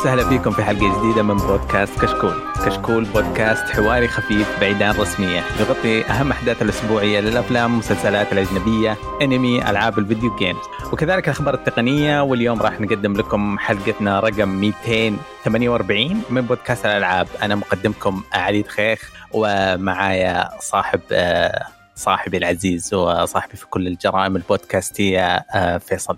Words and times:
وسهلا 0.00 0.28
فيكم 0.28 0.50
في 0.50 0.62
حلقة 0.62 1.00
جديدة 1.00 1.22
من 1.22 1.36
بودكاست 1.36 2.04
كشكول. 2.04 2.34
كشكول 2.66 3.04
بودكاست 3.04 3.70
حواري 3.70 4.08
خفيف 4.08 4.60
بعيد 4.60 4.82
عن 4.82 4.94
يغطي 5.60 6.04
أهم 6.04 6.30
أحداث 6.30 6.62
الأسبوعية 6.62 7.20
للأفلام 7.20 7.70
والمسلسلات 7.70 8.32
الأجنبية، 8.32 8.96
أنمي، 9.22 9.70
ألعاب 9.70 9.98
الفيديو 9.98 10.36
جيمز، 10.36 10.62
وكذلك 10.92 11.24
الأخبار 11.24 11.54
التقنية 11.54 12.22
واليوم 12.22 12.62
راح 12.62 12.80
نقدم 12.80 13.12
لكم 13.12 13.58
حلقتنا 13.58 14.20
رقم 14.20 14.48
248 14.48 16.22
من 16.30 16.40
بودكاست 16.40 16.86
الألعاب، 16.86 17.28
أنا 17.42 17.54
مقدمكم 17.54 18.22
علي 18.32 18.62
دخيخ 18.62 19.10
ومعايا 19.32 20.48
صاحب 20.60 21.00
آه، 21.12 21.66
صاحبي 21.94 22.36
العزيز 22.36 22.94
وصاحبي 22.94 23.56
في 23.56 23.66
كل 23.66 23.86
الجرائم 23.86 24.36
البودكاستية 24.36 25.26
آه، 25.26 25.78
فيصل. 25.78 26.16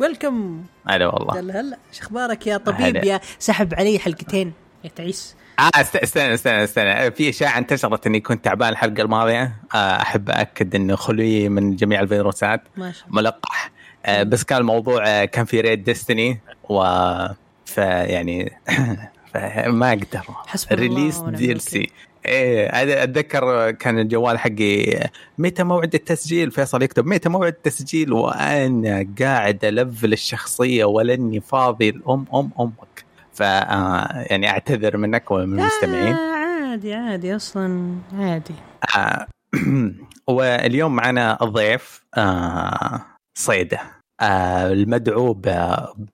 welcome 0.00 0.64
هلا 0.86 1.06
والله. 1.06 1.40
هلا 1.40 1.60
هلا. 1.60 1.76
إيش 1.92 2.00
أخبارك 2.00 2.46
يا 2.46 2.56
طبيب 2.56 2.80
هلا. 2.96 3.04
يا 3.04 3.20
سحب 3.38 3.74
علي 3.74 3.98
حلقتين؟ 3.98 4.52
يا 4.84 4.90
تعيس. 4.96 5.36
آه 5.58 5.70
است- 5.80 5.96
استنى 5.96 6.34
استنى 6.34 6.64
استنى. 6.64 7.10
في 7.10 7.28
اشاعه 7.28 7.58
انتشرت 7.58 8.06
إني 8.06 8.20
كنت 8.20 8.44
تعبان 8.44 8.68
الحلقة 8.68 9.02
الماضية. 9.02 9.56
آه، 9.74 9.76
أحب 10.02 10.30
اكد 10.30 10.74
إنه 10.74 10.96
خلوي 10.96 11.48
من 11.48 11.76
جميع 11.76 12.00
الفيروسات. 12.00 12.62
ما 12.76 12.92
شاء 12.92 13.08
الله. 13.08 13.20
ملقح. 13.22 13.70
آه، 14.06 14.22
بس 14.22 14.44
كان 14.44 14.58
الموضوع 14.58 15.24
كان 15.24 15.44
في 15.44 15.60
raid 15.60 15.84
Destiny 15.84 16.40
و 16.68 16.82
فيعني 17.66 18.52
ما 19.66 19.88
أقدر. 19.92 20.22
release 20.72 21.18
DLC. 21.18 21.90
إيه 22.26 23.02
أتذكر 23.02 23.70
كان 23.70 23.98
الجوال 23.98 24.38
حقي 24.38 25.00
متى 25.38 25.62
موعد 25.62 25.94
التسجيل؟ 25.94 26.50
فيصل 26.50 26.82
يكتب 26.82 27.06
متى 27.06 27.28
موعد 27.28 27.52
التسجيل؟ 27.52 28.12
وأنا 28.12 29.06
قاعد 29.20 29.64
ألفل 29.64 30.12
الشخصية 30.12 30.84
ولأني 30.84 31.40
فاضي 31.40 31.88
الأم 31.88 32.26
أم 32.34 32.50
أمك 32.60 33.04
ف 33.32 33.42
آه، 33.42 34.26
يعني 34.30 34.50
أعتذر 34.50 34.96
منك 34.96 35.30
ومن 35.30 35.60
المستمعين. 35.60 36.14
آه 36.14 36.38
عادي 36.70 36.94
عادي 36.94 37.36
أصلا 37.36 37.98
عادي. 38.12 38.54
آه، 38.96 39.26
واليوم 40.34 40.96
معنا 40.96 41.38
الضيف 41.42 42.04
آه، 42.16 43.00
صيدة. 43.34 43.80
آه، 44.20 44.72
المدعو 44.72 45.34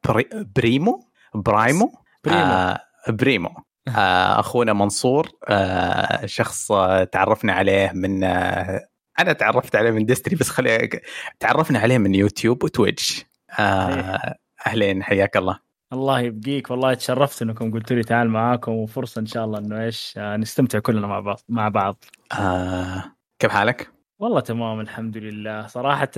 ببريمو 0.04 1.04
برايمو؟ 1.34 1.92
بريمو. 2.24 2.40
آه، 2.40 2.80
بريمو. 3.08 3.48
آه، 3.48 3.62
أخونا 3.88 4.72
منصور 4.72 5.28
آه، 5.48 6.26
شخص 6.26 6.72
آه، 6.72 7.04
تعرفنا 7.04 7.52
عليه 7.52 7.92
من 7.94 8.24
آه، 8.24 8.88
أنا 9.18 9.32
تعرفت 9.32 9.76
عليه 9.76 9.90
من 9.90 10.06
Destiny 10.06 10.36
بس 10.36 10.48
خلي 10.48 11.00
تعرفنا 11.40 11.78
عليه 11.78 11.98
من 11.98 12.14
يوتيوب 12.14 12.64
وتويتش. 12.64 13.24
آه، 13.58 14.34
أهلين 14.66 15.02
حياك 15.02 15.36
الله. 15.36 15.58
الله 15.92 16.20
يبقيك. 16.20 16.70
والله 16.70 16.94
تشرفت 16.94 17.42
إنكم 17.42 17.72
قلتوا 17.72 17.96
لي 17.96 18.02
تعال 18.02 18.28
معاكم 18.30 18.72
وفرصة 18.72 19.20
إن 19.20 19.26
شاء 19.26 19.44
الله 19.44 19.58
إنه 19.58 19.84
إيش 19.84 20.14
آه، 20.18 20.36
نستمتع 20.36 20.78
كلنا 20.78 21.06
مع 21.06 21.20
بعض 21.20 21.40
مع 21.48 21.68
بعض. 21.68 22.04
آه، 22.38 23.04
كيف 23.38 23.50
حالك؟ 23.50 23.90
والله 24.18 24.40
تمام 24.40 24.80
الحمد 24.80 25.16
لله. 25.16 25.66
صراحة 25.66 26.10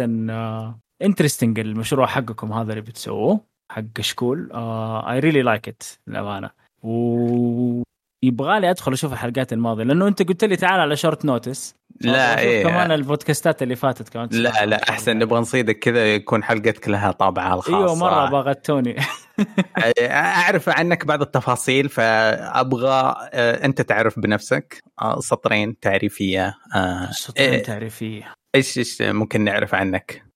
interesting 1.03 1.59
المشروع 1.59 2.07
حقكم 2.07 2.53
هذا 2.53 2.71
اللي 2.71 2.81
بتسووه 2.81 3.41
حق 3.73 4.01
شكول 4.01 4.51
I 5.09 5.19
really 5.19 5.43
like 5.43 5.69
it 5.69 5.83
للأمانة. 6.07 6.51
و 6.83 7.83
يبغى 8.25 8.61
لي 8.61 8.71
أدخل 8.71 8.93
أشوف 8.93 9.13
الحلقات 9.13 9.53
الماضية 9.53 9.85
لأنه 9.85 10.09
أنت 10.09 10.23
قلت 10.23 10.45
لي 10.45 10.57
تعال 10.57 10.81
على 10.81 10.97
short 10.97 11.25
notice 11.25 11.75
لا 12.01 12.39
إيه. 12.39 12.63
كمان 12.63 12.93
البودكاستات 12.93 13.63
اللي 13.63 13.77
فاتت 13.77 14.09
كمان. 14.09 14.29
لا 14.33 14.67
لا 14.67 14.91
أحسن 14.91 15.19
نبغى 15.19 15.41
نصيدك 15.41 15.79
كذا 15.79 16.15
يكون 16.15 16.45
حلقتك 16.45 16.89
لها 16.89 17.13
طابعها 17.13 17.55
الخاص 17.55 17.75
أيوه 17.75 17.95
مرة 17.95 18.31
باغتوني 18.31 18.97
أعرف 20.11 20.69
عنك 20.69 21.05
بعض 21.05 21.23
التفاصيل 21.23 21.89
فأبغى 21.89 23.15
آه، 23.33 23.65
أنت 23.65 23.83
تعرف 23.83 24.19
بنفسك 24.19 24.83
آه، 25.03 25.21
سطرين 25.21 25.79
تعريفية 25.81 26.55
آه، 26.75 27.11
سطرين 27.11 27.51
إيه، 27.51 27.63
تعريفية. 27.63 28.35
إيش 28.55 28.79
إيش 28.79 29.03
ممكن 29.03 29.45
نعرف 29.45 29.75
عنك؟ 29.75 30.27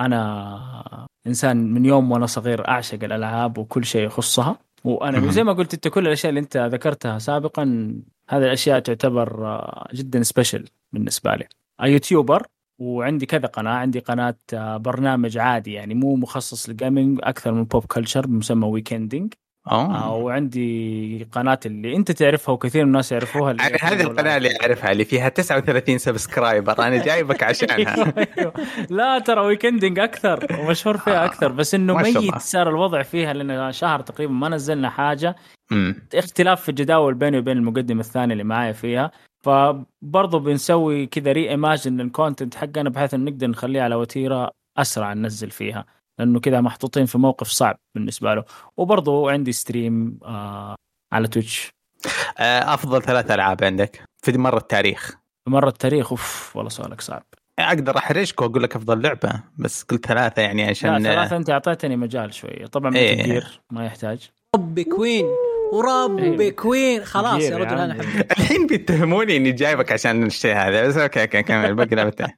أنا 0.00 1.06
إنسان 1.26 1.72
من 1.72 1.84
يوم 1.84 2.12
وأنا 2.12 2.26
صغير 2.26 2.68
أعشق 2.68 3.04
الألعاب 3.04 3.58
وكل 3.58 3.84
شيء 3.84 4.06
يخصها. 4.06 4.58
وأنا. 4.84 5.30
زي 5.30 5.44
ما 5.44 5.52
قلت 5.52 5.74
أنت 5.74 5.88
كل 5.88 6.06
الأشياء 6.06 6.30
اللي 6.30 6.40
أنت 6.40 6.56
ذكرتها 6.56 7.18
سابقا 7.18 7.94
هذه 8.28 8.42
الأشياء 8.42 8.78
تعتبر 8.78 9.46
آه، 9.46 9.88
جدا 9.94 10.22
special 10.22 10.64
بالنسبة 10.92 11.34
لي 11.34 11.48
YouTuber 11.82 12.46
وعندي 12.78 13.26
كذا 13.26 13.46
قناة 13.46 13.72
عندي 13.72 13.98
قناة 13.98 14.36
آه، 14.54 14.76
برنامج 14.76 15.38
عادي 15.38 15.72
يعني 15.72 15.94
مو 15.94 16.16
مخصص 16.16 16.68
لل 16.68 16.81
gaming 16.81 17.18
أكثر 17.22 17.52
من 17.52 17.64
pop 17.64 17.84
culture 17.84 18.28
مسمى 18.28 18.66
آه 19.70 20.14
وعندي 20.14 21.28
قناة 21.32 21.60
اللي 21.66 21.96
أنت 21.96 22.10
تعرفها 22.12 22.52
وكثير 22.52 22.82
من 22.84 22.88
الناس 22.88 23.12
يعرفوها 23.12 23.50
اللي 23.50 23.62
يعني 23.62 23.76
هذه 23.80 24.02
القناة 24.02 24.36
اللي 24.36 24.48
أعرفها 24.62 24.92
اللي 24.92 25.04
فيها 25.04 25.28
39 25.28 25.98
subscriber 25.98 26.78
أنا 26.78 27.04
جايبك 27.04 27.42
عشانها 27.42 27.76
أيوة، 27.78 28.14
أيوة. 28.38 28.52
لا 28.90 29.18
ترى 29.18 29.40
ويكندنج 29.40 29.98
أكثر 29.98 30.46
ومشهور 30.60 30.96
فيها 30.96 31.22
آه، 31.22 31.24
أكثر 31.24 31.52
بس 31.52 31.74
إنه. 31.74 31.94
ميت 31.94 32.36
صار 32.36 32.68
الوضع 32.68 33.02
فيها 33.02 33.32
لأن 33.32 33.72
شهر 33.72 34.00
تقريبا 34.00 34.32
ما 34.32 34.48
نزلنا 34.48 34.90
حاجة. 34.90 35.36
اختلاف 36.14 36.62
في 36.62 36.68
الجداول 36.68 37.14
بيني 37.14 37.38
وبين 37.38 37.56
المقدم 37.56 38.00
الثاني 38.00 38.32
اللي 38.32 38.44
معايا 38.44 38.72
فيها 38.72 39.10
فبرضه 39.44 40.38
بنسوي 40.40 41.06
كذا 41.06 41.32
reimagine 41.32 41.50
لل 41.50 42.00
content 42.00 42.54
حقنا 42.54 42.90
بحيث 42.90 43.14
إنه 43.14 43.30
نقدر 43.30 43.46
نخليه 43.46 43.82
على 43.82 43.94
وتيرة 43.94 44.50
أسرع 44.78 45.12
ننزل 45.12 45.50
فيها 45.50 45.86
لأنه 46.18 46.40
كذا 46.40 46.60
محطوطين 46.60 47.06
في 47.06 47.18
موقف 47.18 47.48
صعب 47.48 47.78
بالنسبة 47.94 48.34
له. 48.34 48.44
وبرضه 48.76 49.30
عندي 49.30 49.52
stream 49.52 50.18
آه 50.24 50.74
على 51.12 51.28
Twitch 51.28 51.70
آه، 52.38 52.74
أفضل 52.74 53.02
ثلاث 53.02 53.30
ألعاب 53.30 53.64
عندك 53.64 54.02
في 54.24 54.38
مر 54.38 54.56
التاريخ. 54.56 55.16
مره 55.48 55.68
التاريخ 55.68 56.10
أوف 56.10 56.56
والله 56.56 56.70
سؤالك 56.70 57.00
صعب. 57.00 57.22
أقدر 57.58 57.98
أحرجك 57.98 58.40
وأقول 58.40 58.62
لك 58.62 58.76
أفضل 58.76 59.02
لعبة 59.02 59.42
بس 59.58 59.82
قلت 59.82 60.06
ثلاثة 60.06 60.42
يعني 60.42 60.64
لا 60.64 60.70
عشان 60.70 61.02
ثلاثة 61.02 61.36
أنت 61.36 61.50
أعطيتني 61.50 61.96
مجال 61.96 62.34
شوية. 62.34 62.66
طبعا 62.66 62.96
إيه. 62.96 63.22
كثير 63.22 63.60
ما 63.72 63.86
يحتاج. 63.86 64.30
ربي 64.56 64.84
كوين 64.84 65.26
وربي 65.72 66.44
إيه. 66.44 66.56
كوين. 66.56 67.04
خلاص 67.04 67.34
كبير 67.34 67.52
يا 67.52 67.56
رجل 67.56 67.78
أنا 67.78 68.00
الحين 68.38 68.66
بيتهموني 68.66 69.36
إني 69.36 69.52
جايبك 69.52 69.92
عشان 69.92 70.26
الشيء 70.26 70.56
هذا 70.56 70.88
بس 70.88 70.96
أوكي 70.96 71.22
أوكي 71.22 71.42
كمل 71.42 71.74
باقي 71.74 71.96
لعبتين 71.96 72.28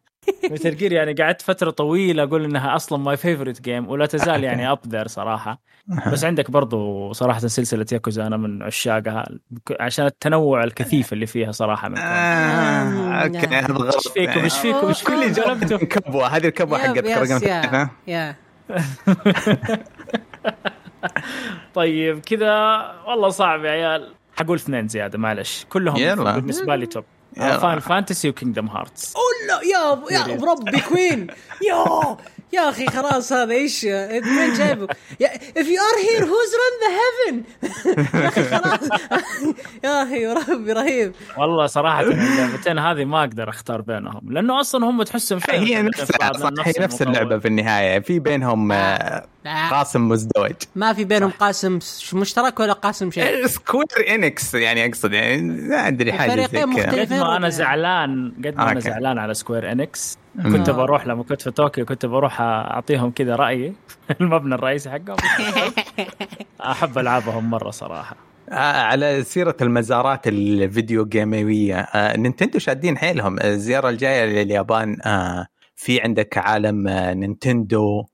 مثل 0.51 0.77
جير 0.77 0.93
يعني 0.93 1.13
قعدت 1.13 1.43
فترة 1.43 1.71
طويلة 1.71 2.23
أقول 2.23 2.45
إنها 2.45 2.77
أصلا 2.77 2.99
ماي 2.99 3.17
فيفورت 3.17 3.61
جيم 3.61 3.89
ولا 3.89 4.07
تزال 4.07 4.45
يعني 4.45 4.71
اب 4.71 4.79
ذير 4.89 5.07
صراحة. 5.09 5.61
بس 6.13 6.25
عندك 6.31 6.51
برضو 6.51 7.13
صراحة 7.13 7.39
سلسلة 7.39 7.87
ياكوزا 7.93 8.27
أنا 8.27 8.37
من 8.37 8.63
عشاقها 8.63 9.27
عشان 9.81 10.07
التنوع 10.07 10.65
الكثيف 10.65 11.13
اللي 11.13 11.27
فيها 11.27 11.53
صراحة 11.53 11.89
من 11.89 11.99
آه، 11.99 13.23
أوكي 13.23 13.39
هذا 13.39 13.75
غلط 13.75 13.95
إيش 13.95 14.09
فيكم؟ 14.09 14.41
إيش 14.41 14.59
فيكم؟ 14.59 14.87
إيش 14.87 15.05
كل 15.05 15.33
جربته 15.33 15.79
كبوه 15.97 16.27
هذه 16.27 16.47
الكبوه 16.47 16.79
حقتك 16.79 17.07
رقم 17.07 17.89
طيب 21.75 22.21
كذا 22.21 22.55
والله 23.09 23.29
صعب 23.29 23.65
يا 23.65 23.71
عيال. 23.71 24.15
حقول 24.37 24.57
اثنين 24.57 24.89
زيادة 24.89 25.19
معلش. 25.19 25.67
كلهم 25.69 25.97
يلا. 25.97 26.39
بالنسبة 26.39 26.77
لي 26.77 26.87
توب. 26.87 27.05
فاين 27.37 27.79
فانتسي 27.79 28.29
وكينجدم 28.29 28.67
هارتس 28.69 29.15
لا 29.49 29.61
يا 29.63 30.03
يا 30.11 30.45
ربي 30.45 30.81
كوين 30.81 31.27
يا 31.69 32.17
يا 32.53 32.69
أخي 32.69 32.87
خلاص 32.87 33.33
هذا 33.33 33.53
إيش؟ 33.55 33.85
وين 33.85 34.53
جايبه 34.59 34.87
if 35.59 35.67
you 35.67 35.81
are 35.89 35.99
here 36.07 36.25
who's 36.25 36.53
run 36.61 36.75
the 36.85 36.91
heaven 37.01 37.37
يا 38.23 38.29
أخي 38.29 38.43
خلاص. 38.45 39.01
يا 39.85 40.03
أخي 40.03 40.27
ربي 40.27 40.73
رهيب. 40.73 41.13
والله 41.39 41.67
صراحة 41.67 42.01
اللعبتين 42.01 42.79
هذه 42.79 43.05
ما 43.05 43.21
أقدر 43.21 43.49
أختار 43.49 43.81
بينهم 43.81 44.21
لأنه 44.33 44.61
أصلا 44.61 44.87
هم 44.87 45.03
تحسهم 45.03 45.39
شيء 45.41 45.55
هي 45.61 45.83
نفسها 45.83 46.33
صح 46.33 46.51
هي 46.67 46.73
نفس. 46.81 47.03
اللعبة 47.03 47.39
في 47.39 47.49
النهاية. 47.49 47.99
في 48.01 48.19
بينهم 48.19 48.73
آه، 48.73 49.27
قاسم 49.71 50.09
مزدوج. 50.09 50.53
ما 50.77 50.93
في 50.93 51.05
بينهم 51.05 51.31
قاسم 51.31 51.79
مشترك 52.13 52.61
ولا 52.61 52.73
قاسم 52.73 53.11
شيء. 53.11 53.47
Square 53.47 53.87
Enix 54.15 54.55
يعني 54.55 54.87
أقصد 54.87 55.13
يعني 55.13 55.43
ما 55.43 55.89
أدري 55.89 56.13
حاجة 56.13 56.41
زي 56.47 56.47
كذا. 56.47 57.03
قد 57.03 57.13
ما 57.13 57.37
أنا. 57.37 57.49
زعلان 57.49 58.33
قد 58.45 58.55
ما 58.57 58.73
أنا. 58.73 58.81
زعلان 58.81 59.19
على 59.19 59.35
Square 59.35 59.73
Enix 59.73 60.19
كنت 60.43 60.69
آه. 60.69 60.73
بروح 60.73 61.07
لما 61.07 61.23
كنت 61.23 61.43
في 61.43 61.51
طوكيو 61.51 61.85
كنت 61.85 62.07
بروح 62.07 62.41
أعطيهم 62.41 63.11
كذا 63.11 63.37
رايي 63.37 63.73
المبنى 64.21 64.55
الرئيسي 64.55 64.91
حقهم 64.91 65.17
أحب 66.61 66.99
ألعابهم 66.99 67.51
مرة 67.51 67.71
صراحة 67.71 68.17
آه، 68.49 68.83
على 68.83 69.25
سيرة 69.25 69.57
المزارات 69.63 70.29
ال 70.29 70.41
video 70.41 71.05
game 71.05 71.55
ية 71.55 71.81
آه، 71.81 72.17
Nintendo 72.17 72.59
شادين 72.59 72.99
حيلهم 72.99 73.41
الزيارة 73.41 73.89
الجاية 73.89 74.25
لليابان 74.25 74.97
آه، 75.03 75.47
في 75.77 76.01
عندك 76.01 76.39
عالم 76.39 76.89
Nintendo. 76.89 78.05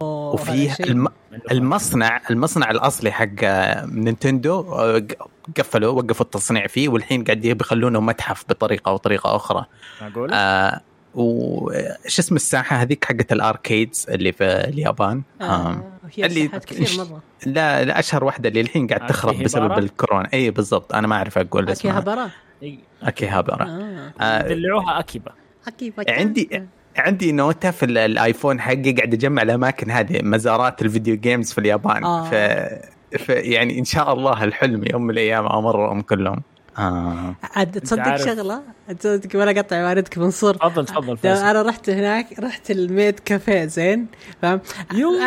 وفي. 0.00 0.84
الم... 0.84 1.08
المصنع 1.50 2.20
المصنع 2.30 2.70
الأصلي 2.70 3.10
حق 3.10 3.44
Nintendo 3.86 4.64
قفلوا 5.58 5.92
وقفوا 5.92 6.24
التصنيع 6.26 6.66
فيه 6.66 6.88
والحين 6.88 7.24
قاعد 7.24 7.38
بيخلونه 7.40 8.00
متحف 8.00 8.44
بطريقة 8.48 8.88
أو 8.88 8.96
طريقة 8.96 9.36
أخرى. 9.36 9.64
معقول؟ 10.02 10.30
آه 10.32 10.80
وش 11.14 12.18
اسم 12.18 12.36
الساحة 12.36 12.76
هذيك 12.76 13.04
حقت 13.04 13.32
ال 13.32 13.41
arcades 13.41 14.06
اللي 14.08 14.32
في 14.32 14.44
اليابان؟ 14.44 15.22
آه. 15.40 15.44
آه، 15.44 15.82
هي 16.14 16.26
اللي- 16.26 16.48
كثير 16.48 17.04
مرة. 17.04 17.22
لا 17.46 17.84
لا 17.84 17.98
أشهر 17.98 18.24
واحدة 18.24 18.48
اللي 18.48 18.60
الحين 18.60 18.86
قاعد 18.86 19.06
تخرب 19.06 19.34
أكيهابارا؟ 19.34 19.68
بسبب 19.74 19.84
الكورونا. 19.84 20.28
إي 20.34 20.50
بالضبط 20.50 20.94
أنا 20.94 21.06
ما 21.06 21.16
أعرف 21.16 21.38
أقول 21.38 21.68
اسمها. 21.70 21.98
هبرا 21.98 22.30
أكيهابارا. 23.02 23.64
آه. 23.64 24.12
آه 24.24 24.48
دلعوها 24.48 24.98
أكيبا. 25.00 25.32
اكي 25.68 25.92
عندي 26.08 26.62
عندي 26.96 27.32
نوتة 27.32 27.70
في 27.70 27.84
ال- 27.84 27.98
الآيفون 27.98 28.60
حقي 28.60 28.92
قاعد 28.92 29.14
اجمع 29.14 29.42
الأماكن 29.42 29.90
هذه 29.90 30.22
مزارات 30.22 30.82
ال 30.82 30.88
video 30.88 31.16
games 31.16 31.52
في 31.52 31.58
اليابان. 31.58 32.04
آه. 32.04 32.30
ف... 32.30 32.34
ف 33.18 33.28
يعني 33.28 33.78
إن 33.78 33.84
شاء 33.84 34.12
الله 34.12 34.44
الحلم 34.44 34.84
يوم 34.92 35.02
من 35.02 35.10
الأيام 35.10 35.46
امرهم 35.46 36.00
كلهم. 36.00 36.42
آه. 36.78 37.34
عاد 37.56 37.80
تصدق 37.80 38.02
عارف- 38.02 38.22
شغلة؟ 38.24 38.62
تصدق 39.00 39.38
ولا 39.40 39.62
قطع 39.62 39.84
واردك 39.84 40.18
منصور 40.18 40.54
تفضل 40.54 40.86
تفضل 40.86 41.16
أنا 41.50 41.62
رحت 41.62 41.90
هناك 41.90 42.38
رحت 42.40 42.70
ال 42.70 42.80
maid 42.80 43.18
cafe 43.20 43.64
زين؟ 43.64 44.06
فاهم؟ 44.42 44.60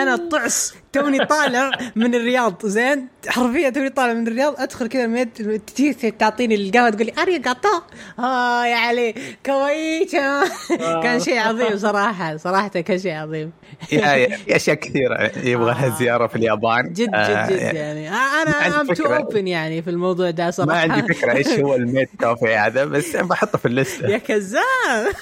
أنا 0.02 0.30
طعس 0.32 0.74
توني 0.94 1.26
طالع 1.26 1.72
من 1.96 2.16
الرياض. 2.16 2.66
زين 2.66 3.08
حرفيا 3.28 3.70
توني 3.70 3.90
طالع 3.90 4.14
من 4.14 4.28
الرياض 4.28 4.56
أدخل 4.62 4.88
كذا 4.88 5.24
تجي 5.58 5.94
تعطيني 5.94 6.56
القهوة 6.56 6.90
تقول 6.90 7.06
لي 7.06 7.14
اري 7.22 7.38
قطع 7.38 7.82
آه 8.20 8.66
يا 8.66 8.76
علي 8.76 9.16
كويتا 9.46 10.44
كان 11.04 11.20
شيء 11.20 11.40
عظيم 11.40 11.78
صراحة 11.78 12.38
صراحة 12.38 12.68
كان 12.68 13.00
شيء 13.00 13.12
عظيم. 13.14 13.52
يا 13.92 14.56
أشياء 14.56 14.76
كثيرة. 14.76 15.32
يبغى 15.44 15.66
لها 15.72 15.88
آه. 15.96 16.00
زيارة 16.00 16.28
في 16.28 16.36
اليابان. 16.36 16.94
جد 16.94 17.10
آه، 17.16 17.48
جد 17.50 17.54
جد 17.54 17.62
يعني. 17.76 18.10
آه، 18.10 18.42
أنا 18.42 18.82
ام 18.82 18.88
تو. 18.94 19.04
اوبن 19.06 19.48
يعني 19.48 19.82
في 19.82 19.90
الموضوع 19.90 20.30
ده 20.30 20.52
صراحة. 20.52 20.88
ما 20.88 20.94
عندي 20.94 21.14
فكرة 21.14 21.32
إيش 21.36 21.48
هو 21.48 21.76
الميت 21.76 22.10
كوفي 22.20 22.56
هذا 22.56 22.86
بس 22.86 23.16
بحطه 23.16 23.58
في 23.58 23.66
الليستة. 23.66 24.08
يا 24.08 24.18
كذاب 24.18 25.14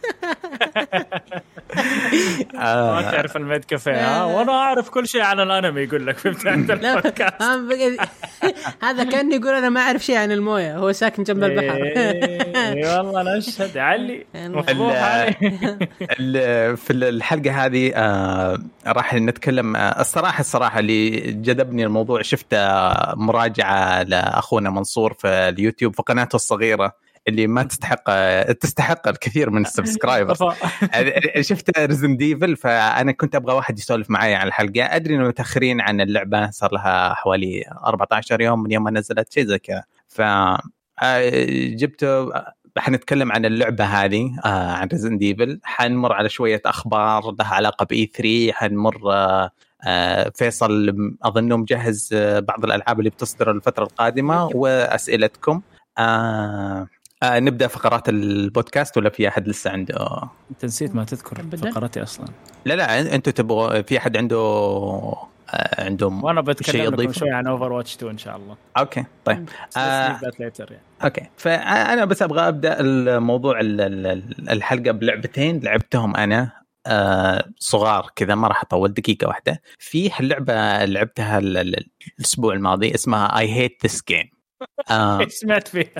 ما 2.54 2.98
آه. 3.08 3.10
تعرف 3.10 3.36
الميد 3.36 3.64
كافيه. 3.64 3.92
ها 4.20 4.24
وأنا 4.24 4.52
اعرف 4.52 4.88
كل 4.90 5.08
شيء 5.08 5.20
عن 5.22 5.40
الانمي 5.40 5.80
يقول 5.80 6.06
لك 6.06 6.18
في 6.18 6.28
البودكاست. 6.28 7.42
بقى- 7.42 8.06
هذا 8.82 9.04
كان 9.04 9.32
يقول 9.32 9.54
أنا 9.54 9.68
ما 9.68 9.80
أعرف 9.80 10.02
شيء 10.04 10.16
عن 10.16 10.32
الموية 10.32 10.76
هو 10.78 10.92
ساكن 10.92 11.22
جنب 11.22 11.44
البحر. 11.44 11.82
اي 11.96 12.96
والله 12.98 13.36
نشهد 13.38 13.78
علي 13.78 14.26
في 16.76 16.92
الحلقة 16.92 17.64
هذه 17.66 17.92
آه 17.94 18.58
راح 18.86 19.14
نتكلم 19.14 19.76
آه 19.76 20.00
الصراحة 20.00 20.40
الصراحة 20.40 20.78
اللي 20.78 21.10
جذبني 21.32 21.84
الموضوع 21.84 22.22
شفت 22.22 22.46
آه 22.54 23.14
مراجعة 23.16 24.02
لأخونا 24.02 24.70
منصور 24.70 25.12
في 25.12 25.28
اليوتيوب 25.28 25.94
في 25.94 26.02
قناته 26.02 26.36
الصغيرة. 26.36 26.92
اللي 27.30 27.46
ما 27.46 27.62
تستحق 27.62 28.02
آه 28.08 28.52
تستحق 28.52 29.08
الكثير 29.08 29.50
من 29.50 29.62
ال 29.62 29.68
subscribers. 29.68 30.38
شفت 31.40 31.78
Resident 31.78 32.16
Evil 32.16 32.56
فأنا 32.56 33.12
كنت 33.12 33.34
أبغى 33.34 33.54
واحد 33.54 33.78
يسولف 33.78 34.10
معي 34.10 34.34
عن 34.34 34.46
الحلقة. 34.46 34.96
أدري 34.96 35.14
إنه 35.14 35.28
متأخرين 35.28 35.80
عن 35.80 36.00
اللعبة 36.00 36.50
صار 36.50 36.72
لها 36.72 37.14
حوالي 37.14 37.64
14 37.86 38.40
يوم 38.40 38.62
من 38.62 38.70
يوم 38.70 38.84
ما 38.84 38.90
نزلت 38.90 39.32
شيء 39.32 39.44
زي 39.44 39.58
كذا. 39.58 39.84
ف 40.08 40.20
آه، 41.02 41.30
جبته 41.66 42.32
حنتكلم 42.78 43.32
عن 43.32 43.44
اللعبة 43.44 43.84
هذه 43.84 44.30
آه 44.44 44.72
عن 44.72 44.88
Resident 44.88 45.18
Evil 45.18 45.60
حنمر 45.64 46.12
على 46.12 46.28
شوية 46.28 46.62
أخبار 46.66 47.34
لها 47.38 47.54
علاقة 47.54 47.84
ب 47.84 48.06
E3 48.06 48.52
حنمر 48.52 49.12
آه 49.12 49.50
آه 49.84 50.32
فيصل 50.34 50.94
اظنه 51.22 51.56
مجهز 51.56 52.10
آه 52.12 52.40
بعض 52.40 52.64
الألعاب 52.64 52.98
اللي 52.98 53.10
بتصدر 53.10 53.50
الفترة 53.50 53.84
القادمة 53.84 54.46
وأسئلتكم. 54.46 55.60
آه 55.98 56.88
آه 57.22 57.38
نبدأ 57.38 57.66
فقرات 57.66 58.08
البودكاست 58.08 58.96
ولا 58.96 59.10
في 59.10 59.28
أحد 59.28 59.48
لسه 59.48 59.70
عنده؟ 59.70 60.20
أنت 60.50 60.64
نسيت 60.64 60.94
ما 60.94 61.04
تذكر. 61.04 61.56
فقرتي 61.56 62.02
أصلا. 62.02 62.26
لا 62.64 62.74
لا 62.74 63.14
أنتم 63.14 63.30
تبغوا 63.32 63.82
في 63.82 63.98
أحد 63.98 64.16
عنده 64.16 64.36
آه 64.36 65.84
عندهم 65.84 66.24
وأنا 66.24 66.40
شيء 66.40 66.52
بتكلم 66.52 66.94
لكم؟ 66.94 67.12
شوي 67.12 67.30
عن 67.30 67.46
Overwatch 67.46 67.94
2 67.96 68.12
إن 68.12 68.18
شاء 68.18 68.36
الله. 68.36 68.56
okay 68.78 69.04
طيب. 69.24 69.48
آه. 69.76 70.20
later 70.40 70.72
يعني. 70.72 70.82
okay. 71.04 71.22
فأنا 71.36 72.04
بس 72.04 72.22
أبغى 72.22 72.48
أبدأ 72.48 72.80
الموضوع 72.80 73.60
ال- 73.60 73.80
ال- 73.80 74.50
الحلقة 74.50 74.90
بلعبتين. 74.90 75.60
لعبتهم 75.60 76.16
أنا 76.16 76.52
آه 76.86 77.44
صغار 77.58 78.10
كذا 78.16 78.34
ما 78.34 78.48
راح 78.48 78.62
أطول 78.62 78.92
دقيقة 78.94 79.28
واحدة. 79.28 79.62
في 79.78 80.10
لعبة 80.20 80.84
لعبتها 80.84 81.38
ال- 81.38 81.56
ال- 81.56 81.86
الأسبوع 82.18 82.54
الماضي 82.54 82.94
اسمها 82.94 83.38
I 83.38 83.52
Hate 83.52 83.78
This 83.86 84.02
Game 84.08 84.30
إيش 84.90 85.32
سمعت 85.32 85.68
فيها؟ 85.68 85.90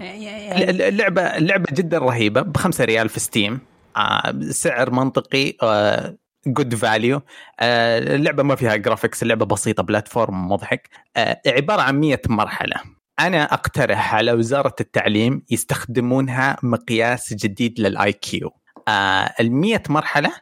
اللعبه 0.88 1.22
اللعبة 1.22 1.66
جدا 1.72 1.98
رهيبة 1.98 2.40
بخمسة 2.40 2.84
ريال 2.84 3.08
في 3.08 3.20
Steam 3.20 3.60
آه 3.96 4.40
سعر 4.50 4.90
منطقي 4.90 5.54
آه 5.62 6.16
good 6.46 6.74
value 6.74 7.22
آه 7.60 7.98
اللعبة 7.98 8.42
ما 8.42 8.54
فيها 8.54 8.76
graphics 8.76 9.22
اللعبة 9.22 9.46
بسيطة 9.46 9.82
platform 9.82 10.48
مضحك. 10.48 10.88
آه 11.16 11.40
عبارة 11.46 11.82
عن 11.82 12.00
100 12.00 12.20
مرحلة. 12.28 12.76
أنا 13.20 13.44
أقترح 13.54 14.14
على 14.14 14.32
وزارة 14.32 14.74
التعليم 14.80 15.42
يستخدمونها 15.50 16.56
مقياس 16.62 17.34
جديد 17.34 17.80
لل 17.80 18.12
IQ 18.12 18.50
آه 18.88 19.34
ال 19.40 19.52
100 19.52 19.82
مرحلة 19.88 20.32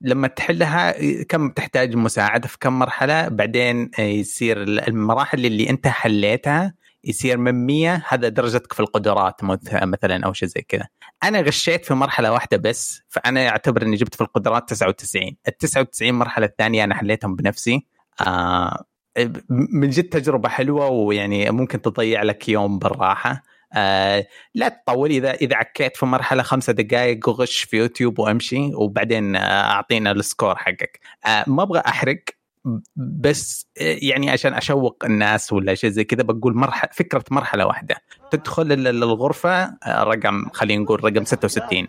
لما 0.00 0.28
تحلها 0.28 0.94
كم 1.22 1.50
تحتاج 1.50 1.96
مساعدة 1.96 2.48
في 2.48 2.58
كم 2.58 2.78
مرحلة؟ 2.78 3.28
بعدين 3.28 3.90
آه، 3.98 4.02
يصير 4.02 4.62
المراحل 4.62 5.46
اللي 5.46 5.70
أنت 5.70 5.86
حليتها 5.86 6.74
يصير 7.04 7.36
من 7.38 7.66
100 7.66 8.02
هذا 8.08 8.28
درجتك 8.28 8.72
في 8.72 8.80
القدرات 8.80 9.44
مث- 9.44 9.74
مثلا 9.82 10.26
أو 10.26 10.32
شيء 10.32 10.48
زي 10.48 10.62
كذا. 10.68 10.86
أنا 11.22 11.40
غشيت 11.40 11.84
في 11.84 11.94
مرحلة 11.94 12.32
واحدة 12.32 12.56
بس 12.56 13.02
فأنا 13.08 13.48
أعتبر 13.48 13.82
إني 13.82 13.96
جبت 13.96 14.14
في 14.14 14.20
القدرات 14.20 14.68
99 14.68 15.36
ال 15.48 15.56
99 15.58 16.14
مرحلة 16.14 16.46
الثانية 16.46 16.84
أنا 16.84 16.94
حليتهم 16.94 17.36
بنفسي. 17.36 17.86
آه 18.20 18.84
من 19.48 19.90
جد 19.90 20.04
تجربة 20.08 20.48
حلوة 20.48 20.88
ويعني 20.88 21.50
ممكن 21.50 21.82
تضيع 21.82 22.22
لك 22.22 22.48
يوم 22.48 22.78
بالراحة. 22.78 23.42
آه 23.72 24.26
لا 24.54 24.68
تطول 24.68 25.10
إذا 25.10 25.30
إذا 25.34 25.56
عكيت 25.56 25.96
في 25.96 26.06
مرحلة 26.06 26.42
خمسة 26.42 26.72
دقائق 26.72 27.28
وغش 27.28 27.58
في 27.62 27.76
يوتيوب 27.76 28.18
وأمشي 28.18 28.74
وبعدين 28.74 29.36
آه 29.36 29.40
أعطينا 29.70 30.10
السكور 30.10 30.56
حقك. 30.56 31.00
آه 31.26 31.44
ما 31.46 31.62
أبغى 31.62 31.82
أحرق. 31.86 32.20
بس 32.96 33.66
آه، 33.80 33.96
يعني 34.02 34.30
عشان 34.30 34.54
أشوق 34.54 35.04
الناس 35.04 35.52
ولا 35.52 35.74
شيء 35.74 35.90
زي 35.90 36.04
كذا 36.04 36.22
بقول 36.22 36.54
مرحله 36.56 36.90
فكرة 36.92 37.24
مرحلة 37.30 37.66
واحدة. 37.66 37.96
تدخل 38.30 38.62
ال- 38.72 38.86
ال- 38.86 39.02
الغرفه 39.02 39.62
آه، 39.64 40.02
رقم 40.02 40.48
خلينا 40.52 40.82
نقول 40.82 41.04
رقم 41.04 41.24
66 41.24 41.88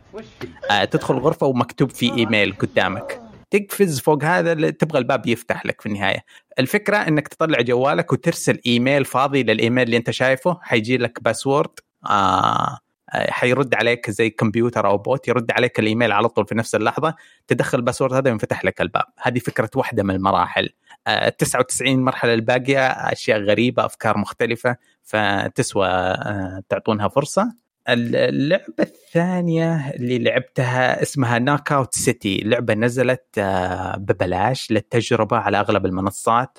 آه، 0.71 0.85
تدخل 0.85 1.13
الغرفة 1.13 1.47
ومكتوب 1.47 1.89
في 1.89 2.13
إيميل 2.17 2.53
قدامك. 2.53 3.21
تقفز 3.51 3.99
فوق 3.99 4.23
هذا 4.23 4.69
تبغى 4.69 4.99
الباب 4.99 5.27
يفتح 5.27 5.65
لك 5.65 5.81
في 5.81 5.85
النهاية. 5.89 6.23
الفكرة 6.59 6.97
إنك 6.97 7.27
تطلع 7.27 7.61
جوالك 7.61 8.13
وترسل 8.13 8.59
إيميل 8.65 9.05
فاضي 9.05 9.43
للإيميل 9.43 9.83
اللي 9.83 9.97
أنت 9.97 10.11
شايفه 10.11 10.57
حيجي 10.61 10.97
لك 10.97 11.23
password 11.23 11.69
آه، 12.09 12.77
حيرد 13.13 13.75
عليك 13.75 14.09
زي 14.09 14.29
كمبيوتر 14.29 14.87
أو 14.87 14.97
bot 14.97 15.27
يرد 15.27 15.51
عليك 15.51 15.79
الإيميل 15.79 16.11
على 16.11 16.29
طول 16.29 16.47
في 16.47 16.55
نفس 16.55 16.75
اللحظة 16.75 17.15
تدخل 17.47 17.77
ال 17.77 17.81
password 17.81 18.13
هذا 18.13 18.29
ينفتح 18.29 18.65
لك 18.65 18.81
الباب. 18.81 19.05
هذه 19.21 19.39
فكرة 19.39 19.69
واحدة 19.75 20.03
من 20.03 20.15
المراحل. 20.15 20.69
آه، 21.07 21.29
99 21.29 22.03
مرحلة 22.03 22.33
الباقية 22.33 22.87
أشياء 22.87 23.39
غريبة 23.39 23.85
أفكار 23.85 24.17
مختلفة 24.17 24.75
فتسوى 25.03 25.87
آه، 25.87 26.63
تعطونها 26.69 27.07
فرصة. 27.07 27.53
اللعبة 27.89 28.73
الثانية 28.79 29.89
اللي 29.89 30.19
لعبتها 30.19 31.01
اسمها 31.01 31.39
Knockout 31.39 31.93
City 31.93 32.37
لعبة 32.37 32.73
نزلت 32.73 33.25
آه، 33.37 33.97
ببلاش 33.97 34.71
للتجربة 34.71 35.37
على 35.37 35.59
أغلب 35.59 35.85
المنصات. 35.85 36.57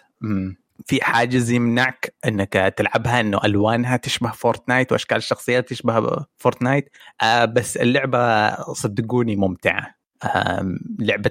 في 0.87 1.05
حاجز 1.05 1.51
يمنعك 1.51 2.15
إنك 2.27 2.75
تلعبها 2.77 3.21
إنه 3.21 3.41
ألوانها 3.45 3.97
تشبه 3.97 4.31
فورتنايت 4.31 4.93
وأشكال 4.93 5.17
الشخصيات 5.17 5.69
تشبه 5.69 6.25
فورتنايت 6.39 6.89
آه 7.23 7.45
بس 7.45 7.77
اللعبة 7.77 8.55
صدقوني 8.73 9.37
ممتعة. 9.37 9.95
آه 10.25 10.77
لعبة 10.99 11.31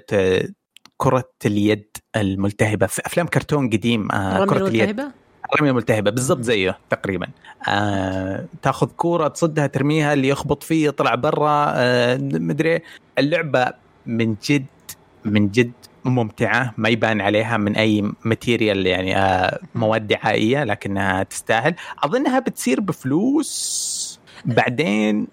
كرة 0.96 1.30
اليد 1.46 1.96
الملتهبة 2.16 2.86
في 2.86 3.02
أفلام 3.06 3.26
كرتون 3.26 3.70
قديم 3.70 4.12
آه 4.12 4.46
كرة 4.46 4.66
اليد. 4.68 5.00
الرمية 5.54 5.70
الملتهبة 5.70 6.10
بالضبط 6.10 6.40
زيه 6.40 6.78
تقريبا. 6.90 7.26
آه 7.68 8.46
تاخذ 8.62 8.90
كورة 8.90 9.28
تصدها 9.28 9.66
ترميها 9.66 10.12
اللي 10.12 10.28
يخبط 10.28 10.62
فيه 10.62 10.88
يطلع 10.88 11.14
برا. 11.14 11.72
آه 11.76 12.16
مدري 12.16 12.80
اللعبة 13.18 13.72
من 14.06 14.36
جد 14.44 14.66
من 15.24 15.48
جد 15.48 15.72
ممتعة 16.04 16.74
ما 16.76 16.88
يبان 16.88 17.20
عليها 17.20 17.56
من 17.56 17.76
أي 17.76 18.12
material 18.24 18.86
يعني 18.86 19.16
آه 19.16 19.58
مواد 19.74 20.06
دعائية 20.06 20.64
لكنها 20.64 21.22
تستاهل. 21.22 21.74
أظنها 22.04 22.38
بتصير 22.38 22.80
بفلوس 22.80 24.20
بعدين 24.44 25.26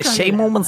الشيء 0.00 0.34
مو 0.34 0.48
من. 0.48 0.62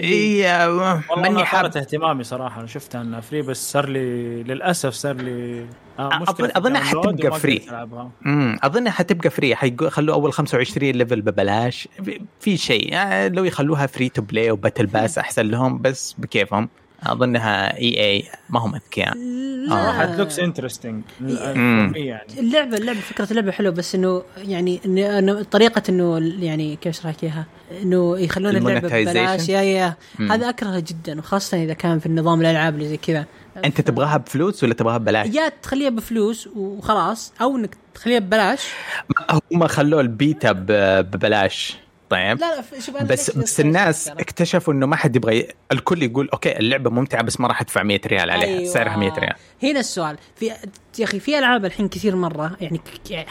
اي 0.00 0.66
والله 0.66 1.02
ماني 1.16 1.44
جابت 1.44 1.76
اهتمامي 1.76 2.24
صراحة 2.24 2.58
أنا 2.60 2.66
شفتها 2.66 3.00
إنها 3.02 3.20
free 3.20 3.42
بس 3.42 3.72
صار 3.72 3.88
لي 3.88 4.42
للأسف 4.42 4.92
صار 4.92 5.16
لي 5.16 5.66
آه 5.98 6.10
أظن- 6.10 6.32
في 6.34 6.58
أظنها 6.58 6.82
ال 6.92 6.95
download 6.95 7.20
حتبقى 7.26 7.40
free. 7.40 7.62
امم 8.26 8.58
أظنها 8.62 8.92
حتبقى 8.92 9.30
free 9.30 9.56
حيخلوا 9.56 10.14
أول 10.14 10.32
25 10.32 10.90
level 10.92 11.22
ببلاش. 11.22 11.88
في- 12.04 12.20
في 12.40 12.56
شيء 12.56 12.92
يعني 12.92 13.28
لو 13.34 13.44
يخلوها 13.44 13.86
free 13.86 14.08
to 14.08 14.22
play 14.22 14.50
و 14.50 14.55
battle 14.55 14.86
pass 14.86 15.18
أحسن 15.18 15.46
لهم 15.46 15.78
بس 15.78 16.14
بكيفهم. 16.18 16.68
أظنها 17.02 17.78
EA 17.78 18.24
ما 18.50 18.60
هم 18.60 18.74
أذكياء. 18.74 19.16
لا. 19.68 20.16
looks 20.18 20.38
interesting 20.38 21.02
اللعبة 21.20 22.76
اللعبة 22.76 23.00
فكرة 23.00 23.30
اللعبة 23.30 23.52
حلوة 23.52 23.72
بس 23.72 23.94
إنه 23.94 24.22
يعني 24.36 24.80
إنه 24.86 25.42
طريقة 25.42 25.82
إنه 25.88 26.18
يعني 26.44 26.76
كيف 26.76 26.98
أشرح 26.98 27.14
لك 27.14 27.24
إياها؟ 27.24 27.46
إنه 27.82 28.18
يخلون 28.18 28.56
اللعبة 28.56 28.88
ببلاش. 28.88 29.48
يا 29.48 29.60
يا 29.60 29.94
هذا 30.30 30.48
أكرهه 30.48 30.80
جدا 30.80 31.18
وخاصة 31.18 31.64
إذا 31.64 31.72
كان 31.74 31.98
في 31.98 32.06
النظام 32.06 32.40
الألعاب 32.40 32.74
اللي 32.74 32.88
زي 32.88 32.96
كذا. 32.96 33.26
أنت 33.64 33.80
تبغاها 33.80 34.16
بفلوس 34.16 34.64
ولا 34.64 34.74
تبغاها 34.74 34.98
ببلاش؟ 34.98 35.26
يا 35.26 35.48
تخليها 35.62 35.90
بفلوس 35.90 36.46
وخلاص 36.46 37.32
أو 37.40 37.56
إنك 37.56 37.76
تخليها 37.94 38.18
ببلاش. 38.18 38.68
هم 39.52 39.66
خلوه 39.66 40.00
البيتا 40.00 40.52
ببلاش. 41.02 41.76
طيب. 42.10 42.40
لا 42.40 42.56
لا 42.56 42.80
شوف 42.80 43.02
بس 43.02 43.30
بس 43.30 43.60
الناس 43.60 44.08
اكتشفوا 44.08 44.74
إنه 44.74 44.86
ما 44.86 44.96
حد 44.96 45.16
يبغى 45.16 45.38
ي... 45.38 45.48
الكل 45.72 46.02
يقول 46.02 46.28
okay 46.32 46.58
اللعبة 46.58 46.90
ممتعة 46.90 47.22
بس 47.22 47.40
ما 47.40 47.48
راح 47.48 47.60
أدفع 47.60 47.82
100 47.82 48.00
ريال 48.06 48.30
عليها 48.30 48.58
أيوة. 48.58 48.72
سعرها 48.72 48.96
100 48.96 49.12
ريال. 49.18 49.34
هنا 49.62 49.80
السؤال. 49.80 50.16
في 50.36 50.46
يا 50.98 51.04
أخي 51.04 51.20
في 51.20 51.38
ألعاب 51.38 51.64
الحين 51.64 51.88
كثير 51.88 52.16
مرة 52.16 52.56
يعني 52.60 52.80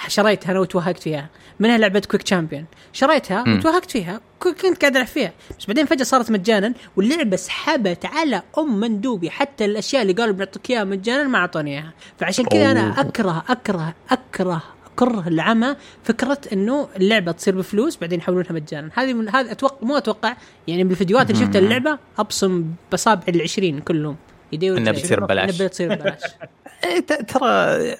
شريتها 0.07 0.51
أنا 0.51 0.59
وتوهقت 0.59 0.99
فيها. 0.99 1.29
منها 1.59 1.77
لعبة 1.77 1.99
Quake 1.99 2.23
Champions 2.23 2.65
شريتها. 2.93 3.43
وتوهقت 3.47 3.91
فيها. 3.91 4.21
كنت 4.39 4.81
قاعد 4.81 4.95
ألعب 4.95 5.07
فيها. 5.07 5.31
بس 5.59 5.65
بعدين 5.65 5.85
فجأة 5.85 6.03
صارت 6.03 6.31
مجانا 6.31 6.73
واللعبة 6.97 7.35
سحبت 7.35 8.05
على 8.05 8.41
أم 8.57 8.79
جنبي. 8.79 9.29
حتى 9.29 9.65
الأشياء 9.65 10.01
اللي 10.01 10.13
قالوا 10.13 10.33
بنعطيك 10.33 10.69
إياها 10.69 10.83
مجانا 10.83 11.23
ما 11.23 11.37
أعطوني 11.37 11.71
إياها. 11.71 11.93
فعشان 12.19 12.45
كذا 12.45 12.71
أنا 12.71 13.01
أكره 13.01 13.43
أكره 13.49 13.93
أكره 14.11 14.63
كره 14.99 15.27
العمى 15.27 15.75
فكرة 16.03 16.39
إنه 16.53 16.87
اللعبة 16.95 17.31
تصير 17.31 17.57
بفلوس 17.57 17.97
بعدين 17.97 18.19
يحولونها 18.19 18.51
مجانا. 18.51 18.89
هذه 18.93 19.13
من 19.13 19.29
هذا 19.29 19.51
أتوقع 19.51 19.87
مو 19.87 19.97
أتوقع 19.97 20.35
يعني 20.67 20.83
بالفيديوهات 20.83 21.29
اللي 21.29 21.41
شفتها 21.45 21.59
اللعبة 21.59 21.97
أبصم 22.17 22.65
بصابع 22.93 23.23
ال20 23.23 23.83
كلهم. 23.83 24.15
يديروا 24.51 24.77
انها 24.77 24.91
بتصير 24.91 25.19
ببلاش. 25.19 25.55
انها 25.55 25.67
بتصير 25.67 25.95
ببلاش. 25.95 26.21
إيه، 26.85 26.99
ترى 26.99 27.95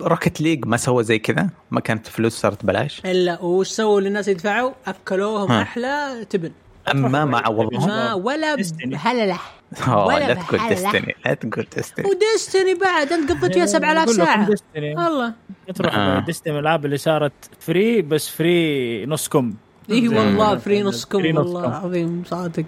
Rocket 0.00 0.40
League 0.40 0.66
ما 0.66 0.76
سوى 0.76 1.04
زي 1.04 1.18
كذا؟ 1.18 1.50
ما 1.70 1.80
كانت 1.80 2.06
فلوس 2.06 2.32
صارت 2.40 2.64
بلاش 2.64 3.02
إلا 3.04 3.42
وش 3.42 3.68
سووا 3.68 4.00
للناس 4.00 4.28
يدفعوا؟ 4.28 4.72
أكلوهم 4.86 5.52
أحلى 5.52 6.26
تبن. 6.30 6.52
أما 6.90 7.24
ما 7.32 7.38
عوضوهم 7.38 7.86
ما 7.88 8.14
ولا 8.14 8.56
هلله 8.94 9.38
ولا 9.88 10.18
لا 10.28 10.34
تقول 10.34 10.68
Destiny 10.68 11.14
لا. 11.26 11.34
تقول 11.34 11.66
Destiny 11.76 12.06
و 12.10 12.18
Destiny 12.18 12.74
بعد 12.74 13.12
أنت 13.12 13.32
قضيت 13.32 13.54
فيها 13.54 13.66
7000 13.66 14.10
ساعة. 14.10 14.48
والله 14.76 15.32
تروح 15.74 15.94
آه. 15.96 16.18
Destiny 16.20 16.52
الألعاب 16.52 16.84
اللي 16.84 16.96
صارت 16.96 17.32
free 17.60 18.02
بس 18.02 18.28
free 18.28 19.06
نص 19.06 19.28
كم. 19.28 19.54
اي 19.90 20.08
والله 20.08 20.56
free 20.56 20.82
نص 20.82 21.04
كم 21.04 21.36
والله 21.36 21.64
العظيم 21.64 22.22
صادق. 22.26 22.64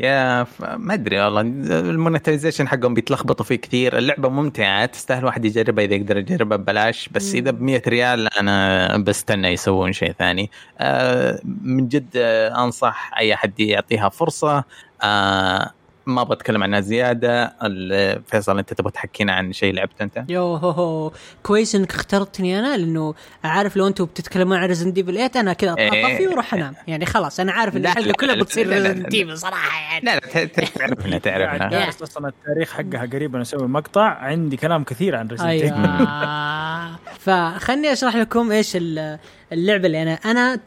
يا 0.00 0.46
ما 0.76 0.94
أدري 0.94 1.20
والله. 1.20 1.40
ال 1.80 1.87
monetization 1.87 2.68
حقهم 2.68 2.94
بيتلخبطوا 2.94 3.44
فيه 3.44 3.56
كثير. 3.56 3.98
اللعبة 3.98 4.28
ممتعة 4.28 4.86
تستاهل 4.86 5.24
واحد 5.24 5.44
يجربها 5.44 5.84
إذا 5.84 5.94
يقدر 5.94 6.16
يجربها 6.16 6.56
ببلاش. 6.56 7.08
بس 7.08 7.34
إذا 7.34 7.50
ب 7.50 7.62
100 7.62 7.82
ريال 7.88 8.34
أنا 8.38 8.96
بستنى 8.98 9.48
يسوون 9.48 9.92
شيء 9.92 10.12
ثاني. 10.12 10.50
آه 10.78 11.40
من 11.44 11.88
جد 11.88 12.08
آه 12.16 12.64
أنصح 12.64 13.12
أي 13.18 13.34
أحد 13.34 13.60
يعطيها 13.60 14.08
فرصة. 14.08 14.64
آه 15.02 15.70
ما 16.10 16.22
أبغى 16.22 16.34
أتكلم 16.34 16.62
عنها 16.62 16.80
زيادة. 16.80 17.52
فيصل 18.26 18.58
أنت 18.58 18.74
تبغى 18.74 18.90
تحكينا 18.92 19.32
عن 19.32 19.52
شيء 19.52 19.74
لعبته 19.74 20.02
أنت؟ 20.02 20.24
يو 20.28 20.42
هو 20.42 20.70
هو. 20.70 21.12
كويس 21.42 21.74
إنك 21.74 21.92
اخترتني 21.94 22.58
أنا 22.58 22.76
لأنه 22.76 23.14
عارف 23.44 23.76
لو 23.76 23.86
أنتم 23.86 24.04
بتتكلمون 24.04 24.56
عن 24.56 24.68
Resident 24.68 24.92
Evil 24.92 25.14
8 25.14 25.30
أنا 25.36 25.52
كذا 25.52 25.72
أطفي 25.72 25.92
إيه. 25.94 26.28
وأروح 26.28 26.54
أنام. 26.54 26.74
يعني 26.86 27.06
خلاص 27.06 27.40
أنا 27.40 27.52
عارف 27.52 27.76
إن 27.76 27.86
الحلقة 27.86 28.12
كلها 28.12 28.34
بتصير 28.34 28.68
Resident 28.68 29.02
Evil 29.02 29.38
صراحة 29.38 29.80
يعني. 29.92 30.04
لا 30.04 30.14
لا 30.14 30.44
تعرفنا 30.46 31.18
تعرفنا. 31.18 31.68
دارس 31.80 32.02
أصلا 32.02 32.28
التاريخ 32.28 32.72
حقها 32.72 33.06
قريبا 33.06 33.42
أسوي 33.42 33.68
مقطع 33.68 34.02
عندي 34.08 34.56
كلام 34.56 34.84
كثير 34.84 35.16
عن 35.16 35.28
Resident 35.28 35.48
Evil 35.50 35.64
أيوه. 35.74 36.90
فخلني 37.20 37.92
أشرح 37.92 38.16
لكم 38.16 38.52
إيش 38.52 38.76
اللعبة 39.52 39.86
اللي 39.86 40.02
أنا 40.02 40.12
أنا 40.12 40.60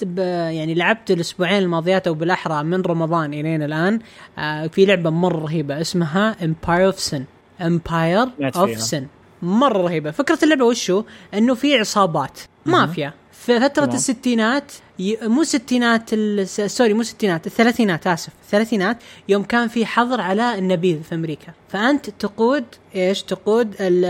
يعني 0.51 0.73
لعبت 0.73 1.11
الأسبوعين 1.11 1.63
الماضيات 1.63 2.07
أو 2.07 2.13
بالأحرى 2.13 2.63
من 2.63 2.81
رمضان 2.81 3.33
إلين 3.33 3.63
الآن. 3.63 3.99
آه 4.37 4.67
في 4.67 4.85
لعبة 4.85 5.09
مرة 5.09 5.37
رهيبة 5.37 5.81
اسمها 5.81 6.35
Empire 6.43 6.85
of 6.85 6.99
Sin 6.99 7.25
Empire 7.61 8.27
of 8.55 8.81
Sin 8.81 9.07
مرة 9.41 9.77
رهيبة. 9.77 10.11
فكرة 10.11 10.39
اللعبة 10.43 10.65
وشو؟ 10.65 11.03
إنه 11.33 11.53
في 11.53 11.77
عصابات. 11.77 12.39
مافيا. 12.65 13.13
في 13.33 13.59
فترة 13.59 13.85
طبعا. 13.85 13.95
الستينات 13.95 14.71
ي... 14.99 15.17
مو 15.21 15.41
الستينات 15.41 16.09
sorry 16.67 16.93
مو 16.93 17.01
الستينات 17.01 17.47
الثلاثينات 17.47 18.07
آسف. 18.07 18.29
الثلاثينات 18.45 18.97
يوم 19.29 19.43
كان 19.43 19.67
في 19.67 19.85
حظر 19.85 20.21
على 20.21 20.57
النبيذ 20.57 21.03
في 21.03 21.15
أمريكا. 21.15 21.53
فأنت 21.69 22.09
تقود 22.09 22.65
إيش؟ 22.95 23.23
تقود 23.23 23.75
ال... 23.79 24.05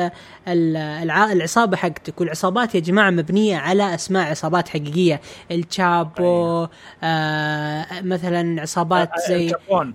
ال... 0.48 0.78
الع... 0.78 1.32
العصابة 1.32 1.78
حقتك 1.78 2.22
والعصابات 2.22 2.76
يا 2.76 2.80
جماعة 2.80 3.10
مبنية 3.10 3.58
على 3.58 3.96
أسماء 3.96 4.30
عصابات 4.30 4.70
حقيقية. 4.70 5.22
الشابو 5.52 6.68
آه 7.04 7.86
مثلا 8.02 8.62
عصابات 8.62 9.10
آه، 9.12 9.30
زي 9.30 9.46
الشابون 9.46 9.94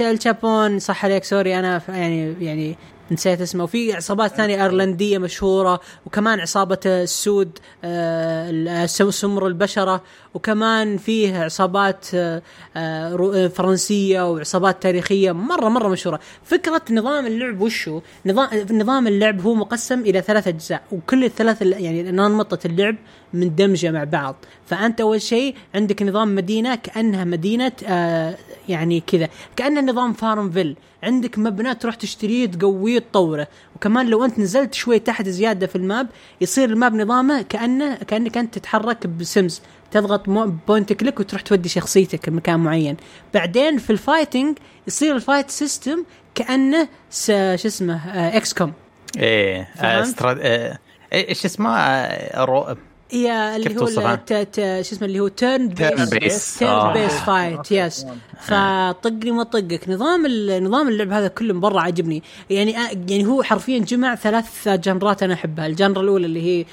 الشابون 0.00 0.78
صح 0.78 1.04
عليك 1.04 1.24
سوري 1.24 1.58
أنا 1.58 1.82
يعني 1.88 2.34
يعني 2.40 2.76
نسيت 3.12 3.40
اسمه. 3.40 3.64
وفي 3.64 3.92
عصابات 3.92 4.30
ثانية 4.30 4.62
إيرلندية 4.62 5.18
مشهورة 5.18 5.80
وكمان 6.06 6.40
عصابة 6.40 6.78
السود 6.86 7.58
آه 7.84 8.86
سمر 8.86 9.46
البشرة 9.46 10.02
وكمان 10.34 10.98
فيه 10.98 11.44
عصابات 11.44 12.06
آه, 12.14 12.42
آه، 12.76 13.48
فرنسية 13.48 14.30
وعصابات 14.30 14.82
تاريخية 14.82 15.32
مرة 15.32 15.68
مرة 15.68 15.88
مشهورة. 15.88 16.20
فكرة 16.44 16.82
نظام 16.90 17.26
اللعب 17.26 17.60
وشو؟ 17.60 18.00
نظام 18.26 18.48
نظام 18.70 19.06
اللعب 19.06 19.40
هو 19.40 19.54
مقسم 19.54 20.00
إلى 20.00 20.20
ثلاث 20.20 20.48
أجزاء 20.48 20.82
وكل 20.92 21.24
الثلاث 21.24 21.62
يعني 21.62 22.08
أنماط 22.10 22.58
اللعب 22.66 22.96
مندمجه 23.34 23.90
مع 23.90 24.04
بعض. 24.04 24.36
فأنت 24.66 25.00
أول 25.00 25.22
شيء 25.22 25.54
عندك 25.74 26.02
نظام 26.02 26.34
مدينة 26.34 26.74
كأنها 26.74 27.24
مدينة 27.24 27.72
آه 27.86 28.36
يعني 28.68 29.00
كذا. 29.06 29.28
كأنه 29.56 29.80
نظام 29.80 30.12
FarmVille. 30.12 30.76
عندك 31.02 31.38
مبنى 31.38 31.74
تروح 31.74 31.94
تشتريه 31.94 32.46
تقويه 32.46 32.98
تطوره. 32.98 33.48
وكمان 33.76 34.06
لو 34.06 34.24
أنت 34.24 34.38
نزلت 34.38 34.74
شوي 34.74 34.98
تحت 34.98 35.28
زيادة 35.28 35.66
في 35.66 35.76
ال 35.76 35.84
map 35.84 36.08
يصير 36.40 36.70
ال 36.70 36.76
map 36.76 36.94
نظامه 36.94 37.42
كأنه 37.42 37.94
كأنك 37.94 38.36
أنت 38.36 38.58
تتحرك 38.58 39.06
بسمز 39.06 39.62
تضغط 39.90 40.28
point 40.68 40.92
click 40.92 41.20
وتروح 41.20 41.42
تودي 41.42 41.68
شخصيتك 41.68 42.28
مكان 42.28 42.60
معين. 42.60 42.96
بعدين 43.34 43.78
في 43.78 43.90
ال 43.90 43.98
fighting 43.98 44.58
يصير 44.86 45.16
ال 45.16 45.22
fight 45.22 45.50
system 45.50 46.04
كأنه 46.34 46.88
شو 47.10 47.32
اسمه 47.54 48.08
XCOM 48.36 48.72
إيه 49.16 49.68
strat... 49.82 50.38
آه 50.40 50.78
إيش 51.12 51.44
اسمه 51.44 51.76
آه 51.76 52.76
هي 53.12 53.56
اللي 53.56 53.80
هو 53.80 53.86
شو 53.86 54.94
اسمه 54.94 55.06
اللي 55.08 55.20
هو 55.20 55.28
turn-based 55.28 56.58
turn-based 56.58 57.12
fight 57.12 57.72
yes 57.72 58.06
طقني 58.40 59.30
واطقك. 59.30 59.88
نظام 59.88 60.26
نظام 60.64 60.88
اللعب 60.88 61.12
هذا 61.12 61.28
كله 61.28 61.54
مره 61.54 61.80
عجبني. 61.80 62.22
يعني 62.50 62.78
آه، 62.78 62.90
يعني 63.08 63.26
هو 63.26 63.42
حرفيا 63.42 63.78
جمع 63.78 64.14
ثلاث 64.14 64.68
genre 64.68 65.13
ات 65.13 65.22
أنا 65.22 65.34
أحبها. 65.34 65.66
ال 65.66 65.72
genre 65.72 66.00
الأولى 66.00 66.26
اللي 66.26 66.42
هي 66.42 66.64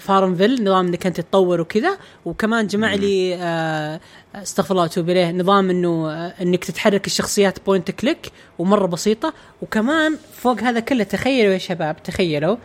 FarmVille 0.00 0.64
نظام 0.64 0.86
إنك 0.86 1.06
أنت 1.06 1.20
تطور 1.20 1.60
وكذا 1.60 1.98
وكمان 2.24 2.66
جمع 2.66 2.94
لي 2.94 3.34
آه، 3.34 4.00
أستغفر 4.34 4.70
الله 4.70 4.82
وأتوب 4.82 5.10
إليه. 5.10 5.30
نظام 5.30 5.70
إنه 5.70 6.26
إنك 6.26 6.64
تتحرك 6.64 7.06
الشخصيات 7.06 7.66
point 7.66 7.90
click 7.90 8.32
ومرة 8.58 8.86
بسيطة. 8.86 9.32
وكمان 9.62 10.16
فوق 10.32 10.60
هذا 10.60 10.80
كله 10.80 11.04
تخيلوا 11.04 11.52
يا 11.52 11.58
شباب 11.58 12.02
تخيلوا 12.02 12.56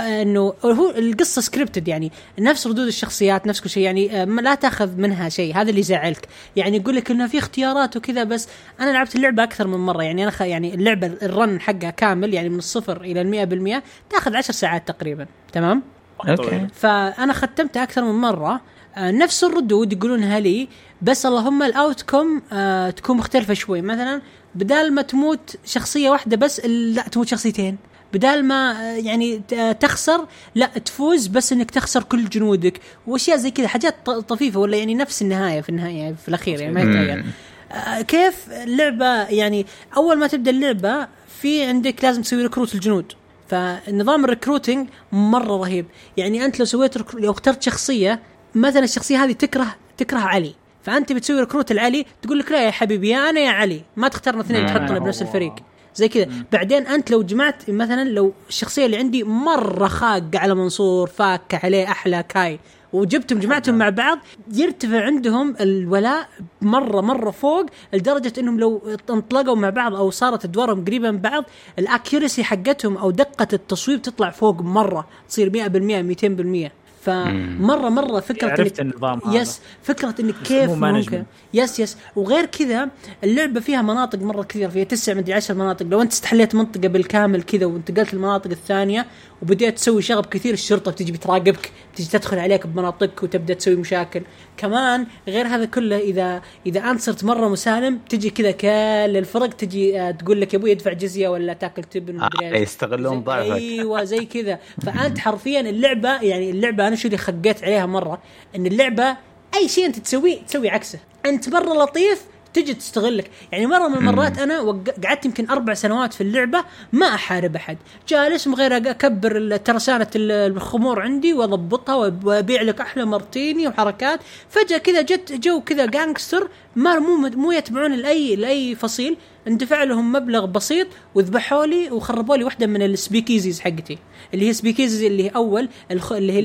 إنه 0.00 0.54
هو 0.64 0.90
القصة 0.90 1.42
scripted 1.42 1.88
يعني. 1.88 2.12
نفس 2.38 2.66
ردود 2.66 2.86
الشخصيات 2.86 3.46
نفس 3.46 3.60
كل 3.60 3.70
شيء 3.70 3.82
يعني 3.82 4.24
لا 4.26 4.54
تأخذ 4.54 4.96
منها 4.96 5.28
شيء. 5.28 5.54
هذا 5.56 5.70
اللي 5.70 5.80
يزعلك. 5.80 6.28
يعني 6.56 6.76
يقول 6.76 6.96
لك 6.96 7.10
إنه 7.10 7.26
في 7.26 7.38
اختيارات 7.38 7.96
وكذا 7.96 8.24
بس 8.24 8.48
أنا 8.80 8.90
لعبت 8.90 9.16
اللعبة 9.16 9.42
أكثر 9.42 9.66
من 9.66 9.78
مرة. 9.78 10.02
يعني 10.02 10.22
أنا 10.22 10.30
خ... 10.30 10.42
يعني 10.42 10.74
اللعبة 10.74 11.06
ال 11.06 11.20
run 11.20 11.60
حقها 11.60 11.90
كامل 11.90 12.34
يعني 12.34 12.48
من 12.48 12.58
الصفر 12.58 13.00
إلى 13.00 13.20
المئة 13.20 13.44
بالمئة 13.44 13.82
تأخذ 14.10 14.36
عشر 14.36 14.52
ساعات 14.52 14.88
تقريبا. 14.88 15.26
تمام؟ 15.52 15.82
okay. 16.28 16.66
فأنا 16.74 17.32
ختمتها 17.32 17.82
أكثر 17.82 18.04
من 18.04 18.20
مرة. 18.20 18.60
آه، 18.96 19.10
نفس 19.10 19.44
الردود 19.44 19.92
يقولونها 19.92 20.40
لي 20.40 20.68
بس 21.04 21.26
اللهم 21.26 21.62
ال 21.62 22.02
outcome 22.02 22.42
آه 22.52 22.90
تكون 22.90 23.16
مختلفة 23.16 23.54
شوي. 23.54 23.82
مثلا 23.82 24.22
بدال 24.54 24.94
ما 24.94 25.02
تموت 25.02 25.56
شخصية 25.64 26.10
واحدة 26.10 26.36
بس 26.36 26.60
لا 26.66 27.02
تموت 27.02 27.28
شخصيتين. 27.28 27.76
بدال 28.12 28.44
ما 28.44 28.80
آه، 28.80 28.96
يعني 28.96 29.42
آه، 29.54 29.72
تخسر 29.72 30.26
لا 30.54 30.66
تفوز 30.66 31.26
بس 31.26 31.52
إنك 31.52 31.70
تخسر 31.70 32.02
كل 32.02 32.28
جنودك. 32.28 32.80
وأشياء 33.06 33.36
زي 33.36 33.50
كذا 33.50 33.68
حاجات 33.68 34.10
طفيفة 34.10 34.60
ولا 34.60 34.76
يعني 34.76 34.94
نفس 34.94 35.22
النهاية 35.22 35.60
في 35.60 35.68
النهاية 35.68 35.98
يعني 35.98 36.16
في 36.16 36.28
الأخير 36.28 36.60
يعني 36.60 36.74
ما 36.74 36.80
يتغير. 36.80 37.24
آه 37.72 38.00
كيف 38.00 38.34
اللعبة؟ 38.50 39.22
يعني 39.22 39.66
أول 39.96 40.18
ما 40.18 40.26
تبدأ 40.26 40.50
اللعبة 40.50 41.08
في 41.40 41.64
عندك 41.64 42.04
لازم 42.04 42.22
تسوي 42.22 42.42
recruit 42.42 42.74
لجنود. 42.74 43.12
فنظام 43.48 44.24
ال 44.24 44.30
recruiting 44.30 44.88
مرة 45.12 45.56
رهيب. 45.56 45.86
يعني 46.16 46.44
أنت 46.44 46.58
لو 46.58 46.64
سويت 46.64 47.14
لو 47.14 47.30
اخترت 47.30 47.62
شخصية 47.62 48.22
مثلا 48.54 48.84
الشخصية 48.84 49.24
هذه 49.24 49.32
تكره 49.32 49.74
تكره 49.96 50.18
علي. 50.18 50.54
فأنت 50.84 51.12
بتسوي 51.12 51.40
recruit 51.40 51.70
لعلي 51.70 52.06
تقول 52.22 52.38
لك 52.38 52.52
لا 52.52 52.66
يا 52.66 52.70
حبيبي 52.70 53.08
يا 53.08 53.30
أنا 53.30 53.40
يا 53.40 53.50
علي. 53.50 53.80
ما 53.96 54.08
تختارنا 54.08 54.40
اثنين 54.40 54.66
تحطنا 54.66 54.98
بنفس 54.98 55.22
الفريق. 55.22 55.54
زي 55.94 56.08
كذا. 56.08 56.28
بعدين 56.52 56.86
أنت 56.86 57.10
لو 57.10 57.22
جمعت 57.22 57.70
مثلا 57.70 58.04
لو 58.04 58.32
الشخصية 58.48 58.86
اللي 58.86 58.96
عندي 58.96 59.24
مرة 59.24 59.88
خاقه 59.88 60.30
على 60.34 60.54
منصور 60.54 61.06
فاكه 61.08 61.60
عليه 61.64 61.84
أحلى 61.88 62.24
كاي 62.28 62.58
وجبتهم 62.92 63.38
جمعتهم 63.38 63.74
مع 63.78 63.88
بعض 63.88 64.18
يرتفع 64.54 65.04
عندهم 65.04 65.56
الولاء 65.60 66.28
مرة 66.62 67.00
مرة 67.00 67.30
فوق 67.30 67.66
لدرجة 67.92 68.32
إنهم 68.38 68.60
لو 68.60 68.82
انطلقوا 69.10 69.56
مع 69.56 69.70
بعض 69.70 69.94
أو 69.94 70.10
صارت 70.10 70.44
أدوارهم 70.44 70.84
قريبة 70.84 71.10
من 71.10 71.18
بعض 71.18 71.44
ال 71.78 71.85
accuracy 71.85 72.44
حقتهم 72.44 72.96
أو 72.96 73.10
دقة 73.10 73.48
التصويب 73.52 74.02
تطلع 74.02 74.30
فوق 74.30 74.60
مرة 74.62 75.06
تصير 75.28 75.50
100% 75.50 76.66
200% 76.66 76.70
فمره 77.04 77.88
مرة 77.88 78.20
فكرة 78.20 78.50
عرفت 78.50 78.80
النظام 78.80 79.20
هذا. 79.26 79.40
yes 79.40 79.60
فكرة 79.82 80.14
إنك 80.20 80.34
كيف 80.44 80.70
ممكن. 80.70 81.24
yes 81.54 81.80
yes. 81.80 81.96
وغير 82.16 82.44
كذا 82.44 82.88
اللعبة 83.24 83.60
فيها 83.60 83.82
مناطق 83.82 84.18
مرة 84.18 84.42
كثير 84.42 84.70
فيها 84.70 84.84
تسع 84.84 85.14
مدري 85.14 85.34
عشر 85.34 85.54
مناطق. 85.54 85.86
لو 85.86 86.02
أنت 86.02 86.12
استحليت 86.12 86.54
منطقة 86.54 86.88
بالكامل 86.88 87.42
كذا 87.42 87.66
وانتقلت 87.66 88.14
للمناطق 88.14 88.50
الثانية 88.50 89.06
وبديت 89.42 89.76
تسوي 89.76 90.02
شغب 90.02 90.26
كثير 90.26 90.52
الشرطة 90.52 90.90
بتجي 90.90 91.12
بتراقبك 91.12 91.72
تجي 91.96 92.08
تدخل 92.08 92.38
عليك 92.38 92.66
بمناطقك 92.66 93.22
وتبدأ 93.22 93.54
تسوي 93.54 93.76
مشاكل. 93.76 94.22
كمان 94.56 95.06
غير 95.28 95.46
هذا 95.46 95.64
كله 95.64 95.98
اذا 95.98 96.42
إذا 96.66 96.80
أنت 96.90 97.00
صرت 97.00 97.24
مرة 97.24 97.48
مسالم 97.48 97.98
تجي 98.08 98.30
كذا 98.30 98.50
كل 98.50 98.68
الفرق 99.16 99.48
تجي 99.48 100.00
آه، 100.00 100.10
تقول 100.10 100.40
لك 100.40 100.54
يا 100.54 100.58
أبوي 100.58 100.72
ادفع 100.72 100.92
جزية 100.92 101.28
ولا 101.28 101.52
تاكل 101.52 101.84
تبن 101.84 102.20
آه. 102.20 102.30
يستغلون 102.42 103.20
ضعفك. 103.20 103.50
أيوه 103.52 104.04
زي 104.04 104.24
كذا. 104.24 104.58
فأنت 104.86 105.18
حرفيا 105.18 105.60
اللعبه 105.60 106.22
يعني 106.22 106.50
اللعبة 106.50 106.84
أنا 106.94 107.00
شو 107.02 107.08
اللي 107.08 107.18
خقيت 107.18 107.64
عليها 107.64 107.86
مرة؟ 107.86 108.18
إن 108.56 108.66
اللعبة 108.66 109.16
أي 109.54 109.68
شيء 109.68 109.86
أنت 109.86 109.98
تسويه 109.98 110.42
تسوي 110.42 110.70
عكسه. 110.70 110.98
أنت 111.26 111.48
مرة 111.48 111.74
لطيف 111.84 112.22
تجي 112.54 112.74
تستغلك. 112.74 113.30
يعني 113.52 113.66
مرة 113.66 113.88
من 113.88 113.94
المرات 113.94 114.38
أنا 114.38 114.82
قعدت 115.04 115.24
يمكن 115.24 115.50
أربع 115.50 115.74
سنوات 115.74 116.12
في 116.12 116.20
اللعبة 116.20 116.64
ما 116.92 117.06
أحارب 117.14 117.56
أحد. 117.56 117.78
جالس 118.08 118.46
من 118.46 118.54
غير 118.54 118.76
أكبر 118.76 119.56
ترسانة 119.56 120.06
ال- 120.16 120.32
الخمور 120.56 121.00
عندي 121.00 121.32
وأضبطها 121.32 121.94
وأبيع 122.24 122.62
لك 122.62 122.80
أحلى 122.80 123.04
martini 123.04 123.68
وحركات. 123.68 124.20
فجأة 124.48 124.78
كذا 124.78 125.02
جت 125.02 125.32
جو 125.32 125.60
كذا 125.60 125.86
gangster 125.86 126.48
ما 126.76 126.98
مو 126.98 127.16
مو 127.28 127.52
يتبعون 127.52 127.92
لأي 127.92 128.36
لأي 128.36 128.74
فصيل. 128.74 129.16
اندفع 129.48 129.82
لهم 129.84 130.12
مبلغ 130.12 130.46
بسيط 130.46 130.86
وذبحوا 131.14 131.66
لي 131.66 131.90
وخربوا 131.90 132.36
لي 132.36 132.44
واحدة 132.44 132.66
من 132.66 132.82
ال 132.82 132.88
speakeasies 132.88 133.60
حقتي. 133.60 133.98
اللي 134.34 134.48
هي 134.48 134.52
speakeasies 134.52 135.02
اللي 135.02 135.24
هي 135.24 135.28
أول 135.28 135.68
الخ... 135.90 136.12
اللي 136.12 136.32
هي 136.32 136.38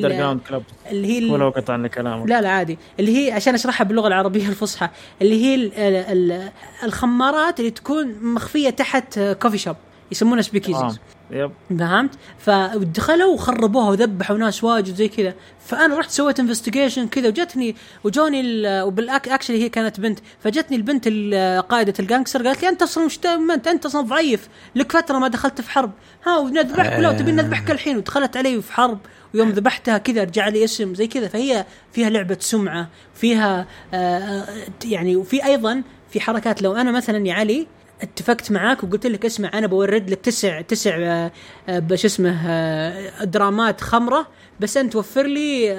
اللي 0.92 1.08
هي 1.08 1.18
ال- 1.18 1.32
ولو 1.32 1.50
قطعنا 1.50 1.88
كلامك. 1.88 2.30
لا 2.30 2.42
لا 2.42 2.50
عادي. 2.50 2.78
اللي 3.00 3.18
هي 3.18 3.32
عشان 3.32 3.54
أشرحها 3.54 3.86
باللغة 3.86 4.08
العربية 4.08 4.48
الفصحى. 4.48 4.90
اللي 5.22 5.46
هي 5.46 5.56
ال 5.56 5.74
ال 5.74 6.32
ال 6.32 6.52
الخمارات 6.84 7.60
اللي 7.60 7.72
تكون 7.72 8.16
مخفية 8.22 8.70
تحت 8.70 9.20
coffee 9.20 9.58
shop 9.58 9.76
يسمونها 10.12 10.40
آه. 10.76 10.96
yep. 11.32 11.52
فهمت؟ 11.80 12.12
فدخلوا 12.40 13.34
وخربوها 13.34 13.90
وذبحوا 13.90 14.38
ناس 14.38 14.64
واجد 14.64 14.96
زي 14.96 15.08
كذا، 15.08 15.34
فأنا 15.66 15.98
رحت 15.98 16.10
سويت 16.10 16.40
investigation 16.40 17.08
كذا 17.08 17.28
وجتني 17.28 17.76
وجوني 18.04 18.42
ال- 18.42 18.82
وبالاك 18.84 19.30
actually 19.30 19.64
هي 19.64 19.70
كانت 19.70 20.00
بنت، 20.00 20.20
فجتني 20.44 20.78
البنت 20.78 21.04
ال- 21.08 21.62
قائدة 21.62 21.94
ال 22.00 22.05
gangster 22.05 22.48
قالت 22.48 22.62
لي 22.62 22.70
أنت 22.70 22.82
أصلا 22.82 23.06
مش 23.06 23.20
انت 23.52 23.68
أنت 23.68 23.86
أصلا 23.86 24.02
ضعيف، 24.02 24.50
لك 24.76 24.92
فترة 24.92 25.20
ما 25.20 25.28
دخلت 25.28 25.62
في 25.62 25.70
حرب، 25.70 25.92
ها 26.26 26.38
ونذبحك 26.38 27.00
لا 27.00 27.14
تبي 27.14 27.32
نذبحك 27.32 27.72
الحين. 27.72 27.98
ودخلت 27.98 28.38
علي 28.38 28.62
في 28.62 28.74
حرب. 28.74 29.00
ويوم 29.34 29.50
ذبحتها 29.50 29.98
كذا 29.98 30.24
رجع 30.24 30.48
لي 30.48 30.64
اسم 30.64 30.96
زي 30.96 31.08
كذا. 31.08 31.28
فهي 31.28 31.66
فيها 31.92 32.10
لعبة 32.10 32.38
سمعة، 32.40 32.90
فيها 33.14 33.66
آه 33.94 33.98
آه، 33.98 34.46
يعني 34.86 35.16
وفي 35.16 35.46
أيضا 35.46 35.84
في 36.10 36.20
حركات. 36.20 36.62
لو 36.62 36.76
أنا 36.76 36.92
مثلا 36.92 37.28
يا 37.28 37.34
علي 37.34 37.68
اتفقت 38.02 38.52
معاك 38.52 38.84
وقلت 38.84 39.08
لك 39.08 39.26
اسمع 39.26 39.52
أنا 39.54 39.68
بورد 39.68 40.10
لك 40.10 40.20
تسع 40.20 40.62
تسع 40.62 40.96
آه، 40.98 41.32
آه، 41.70 41.80
بش 41.80 42.06
اسمه 42.06 42.42
آه، 42.48 43.24
درامات 43.24 43.82
خمرة 43.82 44.28
بس 44.60 44.78
أنت 44.78 44.96
وفر 44.96 45.28
لي 45.28 45.74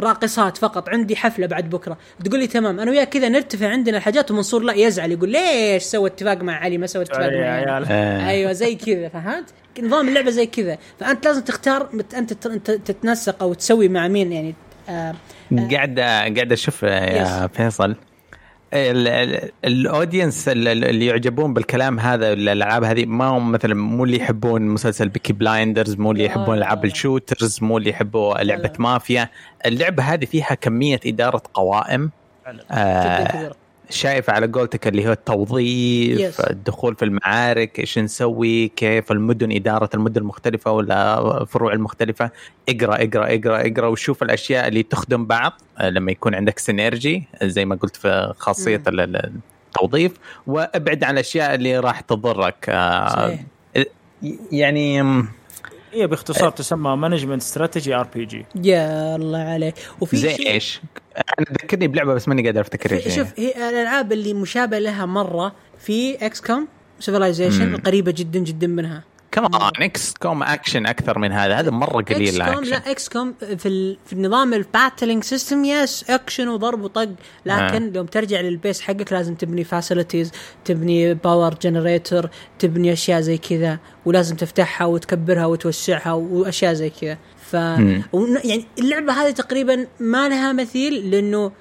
راقصات 0.00 0.56
فقط. 0.56 0.88
عندي 0.88 1.16
حفلة 1.16 1.46
بعد 1.46 1.70
بكرة. 1.70 1.98
تقول 2.24 2.40
لي 2.40 2.46
تمام. 2.46 2.80
أنا 2.80 2.90
وياك 2.90 3.08
كذا 3.08 3.28
نرتفع 3.28 3.68
عندنا 3.68 3.96
الحاجات 3.96 4.30
ومنصور 4.30 4.62
لا 4.62 4.72
يزعل 4.72 5.12
يقول 5.12 5.28
ليش 5.28 5.82
سوى 5.82 6.08
اتفاق 6.08 6.42
مع 6.42 6.52
علي؟ 6.52 6.78
ما 6.78 6.86
سوى 6.86 7.02
اتفاق 7.02 7.32
مع 7.32 7.72
علي. 7.72 8.28
أيوه 8.28 8.52
زي 8.52 8.74
كذا 8.74 9.08
فهمت؟ 9.08 9.44
نظام 9.82 10.08
اللعبة 10.08 10.30
زي 10.30 10.46
كذا. 10.46 10.78
فأنت 11.00 11.24
لازم 11.24 11.40
تختار 11.40 11.88
أنت 12.14 12.32
تتنسق 12.32 13.42
أو 13.42 13.54
تسوي 13.54 13.88
مع 13.88 14.08
مين 14.08 14.32
يعني 14.32 14.54
قاعد 15.70 16.00
قاعد 16.00 16.52
أشوف 16.52 16.82
يا 16.82 17.46
فيصل. 17.46 17.96
ال 18.74 18.93
audience 18.93 20.48
ال- 20.48 20.68
ال- 20.68 20.84
اللي 20.84 21.06
يعجبون 21.06 21.54
بالكلام 21.54 22.00
هذا 22.00 22.32
الألعاب 22.32 22.84
هذه 22.84 23.06
ما 23.06 23.24
هم 23.24 23.52
مثلا 23.52 23.74
مو 23.74 24.04
اللي 24.04 24.16
يحبون 24.16 24.62
مسلسل 24.62 25.08
Peaky 25.08 25.32
Blinders 25.32 25.96
مو 25.96 26.12
اللي 26.12 26.24
يحبون 26.24 26.56
لا، 26.56 26.66
ألعاب. 26.66 26.84
ال 26.84 26.92
shooters 26.92 27.58
مو 27.62 27.78
اللي 27.78 27.90
يحبوا 27.90 28.34
لعبة 28.38 28.72
مافيا. 28.78 29.28
اللعبة 29.66 30.02
هذه 30.02 30.24
فيها 30.24 30.54
كمية 30.54 31.00
إدارة 31.06 31.42
قوائم. 31.54 32.10
آه 32.70 33.52
شايف 33.92 34.30
على 34.30 34.46
قولتك 34.46 34.86
اللي 34.86 35.08
هو 35.08 35.12
التوظيف 35.12 36.40
Yes. 36.40 36.50
الدخول 36.50 36.94
في 36.96 37.04
المعارك 37.04 37.78
إيش 37.80 37.98
نسوي 37.98 38.68
كيف 38.68 39.12
المدن 39.12 39.52
إدارة 39.52 39.90
المدن 39.94 40.20
المختلفه 40.20 40.72
ولا 40.72 41.40
الفروع 41.42 41.72
المختلفة 41.72 42.30
اقرأ 42.68 42.94
اقرأ 42.94 43.34
اقرأ 43.34 43.60
اقرأ 43.66 43.86
وشوف 43.86 44.22
الأشياء 44.22 44.68
اللي 44.68 44.82
تخدم 44.82 45.26
بعض 45.26 45.52
آه، 45.78 45.90
لما 45.90 46.12
يكون 46.12 46.34
عندك 46.34 46.58
synergy 46.58 47.24
زي 47.42 47.64
ما 47.64 47.74
قلت 47.74 47.96
في 47.96 48.32
خاصية 48.38 48.82
ال- 48.88 49.32
التوظيف 49.68 50.12
وابعد 50.46 51.04
عن 51.04 51.12
الأشياء 51.14 51.54
اللي 51.54 51.78
راح 51.78 52.00
تضرك 52.00 52.64
آه، 52.68 53.08
صحيح. 53.08 53.40
يعني 54.52 55.02
هي 55.92 56.06
باختصار 56.06 56.50
تسمى 56.50 56.96
management 56.96 57.42
strategy 57.42 57.94
RPG 57.94 58.46
يا 58.64 59.16
الله 59.16 59.38
عليك 59.38 59.74
وفي 60.00 60.16
زي 60.16 60.34
شيء 60.34 60.50
إيش؟ 60.50 60.80
أنا 61.16 61.46
ذكرني 61.62 61.88
بلعبة 61.88 62.14
بس 62.14 62.28
ماني 62.28 62.44
قادر 62.46 62.60
افتكر 62.60 62.92
إيش 62.92 63.02
في- 63.02 63.10
هي. 63.10 63.14
شوف 63.16 63.28
هي 63.36 63.68
الألعاب 63.68 64.12
اللي 64.12 64.34
مشابهه 64.34 64.78
لها 64.78 65.06
مرة 65.06 65.52
في 65.78 66.26
XCOM 66.26 66.68
Civilization. 67.00 67.76
قريبة 67.76 68.12
جدا 68.16 68.38
جدا 68.38 68.66
منها 68.66 69.02
كمان 69.32 69.50
XCOM 69.80 70.42
action 70.42 70.86
أكثر 70.86 71.18
من 71.18 71.32
هذا 71.32 71.54
هذا 71.54 71.70
مرة 71.70 72.02
قليل 72.02 72.42
XCOM 72.42 72.64
لا 72.64 72.76
XCOM 72.90 73.34
في 73.58 73.68
ال... 73.68 73.98
في 74.06 74.12
النظام 74.12 74.54
ال 74.54 74.62
battling 74.62 75.24
system 75.24 75.64
yes 75.64 76.10
action 76.10 76.48
وضرب 76.48 76.82
وطق 76.82 77.08
لكن 77.46 77.88
آه. 77.88 77.96
يوم 77.96 78.06
ترجع 78.06 78.40
لل 78.40 78.53
base 78.53 78.80
حقك 78.80 79.12
لازم 79.12 79.34
تبني 79.34 79.64
facilities 79.64 80.32
تبني 80.64 81.14
power 81.14 81.54
generator 81.62 82.28
تبني 82.58 82.92
أشياء 82.92 83.20
زي 83.20 83.38
كذا 83.38 83.78
ولازم 84.04 84.36
تفتحها 84.36 84.86
وتكبرها 84.86 85.46
وتوسعها 85.46 86.12
وأشياء 86.12 86.72
زي 86.72 86.90
كذا 86.90 87.18
ف 87.52 87.54
يعني 87.54 88.64
اللعبة 88.78 89.12
هذه 89.12 89.30
تقريبا 89.30 89.86
ما 90.00 90.28
لها 90.28 90.52
مثيل 90.52 91.10
لأنه 91.10 91.52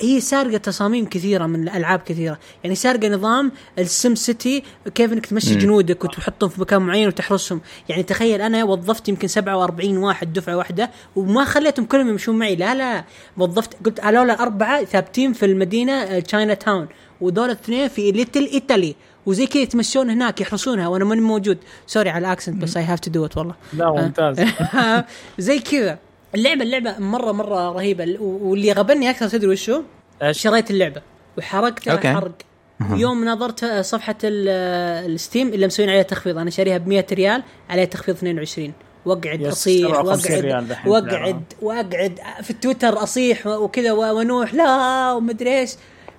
هي 0.00 0.20
سارقة 0.20 0.56
تصاميم 0.56 1.06
كثيرة 1.06 1.46
من 1.46 1.68
ألعاب 1.68 1.98
كثيرة. 1.98 2.38
يعني 2.64 2.76
سارقة 2.76 3.08
نظام 3.08 3.52
ال 3.78 4.14
SimCity 4.14 4.62
كيف 4.94 5.12
إنك 5.12 5.26
تمشي 5.26 5.52
مم. 5.54 5.58
جنودك 5.58 6.04
وتحطهم 6.04 6.48
في 6.50 6.60
مكان 6.60 6.82
معين 6.82 7.08
وتحرسهم. 7.08 7.60
يعني 7.88 8.02
تخيل 8.02 8.40
أنا 8.40 8.64
وظفت 8.64 9.08
يمكن 9.08 9.28
47 9.28 9.96
واحد 9.96 10.32
دفعة 10.32 10.56
واحدة 10.56 10.90
وما 11.16 11.44
خليتهم 11.44 11.86
كلهم 11.86 12.08
يمشون 12.08 12.38
معي. 12.38 12.56
لا 12.56 12.74
لا 12.74 13.04
وظفت 13.36 13.86
قلت 13.86 14.00
هذول 14.00 14.30
أربعة 14.30 14.84
ثابتين 14.84 15.32
في 15.32 15.46
المدينة 15.46 16.20
Chinatown 16.20 16.88
ودول 17.20 17.50
اثنين 17.50 17.88
في 17.88 18.12
Little 18.12 18.46
Italy 18.52 18.94
وزي 19.26 19.46
كذا 19.46 19.62
يتمشون 19.62 20.10
هناك 20.10 20.40
يحرسونها 20.40 20.88
وأنا 20.88 21.04
ماني 21.04 21.20
موجود. 21.20 21.58
sorry 21.86 22.10
على 22.10 22.26
ال 22.26 22.31
accent 22.31 22.62
بس 22.62 22.76
I 22.76 22.84
have 22.84 23.00
to 23.00 23.10
do 23.10 23.24
it 23.24 23.36
والله. 23.36 23.54
لا 23.72 23.90
ممتاز. 23.90 24.40
زي 25.38 25.58
كذا. 25.58 25.98
اللعبة 26.34 26.62
اللعبة 26.62 26.98
مرة 26.98 27.32
مرة 27.32 27.72
رهيبة. 27.72 28.16
واللي 28.20 28.72
غبني 28.72 29.10
أكثر 29.10 29.28
تدري 29.28 29.48
وشو؟ 29.50 29.82
إيش؟ 30.22 30.38
شريت 30.42 30.70
اللعبة. 30.70 31.02
وحرقتها 31.38 31.92
okay. 31.92 32.12
حرق. 32.12 32.32
يوم 32.90 33.24
نظرت 33.24 33.64
صفحة 33.64 34.16
ال- 34.24 34.48
ال 35.12 35.18
Steam 35.18 35.48
اللي 35.48 35.66
مسوين 35.66 35.88
عليها 35.88 36.02
تخفيض. 36.02 36.38
أنا 36.38 36.50
شاريها 36.50 36.78
ب 36.78 36.88
100 36.88 37.06
ريال 37.12 37.42
عليها 37.70 37.84
تخفيض 37.84 38.16
22 38.16 38.72
واقعد 39.06 39.42
أصيح 39.44 39.88
57 39.90 40.40
ريال 40.40 40.66
واقعد 40.86 41.12
واقعد 41.12 41.42
واقعد 41.62 42.18
في 42.42 42.50
التويتر 42.50 43.02
أصيح 43.02 43.46
وكذا 43.46 43.92
وأنوح. 43.92 44.54
لا 44.54 45.12
ومدري 45.12 45.58
إيش. 45.60 45.70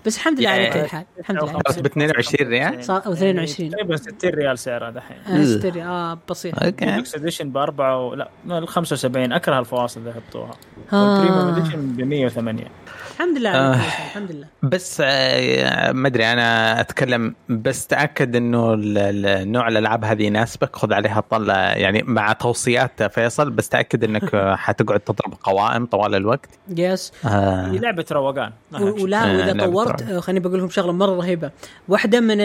بس 0.06 0.18
الحمد 0.18 0.40
لله 0.40 0.50
على 0.50 0.70
كل 0.70 0.86
حال 0.88 1.06
الحمد 1.20 1.44
لله 1.44 1.52
صارت 1.54 1.80
ب 1.80 1.86
22 1.86 2.50
ريال؟ 2.50 2.84
صار- 2.84 3.06
أو 3.06 3.14
22. 3.14 3.70
تقريبا 3.70 3.96
60 3.96 4.30
ريال 4.30 4.60
سعرها 4.60 4.90
دحين. 4.90 5.18
آه، 5.28 5.44
اشتري 5.58 5.84
آه 5.84 6.18
بسيط. 6.30 6.64
okay. 6.64 6.86
deluxe 6.86 7.16
edition 7.16 7.50
ب 7.50 7.58
4 7.58 8.16
لا 8.16 8.30
ال 8.58 8.68
75 8.68 9.32
أكره 9.34 9.60
الفواصل 9.60 10.00
اللي 10.00 10.14
حطوها 10.14 10.52
آه. 10.94 11.14
وال 11.20 11.26
premium 11.26 11.48
edition 11.56 11.82
ب 11.88 12.02
108 12.02 12.64
الحمد 13.24 13.38
لله 13.38 13.50
آه. 13.56 13.74
الحمد 13.76 14.32
لله. 14.32 14.48
بس 14.64 15.02
آه، 15.06 15.92
ما 15.92 16.08
أدري 16.08 16.26
أنا 16.34 16.80
أتكلم 16.80 17.36
بس 17.50 17.88
تأكد 17.88 18.36
إنه 18.36 18.74
ال- 18.74 18.98
ال- 18.98 19.52
نوع 19.52 19.68
الألعاب 19.68 20.06
هذه 20.06 20.24
يناسبك. 20.24 20.76
خذ 20.76 20.94
عليها 20.94 21.24
طلة 21.30 21.54
يعني 21.54 22.04
مع 22.04 22.34
توصيات 22.34 23.04
فيصل 23.04 23.50
بس 23.50 23.70
تأكد 23.70 24.04
إنك 24.04 24.36
حتقعد 24.66 25.00
تضرب 25.00 25.34
قوائم 25.44 25.86
طوال 25.86 26.16
الوقت. 26.16 26.50
يس 26.78 27.12
آه. 27.26 27.72
لعبة 27.72 28.06
روقان. 28.12 28.52
ولا 28.72 29.24
آه، 29.24 29.38
وإذا 29.38 29.66
طورت. 29.66 30.02
آه، 30.02 30.20
خليني 30.20 30.40
بقول 30.40 30.60
لكم 30.60 30.70
شغلة 30.70 30.92
مرة 30.94 31.16
رهيبة. 31.16 31.52
واحدة 31.88 32.20
من 32.20 32.38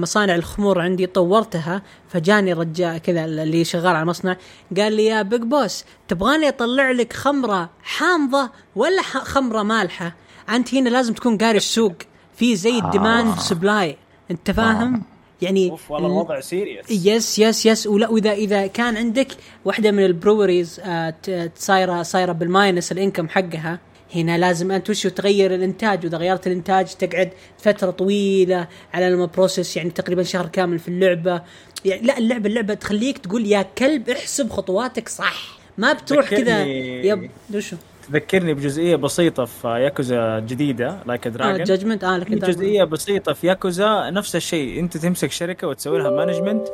مصانع 0.00 0.34
الخمور 0.34 0.80
عندي 0.80 1.06
طورتها 1.06 1.82
فجاني 2.08 2.52
رجال 2.52 2.98
كذا 2.98 3.24
اللي 3.24 3.64
شغال 3.64 3.86
على 3.86 4.02
المصنع 4.02 4.36
قال 4.76 4.92
لي 4.92 5.04
يا 5.06 5.22
big 5.22 5.42
boss 5.42 5.84
تبغاني 6.08 6.48
أطلع 6.48 6.90
لك 6.90 7.12
خمرة 7.12 7.70
حامضة 7.82 8.50
ولا 8.76 9.02
خمرة 9.02 9.62
مالحة؟ 9.62 10.12
أنت 10.50 10.74
هنا 10.74 10.88
لازم 10.88 11.14
تكون 11.14 11.38
قاري 11.38 11.56
السوق. 11.56 11.92
في 12.36 12.56
زي 12.56 12.78
ال 12.78 12.87
demand 12.87 13.38
supply 13.38 13.96
أنت 14.30 14.50
فاهم؟ 14.50 15.02
يعني 15.42 15.70
أوف 15.70 15.90
والله 15.90 16.08
الوضع 16.08 16.40
serious 16.40 16.90
yes 16.90 17.38
yes 17.38 17.66
yes 17.66 17.86
ولا 17.86 18.08
واذا 18.08 18.32
إذا 18.32 18.66
كان 18.66 18.96
عندك 18.96 19.28
واحدة 19.64 19.90
من 19.90 20.04
ال 20.04 20.12
breweries 20.12 20.80
آه، 20.84 21.10
ت- 21.22 21.50
صايره 21.56 22.02
صايره 22.02 22.32
بال 22.32 22.49
minus 22.49 22.92
ال 22.92 22.97
income 22.97 23.28
حقها 23.28 23.78
هنا 24.14 24.38
لازم 24.38 24.70
أنت 24.70 24.90
وشو 24.90 25.08
تغير 25.08 25.54
الإنتاج. 25.54 26.04
وإذا 26.04 26.18
غيرت 26.18 26.46
الإنتاج 26.46 26.86
تقعد 26.94 27.30
فترة 27.58 27.90
طويلة 27.90 28.68
على 28.94 29.10
لما 29.10 29.26
process 29.26 29.76
يعني 29.76 29.90
تقريبا 29.90 30.22
شهر 30.22 30.46
كامل 30.46 30.78
في 30.78 30.88
اللعبة. 30.88 31.42
يعني 31.84 32.02
لا 32.06 32.18
اللعبه 32.18 32.48
اللعبة 32.48 32.74
تخليك 32.74 33.18
تقول 33.18 33.46
يا 33.46 33.62
كلب 33.78 34.10
احسب 34.10 34.50
خطواتك 34.50 35.08
صح. 35.08 35.58
ما 35.78 35.92
بتروح 35.92 36.30
كذا. 36.30 36.64
yep 36.64 37.30
وشو؟ 37.54 37.76
تذكرني 38.02 38.54
بجزئية 38.54 38.96
بسيطة 38.96 39.44
في 39.44 39.68
ياكوزا 39.68 40.40
جديدة 40.40 40.98
Like 41.06 41.26
a 41.26 41.30
Dragon 41.30 41.64
Judgment 41.64 42.04
آه 42.04 42.18
في 42.18 42.20
لكن 42.20 42.38
جزئية 42.38 42.84
بسيطة 42.84 43.32
في 43.32 43.46
ياكوزا 43.46 44.10
نفس 44.10 44.36
الشيء 44.36 44.80
أنت 44.80 44.96
تمسك 44.96 45.30
شركة 45.30 45.68
وتسوي 45.68 45.98
لها 45.98 46.10
management 46.10 46.68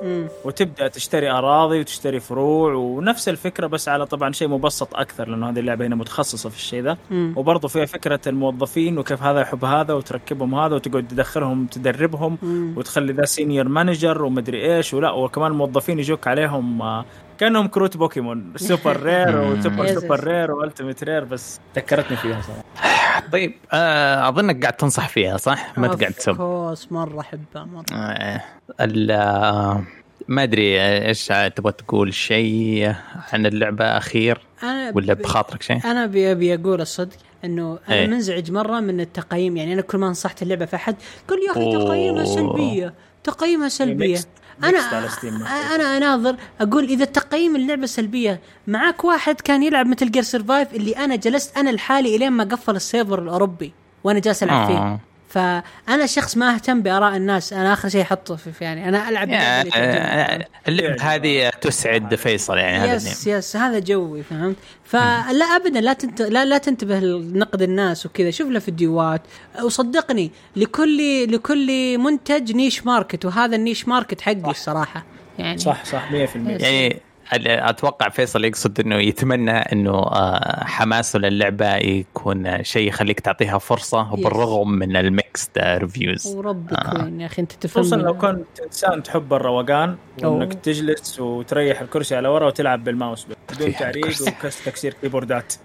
وتبدأ 0.45 0.89
تشتري 0.89 1.31
أراضي 1.31 1.81
وتشتري 1.81 2.21
فروع 2.21 2.75
ونفس 2.75 3.29
الفكرة 3.29 3.67
بس 3.67 3.89
على 3.89 4.07
طبعا 4.07 4.33
شيء 4.33 4.49
مبسط 4.49 4.97
أكثر 4.97 5.29
لأنه 5.29 5.51
هذه 5.51 5.59
اللعبة 5.59 5.87
هنا 5.87 5.97
متخصصة 5.97 6.51
في 6.51 6.57
الشيء 6.57 6.83
ذا 6.83 6.97
وبرضه 7.37 7.69
فيها 7.69 7.85
فكرة 7.85 8.21
الموظفين 8.27 8.99
وكيف 8.99 9.23
هذا 9.23 9.41
يحب 9.41 9.65
هذا 9.65 9.95
وتركبهم 9.95 10.55
هذا 10.55 10.75
وتقعد 10.75 11.09
تدخلهم 11.09 11.67
تدربهم 11.67 12.39
وتخلي 12.77 13.13
ذا 13.13 13.25
senior 13.25 13.69
manager 13.69 14.23
ومدري 14.23 14.77
إيش 14.77 14.95
ولا 14.95 15.11
وكمان 15.11 15.51
الموظفين 15.53 15.99
يجوك 15.99 16.29
عليهم 16.29 16.83
آه، 16.83 17.05
كأنهم 17.39 17.69
كروت 17.69 17.97
بوكيمون. 17.97 18.53
super 18.57 19.03
rare 19.03 19.41
و 19.41 19.48
super 19.48 19.87
super. 19.87 20.25
rare 20.25 20.51
و 20.53 20.59
ultimate 20.59 21.05
rare 21.05 21.25
بس 21.25 21.61
ذكرتني 21.77 22.17
فيها 22.17 22.41
صراحة. 22.43 23.29
طيب 23.33 23.53
آه 23.73 24.29
أظنك 24.29 24.61
قاعد 24.63 24.73
تنصح 24.73 25.09
فيها 25.09 25.37
صح؟ 25.37 25.79
ما 25.79 25.89
تقعد 25.89 26.13
تسب 26.13 26.35
course 26.37 26.93
مرة 26.93 27.21
أحبها 27.21 27.65
مرة. 27.65 27.85
آه، 27.95 28.41
ال- 28.81 29.11
آه، 29.11 29.83
ما 30.29 30.43
أدري 30.43 30.81
إيش 31.07 31.27
تبغى 31.57 31.73
تقول؟ 31.73 32.15
شيء 32.15 32.95
عن 33.33 33.47
اللعبة 33.47 33.85
أخير؟ 33.85 34.41
أنا 34.63 34.93
ولا 34.95 35.15
بخاطرك 35.15 35.63
شيء؟ 35.63 35.81
أنا 35.85 36.05
ابي 36.05 36.33
أبي 36.33 36.55
أقول 36.55 36.81
الصدق 36.81 37.17
إنه 37.45 37.79
أنا 37.89 37.97
إيه. 37.97 38.07
منزعج 38.07 38.51
مرة 38.53 38.81
من 38.81 39.01
التقييم. 39.01 39.57
يعني 39.57 39.73
أنا 39.73 39.83
كل 39.83 39.99
ما 39.99 40.09
نصحت 40.09 40.43
اللعبة 40.43 40.65
في 40.65 40.77
أحد 40.77 40.97
قال 41.29 41.39
يا 41.47 41.51
أخي. 41.53 41.73
تقييمها 41.87 42.25
سلبية. 42.25 42.95
تقييمها 43.25 43.69
سلبية. 43.69 44.17
mixed- 44.17 44.27
أنا 44.65 44.79
على. 44.79 45.75
أنا 45.75 45.97
أناظر 45.97 46.37
أقول 46.61 46.85
إذا 46.85 47.05
تقييم 47.05 47.57
اللعبة 47.57 47.87
سلبية 47.87 48.41
معك 48.67 49.05
واحد 49.05 49.41
كان 49.41 49.63
يلعب 49.63 49.87
Metal 49.87 50.11
Gear 50.11 50.23
Survive 50.23 50.75
اللي 50.75 50.93
أنا 50.97 51.17
جلست 51.17 51.57
أنا 51.57 51.71
لحالي 51.71 52.17
إلين 52.17 52.33
ما 52.33 52.45
قفل 52.45 52.77
ال 52.77 52.83
server 52.83 53.23
الأوروبي 53.23 53.73
وأنا 54.05 54.19
جالس 54.19 54.43
ألعب 54.43 54.67
فيه 54.67 54.79
آه. 54.79 55.01
فأنا 55.29 56.07
شخص 56.07 56.37
ما 56.37 56.55
أهتم 56.55 56.83
بآراء 56.83 57.17
الناس. 57.17 57.53
أنا 57.53 57.73
آخر 57.73 57.89
شيء 57.89 58.03
أحطه 58.03 58.37
في 58.37 58.53
في- 58.53 58.65
يعني 58.65 58.89
أنا 58.89 59.09
ألعب. 59.09 59.29
يعني 59.29 60.47
اللعبه 60.69 61.03
هذه 61.03 61.51
تسعد 61.61 62.15
فيصل 62.15 62.57
يعني 62.57 62.77
هذا 62.79 62.95
يس 62.95 63.27
yes 63.27 63.57
هذا 63.57 63.79
جوي 63.79 64.23
فهمت؟ 64.23 64.57
فلا 64.85 65.45
ابدا 65.45 65.81
لا 65.81 65.93
تنت... 65.93 66.23
لا 66.23 66.45
لا 66.45 66.59
تنتبه 66.59 67.01
لنقد 67.01 67.63
الناس 67.63 68.07
وكذا. 68.07 68.31
شوف 68.31 68.49
له 68.49 68.59
فيديوهات. 68.59 69.23
وصدقني 69.63 70.31
لكل 70.57 71.33
لكل 71.33 71.99
منتج 71.99 72.53
niche 72.53 72.87
market 72.87 73.25
وهذا 73.25 73.57
ال 73.57 73.62
niche 73.62 73.89
market 73.89 74.21
حقي 74.21 74.51
الصراحة. 74.51 75.05
يعني 75.39 75.59
صح 75.59 75.85
صح 75.85 76.11
100% 76.11 76.15
يعني 76.15 77.01
أتوقع 77.33 78.09
فيصل 78.09 78.45
يقصد 78.45 78.81
إنه 78.81 78.95
يتمنى 78.97 79.51
إنه 79.51 79.91
آه، 79.91 80.65
حماسه 80.65 81.19
للعبة 81.19 81.77
يكون 81.77 82.65
شيء 82.65 82.89
يخليك 82.89 83.21
تعطيها 83.21 83.59
فرصة 83.59 84.13
وبالرغم 84.13 84.71
من 84.71 84.97
ال 84.97 85.07
mixed 85.07 85.59
reviews 85.59 86.27
وربي 86.27 86.75
آه. 86.75 87.11
يا 87.19 87.27
أخي 87.27 87.43
أنت 87.43 87.53
تفهم 87.53 87.83
خصوصا 87.83 87.97
لو 87.97 88.19
كنت 88.19 88.61
إنسان 88.67 89.03
تحب 89.03 89.35
الروقان 89.35 89.97
وإنك. 90.23 90.55
تجلس 90.55 91.21
وتريح 91.21 91.81
الكرسي 91.81 92.17
على 92.17 92.29
ورا 92.29 92.47
وتلعب 92.47 92.85
بالماوس 92.85 93.27
بدون 93.53 93.75
تعريق 93.75 94.07
الكرسي. 94.07 94.31
وكس 94.31 94.65
تكسير 94.65 94.95
كيبوردات 95.01 95.53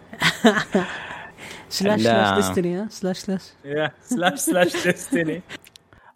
slash 1.69 2.01
لا. 2.02 2.26
slash 2.25 2.36
Destiny 2.36 2.89
slash 2.89 3.17
slash 3.17 3.41
slash 4.01 4.39
slash 4.39 4.88
Destiny 4.88 5.41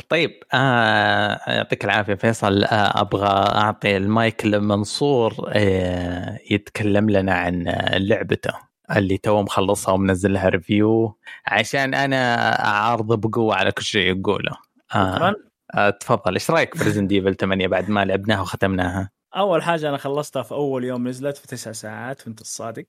طيب 0.09 0.43
آه، 0.53 1.39
يعطيك 1.47 1.85
العافية 1.85 2.13
فيصل. 2.13 2.63
آه، 2.63 3.01
أبغى 3.01 3.27
أعطي 3.27 3.97
المايك 3.97 4.45
لمنصور 4.45 5.33
آه، 5.49 6.39
يتكلم 6.51 7.09
لنا 7.09 7.33
عن 7.33 7.67
آه، 7.67 7.97
لعبته 7.97 8.53
اللي 8.97 9.17
تو 9.17 9.41
مخلصها 9.41 9.93
ومنزل 9.93 10.33
لها 10.33 10.49
review 10.49 11.17
عشان 11.47 11.93
أنا 11.93 12.49
أعارضه 12.65 13.15
بقوة 13.17 13.55
على 13.55 13.71
كل 13.71 13.83
شيء 13.83 14.17
يقوله. 14.19 14.51
آه، 14.95 15.33
آه، 15.75 15.89
تفضل. 15.89 16.33
إيش 16.33 16.51
رأيك 16.51 16.75
في 16.77 16.83
Resident 16.83 17.07
Evil 17.07 17.35
8 17.35 17.67
بعد 17.67 17.89
ما 17.89 18.05
لعبناها 18.05 18.41
وختمناها؟ 18.41 19.09
أول 19.37 19.63
حاجة 19.63 19.89
أنا 19.89 19.97
خلصتها 19.97 20.43
في 20.43 20.51
أول 20.51 20.83
يوم 20.83 21.07
نزلت 21.07 21.37
في 21.37 21.47
تسع 21.47 21.71
ساعات 21.71 22.27
وأنت 22.27 22.41
الصادق. 22.41 22.85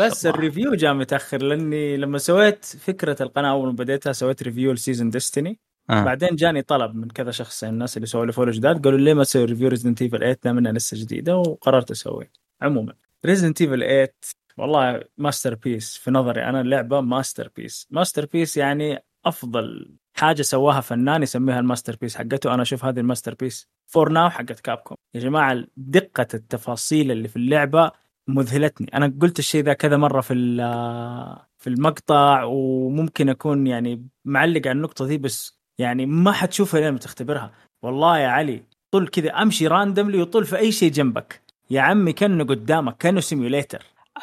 بس 0.00 0.26
الله. 0.26 0.36
ال 0.36 0.41
review 0.41 0.74
جاء 0.74 0.94
متأخر 0.94 1.42
لأني 1.42 1.96
لما 1.96 2.18
سويت 2.18 2.64
فكرة 2.64 3.22
القناة 3.22 3.50
أول 3.50 3.66
ما 3.66 3.72
بديتها 3.72 4.12
سويت 4.12 4.42
review 4.42 4.72
ل 4.72 4.77
season 4.77 5.10
Destiny 5.10 5.60
آه. 5.92 6.04
بعدين 6.04 6.36
جاني 6.36 6.62
طلب 6.62 6.94
من 6.94 7.08
كذا 7.08 7.30
شخص 7.30 7.62
يعني 7.62 7.72
الناس 7.74 7.96
اللي 7.96 8.06
سووا 8.06 8.26
لي 8.26 8.32
follow 8.32 8.50
جداد 8.52 8.84
قالوا 8.84 8.98
ليه 8.98 9.14
ما 9.14 9.24
تسوي 9.24 9.44
review 9.44 9.68
Resident 9.68 10.02
Evil 10.02 10.18
8 10.18 10.38
دام 10.44 10.58
انها 10.58 10.72
لسه 10.72 10.96
جديدة 11.00 11.36
وقررت 11.36 11.90
أسوي. 11.90 12.30
عموما 12.62 12.94
Resident 13.26 13.60
Evil 13.62 13.80
8 13.80 14.12
والله 14.58 15.02
masterpiece 15.18 15.96
في 15.96 16.10
نظري. 16.10 16.44
أنا 16.44 16.60
اللعبة 16.60 17.00
masterpiece 17.00 17.88
masterpiece 17.90 18.56
يعني 18.56 19.04
أفضل 19.24 19.96
حاجة 20.14 20.42
سواها 20.42 20.80
فنان 20.80 21.22
يسميها 21.22 21.58
ال 21.60 21.96
masterpiece 22.00 22.16
حقته. 22.16 22.54
أنا 22.54 22.62
أشوف 22.62 22.84
هذه 22.84 23.00
ال 23.00 23.34
masterpiece 23.34 23.68
for 23.86 24.08
now 24.08 24.30
حقت 24.30 24.60
Capcom. 24.60 24.96
يا 25.14 25.20
جماعة 25.20 25.64
دقة 25.76 26.26
التفاصيل 26.34 27.10
اللي 27.10 27.28
في 27.28 27.36
اللعبة 27.36 27.90
مذهلتني. 28.28 28.86
أنا 28.94 29.14
قلت 29.20 29.38
الشيء 29.38 29.64
ذا 29.64 29.72
كذا 29.72 29.96
مرة 29.96 30.20
في 30.20 30.34
ال- 30.34 31.36
في 31.58 31.66
المقطع 31.70 32.42
وممكن 32.44 33.28
أكون 33.28 33.66
يعني 33.66 34.06
معلق 34.24 34.60
على 34.66 34.72
النقطة 34.76 35.06
دي 35.06 35.18
بس 35.18 35.61
يعني 35.78 36.06
ما 36.06 36.32
حتشوفها 36.32 36.80
لين 36.80 36.90
ما 36.92 36.98
تختبرها. 36.98 37.52
والله 37.82 38.18
يا 38.18 38.28
علي 38.28 38.62
طول 38.90 39.08
كذا 39.08 39.30
أمشي 39.30 39.66
randomly 39.66 40.22
وطول 40.22 40.44
في 40.44 40.56
أي 40.58 40.72
شيء 40.72 40.90
جنبك. 40.90 41.40
يا 41.70 41.80
عمي 41.80 42.12
كأنه 42.12 42.44
قدامك 42.44 42.96
كأنه 42.96 43.20
simulator 43.20 43.82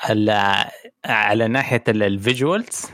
ال- 0.09 0.65
على 1.05 1.47
ناحية 1.47 1.83
ال 1.87 2.00
visuals 2.00 2.85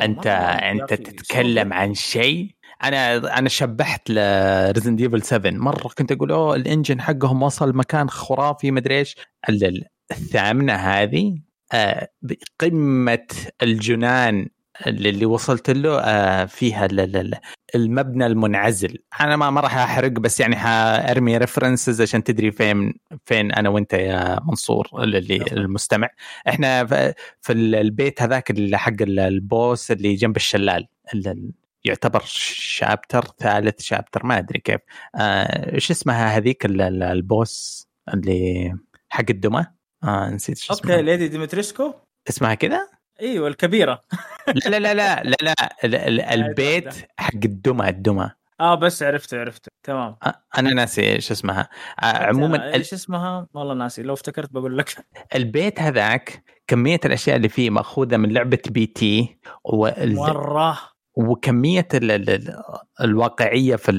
انت 0.00 0.26
أنت 0.26 0.94
تتكلم 0.94 1.72
عن 1.72 1.94
شيء. 1.94 2.50
أنا 2.84 3.38
أنا 3.38 3.48
شبحت 3.48 4.10
ل 4.10 4.20
Resident 4.20 4.96
Evil 4.96 5.22
7 5.22 5.50
مرة 5.50 5.88
كنت 5.98 6.12
أقول 6.12 6.32
أوه 6.32 6.56
ال 6.56 6.62
engine 6.62 7.00
حقهم 7.00 7.42
وصل 7.42 7.76
مكان 7.76 8.10
خرافي 8.10 8.70
مدري 8.70 8.98
إيش. 8.98 9.16
ال- 9.48 9.64
ال- 9.64 9.84
الثامنة 10.10 10.72
هذه 10.74 11.38
آه، 11.72 12.08
بقمة 12.22 13.26
الجنان 13.62 14.48
اللي 14.86 15.26
وصلت 15.26 15.70
له 15.70 15.98
آه، 16.00 16.44
فيها 16.44 16.86
ال- 16.86 17.00
ال- 17.00 17.16
ال- 17.16 17.34
المبنى 17.74 18.26
المنعزل. 18.26 18.98
أنا 19.20 19.36
ما 19.36 19.50
ما 19.50 19.60
راح 19.60 19.76
أحرق 19.76 20.10
بس 20.10 20.40
يعني 20.40 20.56
حأرمي 20.56 21.36
ريفرنسز 21.36 22.02
عشان 22.02 22.24
تدري 22.24 22.50
فين 22.52 22.94
فين 23.24 23.52
أنا 23.52 23.68
وأنت 23.68 23.92
يا 23.92 24.40
منصور 24.44 24.88
اللي 25.02 25.36
المستمع. 25.52 26.08
إحنا 26.48 26.86
في 27.40 27.52
البيت 27.52 28.22
هذاك 28.22 28.50
اللي 28.50 28.78
حق 28.78 28.92
ال- 29.02 29.18
البوس 29.20 29.90
اللي 29.90 30.14
جنب 30.14 30.36
الشلال 30.36 30.86
اللي 31.14 31.52
يعتبر 31.84 32.22
شابتر 32.26 33.24
ثالث 33.38 33.82
شابتر 33.82 34.26
ما 34.26 34.38
أدري 34.38 34.58
كيف. 34.58 34.80
آه، 35.16 35.74
إيش 35.74 35.90
اسمها 35.90 36.36
هذيك 36.36 36.64
ال- 36.66 36.80
ال- 36.80 37.02
ال 37.02 37.19
boss 37.19 37.86
اللي 38.14 38.74
حق 39.08 39.24
الدمى 39.30 39.66
آه 40.04 40.30
نسيت 40.30 40.58
شو 40.58 40.74
okay 40.74 40.82
اسمها. 40.84 41.02
Lady 41.02 41.28
Dimitrescu 41.28 41.92
اسمها 42.28 42.54
كذا 42.54 42.88
إيوه 43.20 43.48
الكبيرة. 43.48 44.00
لا 44.66 44.78
لا 44.78 44.78
لا 44.78 44.94
لا 44.94 45.22
لا, 45.24 45.36
لا 45.42 45.54
ال- 45.84 45.94
ال- 46.08 46.20
البيت. 46.20 46.94
حق 47.18 47.34
الدمى 47.44 47.88
الدمى. 47.88 48.30
آه 48.60 48.74
بس 48.74 49.02
عرفته 49.02 49.40
عرفته. 49.40 49.68
تمام. 49.82 50.16
أنا 50.58 50.70
ناسي 50.70 51.12
إيش 51.12 51.30
اسمها. 51.30 51.68
عموما 52.02 52.74
إيش 52.74 52.92
اسمها؟ 52.94 53.46
والله 53.54 53.74
ناسي. 53.74 54.02
لو 54.02 54.14
افتكرت 54.14 54.52
بقول 54.52 54.78
لك. 54.78 55.06
البيت 55.34 55.80
هذاك 55.80 56.44
كمية 56.66 57.00
الأشياء 57.04 57.36
اللي 57.36 57.48
فيه 57.48 57.70
مأخوذة 57.70 58.16
من 58.16 58.32
لعبة 58.32 58.58
P.T. 58.68 59.38
وال... 59.64 60.14
مرة. 60.16 60.78
وكمية 61.14 61.88
ال... 61.94 62.10
ال... 62.10 62.62
الواقعية 63.00 63.76
في 63.76 63.90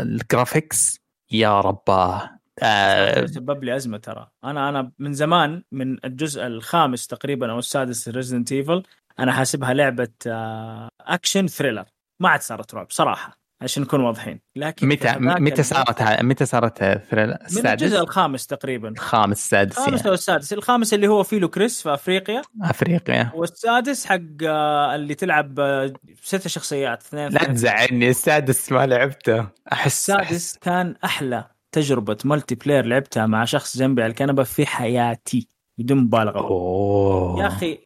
ال 0.00 0.11
graphics 0.11 1.00
يا 1.30 1.60
رباه. 1.60 2.39
آه 2.62 3.26
سبب 3.26 3.64
لي 3.64 3.76
أزمة 3.76 3.98
ترى. 3.98 4.28
أنا 4.44 4.68
أنا 4.68 4.92
من 4.98 5.12
زمان 5.12 5.62
من 5.72 6.04
الجزء 6.04 6.46
الخامس 6.46 7.06
تقريبا 7.06 7.52
أو 7.52 7.58
السادس 7.58 8.08
Resident 8.08 8.52
Evil 8.52 8.82
أنا 9.18 9.32
حاسبها 9.32 9.74
لعبة 9.74 10.08
آه 10.26 10.88
action 11.00 11.46
thriller 11.46 11.84
ما 12.20 12.28
عاد 12.28 12.40
صارت 12.40 12.74
رعب 12.74 12.86
صراحة 12.90 13.40
عشان 13.62 13.82
نكون 13.82 14.00
واضحين. 14.00 14.40
لكن 14.56 14.88
متى 14.88 15.14
متى 15.18 15.62
صارت 15.62 16.02
متى 16.02 16.44
صارت 16.46 16.78
thriller 17.10 17.32
السادس؟ 17.32 17.58
من 17.58 17.66
الجزء 17.66 18.00
الخامس 18.00 18.46
تقريبا. 18.46 18.88
الخامس 18.88 19.38
السادس 19.38 19.78
الخامس 19.78 19.98
يعني. 19.98 20.08
أو 20.08 20.14
السادس. 20.14 20.52
الخامس 20.52 20.94
اللي 20.94 21.08
هو 21.08 21.22
فيلو 21.22 21.48
كريس 21.48 21.82
في 21.82 21.94
أفريقيا. 21.94 22.42
أفريقيا. 22.62 23.32
والسادس 23.34 24.06
حق 24.06 24.20
آه، 24.46 24.94
اللي 24.94 25.14
تلعب 25.14 25.60
آه، 25.60 25.92
ست 26.22 26.48
شخصيات 26.48 27.02
اثنين 27.02 27.28
لا 27.28 27.44
تزعلني 27.44 28.08
السادس 28.10 28.72
ما 28.72 28.86
لعبته. 28.86 29.46
احس 29.72 30.10
السادس 30.10 30.58
كان 30.58 30.96
أحلى. 31.04 31.44
تجربة 31.72 32.16
ملتي 32.24 32.54
بلاير 32.54 32.86
لعبتها 32.86 33.26
مع 33.26 33.44
شخص 33.44 33.78
جنبي 33.78 34.02
على 34.02 34.10
الكنبة 34.10 34.42
في 34.42 34.66
حياتي 34.66 35.48
بدون 35.78 35.98
مبالغة. 35.98 36.38
أوه. 36.38 37.40
يا 37.40 37.46
أخي 37.46 37.78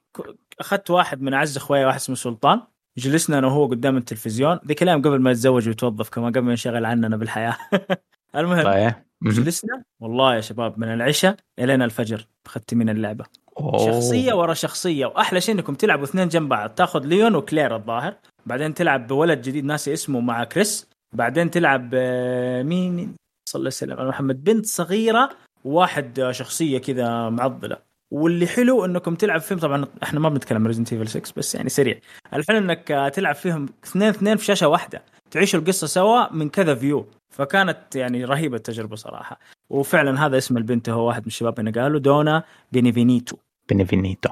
أخذت 0.61 0.91
واحد 0.91 1.23
من 1.23 1.35
اعز 1.35 1.57
أخويا 1.57 1.87
واحد 1.87 1.99
اسمه 1.99 2.17
سلطان. 2.17 2.61
جلسنا 2.99 3.39
أنا 3.39 3.47
وهو 3.47 3.67
قدام 3.67 3.97
التلفزيون. 3.97 4.59
ذي 4.67 4.75
كلام 4.75 5.03
قبل 5.03 5.21
ما 5.21 5.31
يتزوج 5.31 5.69
ويتوظف 5.69 6.09
كمان 6.09 6.33
قبل 6.33 6.41
ما 6.41 6.51
ينشغل 6.51 6.85
عننا 6.85 7.17
بالحياة. 7.17 7.57
المهم 8.37 8.63
طيب. 8.63 8.95
جلسنا. 9.23 9.83
والله 10.01 10.35
يا 10.35 10.41
شباب 10.41 10.79
من 10.79 10.89
العشاء 10.89 11.37
الين 11.59 11.83
الفجر 11.83 12.27
ختمين 12.49 12.89
اللعبة. 12.89 13.25
أوه. 13.61 13.87
شخصية 13.87 14.33
ورا 14.33 14.55
شخصية. 14.55 15.07
وأحلى 15.07 15.41
شيء 15.41 15.55
إنكم 15.55 15.75
تلعبوا 15.75 16.05
اثنين 16.05 16.29
جنب 16.29 16.49
بعض. 16.49 16.71
تاخذ 16.71 17.05
ليون 17.05 17.35
وكلير 17.35 17.77
الظاهر. 17.77 18.15
بعدين 18.47 18.75
تلعب 18.75 19.07
بولد 19.07 19.43
جديد 19.43 19.65
ناسي 19.65 19.93
اسمه 19.93 20.21
مع 20.21 20.45
كريس. 20.45 20.89
بعدين 21.15 21.51
تلعب 21.51 21.91
آه، 21.95 22.63
مين؟ 22.63 23.17
صلى 23.45 23.61
الله 23.61 23.73
عليه 23.83 23.93
وسلم. 23.95 24.09
محمد 24.09 24.45
بنت 24.45 24.67
صغيرة 24.67 25.31
وواحد 25.65 26.29
شخصية 26.31 26.79
كذا 26.79 27.29
معضلة. 27.29 27.77
واللي 28.11 28.47
حلو 28.47 28.85
إنكم 28.85 29.15
تلعب 29.15 29.41
فيهم 29.41 29.59
طبعا 29.59 29.87
إحنا 30.03 30.21
ما 30.21 30.29
بنتكلم 30.29 30.67
Resident 30.67 30.93
Evil 30.93 31.09
6 31.09 31.33
بس 31.37 31.55
يعني 31.55 31.69
سريع. 31.69 32.01
الحلو 32.35 32.59
إنك 32.59 33.13
تلعب 33.15 33.35
فيهم 33.35 33.69
اثنين 33.85 34.09
اثنين 34.09 34.37
في 34.37 34.45
شاشة 34.45 34.69
واحدة. 34.69 35.03
تعيشوا 35.31 35.61
القصة 35.61 35.87
سوا 35.87 36.33
من 36.33 36.49
كذا 36.49 36.75
view 36.75 37.07
فكانت 37.31 37.97
يعني 37.97 38.25
رهيبة 38.25 38.57
التجربة 38.57 38.97
صراحة. 38.97 39.41
وفعلا 39.71 40.27
هذا 40.27 40.39
اسم 40.39 40.57
البنت 40.57 40.89
هو 40.89 41.07
واحد 41.07 41.21
من 41.21 41.27
الشباب 41.27 41.61
اللي 41.61 41.71
قالوا 41.71 42.01
Donna 42.01 42.43
Beneviento. 42.73 43.37
Beneviento 43.69 44.29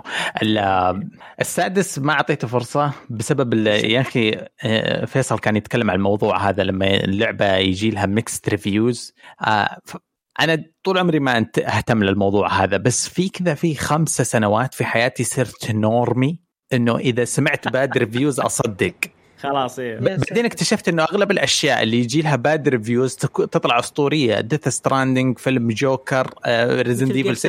السادس 1.41 1.99
ما 1.99 2.13
أعطيته 2.13 2.49
فرصة 2.49 2.93
بسبب 3.11 3.67
يا 3.67 4.01
أخي 4.01 4.47
آه، 4.65 5.05
فيصل 5.05 5.39
كان 5.39 5.57
يتكلم 5.57 5.91
عن 5.91 5.97
الموضوع 5.97 6.49
هذا 6.49 6.63
لما 6.63 7.05
اللعبة 7.05 7.57
يجي 7.57 7.91
لها 7.91 8.07
mixed 8.07 8.49
reviews 8.49 9.15
أنا 10.41 10.65
طول 10.85 10.99
عمري 10.99 11.21
ما 11.21 11.47
أهتم 11.59 12.05
للموضوع 12.05 12.63
هذا 12.63 12.77
بس 12.77 13.09
في 13.09 13.29
كذا 13.29 13.55
في 13.55 13.75
خمسة 13.75 14.25
سنوات 14.25 14.75
في 14.75 14.85
حياتي 14.85 15.25
صرت 15.25 15.71
normie 15.71 16.43
إنه 16.73 16.97
إذا 16.99 17.25
سمعت 17.25 17.69
bad 17.69 17.99
reviews 17.99 18.41
أصدق. 18.41 18.95
خلاص 19.43 19.79
إيه. 19.79 19.99
بعدين 19.99 20.45
اكتشفت 20.45 20.89
إنه 20.89 21.03
أغلب 21.03 21.31
الأشياء 21.31 21.83
اللي 21.83 22.01
يجي 22.01 22.23
لها 22.23 22.37
bad 22.37 22.69
reviews 22.69 23.17
تطلع 23.17 23.79
أسطورية. 23.79 24.41
Death 24.41 24.69
Stranding 24.69 25.39
فيلم 25.39 25.69
جوكر 25.71 26.35
ريزنت 26.47 27.13
ايفل 27.13 27.49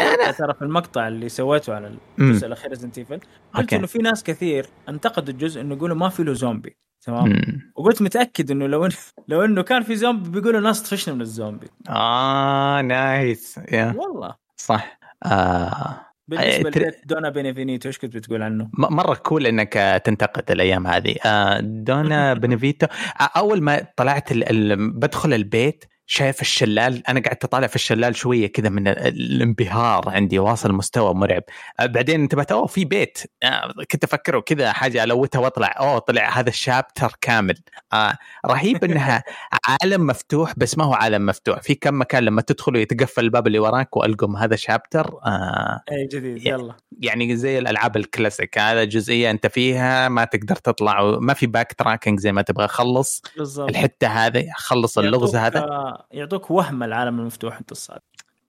أنا 0.00 0.32
ترى 0.32 0.54
في 0.54 0.62
المقطع 0.62 1.08
اللي 1.08 1.28
سويته 1.28 1.74
على 1.74 1.96
الجزء 2.18 2.46
الأخير 2.46 2.70
Resident 2.70 2.98
Evil 2.98 3.20
قلت 3.54 3.72
إنه 3.72 3.86
في 3.86 3.98
ناس 3.98 4.24
كثير 4.24 4.66
انتقدوا 4.88 5.34
الجزء 5.34 5.60
إنه 5.60 5.74
يقولوا 5.74 5.96
ما 5.96 6.08
في 6.08 6.22
له 6.22 6.32
زومبي 6.32 6.76
تمام؟ 7.06 7.42
وقلت 7.76 8.02
متأكد 8.02 8.50
إنه 8.50 8.66
لو 8.66 8.88
لو 9.28 9.44
إنه 9.44 9.62
كان 9.62 9.82
في 9.82 9.96
زومبي 9.96 10.30
بيقولوا 10.30 10.60
ناس 10.60 10.82
طفشنا 10.82 11.14
من 11.14 11.20
الزومبي 11.20 11.66
آه 11.88 12.80
nice 12.80 13.60
يا 13.72 13.94
والله. 13.96 14.34
صح. 14.56 14.98
آه. 15.24 16.05
بالنسبة 16.28 16.70
تر... 16.70 16.90
Donna 17.04 17.28
Beneviento 17.30 17.88
إيش 17.88 17.98
كنت 17.98 18.16
بتقول 18.16 18.42
عنه؟ 18.42 18.70
مرة 18.72 19.14
cool 19.14 19.46
إنك 19.46 20.02
تنتقد 20.04 20.50
الأيام 20.50 20.86
هذه 20.86 21.16
آه 21.26 21.60
Donna 21.60 22.34
Beneviento 22.42 22.86
أول 23.20 23.62
ما 23.62 23.86
طلعت. 23.96 24.32
ال... 24.32 24.92
بدخل 24.92 25.34
البيت 25.34 25.84
شايف 26.08 26.40
الشلال 26.40 27.06
أنا 27.08 27.20
قعدت 27.20 27.44
أطالع 27.44 27.66
في 27.66 27.74
الشلال 27.74 28.16
شوية 28.16 28.46
كذا 28.46 28.68
من 28.68 28.88
الانبهار 28.88 30.08
عندي 30.08 30.38
واصل 30.38 30.72
مستوى 30.72 31.14
مرعب. 31.14 31.42
آه، 31.80 31.86
بعدين 31.86 32.20
انتبهت 32.20 32.52
اوه 32.52 32.66
في 32.66 32.84
بيت. 32.84 33.18
آه، 33.42 33.72
كنت 33.92 34.04
أفكره 34.04 34.40
كذا 34.40 34.72
حاجة 34.72 35.04
أ 35.04 35.10
loot 35.10 35.32
ها 35.32 35.38
وأطلع 35.38 35.74
أوه 35.78 35.98
طلع 35.98 36.38
هذا 36.38 36.48
ال 36.48 36.57
chapter 36.57 37.16
كامل. 37.20 37.58
آه 37.92 38.16
رهيب 38.46 38.84
إنها 38.84 39.24
عالم 39.82 40.06
مفتوح 40.06 40.52
بس 40.56 40.78
ما 40.78 40.84
هو 40.84 40.94
عالم 40.94 41.26
مفتوح. 41.26 41.60
في 41.62 41.74
كم 41.74 42.00
مكان 42.00 42.22
لما 42.22 42.42
تدخل 42.42 42.76
ويتقفل 42.76 43.24
الباب 43.24 43.46
اللي 43.46 43.58
وراك 43.58 43.96
وألقم 43.96 44.36
هذا 44.36 44.56
chapter 44.56 45.14
آه 45.24 45.80
إي 45.92 46.06
جديد 46.06 46.46
يلا. 46.46 46.74
يعني 47.00 47.36
زي 47.36 47.58
الألعاب 47.58 47.96
الكلاسيك. 47.96 48.58
هذا 48.58 48.84
جزئية 48.84 49.30
أنت 49.30 49.46
فيها 49.46 50.08
ما 50.08 50.24
تقدر 50.24 50.56
تطلع 50.56 51.18
ما 51.20 51.34
في 51.34 51.46
backtracking 51.46 52.20
زي 52.20 52.32
ما 52.32 52.42
تبغى. 52.42 52.68
خلص 52.68 53.22
الحتة 53.58 54.08
هذه 54.08 54.46
خلص 54.56 54.98
اللغز 54.98 55.36
هذا. 55.36 55.95
آه، 55.96 56.06
يعطوك 56.10 56.50
وهم 56.50 56.82
العالم 56.82 57.20
المفتوح 57.20 57.58
انت 57.58 57.72
الصادق 57.72 58.02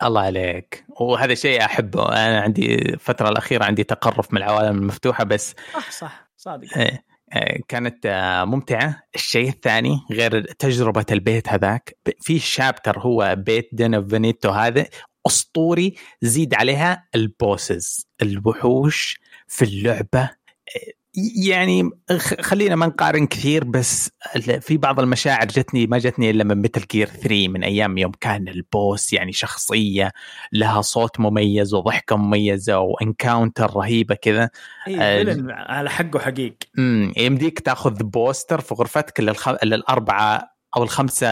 الله 0.03 0.21
عليك. 0.21 0.85
وهذا 0.89 1.33
شيء 1.33 1.65
أحبه. 1.65 2.09
أنا 2.09 2.41
عندي 2.41 2.75
الفترة 2.75 3.29
الأخيرة 3.29 3.65
عندي 3.65 3.83
تقرف 3.83 4.33
من 4.33 4.37
العوالم 4.37 4.77
المفتوحة 4.77 5.23
بس 5.23 5.55
صح 5.73 5.91
صح. 5.91 6.29
صادق. 6.37 6.77
إيه، 6.77 7.03
إيه، 7.35 7.61
كانت 7.67 8.05
آه، 8.05 8.45
ممتعة. 8.45 9.03
الشيء 9.15 9.49
الثاني 9.49 9.99
غير 10.11 10.41
تجربة 10.41 11.05
البيت 11.11 11.49
هذاك 11.49 11.97
في 12.21 12.39
chapter 12.39 12.99
هو 12.99 13.35
بيت 13.37 13.69
دونا 13.73 14.07
بينفينيتو 14.07 14.49
هذا 14.49 14.85
أسطوري 15.27 15.95
زيد 16.21 16.53
عليها 16.53 17.07
ال 17.15 17.28
bosses 17.28 18.07
الوحوش 18.21 19.19
في 19.47 19.65
اللعبة. 19.65 20.29
يعني 21.35 21.89
خلينا 22.41 22.75
ما 22.75 22.85
نقارن 22.85 23.27
كثير 23.27 23.63
بس 23.63 24.09
في 24.59 24.77
بعض 24.77 24.99
المشاعر 24.99 25.47
جتني 25.47 25.87
ما 25.87 25.97
جتني 25.97 26.29
إلا 26.29 26.43
من 26.43 26.61
Metal 26.61 26.81
Gear 26.91 27.07
3 27.07 27.47
من 27.47 27.63
أيام 27.63 27.97
يوم 27.97 28.11
كان 28.11 28.47
ال 28.47 28.61
boss 28.61 29.13
يعني 29.13 29.31
شخصية 29.31 30.11
لها 30.53 30.81
صوت 30.81 31.19
مميز 31.19 31.73
وضحكة 31.73 32.15
مميزة 32.15 32.79
و 32.79 32.89
encounter 32.89 33.75
رهيبة 33.75 34.15
كذا. 34.15 34.49
إيه 34.87 35.01
آه 35.01 35.35
على 35.49 35.89
حقه 35.89 36.19
حقيق 36.19 36.55
امم 36.79 37.13
يمديك 37.17 37.59
تاخذ 37.59 38.03
poster 38.03 38.61
في 38.61 38.75
غرفتك 38.75 39.19
للخ... 39.19 39.63
للأربعة 39.63 40.57
أو 40.77 40.83
الخمسة 40.83 41.27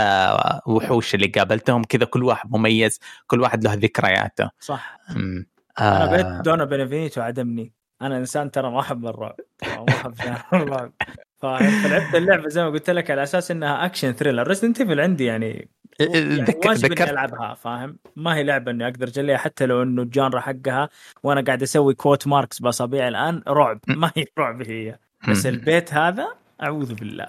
وحوش 0.67 1.15
اللي 1.15 1.27
قابلتهم 1.27 1.83
كذا 1.83 2.05
كل 2.05 2.23
واحد 2.23 2.51
مميز 2.51 2.99
كل 3.27 3.41
واحد 3.41 3.63
له 3.63 3.73
ذكرياته. 3.73 4.49
صح. 4.59 4.97
امم 5.09 5.47
أنا 5.79 6.05
بيت 6.11 6.25
آه. 6.25 6.41
دونا 6.41 6.65
بينفينيتو 6.65 7.21
عدمني. 7.21 7.73
أنا 8.01 8.17
انسان 8.17 8.51
ترى 8.51 8.71
ما 8.71 8.79
احب 8.79 9.05
الرعب. 9.05 9.36
ما 9.63 9.86
أحب 9.89 10.13
الرعب. 10.53 10.91
فلعبت 11.41 12.15
اللعبة 12.15 12.49
زي 12.49 12.63
ما 12.63 12.69
قلت 12.69 12.89
لك 12.89 13.12
على 13.12 13.23
أساس 13.23 13.51
إنها 13.51 13.86
action 13.85 14.11
thriller 14.11 14.47
Resident 14.47 14.81
Evil 14.81 14.99
عندي 14.99 15.25
يعني 15.25 15.69
يعني 15.99 16.45
واجب 16.65 16.91
إني 16.91 17.10
ألعبها 17.10 17.53
فاهم؟ 17.53 17.97
ما 18.15 18.36
هي 18.36 18.43
لعبة 18.43 18.71
إني 18.71 18.88
أقدر 18.88 19.08
أجليها 19.08 19.38
حتى 19.38 19.65
لو 19.65 19.84
إنه 19.84 20.01
ال 20.01 20.08
genre 20.08 20.39
حقها 20.39 20.89
وأنا 21.23 21.41
قاعد 21.41 21.62
أسوي 21.62 21.93
quote 21.93 22.27
marks 22.27 22.59
باصابعي 22.60 23.08
الآن 23.08 23.41
رعب. 23.47 23.79
ما 23.88 24.12
هي 24.15 24.25
رعب 24.39 24.62
هي. 24.62 24.99
بس 25.29 25.45
البيت 25.45 25.93
هذا 25.93 26.27
أعوذ 26.63 26.93
بالله. 26.93 27.27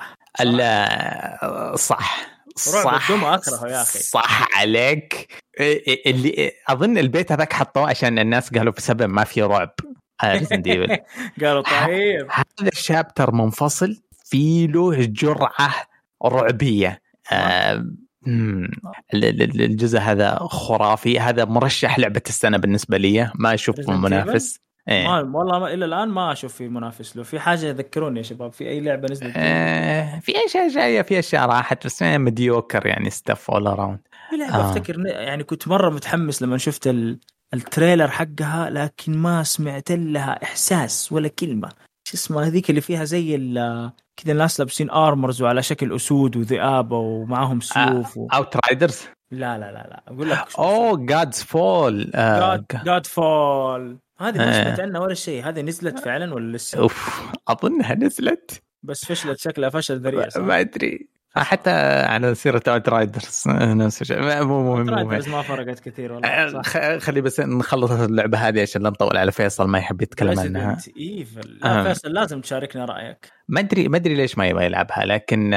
صح؟ 1.74 2.37
صح. 2.57 3.11
اكرهه 3.11 3.68
يا 3.68 3.83
أخي. 3.83 3.98
صح 3.98 4.59
عليك. 4.59 5.29
اللي 6.07 6.52
أظن 6.68 6.98
البيت 6.98 7.33
هذاك 7.33 7.52
حطوه 7.52 7.88
عشان 7.90 8.18
الناس 8.18 8.55
قالوا 8.55 8.72
في 8.72 8.81
سبب 8.81 9.11
ما 9.11 9.24
في 9.24 9.42
رعب. 9.42 9.74
Resident 10.24 10.62
Evil 10.66 10.98
قالوا 11.44 11.62
طيب. 11.62 12.26
هذا 12.31 12.68
ال 12.72 12.80
chapter 12.80 13.35
منفصل 13.35 14.02
في 14.24 14.66
له 14.66 15.05
جرعة 15.05 15.74
رعبية. 16.24 17.02
آه. 17.33 17.87
الجزء 19.14 19.98
هذا 19.98 20.38
خرافي. 20.40 21.20
هذا 21.20 21.44
مرشح 21.44 21.98
لعبة 21.98 22.22
السنة 22.29 22.57
بالنسبة 22.57 22.98
لي. 22.98 23.31
ما 23.35 23.55
أشوف 23.55 23.88
منافس. 23.88 24.61
إيه. 24.88 25.07
ما 25.07 25.38
والله 25.38 25.59
ما 25.59 25.74
إلى 25.74 25.85
الآن 25.85 26.09
ما 26.09 26.33
أشوف 26.33 26.55
في 26.55 26.68
منافس 26.68 27.16
له. 27.16 27.22
في 27.22 27.40
حاجة 27.40 27.70
ذكروني 27.70 28.18
يا 28.18 28.22
شباب؟ 28.22 28.52
في 28.52 28.68
أي 28.68 28.81
لعبة 28.81 29.09
نزلت 29.11 29.33
آه 29.37 30.18
في 30.18 30.33
أشياء 30.46 30.68
جاية 30.68 31.02
في 31.02 31.18
أشياء 31.18 31.46
راحت 31.46 31.87
بس 31.87 32.02
mediocre 32.02 32.87
يعني 32.87 33.11
stuff 33.11 33.50
all 33.50 33.66
around 33.66 33.98
في 34.31 34.37
لعبة 34.37 34.55
آه. 34.55 34.70
أفتكر 34.70 35.07
يعني 35.07 35.44
كنت 35.44 35.68
مرة 35.68 35.90
متحمس 35.90 36.42
لما 36.42 36.59
شفت 36.59 36.87
ال... 36.87 37.18
ال 37.54 37.61
trailer 37.61 38.09
حقها 38.09 38.70
لكن 38.70 39.18
ما 39.18 39.42
سمعت 39.42 39.92
لها 39.92 40.42
إحساس 40.42 41.12
ولا 41.12 41.28
كلمة. 41.28 41.68
شو 42.09 42.14
اسمها 42.14 42.46
هذيك 42.46 42.70
اللي 42.70 42.80
فيها 42.80 43.04
زي 43.04 43.37
كذا 44.16 44.32
الناس 44.32 44.61
لابسين 44.61 44.90
armors 44.90 45.42
وعلى 45.42 45.62
شكل 45.62 45.94
أسود 45.94 46.37
وذئاب 46.37 46.92
ومعاهم 46.92 47.61
سيوف 47.61 48.16
و... 48.16 48.28
Outriders 48.32 49.00
لا 49.30 49.59
لا 49.59 49.72
لا 49.72 49.72
لا. 49.72 50.02
أقول 50.09 50.30
لك 50.30 50.59
أوه 50.59 51.06
Godfall 51.06 52.11
Godfall 52.85 53.98
هذه 54.20 54.38
ما 54.38 54.62
سمعت 54.62 54.80
عنها 54.80 55.00
ولا 55.00 55.14
شيء. 55.14 55.48
هذه 55.48 55.61
نزلت 55.61 55.98
فعلا 55.98 56.35
ولا 56.35 56.56
لسه؟ 56.56 56.78
أوف 56.78 57.30
أظنها 57.48 57.94
نزلت. 57.94 58.62
بس 58.82 59.04
فشلت 59.04 59.40
شكلها 59.40 59.70
فشل 59.70 60.00
ذريع؟ 60.00 60.28
ما 60.37 60.61
أدري. 60.61 61.09
حتى 61.44 61.70
على 62.01 62.35
سيرة 62.35 62.62
Outriders 62.68 63.42
نفس 63.49 64.03
الشيء. 64.03 64.44
مو 64.44 64.75
مهم 64.75 64.90
Outriders 64.90 65.28
ما 65.29 65.42
فرقت 65.42 65.81
كثير 65.81 66.12
والله 66.12 66.62
صح. 66.62 66.96
خلي 66.99 67.20
بس 67.20 67.40
نخلص 67.40 67.90
اللعبة 67.90 68.38
هذه 68.38 68.62
عشان 68.62 68.83
لا 68.83 68.90
نطول 68.90 69.16
على 69.16 69.33
فيصل 69.33 69.68
ما 69.68 69.79
يحب 69.79 70.03
يتكلم 70.03 70.40
عنها. 70.40 70.77
Evil 70.98 71.61
آه. 71.64 71.83
فيصل 71.83 72.09
لازم 72.09 72.40
تشاركنا 72.40 72.85
رأيك. 72.85 73.33
ما 73.49 73.61
ادري 73.61 73.88
ما 73.88 73.96
أدري 73.96 74.14
ليش 74.14 74.38
ما 74.38 74.46
يبغى 74.46 74.64
يلعبها 74.64 75.05
لكن 75.05 75.55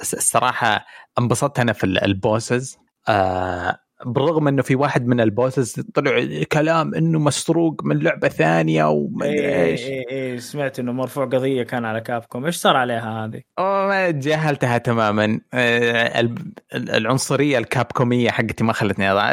الصراحه 0.00 0.86
انبسطت 1.18 1.60
أنا 1.60 1.72
في 1.72 1.84
ال 1.84 1.97
bosses 1.97 2.78
آه 3.08 3.78
بالرغم 4.06 4.48
إنه 4.48 4.62
في 4.62 4.74
واحد 4.74 5.06
من 5.06 5.20
ال 5.20 5.29
bosses 5.29 5.80
طلع 5.94 6.42
كلام 6.52 6.94
إنه 6.94 7.18
مسروق 7.18 7.84
من 7.84 7.98
لعبة 7.98 8.28
ثانية 8.28 8.84
وما 8.84 9.26
أدري 9.26 9.38
إيه 9.38 9.64
إيش 9.64 9.80
اي 9.80 10.06
اي 10.10 10.38
سمعت 10.38 10.78
إنه 10.78 10.92
مرفوع 10.92 11.24
قضية 11.24 11.62
كان 11.62 11.84
على 11.84 12.00
Capcom 12.00 12.44
إيش 12.44 12.56
صار 12.56 12.76
عليها 12.76 13.24
هذه؟ 13.24 13.42
أوه 13.58 14.10
جاهلتها 14.10 14.78
تماما 14.78 15.40
آه، 15.54 16.28
العنصرية 16.74 17.58
الكابكومية 17.58 18.30
حقتي 18.30 18.64
ما 18.64 18.72
خلتني 18.72 19.12
أضع. 19.12 19.32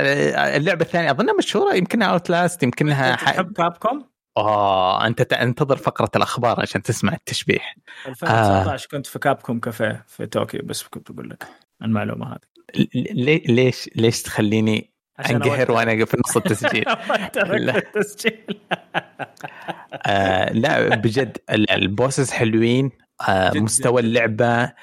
اللعبة 0.56 0.82
الثانية 0.82 1.12
أظنها 1.12 1.34
مشهورة 1.34 1.73
يمكنها 1.73 2.08
Outlast 2.08 2.63
يمكنها 2.63 3.15
تحب 3.15 3.53
Capcom؟ 3.54 4.06
آه 4.38 5.08
أنت 5.08 5.34
انتظر 5.34 5.77
فقرة 5.77 6.12
الأخبار 6.15 6.62
عشان 6.62 6.82
تسمع 6.82 7.13
التشبيح 7.13 7.77
2019 8.08 8.86
آه. 8.86 8.97
كنت 8.97 9.06
في 9.06 9.19
Capcom 9.20 9.60
Cafe 9.60 10.06
في 10.08 10.25
طوكيو 10.25 10.62
بس 10.63 10.84
كنت 10.84 11.12
بقول 11.12 11.30
لك 11.30 11.47
المعلومة 11.82 12.27
هذه 12.27 12.57
ليش 12.75 13.89
ليش 13.95 14.21
تخليني 14.21 14.91
أنقهر 15.30 15.71
وأنا 15.71 16.06
في 16.06 16.17
نص 16.27 16.38
التسجيل؟ 16.38 16.86
لا. 17.65 17.77
التسجيل. 17.77 18.60
آه 19.93 20.53
لا 20.53 20.95
بجد 20.95 21.38
ال 21.50 21.61
bosses 21.61 22.32
حلوين. 22.32 22.91
آه 23.30 23.51
مستوى 23.56 24.01
اللعبة 24.01 24.73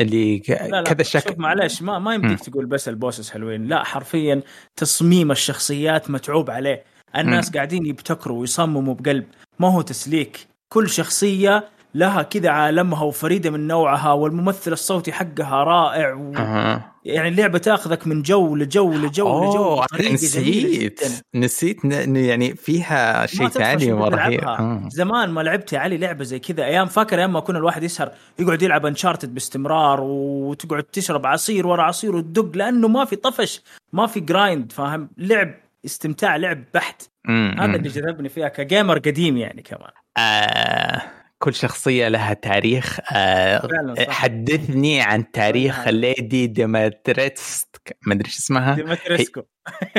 اللي 0.00 0.38
كذا 0.38 1.02
شكل 1.02 1.34
معلش 1.38 1.82
ما 1.82 1.98
ما 1.98 2.14
يمديك 2.14 2.40
تقول 2.40 2.66
بس 2.66 2.88
ال 2.88 2.94
bosses 2.94 3.30
حلوين. 3.30 3.66
لا 3.66 3.84
حرفيا 3.84 4.42
تصميم 4.76 5.30
الشخصيات 5.30 6.10
متعوب 6.10 6.50
عليه. 6.50 6.84
الناس 7.16 7.50
م. 7.50 7.52
قاعدين 7.52 7.86
يبتكروا 7.86 8.40
ويصمموا 8.40 8.94
بقلب. 8.94 9.24
ما 9.58 9.68
هو 9.68 9.80
تسليك. 9.80 10.46
كل 10.68 10.90
شخصية 10.90 11.68
لها 11.94 12.22
كذا 12.22 12.50
عالمها 12.50 13.02
وفريدة 13.04 13.50
من 13.50 13.66
نوعها 13.66 14.12
والممثل 14.12 14.72
الصوتي 14.72 15.12
حقها 15.12 15.64
رائع 15.64 16.14
و... 16.14 16.32
أه. 16.36 16.91
يعني 17.04 17.28
اللعبة 17.28 17.58
تاخذك 17.58 18.06
من 18.06 18.22
جو 18.22 18.56
لجو 18.56 18.94
لجو 18.94 19.28
أوه 19.28 19.50
لجو 19.50 20.12
نسيت. 20.12 21.00
نسيت 21.34 21.84
ن... 21.84 22.16
يعني 22.16 22.54
فيها 22.54 23.26
شيء 23.26 23.48
ثاني 23.48 23.92
آه. 23.92 24.88
زمان 24.88 25.30
ما 25.30 25.40
لعبت 25.40 25.72
يا 25.72 25.78
علي 25.78 25.96
لعبة 25.96 26.24
زي 26.24 26.38
كذا. 26.38 26.64
أيام 26.64 26.86
فاكر 26.86 27.18
أيام 27.18 27.32
ما 27.32 27.40
كنا 27.40 27.58
الواحد 27.58 27.82
يسهر 27.82 28.12
يقعد 28.38 28.62
يلعب 28.62 28.86
Uncharted 28.86 29.34
باستمرار 29.34 30.00
وتقعد 30.00 30.82
تشرب 30.82 31.26
عصير 31.26 31.66
ورا 31.66 31.82
عصير 31.82 32.16
وتدق 32.16 32.56
لأنه 32.56 32.88
ما 32.88 33.04
في 33.04 33.16
طفش 33.16 33.62
ما 33.92 34.06
في 34.06 34.20
grind 34.20 34.72
فاهم؟ 34.72 35.10
لعب 35.18 35.54
استمتاع 35.84 36.36
لعب 36.36 36.64
بحت. 36.74 37.02
هذا 37.28 37.76
اللي 37.76 37.88
جذبني 37.88 38.28
فيها 38.28 38.48
ك 38.48 38.56
gamer 38.56 38.98
قديم 38.98 39.36
يعني 39.36 39.62
كمان. 39.62 39.90
آه. 40.16 41.02
كل 41.42 41.54
شخصية 41.54 42.08
لها 42.08 42.34
تاريخ 42.34 42.98
آه 43.12 43.68
حدثني 44.08 45.00
عن 45.00 45.30
تاريخ 45.30 45.88
ليدي 45.88 46.46
ديمتريتسك 46.46 47.96
ما 48.06 48.14
أدري 48.14 48.26
إيش 48.26 48.38
اسمها. 48.38 48.74
ديمتريسكو 48.74 49.42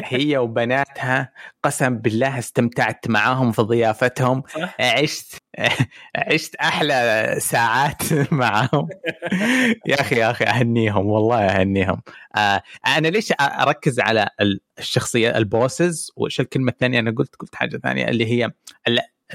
هي 0.04 0.38
وبناتها 0.38 1.34
قسم 1.64 1.98
بالله 1.98 2.40
استمتعت 2.40 3.08
معاهم 3.08 3.52
في 3.52 3.62
ضيافتهم. 3.62 4.44
عشت 4.80 5.36
عشت 6.16 6.56
أحلى 6.56 7.36
ساعات 7.40 8.02
معاهم. 8.32 8.88
يا 9.86 10.02
أخي 10.02 10.16
يا 10.16 10.32
أخي 10.32 10.46
أهنيهم 10.46 11.06
والله 11.06 11.46
أهنيهم. 11.46 12.02
آه 12.36 12.62
أنا 12.88 13.08
ليش 13.08 13.34
أركز 13.42 14.00
على 14.00 14.30
الشخصية 14.80 15.38
ال 15.38 15.47
bosses؟ 15.47 16.12
وايش 16.16 16.40
الكلمة 16.40 16.72
الثانية؟ 16.72 17.00
أنا 17.00 17.12
قلت 17.12 17.36
قلت 17.36 17.56
حاجة 17.56 17.78
ثانية 17.78 18.08
اللي 18.08 18.26
هي 18.26 18.52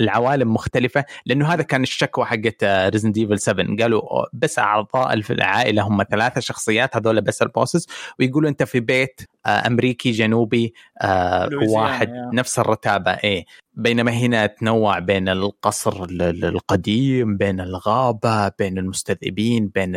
العوالم 0.01 0.55
مختلفة 0.55 1.05
لأنه 1.27 1.47
هذا 1.55 1.63
كان 1.63 1.83
الشكوى 1.83 2.25
حقت 2.25 2.65
Resident 2.65 3.19
Evil 3.19 3.39
7 3.39 3.77
قالوا 3.81 4.03
بس 4.33 4.59
أعضاء 4.59 5.21
في 5.21 5.33
العائلة 5.33 5.83
هم 5.83 6.03
ثلاثة 6.11 6.41
شخصيات 6.41 6.97
هذول 6.97 7.21
بس 7.21 7.43
ال 7.43 7.48
bosses. 7.48 7.87
ويقولوا 8.19 8.51
أنت 8.51 8.63
في 8.63 8.81
بيت 8.81 9.21
آه، 9.47 9.67
أمريكي 9.67 10.11
جنوبي 10.11 10.75
آه، 11.03 11.49
واحد 11.69 12.09
يعني. 12.09 12.37
نفس 12.37 12.59
الرتابة 12.59 13.11
إيه. 13.11 13.45
بينما 13.73 14.13
هنا 14.13 14.47
تنوع 14.47 14.99
بين 14.99 15.29
القصر 15.29 16.07
القديم 16.21 17.37
بين 17.37 17.61
الغابة 17.61 18.49
بين 18.49 18.79
المستذئبين 18.79 19.69
بين 19.69 19.93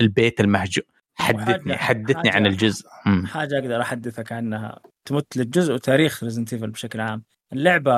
البيت 0.00 0.40
المهجور 0.40 0.84
حدثني 1.14 1.76
حدثني 1.76 2.30
عن 2.30 2.46
الجزء. 2.46 2.88
حاجة 3.26 3.58
أقدر 3.58 3.80
احدثك 3.80 4.32
عنها 4.32 4.80
تمت 5.04 5.36
للجزء 5.36 5.74
وتاريخ 5.74 6.24
Resident 6.24 6.52
Evil 6.52 6.70
بشكل 6.70 7.00
عام. 7.00 7.22
اللعبة 7.52 7.92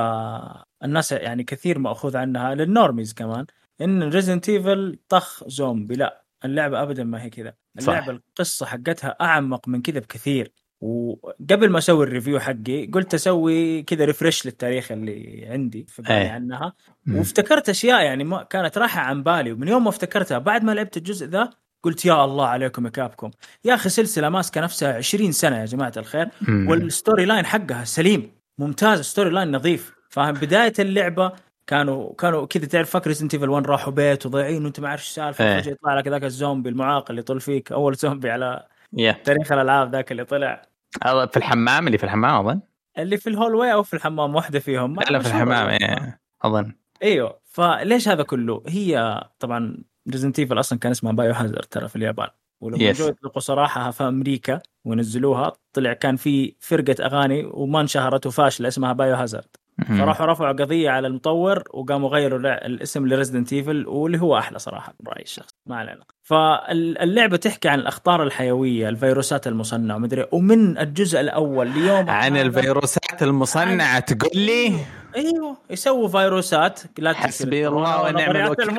الناس 0.85 1.13
يعني 1.13 1.45
كثير 1.45 1.79
مأخوذ 1.79 2.17
عنها 2.17 2.55
لل 2.55 2.68
normies 2.68 3.15
كمان. 3.15 3.47
إن 3.81 4.03
Resident 4.03 4.49
Evil 4.49 4.99
طخ 5.09 5.49
زومبي 5.49 5.95
لا 5.95 6.25
اللعبة 6.45 6.83
ابدا 6.83 7.05
ما 7.05 7.23
هي 7.23 7.31
كذا. 7.31 7.55
اللعبة 7.79 8.07
صح. 8.07 8.09
القصة 8.09 8.67
حقتها 8.67 9.17
أعمق 9.21 9.69
من 9.69 9.83
كذا 9.83 9.99
بكثير. 9.99 10.53
وقبل 10.81 11.69
ما 11.71 11.79
أسوي 11.79 12.05
ال 12.05 12.10
review 12.10 12.39
حقي 12.41 12.87
قلت 12.87 13.15
أسوي 13.15 13.83
كذا 13.83 14.05
refresh 14.05 14.47
للتاريخ 14.47 14.93
اللي 14.93 15.47
عندي 15.47 15.87
في 15.89 16.03
بالي 16.03 16.19
أيه. 16.19 16.31
عنها. 16.31 16.73
وافتكرت 17.09 17.69
أشياء 17.69 18.03
يعني 18.03 18.25
ما 18.25 18.43
كانت 18.43 18.79
رايحه 18.79 19.01
عن 19.01 19.23
بالي. 19.23 19.53
ومن 19.53 19.69
يوم 19.69 19.85
ما 19.85 19.91
افتكرتها 19.91 20.39
بعد 20.39 20.65
ما 20.65 20.73
لعبت 20.73 20.97
الجزء 20.97 21.27
ذا 21.27 21.51
قلت 21.83 22.05
يا 22.05 22.25
الله 22.25 22.47
عليكم 22.47 22.85
يا 22.85 22.91
Capcom. 22.91 23.31
يا 23.65 23.75
أخي 23.75 23.89
سلسلة 23.89 24.29
ماسكة 24.29 24.61
نفسها 24.61 24.95
20 24.95 25.33
سنة 25.33 25.61
يا 25.61 25.65
جماعة 25.65 25.93
الخير. 25.97 26.29
وال 26.49 26.70
story 26.70 27.25
line 27.25 27.47
حقها 27.47 27.85
سليم. 27.85 28.38
ممتاز 28.59 29.01
story 29.01 29.31
line 29.31 29.57
نظيف. 29.57 29.95
فاهم؟ 30.11 30.35
بداية 30.35 30.73
اللعبة 30.79 31.33
كانوا 31.67 32.15
كانوا 32.15 32.47
كذا 32.47 32.67
تعرف 32.67 32.91
فاكر 32.91 33.09
Resident 33.09 33.35
Evil 33.35 33.49
1 33.49 33.67
راحوا 33.67 33.93
بيت 33.93 34.27
وضايعين 34.27 34.65
وانت 34.65 34.81
ما 34.81 34.89
عارف 34.89 35.01
إيش 35.01 35.09
السالفة 35.09 35.45
إيه. 35.45 35.61
فجأة 35.61 35.73
يطلع 35.73 35.99
لك 35.99 36.09
ذاك 36.09 36.25
الزومبي 36.25 36.69
المعاق 36.69 37.11
اللي 37.11 37.21
يطل 37.21 37.41
فيك 37.41 37.73
أول 37.73 37.95
زومبي 37.95 38.31
على 38.31 38.67
yeah. 38.97 39.23
تاريخ 39.25 39.53
الألعاب 39.53 39.93
ذاك 39.93 40.13
اللي 40.13 40.25
طلع. 40.25 40.63
في 41.03 41.37
الحمام؟ 41.37 41.87
اللي 41.87 41.99
في 41.99 42.05
الحمام 42.05 42.47
أظن. 42.47 42.61
اللي 42.99 43.17
في 43.17 43.29
ال 43.29 43.55
hallway 43.55 43.73
أو 43.73 43.83
في 43.83 43.95
الحمام 43.95 44.35
واحدة 44.35 44.59
فيهم. 44.59 44.97
لا 45.11 45.19
في 45.19 45.27
الحمام 45.27 45.69
إيه. 45.69 46.21
أظن. 46.43 46.75
أيوه. 47.03 47.41
فليش 47.45 48.09
هذا 48.09 48.23
كله؟ 48.23 48.63
هي 48.69 49.25
طبعا 49.39 49.79
Resident 50.11 50.39
Evil 50.39 50.61
أصلا 50.61 50.79
كان 50.79 50.91
اسمها 50.91 51.13
Biohazard 51.13 51.65
ترى 51.65 51.89
في 51.89 51.97
اليابان. 51.97 52.29
ولما 52.61 52.93
yes. 52.93 52.97
جو 52.97 53.09
يطلقوا 53.09 53.41
صراحة 53.41 53.91
في 53.91 54.05
أمريكا 54.05 54.61
ونزلوها 54.85 55.53
طلع 55.73 55.93
كان 55.93 56.17
في 56.17 56.55
فرقة 56.61 57.07
أغاني 57.07 57.51
وما 57.55 57.81
انشهرت 57.81 58.27
وفاشله 58.27 58.69
اسمها 58.69 58.93
Biohazard 58.93 59.49
فراحوا 59.87 60.27
رفعوا 60.27 60.53
قضية 60.53 60.91
على 60.91 61.07
المطور 61.07 61.63
وقاموا 61.71 62.09
غيروا 62.09 62.67
الاسم 62.67 63.07
ل 63.07 63.12
Resident 63.12 63.53
Evil 63.53 63.87
واللي 63.87 64.21
هو 64.21 64.39
أحلى 64.39 64.59
صراحة 64.59 64.95
برايي 65.01 65.23
الشخصي 65.23 65.55
ما 65.67 65.77
علينا. 65.77 66.05
فاللعبة 66.23 67.37
تحكي 67.37 67.69
عن 67.69 67.79
الأخطار 67.79 68.23
الحيوية 68.23 68.89
الفيروسات 68.89 69.47
المصنعة 69.47 69.97
ومدري 69.97 70.27
ومن 70.33 70.79
الجزء 70.79 71.21
الأول 71.21 71.69
ليوم 71.69 72.11
عن 72.11 72.37
الفيروسات 72.37 73.23
المصنعة 73.23 73.99
تقول 73.99 74.31
لي؟ 74.35 74.73
إيوه 75.19 75.57
يسووا 75.71 76.09
فيروسات 76.09 76.81
لا 76.99 77.13
حسبي 77.13 77.69
الله 77.69 78.03
ونعم 78.03 78.37
الوكيل. 78.37 78.71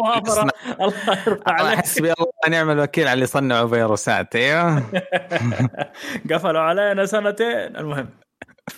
الله 0.81 0.93
عليك. 1.47 1.79
حسبي 1.79 2.13
الله 2.13 2.27
ونعم 2.47 2.69
الوكيل 2.69 3.07
على 3.07 3.13
اللي 3.13 3.25
صنعوا 3.25 3.67
فيروسات 3.67 4.35
إيوه. 4.35 4.83
قفلوا 6.31 6.61
علينا 6.61 7.05
سنتين. 7.05 7.75
المهم 7.77 8.09
ف 8.71 8.77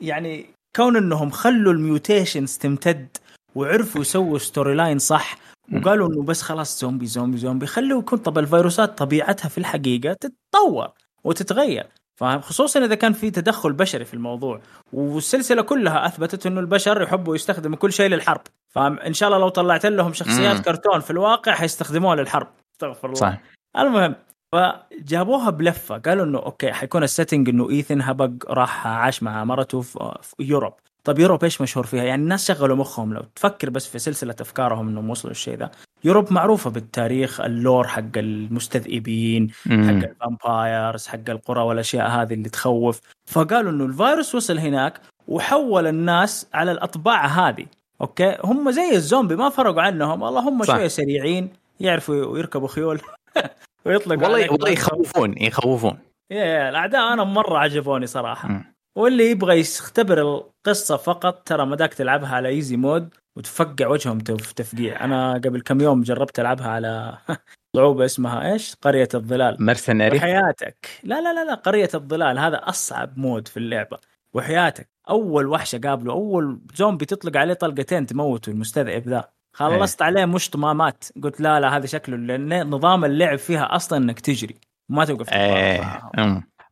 يعني 0.00 0.46
كون 0.76 0.96
إنهم 0.96 1.30
خلوا 1.30 1.72
ال 1.72 1.81
mutations 1.81 2.58
تمتد 2.58 3.16
وعرفوا 3.54 4.00
يسووا 4.00 4.38
story 4.38 4.74
line 4.74 4.98
صح 4.98 5.36
وقالوا 5.74 6.08
إنه 6.08 6.22
بس 6.22 6.42
خلاص 6.42 6.80
زومبي 6.80 7.06
زومبي 7.06 7.38
زومبي 7.38 7.66
خلوا 7.66 8.00
يكون 8.00 8.18
طب 8.18 8.38
الفيروسات 8.38 8.98
طبيعتها 8.98 9.48
في 9.48 9.58
الحقيقة 9.58 10.12
تتطور 10.12 10.88
وتتغير. 11.24 11.86
فاهم 12.20 12.40
خصوصا 12.40 12.84
إذا 12.84 12.94
كان 12.94 13.12
في 13.12 13.30
تدخل 13.30 13.72
بشري 13.72 14.04
في 14.04 14.14
الموضوع 14.14 14.60
والسلسلة 14.92 15.62
كلها 15.62 16.06
أثبتت 16.06 16.46
إنه 16.46 16.60
البشر 16.60 17.02
يحبوا 17.02 17.34
يستخدموا 17.34 17.76
كل 17.76 17.92
شيء 17.92 18.10
للحرب. 18.10 18.40
فاهم 18.68 18.98
ان 18.98 19.12
شاء 19.12 19.28
الله 19.28 19.40
لو 19.40 19.48
طلعت 19.48 19.86
لهم 19.86 20.12
شخصيات 20.12 20.56
مم. 20.56 20.62
كرتون 20.62 21.00
في 21.00 21.10
الواقع 21.10 21.54
حيستخدموها 21.54 22.16
للحرب. 22.16 22.48
استغفر 22.74 23.08
الله. 23.08 23.20
صح. 23.20 23.40
المهم 23.78 24.14
فجابوها 24.52 25.50
بلفة. 25.50 25.98
قالوا 25.98 26.24
إنه 26.24 26.38
okay 26.38 26.72
حيكون 26.72 27.02
ال 27.02 27.08
setting 27.08 27.48
إنه 27.48 27.70
Ethan 27.70 28.02
هبق 28.02 28.50
راح 28.50 28.86
عاش 28.86 29.22
مع 29.22 29.44
مرته 29.44 29.80
في 29.80 30.34
Europe. 30.40 30.74
طب 31.04 31.18
Europe 31.18 31.44
إيش 31.44 31.60
مشهور 31.60 31.86
فيها؟ 31.86 32.04
يعني 32.04 32.22
الناس 32.22 32.48
شغلوا 32.48 32.76
مخهم 32.76 33.14
لو 33.14 33.22
تفكر 33.34 33.70
بس 33.70 33.86
في 33.88 33.98
سلسلة 33.98 34.34
أفكارهم 34.40 34.88
إنهم 34.88 35.10
وصلوا 35.10 35.32
الشيء 35.32 35.56
ذا، 35.56 35.70
Europe 36.04 36.32
معروفة 36.32 36.70
بالتاريخ 36.70 37.40
ال 37.40 37.49
lore 37.49 37.86
حق 37.88 38.16
المستذئبين 38.16 39.50
حق 39.68 39.74
ال 39.74 39.89
vampires 39.89 41.06
حق 41.06 41.30
القرى 41.30 41.62
والأشياء 41.62 42.08
هذه 42.08 42.34
اللي 42.34 42.48
تخوف. 42.48 43.00
فقالوا 43.26 43.70
إنه 43.70 43.84
الفيروس 43.84 44.34
وصل 44.34 44.58
هناك 44.58 45.00
وحول 45.28 45.86
الناس 45.86 46.46
على 46.54 46.72
الأطباع 46.72 47.26
هذه. 47.26 47.66
okay؟ 48.00 48.36
هم 48.44 48.70
زي 48.70 48.90
الزومبي 48.94 49.36
ما 49.36 49.48
فرقوا 49.48 49.82
عنهم. 49.82 50.22
والله 50.22 50.48
هم 50.48 50.64
شوية 50.64 50.88
سريعين 50.88 51.50
يعرفوا 51.80 52.38
يركبوا 52.38 52.68
خيول 52.68 53.00
ويطلقوا 53.86 54.22
والله 54.22 54.52
والله 54.52 54.68
يخوفون 54.70 55.34
يخوفون. 55.38 55.98
يا 56.30 56.68
الأعداء 56.68 57.12
أنا 57.12 57.24
مرة 57.24 57.58
عجبوني 57.58 58.06
صراحة. 58.06 58.48
م. 58.48 58.64
واللي 58.96 59.30
يبغى 59.30 59.60
يختبر 59.60 60.22
القصة 60.22 60.96
فقط 60.96 61.42
ترى 61.48 61.66
مداك 61.66 61.94
تلعبها 61.94 62.34
على 62.34 62.48
easy 62.48 62.76
mode 62.76 63.14
وتفقع 63.36 63.86
وجههم 63.86 64.18
تفقيع. 64.18 65.04
أنا 65.04 65.32
قبل 65.34 65.60
كم 65.60 65.80
يوم 65.80 66.02
جربت 66.02 66.40
ألعبها 66.40 66.68
على 66.68 67.18
صعوبه 67.76 68.04
اسمها 68.04 68.52
إيش؟ 68.52 68.74
قرية 68.82 69.08
الظلال. 69.14 69.56
mercenary. 69.60 70.20
حياتك 70.20 70.88
لا 71.02 71.20
لا 71.20 71.34
لا 71.34 71.44
لا 71.44 71.54
قرية 71.54 71.88
الظلال. 71.94 72.38
هذا 72.38 72.56
أصعب 72.56 73.18
mode 73.18 73.48
في 73.48 73.56
اللعبة. 73.56 73.98
وحياتك. 74.34 74.88
أول 75.10 75.46
وحشة 75.46 75.80
قابله. 75.84 76.12
أول 76.12 76.60
زومبي 76.74 77.04
تطلق 77.06 77.36
عليه 77.36 77.54
طلقتين 77.54 78.06
تموته 78.06 78.50
المستذئب 78.50 79.08
ذا. 79.08 79.28
خلصت 79.52 80.02
عليه 80.02 80.24
مشط 80.24 80.50
ما 80.50 80.68
مات 80.68 81.04
قلت 81.22 81.40
لا 81.40 81.60
لا 81.60 81.76
هذا 81.76 81.86
شكله. 81.86 82.16
لأن 82.16 82.70
نظام 82.70 83.04
اللعب 83.04 83.38
فيها 83.38 83.76
أصلا 83.76 83.98
إنك 83.98 84.20
تجري. 84.20 84.54
ما 84.88 85.04
توقف 85.04 85.32
إيه. 85.32 86.10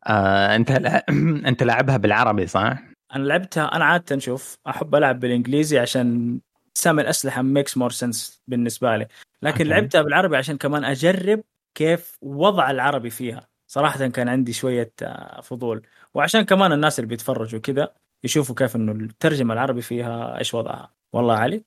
آه 0.08 0.56
انت 0.56 0.72
لا... 0.72 1.06
انت 1.48 1.62
لعبها 1.62 1.96
بالعربي 1.96 2.46
صح؟ 2.46 2.78
أنا 3.14 3.24
لعبتها 3.24 3.64
أنا 3.76 3.84
عادة 3.84 4.18
شوف 4.18 4.58
أحب 4.66 4.94
ألعب 4.94 5.20
بالإنجليزي 5.20 5.78
عشان 5.78 6.38
أسامي 6.74 7.00
الأسلحة 7.00 7.42
makes 7.42 7.76
more 7.76 7.90
sense 7.90 8.42
بالنسبة 8.48 8.96
لي. 8.96 9.06
لكن 9.42 9.52
okay. 9.52 9.64
لعبتها 9.64 10.02
بالعربي 10.02 10.36
عشان 10.36 10.56
كمان 10.56 10.84
أجرب 10.84 11.40
كيف 11.74 12.18
وضع 12.22 12.70
العربي 12.70 13.10
فيها. 13.10 13.48
صراحة 13.66 14.06
كان 14.06 14.28
عندي 14.28 14.52
شوية 14.52 14.92
آه، 15.02 15.40
فضول. 15.40 15.82
وعشان 16.14 16.42
كمان 16.42 16.72
الناس 16.72 16.98
اللي 16.98 17.08
بيتفرجوا 17.08 17.60
كذا 17.60 17.88
يشوفوا 18.24 18.54
كيف 18.54 18.76
إنه 18.76 18.92
الترجمة 18.92 19.54
العربي 19.54 19.82
فيها 19.82 20.38
إيش 20.38 20.54
وضعها. 20.54 20.92
والله 21.12 21.34
علي؟ 21.34 21.64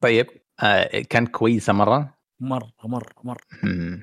طيب 0.00 0.26
آه 0.62 1.00
كانت 1.10 1.28
كويسة 1.28 1.72
مرة؟ 1.72 2.14
مرة 2.40 2.72
مرة 2.84 3.14
مرة. 3.24 3.40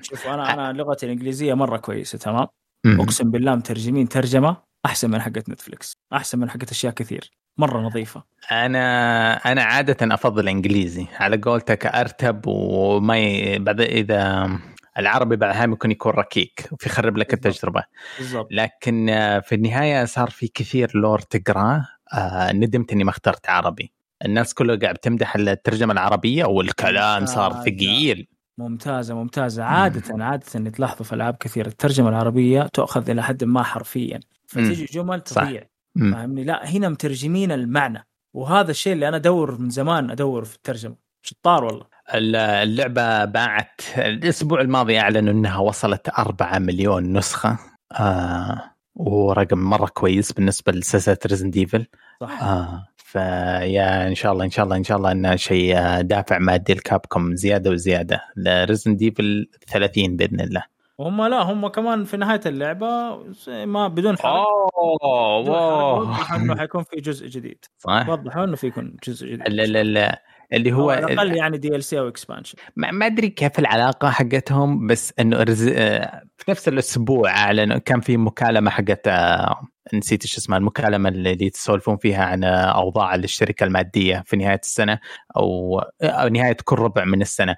شوف 0.02 0.26
أنا 0.26 0.54
أنا 0.54 0.72
لغتي 0.72 1.06
الإنجليزية 1.06 1.54
مرة 1.54 1.76
كويسة 1.76 2.18
تمام؟ 2.18 2.46
اقسم 2.86 3.30
بالله 3.30 3.54
مترجمين 3.54 4.08
ترجمة 4.08 4.56
أحسن 4.86 5.10
من 5.10 5.20
حقت 5.20 5.48
نتفلكس 5.48 5.96
أحسن 6.12 6.38
من 6.38 6.50
حقت 6.50 6.70
أشياء 6.70 6.92
كثير. 6.92 7.30
مرة 7.58 7.80
نظيفة. 7.80 8.24
أنا 8.52 9.36
أنا 9.52 9.62
عادة 9.62 10.14
أفضل 10.14 10.42
الانجليزي 10.42 11.06
على 11.18 11.36
قولتك 11.36 11.86
أرتب 11.86 12.42
وما 12.46 13.18
ي... 13.18 13.58
بعد 13.58 13.80
إذا 13.80 14.50
العربي 14.98 15.36
بعد 15.36 15.68
ممكن 15.68 15.90
يكون 15.90 16.12
ركيك 16.12 16.68
ويخرب 16.72 17.16
لك 17.16 17.34
التجربة. 17.34 17.84
بالضبط. 18.18 18.48
لكن 18.50 19.06
في 19.44 19.54
النهاية 19.54 20.04
صار 20.04 20.30
في 20.30 20.48
كثير 20.48 20.90
لور 20.94 21.18
تقرأه. 21.18 21.88
آه 22.14 22.52
ندمت 22.52 22.92
إني 22.92 23.04
ما 23.04 23.10
اخترت 23.10 23.48
عربي. 23.48 23.92
الناس 24.24 24.54
كلها 24.54 24.76
قاعد 24.76 24.96
تمدح 24.96 25.36
الترجمة 25.36 25.92
العربية 25.92 26.44
والكلام 26.44 27.26
صار 27.26 27.52
ثقيل. 27.52 28.28
ممتازة 28.58 29.14
ممتازة. 29.14 29.64
عادة 29.64 30.24
عادة 30.24 30.46
اللي 30.54 30.70
تلاحظوا 30.70 31.04
في 31.04 31.12
ألعاب 31.12 31.36
كثير 31.36 31.66
الترجمة 31.66 32.08
العربية 32.08 32.62
تؤخذ 32.62 33.10
إلى 33.10 33.22
حد 33.22 33.44
ما 33.44 33.62
حرفيا. 33.62 34.20
فتجي 34.46 34.84
جمل 34.84 35.20
تضيع 35.20 35.62
فاهمني؟ 36.00 36.44
لا 36.44 36.70
هنا 36.70 36.88
مترجمين 36.88 37.52
المعنى. 37.52 38.06
وهذا 38.34 38.70
الشيء 38.70 38.92
اللي 38.92 39.08
أنا 39.08 39.16
أدور 39.16 39.58
من 39.58 39.70
زمان 39.70 40.10
أدور 40.10 40.44
في 40.44 40.56
الترجمة. 40.56 40.96
شطار 41.22 41.64
والله. 41.64 41.86
اللعبة 42.14 43.24
باعت 43.24 43.80
الأسبوع 43.96 44.60
الماضي 44.60 44.98
أعلنوا 44.98 45.32
أنها 45.32 45.58
وصلت 45.58 46.08
4 46.08 46.58
مليون 46.58 47.12
نسخة. 47.12 47.58
آه 47.92 48.74
ورقم 48.94 49.58
مرة 49.58 49.86
كويس 49.86 50.32
بالنسبة 50.32 50.72
لسلسلة 50.72 51.18
Resident 51.26 51.50
Evil 51.50 51.86
صح. 52.20 52.42
آه 52.42 52.86
فيا 53.14 54.08
إن 54.08 54.14
شاء 54.14 54.32
الله 54.32 54.44
إن 54.44 54.50
شاء 54.50 54.64
الله 54.64 54.76
إن 54.76 54.84
شاء 54.84 54.98
الله 54.98 55.12
انه 55.12 55.36
شيء 55.36 56.00
دافع 56.00 56.38
مادي 56.38 56.74
ل 56.74 56.83
Capcom 56.83 57.36
زيادة 57.36 57.70
وزيادة 57.70 58.22
ل 58.36 58.43
Resident 58.43 58.96
Evil 58.96 59.48
30 59.68 60.16
بإذن 60.16 60.40
الله. 60.40 60.62
هم 61.00 61.22
لا 61.26 61.42
هم 61.42 61.68
كمان 61.68 62.04
في 62.04 62.16
نهاية 62.16 62.40
اللعبة 62.46 63.18
ما 63.48 63.88
بدون 63.88 64.18
حرق. 64.18 64.46
أوه 64.78 65.98
وضحوا 65.98 66.36
إنه 66.36 66.56
حيكون 66.56 66.82
في 66.82 66.96
جزء 66.96 67.26
جديد. 67.26 67.64
صح 67.78 68.08
وضحوا 68.08 68.44
إنه 68.44 68.56
في 68.56 68.66
يكون 68.66 68.96
جزء 69.06 69.26
جديد. 69.26 69.48
لا 69.48 69.62
لا 69.62 69.82
لا. 69.82 70.22
اللي 70.54 70.72
هو 70.72 70.90
على 70.90 71.12
الأقل 71.12 71.36
يعني 71.36 71.58
DLC 71.58 71.98
أو 71.98 72.08
expansion 72.08 72.58
ما 72.76 73.06
أدري 73.06 73.28
كيف 73.28 73.58
العلاقة 73.58 74.10
حقتهم 74.10 74.86
بس 74.86 75.12
إنه 75.20 75.42
رز... 75.42 75.68
آه، 75.68 76.22
في 76.38 76.50
نفس 76.50 76.68
الأسبوع 76.68 77.30
أعلن 77.30 77.78
كان 77.78 78.00
في 78.00 78.16
مكالمة 78.16 78.70
حقت 78.70 79.08
آه، 79.08 79.68
نسيت 79.94 80.22
إيش 80.22 80.36
اسمها 80.36 80.58
المكالمة 80.58 81.08
اللي 81.08 81.50
تسولفون 81.50 81.96
فيها 81.96 82.24
عن 82.24 82.44
أوضاع 82.44 83.14
الشركة 83.14 83.64
المادية 83.64 84.22
في 84.26 84.36
نهاية 84.36 84.60
السنة 84.62 84.98
أو, 85.36 85.78
أو 86.02 86.28
نهاية 86.28 86.56
كل 86.64 86.76
ربع 86.76 87.04
من 87.04 87.22
السنة. 87.22 87.56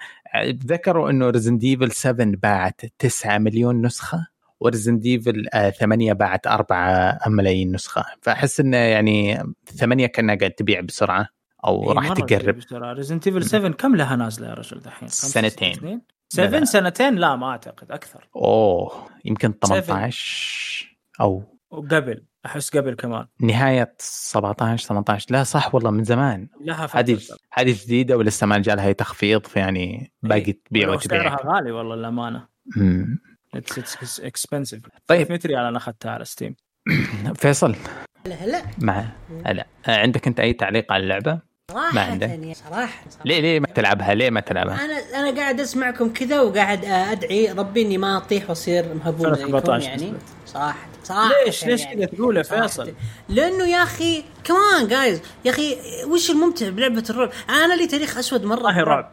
ذكروا 0.67 1.11
إنه 1.11 1.31
Resident 1.31 1.59
Evil 1.59 1.93
7 1.93 2.27
باعت 2.27 2.81
9 2.99 3.39
مليون 3.39 3.87
نسخة 3.87 4.27
و 4.61 4.65
Resident 4.65 4.99
Evil 4.99 5.47
8 5.79 6.13
باعت 6.13 6.47
4 6.47 7.19
ملايين 7.27 7.73
نسخة. 7.73 8.05
فأحس 8.23 8.61
إنه 8.61 8.77
يعني 8.77 9.43
8 9.79 10.07
كأنها 10.07 10.35
قاعد 10.35 10.51
تبيع 10.51 10.81
بسرعة. 10.81 11.36
أو 11.67 11.93
راح 11.93 12.13
تقرب 12.13 12.61
Resident 12.73 13.19
Evil 13.19 13.45
7 13.45 13.71
كم 13.73 13.97
لها 13.97 14.17
نازلة 14.17 14.49
يا 14.49 14.55
رجل 14.55 14.81
دحين؟ 14.81 15.09
سنتين. 15.09 16.03
7 16.29 16.65
سنتين؟ 16.65 17.15
لا 17.15 17.37
ما 17.37 17.51
أعتقد. 17.51 17.93
أكثر. 17.93 18.29
أوه 18.37 19.09
يمكن 19.25 19.53
18 19.53 20.97
أو 21.21 21.43
وقبل. 21.71 22.25
أحس 22.47 22.77
قبل 22.77 22.95
كمان. 22.95 23.27
نهاية 23.41 23.95
17 23.99 24.89
18 24.89 25.27
لا 25.31 25.43
صح 25.43 25.75
والله 25.75 25.91
من 25.91 26.05
زمان. 26.05 26.49
لها 26.61 26.89
هذه 26.95 27.19
هذه 27.53 27.77
جديدة 27.85 28.17
ولسه 28.17 28.47
ما 28.47 28.59
جالها 28.59 28.93
تخفيض 28.93 29.47
فيعني 29.47 30.13
باقي 30.23 30.53
تبيع 30.53 30.91
وتبيع 30.91 31.23
سعرها 31.23 31.55
غالي 31.55 31.71
والله 31.73 31.97
للأمانة. 31.97 32.49
it's 33.55 34.21
expensive 34.21 34.83
طيب. 35.07 35.33
متين 35.33 35.49
ريال 35.49 35.65
أنا 35.65 35.77
أخذتها 35.77 36.11
على 36.11 36.25
Steam 36.25 36.57
فيصل. 37.41 37.77
هلا 38.27 38.35
هلا. 38.35 38.63
مع 38.79 39.05
هلا. 39.45 39.67
عندك 39.89 40.27
أنت 40.27 40.41
أي 40.41 40.53
تعليق 40.53 40.93
على 40.93 41.03
اللعبة؟ 41.03 41.41
صراحة 41.73 41.95
ما 41.95 42.01
عندك 42.01 42.29
يعني 42.29 42.55
صراحة, 42.55 43.05
صراحة. 43.11 43.25
ليه 43.25 43.41
ليه 43.41 43.61
ما 43.61 43.67
تلعبها؟ 43.67 44.15
ليه 44.15 44.31
ما 44.31 44.41
تلعبها؟ 44.41 44.85
أنا 44.85 44.95
أنا 45.15 45.41
قاعد 45.41 45.61
أسمعكم 45.61 46.13
كذا 46.13 46.41
وقاعد 46.41 46.85
أدعي 46.85 47.53
ربي 47.53 47.83
إني 47.83 47.99
ما 47.99 48.17
أطيح 48.17 48.49
وأصير 48.49 48.95
مهبول 48.95 49.37
زيكم 49.37 49.81
يعني. 49.81 50.15
صراحة 50.47 50.89
صراحة 51.05 51.31
ليش؟ 51.47 51.65
ليش 51.65 51.81
يعني 51.81 51.97
كذا 51.97 52.07
تقول 52.07 52.37
يا 52.37 52.43
فيصل؟ 52.43 52.93
لأنه 53.29 53.65
يا 53.65 53.83
أخي 53.83 54.25
كمان 54.45 54.89
جايز 54.89 55.21
يا 55.45 55.51
أخي 55.51 55.77
وش 56.07 56.31
الممتع 56.31 56.69
بلعبة 56.69 57.05
الرعب؟ 57.11 57.31
أنا 57.51 57.75
لي 57.75 57.87
تاريخ 57.87 58.19
أسود 58.19 58.45
مرة 58.45 58.63
ما 58.63 58.79
هي 58.79 58.83
رعب. 58.83 59.11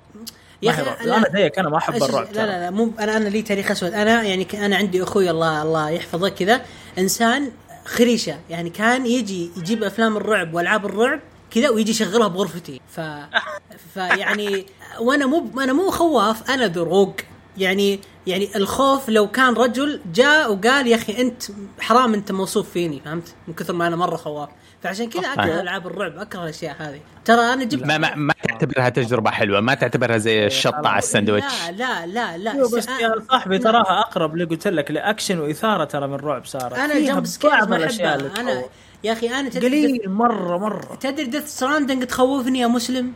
يا 0.62 0.72
أخي 0.72 0.82
أنا 0.82 1.30
زيك 1.34 1.60
أنا 1.60 1.70
ما 1.70 1.78
أحب 1.78 2.04
الرعب 2.04 2.28
لا 2.34 2.46
لا 2.46 2.60
لا 2.60 2.70
مو 2.70 2.92
أنا 3.00 3.18
أنا 3.18 3.30
لي 3.30 3.42
تاريخ 3.42 3.72
أسود. 3.72 3.94
أنا 3.94 4.24
يعني 4.24 4.48
أنا 4.66 4.76
عندي 4.76 5.04
أخوي 5.04 5.30
الله 5.30 5.62
الله 5.62 5.90
يحفظه 5.90 6.30
كذا. 6.30 6.62
إنسان 6.98 7.52
خريشة. 7.86 8.40
يعني 8.50 8.70
كان 8.70 9.06
يجي 9.06 9.50
يجيب 9.58 9.84
أفلام 9.84 10.18
الرعب 10.18 10.54
وألعاب 10.54 10.86
الرعب 10.86 11.20
كذا 11.54 11.70
ويجي 11.70 11.92
يشغلها 11.92 12.28
بغرفتي. 12.28 12.82
ف 12.90 13.02
فيعني 13.94 14.66
وأنا 15.00 15.26
مو 15.26 15.62
أنا 15.62 15.74
مو 15.74 15.90
خواف 15.90 16.52
أنا 16.52 16.68
دروق. 16.68 17.16
يعني 17.58 18.00
يعني 18.28 18.56
الخوف 18.56 19.10
لو 19.10 19.28
كان 19.28 19.54
رجل 19.54 20.02
جاء 20.14 20.54
وقال 20.54 20.88
يا 20.88 20.96
أخي 20.96 21.22
أنت 21.22 21.44
حرام 21.80 22.14
أنت 22.14 22.32
موصوف 22.32 22.70
فيني 22.70 23.02
فهمت؟ 23.06 23.36
من 23.48 23.54
كثر 23.54 23.74
ما 23.74 23.88
أنا 23.88 23.96
مرة 23.96 24.16
خواف. 24.16 24.50
فعشان 24.84 25.10
كذا 25.10 25.28
أكره 25.34 25.62
ألعاب 25.62 25.88
الرعب 25.88 26.18
أكره 26.18 26.44
الأشياء 26.44 26.76
هذه. 26.80 27.00
ترى 27.26 27.42
أنا 27.42 27.64
جبت 27.64 27.86
ما, 27.86 27.98
ما, 27.98 28.16
ما 28.16 28.34
تعتبرها 28.48 28.90
تجربة 28.90 29.32
حلوة 29.32 29.62
ما 29.62 29.74
تعتبرها 29.74 30.18
زي 30.18 30.46
الشطة 30.46 30.88
على 30.88 30.98
الساندويتش. 30.98 31.70
لا 31.70 32.06
لا 32.06 32.06
لا 32.06 32.54
لا. 32.54 32.78
بس 32.78 32.88
يا 32.88 33.14
صاحبي 33.30 33.60
تراها 33.60 34.00
أقرب 34.00 34.34
اللي 34.34 34.46
قلت 34.46 34.68
لك 34.68 34.92
لأكشن 34.92 35.40
وإثارة 35.40 35.84
ترى 35.84 36.08
من 36.08 36.16
رعب 36.16 36.46
صارت. 36.46 36.74
أنا 36.74 37.00
jump 37.00 37.26
scares 37.26 37.68
ما 37.68 37.86
أحبها. 37.86 38.40
أنا 38.40 38.64
يا 39.04 39.14
أخي 39.14 39.30
أنا 39.30 39.50
قليل 39.50 40.10
مرة 40.10 40.58
مرة. 40.58 40.96
تدري 40.96 41.26
Death 41.26 41.48
Stranding 41.48 42.04
تخوفني 42.04 42.60
يا 42.60 42.68
مسلم؟ 42.68 43.14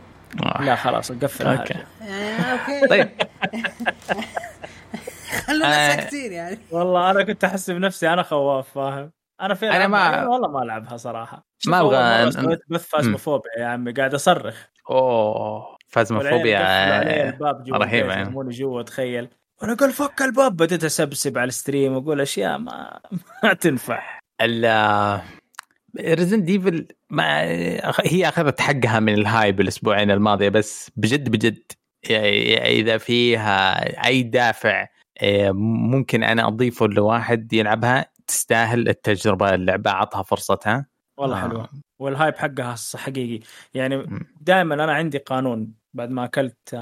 لا 0.60 0.74
خلاص 0.74 1.12
قفل 1.12 1.46
okay. 1.46 1.74
okay. 2.02 2.86
طيب. 2.90 3.08
خلونا 5.46 5.94
ساكتين 5.96 6.32
يعني. 6.32 6.58
والله 6.70 7.10
أنا 7.10 7.22
كنت 7.22 7.44
أحس 7.44 7.70
بنفسي 7.70 8.12
أنا 8.12 8.22
خواف 8.22 8.68
فاهم؟ 8.74 9.12
أنا 9.40 9.54
في 9.54 9.70
أنا 9.70 9.86
ما 9.86 10.26
والله 10.26 10.48
ما 10.48 10.62
ألعبها 10.62 10.96
صراحة. 10.96 11.46
ما 11.66 11.80
أبغى 11.80 12.26
بث 12.70 12.88
Phasmophobia 12.88 13.50
يا 13.58 13.66
عمي 13.66 13.92
قاعد 13.92 14.14
أصرخ. 14.14 14.56
أوه. 14.90 15.76
Phasmophobia 15.88 16.58
رهيبة 17.72 18.12
يعني. 18.12 18.32
جوا 18.34 18.82
تخيل. 18.82 19.28
وأنا 19.62 19.72
أقول 19.72 19.92
فك 19.92 20.22
الباب. 20.22 20.56
بديت 20.56 20.84
أسبسب 20.84 21.38
على 21.38 21.48
ال 21.48 21.55
stream 21.55 21.96
وأقول 21.96 22.20
أشياء 22.20 22.58
ما 22.58 23.00
ما 23.44 23.52
تنفع. 23.52 24.20
Resident 26.00 26.44
Evil 26.44 26.88
ما 27.10 27.42
هي 28.04 28.28
أخذت 28.28 28.60
حقها 28.60 29.00
من 29.00 29.14
ال 29.14 29.23
hype 29.23 29.60
الأسبوعين 29.60 30.10
الماضية 30.10 30.48
بس 30.48 30.90
بجد 30.96 31.28
بجد 31.28 31.72
إذا 32.10 32.98
فيها 32.98 34.06
أي 34.06 34.22
دافع 34.22 34.86
آه، 35.22 35.50
ممكن 35.90 36.22
أنا 36.22 36.46
أضيفه 36.46 36.86
لواحد 36.86 37.52
يلعبها 37.52 38.06
تستاهل 38.26 38.88
التجربة 38.88 39.54
اللعبة 39.54 39.90
أعطها 39.90 40.22
فرصتها. 40.22 40.86
والله 41.16 41.36
آه. 41.36 41.40
حلوة. 41.40 41.68
وال 41.98 42.11
hype 42.11 42.36
حقها 42.36 42.76
حقيقي. 42.96 43.46
يعني 43.74 44.06
دائما 44.40 44.74
أنا 44.74 44.92
عندي 44.92 45.18
قانون 45.18 45.74
بعد 45.94 46.10
ما 46.10 46.24
أكلت 46.24 46.74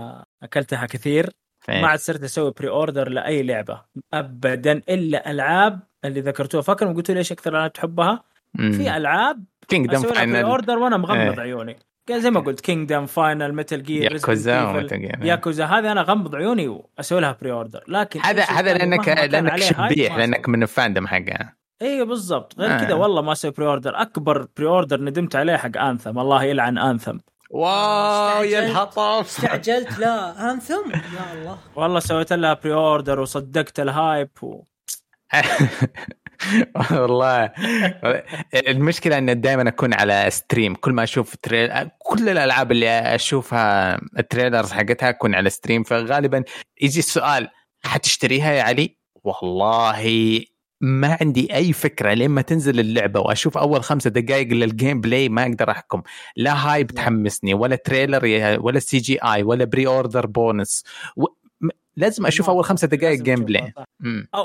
أكلتها 0.43 0.87
كثير 0.87 1.31
ما 1.69 1.87
عاد 1.87 1.99
صرت 1.99 2.23
أسوي 2.23 2.51
pre-order 2.51 3.09
لأي 3.09 3.43
لعبة 3.43 3.83
ابدا 4.13 4.73
إلا 4.73 5.31
ألعاب 5.31 5.81
اللي 6.05 6.21
ذكرتوها. 6.21 6.63
فاكر 6.63 6.93
قلت 6.93 7.11
لي 7.11 7.19
إيش 7.19 7.33
أكثر 7.33 7.51
ألعاب 7.51 7.73
تحبها؟ 7.73 8.25
في 8.57 8.97
ألعاب 8.97 9.45
Kingdom 9.69 10.03
Final 10.03 10.37
order 10.37 10.79
وأنا 10.79 10.97
مغمض 10.97 11.19
إيه. 11.19 11.41
عيوني. 11.41 11.77
زي 12.11 12.31
ما 12.31 12.41
قلت 12.41 12.61
Kingdom 12.61 13.07
Final 13.07 13.55
Metal 13.55 13.83
Gear 13.83 14.13
Yakuza 14.13 14.89
Yakuza 15.23 15.65
هذه 15.65 15.93
أنا 15.93 16.01
اغمض 16.01 16.35
عيوني 16.35 16.69
وأسوي 16.69 17.21
لها 17.21 17.37
pre-order 17.41 17.85
لكن 17.89 18.21
هذا 18.21 18.45
هذا 18.45 18.75
لانك 18.75 19.09
لأنك 19.09 19.57
شبيح 19.57 20.17
لأنك 20.17 20.49
من 20.49 20.63
ال 20.63 20.69
fandom 20.69 21.07
حقها. 21.07 21.57
أيوه 21.83 22.07
بالضبط. 22.07 22.59
غير 22.59 22.71
آه. 22.71 22.85
كذا 22.85 22.95
والله 22.95 23.23
ما 23.23 23.33
أسوي 23.33 23.51
pre-order 23.51 24.03
أكبر 24.03 24.47
pre-order 24.57 25.01
ندمت 25.01 25.37
عليه 25.37 25.57
حق 25.57 25.77
Anthem 25.79 26.19
الله 26.19 26.45
يلعن 26.45 26.79
Anthem 26.79 27.19
wow 27.51 28.43
يا 28.43 28.59
الهطف 28.59 28.99
استعجلت. 29.27 29.99
لا 29.99 30.51
Anthem 30.53 30.91
يا 30.91 31.33
الله. 31.35 31.59
والله 31.77 32.01
سويت 32.01 32.33
لها 32.33 32.55
pre-order 32.55 33.21
وصدقت 33.21 33.81
ال 33.81 33.91
hype 33.91 34.31
و... 34.43 34.63
والله. 36.91 37.53
المشكلة 38.55 39.19
ان 39.19 39.41
دائما 39.41 39.69
أكون 39.69 39.95
على 39.95 40.27
stream 40.31 40.75
كل 40.75 40.93
ما 40.93 41.03
أشوف 41.03 41.37
trailer 41.37 41.89
كل 41.99 42.29
الألعاب 42.29 42.73
اللي 42.73 42.89
أشوفها 43.15 44.01
ال 44.19 44.25
trailers 44.25 44.73
حقتها 44.73 45.09
أكون 45.09 45.35
على 45.35 45.51
stream 45.51 45.83
فغالبا 45.83 46.45
يجي 46.81 46.99
السؤال 46.99 47.49
حتشتريها 47.85 48.53
يا 48.53 48.63
علي؟ 48.63 48.97
والله 49.25 50.41
ما 50.81 51.19
عندي 51.21 51.55
أي 51.55 51.73
فكرة 51.73 52.15
لين 52.15 52.31
ما 52.31 52.43
تنزل 52.43 52.81
اللعبة. 52.81 53.21
وأشوف 53.21 53.59
أول 53.59 53.83
خمسة 53.85 54.11
دقائق 54.11 54.49
لل 54.49 55.01
gameplay 55.01 55.29
ما 55.29 55.43
أقدر 55.43 55.71
أحكم. 55.71 56.03
لا 56.37 56.53
hype 56.73 56.87
تحمسني 56.87 57.55
ولا 57.55 57.77
trailer 57.77 58.59
ولا 58.61 58.79
CGI 58.79 59.43
ولا 59.43 59.65
pre-order 59.65 60.27
bonus 60.27 60.85
لازم 61.99 62.27
أشوف 62.27 62.51
أول 62.51 62.65
خمسة 62.65 62.89
دقائق 62.89 63.23
gameplay 63.23 63.73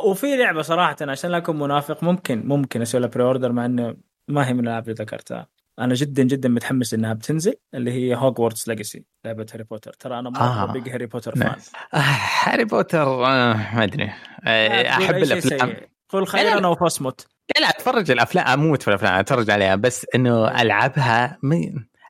وفي 0.06 0.38
لعبة 0.38 0.62
صراحة 0.62 0.96
عشان 1.02 1.32
لا 1.32 1.38
أكون 1.38 1.60
منافق 1.60 2.04
ممكن 2.04 2.48
ممكن 2.48 2.82
أسوي 2.82 3.02
لها 3.02 3.10
pre-order 3.10 3.52
مع 3.52 3.66
إنه 3.66 3.96
ما 4.28 4.48
هي 4.48 4.54
من 4.54 4.60
الألعاب 4.60 4.84
اللي 4.84 4.94
ذكرتها. 4.94 5.48
أنا 5.80 5.94
جدا 5.94 6.24
جدا 6.24 6.50
متحمس 6.50 6.94
إنها 6.94 7.14
بتنزل 7.14 7.56
اللي 7.74 7.92
هي 7.92 8.16
Hogwarts 8.16 8.68
Legacy 8.68 9.06
لعبة 9.26 9.46
Harry 9.54 9.64
Potter. 9.64 9.94
ترى 9.94 10.20
أنا 10.20 10.30
مره 10.30 10.42
آه. 10.42 10.72
big 10.72 10.90
Harry 10.90 11.06
Potter 11.06 11.36
fan 11.36 11.56
آه 11.94 11.98
Harry 12.44 12.66
Potter 12.66 13.26
آه 13.26 13.76
ما 13.76 13.84
أدري. 13.84 14.12
آه 14.48 14.90
أحب 14.90 15.16
الأفلام. 15.16 15.76
قل 16.10 16.26
خيرا 16.26 16.66
أو 16.66 16.76
فاصمت. 16.76 17.28
لا 17.56 17.62
لا 17.62 17.70
أتفرج 17.70 18.12
الأفلام 18.12 18.48
أموت 18.48 18.82
في 18.82 18.88
الأفلام 18.88 19.14
أتفرج 19.14 19.50
عليها. 19.50 19.76
بس 19.76 20.06
إنه 20.16 20.62
ألعبها 20.62 21.40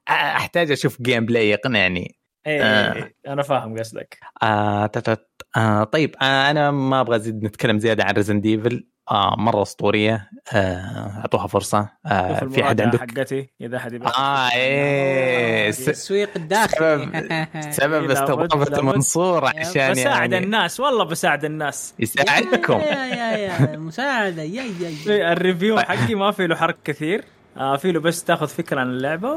أحتاج 0.09 0.71
أشوف 0.71 1.01
gameplay 1.01 1.49
يقنعني. 1.49 2.15
إيه 2.47 2.61
آه. 2.63 3.11
أنا 3.27 3.41
فاهم 3.41 3.79
قصدك. 3.79 4.19
آه 4.43 4.85
آه 5.57 5.83
طيب 5.83 6.15
آه 6.21 6.51
أنا 6.51 6.71
ما 6.71 7.01
أبغى 7.01 7.15
أزيد 7.15 7.43
نتكلم 7.43 7.79
زيادة 7.79 8.03
عن 8.03 8.13
Resident 8.13 8.41
Evil 8.41 8.87
آه 9.11 9.35
مرة 9.37 9.61
أسطورية. 9.61 10.29
آه 10.53 11.19
أعطوها 11.19 11.47
فرصة. 11.47 11.89
آه 12.05 12.39
في 12.45 12.63
أحد 12.63 12.81
عندك؟ 12.81 12.99
حقتي 12.99 13.49
إذا 13.61 13.77
أحد 13.77 13.93
يبغى 13.93 14.11
آه 14.17 14.51
إيه 14.51 15.69
التسويق 15.69 16.29
الداخلي. 16.35 17.05
سبب 17.71 17.71
سبب 17.73 18.11
استضافه 18.11 18.81
منصور 18.81 19.45
عشان 19.45 19.91
بساعد 19.91 19.97
يعني 20.31 20.37
الناس 20.37 20.79
والله 20.79 21.03
بساعد 21.03 21.45
الناس. 21.45 21.93
يساعدكم. 21.99 22.79
يا 22.79 23.05
يا 23.05 23.37
يا 23.37 23.77
مساعدة 23.77 24.41
يا 24.43 24.63
يا 25.07 25.31
ال 25.33 25.40
review 25.40 25.79
حقي 25.79 26.15
ما 26.15 26.31
في 26.31 26.47
له 26.47 26.55
حرق 26.55 26.77
كثير. 26.83 27.23
آه 27.57 27.77
في 27.77 27.91
له 27.91 27.99
بس 27.99 28.23
تاخذ 28.23 28.47
فكرة 28.47 28.79
عن 28.79 28.89
اللعبة 28.89 29.29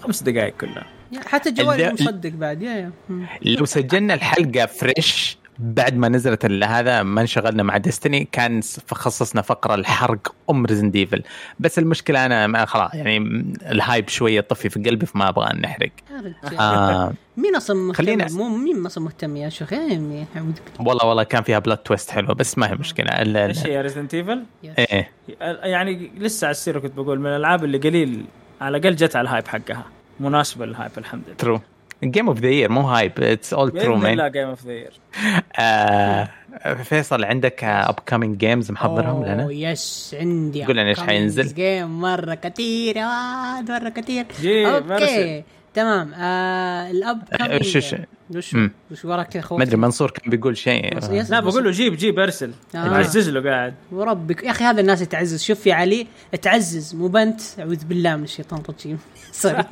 وخمس 0.00 0.22
دقائق 0.22 0.56
كلها. 0.56 0.86
حتى 1.26 1.50
جوال 1.50 1.92
مصدق 1.92 2.30
بعد. 2.30 2.62
يا 2.62 2.70
يا. 2.70 2.92
لو 3.42 3.64
سجلنا 3.64 4.14
الحلقة 4.14 4.66
fresh 4.66 5.38
بعد 5.58 5.96
ما 5.96 6.08
نزلت 6.08 6.44
هذا 6.64 7.02
ما 7.02 7.20
انشغلنا 7.20 7.62
مع 7.62 7.76
Destiny 7.76 8.28
كان 8.32 8.60
خصصنا 8.90 9.42
فقرة 9.42 9.74
الحرق 9.74 10.34
أم 10.50 10.66
Resident 10.66 10.90
Evil 10.90 11.22
بس 11.60 11.78
المشكلة 11.78 12.26
أنا 12.26 12.46
ما 12.46 12.64
خلاص 12.64 12.94
يعني 12.94 13.18
ال 13.70 13.78
hype 13.78 14.08
شوية 14.08 14.40
طفي 14.40 14.68
في 14.68 14.82
قلبي 14.82 15.06
فما 15.06 15.28
أبغى 15.28 15.60
نحرق. 15.60 15.90
آه. 16.60 17.12
مين 17.36 17.56
أصلا 17.56 17.76
مهتم؟ 17.76 17.92
خلينا 17.92 18.26
مو 18.30 18.48
مين 18.48 18.86
أصلا 18.86 19.04
مهتم 19.04 19.36
يا 19.36 19.48
شيخ؟ 19.48 19.72
يعني 19.72 20.26
والله 20.80 21.06
والله 21.06 21.22
كان 21.22 21.42
فيها 21.42 21.58
plot 21.58 21.78
twist 21.78 22.10
حلوة 22.10 22.34
بس 22.34 22.58
ما 22.58 22.70
هي 22.70 22.74
مشكلة. 22.74 23.10
إيش 23.10 23.66
هي 23.66 23.80
Resident 23.80 24.06
Evil؟ 24.06 24.44
إيه. 24.64 25.10
يعني 25.62 26.10
لسه 26.18 26.44
على 26.44 26.50
السيرة 26.50 26.78
كنت 26.78 26.92
بقول 26.94 27.20
من 27.20 27.26
الألعاب 27.26 27.64
اللي 27.64 27.78
قليل 27.78 28.24
على 28.60 28.76
الأقل 28.76 28.96
جت 28.96 29.16
على 29.16 29.28
ال 29.28 29.32
hype 29.32 29.48
حقها. 29.48 29.84
مناسبة 30.20 30.66
لل 30.66 30.74
hype 30.74 30.90
الحمد 30.98 31.22
لله. 31.26 31.36
true 31.36 31.60
game 32.04 32.28
of 32.28 32.38
the 32.38 32.48
year 32.48 32.70
مو 32.70 32.80
hype 32.80 33.12
it's 33.18 33.54
all 33.54 33.70
true 33.70 33.96
man 33.96 34.16
لا 34.16 34.28
game 34.28 34.48
of 34.48 34.66
the 34.66 34.72
year 34.72 34.92
فيصل 36.84 37.24
عندك 37.24 37.64
upcoming 37.64 38.36
games 38.36 38.70
محضرهم 38.70 39.24
لنا؟ 39.24 39.42
oh 39.42 39.52
yes 39.52 40.16
عندي 40.20 40.64
قول 40.64 40.76
لنا 40.76 40.88
إيش 40.88 41.00
حينزل؟ 41.00 41.54
game 41.54 42.00
مرة 42.00 42.34
كثير 42.34 42.96
يا 42.96 43.60
مرة 43.68 43.88
كثير. 43.88 44.26
okay 44.44 45.44
تمام. 45.74 46.14
آه 46.14 46.90
ال 46.90 47.22
upcoming 47.38 47.94
وش 48.34 48.56
وش 48.90 49.04
وراك 49.04 49.34
يا 49.34 49.40
أخوي 49.40 49.58
ما 49.58 49.64
أدري 49.64 49.76
منصور 49.76 50.10
كان 50.10 50.30
بيقول 50.30 50.56
شيء. 50.56 50.98
لا 51.28 51.40
بقول 51.40 51.64
له 51.64 51.70
جيب 51.70 51.96
جيب 51.96 52.18
أرسل. 52.18 52.52
آه. 52.74 52.78
عزز 52.78 53.28
له 53.28 53.50
قاعد. 53.50 53.74
وربك. 53.92 54.42
يا 54.44 54.50
أخي 54.50 54.64
هذا 54.64 54.80
الناس 54.80 55.02
يتعزز. 55.02 55.42
شوف 55.42 55.66
يا 55.66 55.74
علي 55.74 56.06
تعزز 56.42 56.94
مو 56.94 57.08
بنت 57.08 57.40
أعوذ 57.58 57.84
بالله 57.84 58.16
من 58.16 58.24
الشيطان 58.24 58.60
الرجيم. 58.68 58.98
sorry 59.32 59.64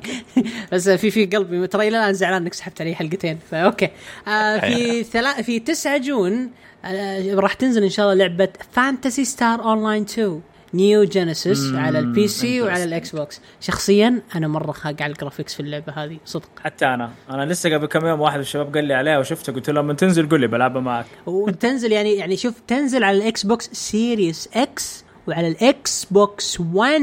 بس 0.73 0.89
في 0.89 1.11
في 1.11 1.27
قلبي 1.27 1.67
ترى 1.67 1.89
إلى 1.89 1.99
الآن 1.99 2.15
زعلان 2.15 2.43
إنك 2.43 2.55
سحبت 2.55 2.81
علي 2.81 2.95
حلقتين. 2.95 3.39
ف 3.51 3.59
okay 3.59 3.91
آه 4.29 4.59
في 4.59 5.03
ثلاث 5.03 5.41
في 5.41 5.61
9 5.61 5.99
جون 5.99 6.51
آه 6.85 7.35
راح 7.35 7.53
تنزل 7.55 7.83
إن 7.83 7.91
شاء 7.91 8.13
الله 8.13 8.27
لعبة 8.27 8.49
Phantasy 8.73 9.25
Star 9.25 9.65
Online 9.65 10.03
2 10.03 10.41
New 10.75 11.05
Genesis 11.05 11.75
على 11.75 11.99
ال 11.99 12.29
PC 12.29 12.63
وعلى 12.63 12.85
ال 12.85 13.17
Xbox 13.17 13.41
شخصيا 13.61 14.23
أنا 14.37 14.49
مرة 14.49 14.73
خاق 14.73 15.03
على 15.03 15.13
ال 15.13 15.17
graphics 15.17 15.55
في 15.55 15.61
اللعبة 15.61 15.93
هذه 15.93 16.19
صدق. 16.25 16.49
حتى 16.65 16.87
أنا. 16.87 17.11
أنا 17.31 17.45
لسه 17.45 17.75
قبل 17.75 17.87
كم 17.87 18.07
يوم 18.07 18.21
واحد 18.21 18.35
من 18.35 18.41
الشباب 18.41 18.75
قال 18.75 18.85
لي 18.85 18.95
عليها 18.95 19.19
وشفته 19.19 19.53
قلت 19.53 19.71
له 19.71 19.81
لما 19.81 19.95
تنزل 19.95 20.29
قول 20.29 20.41
لي 20.41 20.47
بلعبها 20.47 20.81
معك. 20.81 21.07
وتنزل 21.27 21.93
يعني 21.93 22.15
يعني 22.15 22.37
شوف 22.37 22.55
تنزل 22.67 23.05
على 23.05 23.17
ال 23.19 23.47
Xbox 23.47 23.71
Series 23.73 24.49
X 24.55 25.05
وعلى 25.29 25.49
ال 25.49 26.05
Xbox 26.05 26.61
1 26.61 27.01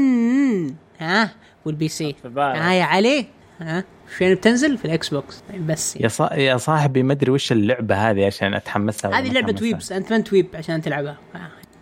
ها؟ 0.98 1.30
وال 1.64 1.88
PC 1.88 2.16
ها 2.36 2.72
يا 2.72 2.84
علي. 2.84 3.26
ها 3.60 3.84
فين 4.06 4.34
بتنزل؟ 4.34 4.78
في 4.78 4.84
ال 4.84 5.08
Xbox 5.08 5.42
بس 5.66 5.96
يا 5.96 6.08
صا... 6.08 6.34
يا 6.34 6.56
صاحبي 6.56 7.02
ما 7.02 7.12
أدري 7.12 7.30
وش 7.30 7.52
اللعبة 7.52 7.94
هذه 7.94 8.26
عشان 8.26 8.54
أتحمسها 8.54 9.18
هذه 9.18 9.32
لعبة 9.32 9.62
weebs 9.62 9.92
انت 9.92 10.10
ما 10.10 10.16
انت 10.16 10.32
weeb 10.32 10.48
عشان 10.54 10.82
تلعبها. 10.82 11.16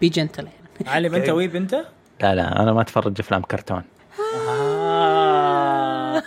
be 0.01 0.09
gentle 0.09 0.49
علم 0.87 1.15
انت 1.15 1.29
weeb 1.29 1.57
أنت؟ 1.57 1.75
لا 2.23 2.35
لا 2.35 2.63
أنا 2.63 2.73
ما 2.73 2.81
أتفرج 2.81 3.15
أفلام 3.21 3.43
كرتون. 3.43 3.83
آه. 4.49 6.23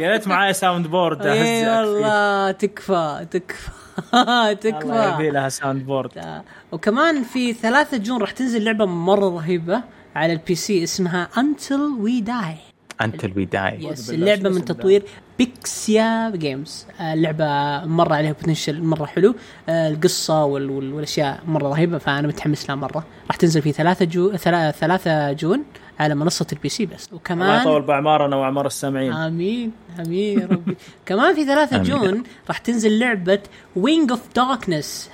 يا 0.00 0.10
ريت 0.10 0.28
معايا 0.28 0.52
soundboard 0.52 1.26
اي 1.26 1.68
والله 1.78 2.50
تكفى 2.50 3.26
تكفى 3.30 3.70
تكفى. 4.60 5.12
يبي 5.14 5.30
لها 5.30 5.48
soundboard 5.48 6.42
وكمان 6.72 7.22
في 7.22 7.52
3 7.52 7.96
جون 7.96 8.20
راح 8.20 8.30
تنزل 8.30 8.64
لعبة 8.64 8.84
مرة 8.86 9.28
رهيبة 9.36 9.82
على 10.16 10.32
ال 10.32 10.54
PC 10.54 10.82
اسمها 10.84 11.28
Until 11.38 11.80
We 12.00 12.20
Die 12.20 12.54
Until 13.00 13.32
We 13.36 13.44
Die 13.44 13.84
yes 13.84 14.10
اللعبة 14.10 14.48
من 14.50 14.64
تطوير 14.64 15.02
Pixeye 15.38 16.30
Games 16.30 16.86
اللعبة 17.00 17.44
مرة 17.86 18.14
عليها 18.14 18.32
potential 18.32 18.82
مرة 18.82 19.04
حلو. 19.06 19.34
آه، 19.68 19.88
القصة 19.88 20.44
والأشياء 20.44 21.40
مرة 21.46 21.68
رهيبة 21.68 21.98
فأنا 21.98 22.28
متحمس 22.28 22.68
لها 22.68 22.76
مرة. 22.76 23.04
راح 23.26 23.36
تنزل 23.36 23.62
في 23.62 23.72
ثلاثة 23.72 24.04
جو 24.04 24.36
ثلاثة 24.70 25.32
جون 25.32 25.64
على 26.00 26.14
منصة 26.14 26.46
ال 26.52 26.68
PC 26.68 26.86
بس. 26.86 27.12
وكمان 27.12 27.48
الله 27.48 27.60
يطول 27.60 27.82
باعمارنا 27.82 28.36
واعمار 28.36 28.66
السامعين. 28.66 29.12
آمين 29.12 29.72
آمين 30.00 30.40
يا 30.40 30.46
ربي. 30.46 30.76
كمان 31.06 31.34
في 31.34 31.44
ثلاثة 31.44 31.78
جون 31.78 32.22
راح 32.48 32.58
تنزل 32.58 32.98
لعبة 32.98 33.40
Wing 33.76 34.10
of 34.10 34.20
Darkness 34.36 35.10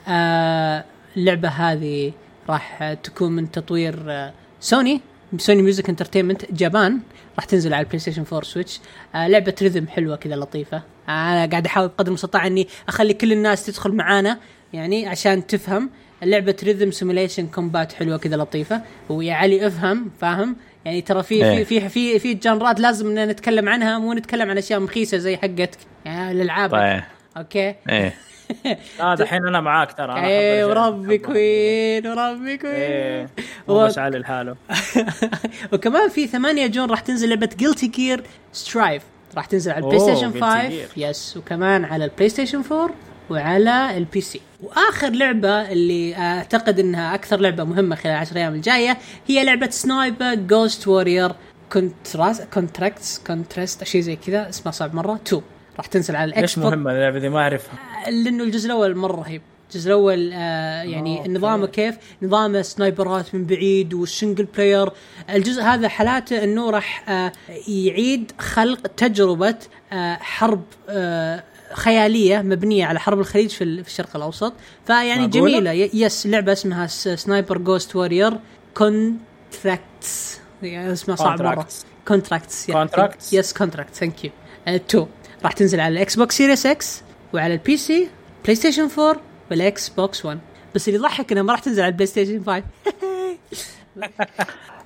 اللعبة 1.16 1.48
هذه 1.48 2.12
راح 2.48 2.92
تكون 3.02 3.32
من 3.32 3.50
تطوير 3.50 4.02
آه 4.08 4.32
Sony 4.60 5.00
Sony 5.36 5.62
Music 5.62 5.88
Entertainment 5.88 6.52
Japan 6.52 7.00
راح 7.36 7.44
تنزل 7.44 7.74
على 7.74 7.82
ال 7.82 7.98
PlayStation 7.98 8.24
4 8.32 8.42
Switch 8.42 8.80
آه 9.14 9.28
لعبة 9.28 9.54
rhythm 9.62 9.86
حلوة 9.88 10.16
كذا 10.16 10.36
لطيفة. 10.36 10.76
آه 10.76 11.10
أنا 11.10 11.46
قاعد 11.46 11.66
أحاول 11.66 11.88
بقدر 11.88 12.08
المستطاع 12.08 12.46
إني 12.46 12.68
أخلي 12.88 13.14
كل 13.14 13.32
الناس 13.32 13.66
تدخل 13.66 13.92
معانا 13.92 14.38
يعني 14.72 15.06
عشان 15.06 15.46
تفهم 15.46 15.90
لعبة 16.22 16.56
rhythm 16.62 16.90
simulation 16.90 17.46
combat 17.46 17.92
حلوة 17.92 18.16
كذا 18.16 18.36
لطيفة. 18.36 18.82
ويا 19.08 19.34
علي 19.34 19.66
افهم 19.66 20.10
فاهم؟ 20.20 20.56
يعني 20.84 21.00
ترى 21.00 21.22
في 21.22 21.64
في 21.64 21.80
في 21.80 21.88
في 21.88 22.18
في 22.18 22.34
genre 22.34 22.73
ات 22.73 22.80
لازم 22.80 23.18
نتكلم 23.18 23.68
عنها 23.68 23.98
مو 23.98 24.12
نتكلم 24.12 24.50
عن 24.50 24.58
أشياء 24.58 24.80
مخيسة 24.80 25.18
زي 25.18 25.36
حقتك 25.36 25.78
يعني 26.04 26.32
الالعاب 26.32 26.70
طيب. 26.70 27.02
okay؟ 27.36 27.74
إيه. 27.88 28.14
آه 29.00 29.14
دحين 29.14 29.46
أنا 29.46 29.60
معاك 29.60 29.92
ترى 29.92 30.12
أنا 30.12 30.26
إيه 30.26 30.64
وربي. 30.64 31.18
كوين 31.18 32.06
وربي 32.06 32.50
إيه 32.50 32.56
كوين 32.62 33.28
هو 33.70 33.82
و- 33.82 33.86
بس 33.86 33.98
على 33.98 34.18
لحاله. 34.18 34.56
وكمان 35.72 36.08
في 36.08 36.26
8 36.26 36.66
جون 36.66 36.90
راح 36.90 37.00
تنزل 37.00 37.28
لعبة 37.28 37.50
Guilty 37.58 37.86
Gear 37.86 38.22
Strive 38.52 39.02
راح 39.36 39.46
تنزل 39.46 39.72
على 39.72 39.84
ال 39.84 39.98
PlayStation 40.00 40.32
Guilty 40.32 40.40
5 40.44 40.68
Gear. 40.68 40.88
yes 40.98 41.36
وكمان 41.36 41.84
على 41.84 42.04
ال 42.04 42.28
PlayStation 42.28 42.62
4 42.72 42.90
وعلى 43.30 43.96
ال 43.96 44.20
PC 44.20 44.40
وآخر 44.62 45.08
لعبة 45.10 45.72
اللي 45.72 46.16
أعتقد 46.16 46.78
إنها 46.78 47.14
أكثر 47.14 47.40
لعبة 47.40 47.64
مهمة 47.64 47.96
خلال 47.96 48.14
العشر 48.14 48.36
أيام 48.36 48.54
الجاية 48.54 48.98
هي 49.28 49.44
لعبة 49.44 49.70
Sniper 49.70 50.34
Ghost 50.34 50.88
Warrior 50.88 51.32
Contrast 51.72 52.46
Contracts 52.54 53.18
Contrast 53.26 53.84
شيء 53.84 54.00
زي 54.00 54.16
كذا 54.16 54.48
اسمها 54.48 54.72
صعب 54.72 54.94
مرة. 54.94 55.20
2 55.26 55.42
راح 55.76 55.86
تنزل 55.86 56.16
على 56.16 56.28
ال 56.28 56.35
X 56.35 56.42
ليش 56.42 56.58
مهمة؟ 56.58 56.92
اللعبه 56.92 57.18
دي 57.18 57.28
ما 57.28 57.38
أعرفها. 57.40 57.74
لأنه 58.10 58.44
الجزء 58.44 58.66
الأول 58.66 58.96
مرة 58.96 59.16
رهيب. 59.16 59.42
الجزء 59.70 59.86
الأول 59.88 60.30
آه 60.32 60.82
يعني 60.82 61.18
okay. 61.18 61.28
نظامه 61.30 61.66
كيف؟ 61.66 61.96
نظامه 62.22 62.62
sniper 62.62 63.24
ات 63.24 63.34
من 63.34 63.46
بعيد 63.46 63.94
وال 63.94 64.07
single 64.07 64.44
player 64.44 64.90
الجزء 65.30 65.62
هذا 65.62 65.88
حالاته 65.88 66.44
إنه 66.44 66.70
راح 66.70 67.08
آه 67.10 67.32
يعيد 67.68 68.32
خلق 68.38 68.80
تجربة 68.86 69.54
آه 69.92 70.14
حرب 70.14 70.62
آه 70.88 71.44
خيالية 71.72 72.38
مبنية 72.38 72.84
على 72.86 73.00
حرب 73.00 73.20
الخليج 73.20 73.50
في 73.50 73.64
ال- 73.64 73.84
في 73.84 73.90
الشرق 73.90 74.16
الأوسط. 74.16 74.52
فيعني؟ 74.86 75.26
جميلة. 75.26 75.72
Yes 75.72 76.26
لعبة 76.26 76.52
اسمها 76.52 76.86
Sniper 76.86 77.58
Ghost 77.58 77.96
Warrior 77.96 78.32
Contracts 78.74 80.40
يعني 80.62 80.92
اسمها 80.92 81.16
صعب 81.16 81.42
مرة. 81.42 81.66
كونتراكتس 82.08 82.70
Contracts. 82.70 83.32
يس 83.34 83.52
كونتراكت 83.52 83.94
ثانك 83.94 84.24
يو 84.24 84.30
2 84.68 85.06
راح 85.44 85.52
تنزل 85.52 85.80
على 85.80 85.92
الإكس 85.92 86.16
بوكس 86.16 86.36
Series 86.36 86.66
X 86.66 87.02
وعلى 87.34 87.54
ال 87.54 87.76
PC 87.76 88.08
بلاي 88.44 88.54
ستيشن 88.54 88.88
4 88.98 89.16
والإكس 89.50 89.88
بوكس 89.88 90.24
1 90.24 90.38
بس 90.74 90.88
اللي 90.88 90.98
يضحك 90.98 91.32
إنها 91.32 91.42
ما 91.42 91.52
راح 91.52 91.60
تنزل 91.60 91.82
على 91.82 91.88
البلاي 91.90 92.06
ستيشن 92.06 92.42
5 92.46 92.62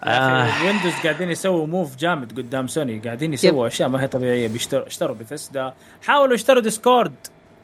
آه. 0.04 0.64
ويندوز 0.64 0.92
قاعدين 1.04 1.30
يسووا 1.30 1.66
move 1.66 1.96
جامد 1.96 2.32
قدام 2.38 2.66
سوني 2.66 2.98
قاعدين 2.98 3.32
يسووا 3.32 3.66
أشياء 3.66 3.88
ما 3.88 4.02
هي 4.02 4.08
طبيعية. 4.08 4.48
بيشتروا 4.48 4.86
اشتروا 4.86 5.16
بثسدا 5.16 5.74
حاولوا 6.02 6.34
يشتروا 6.34 6.62
ديسكورد 6.62 7.12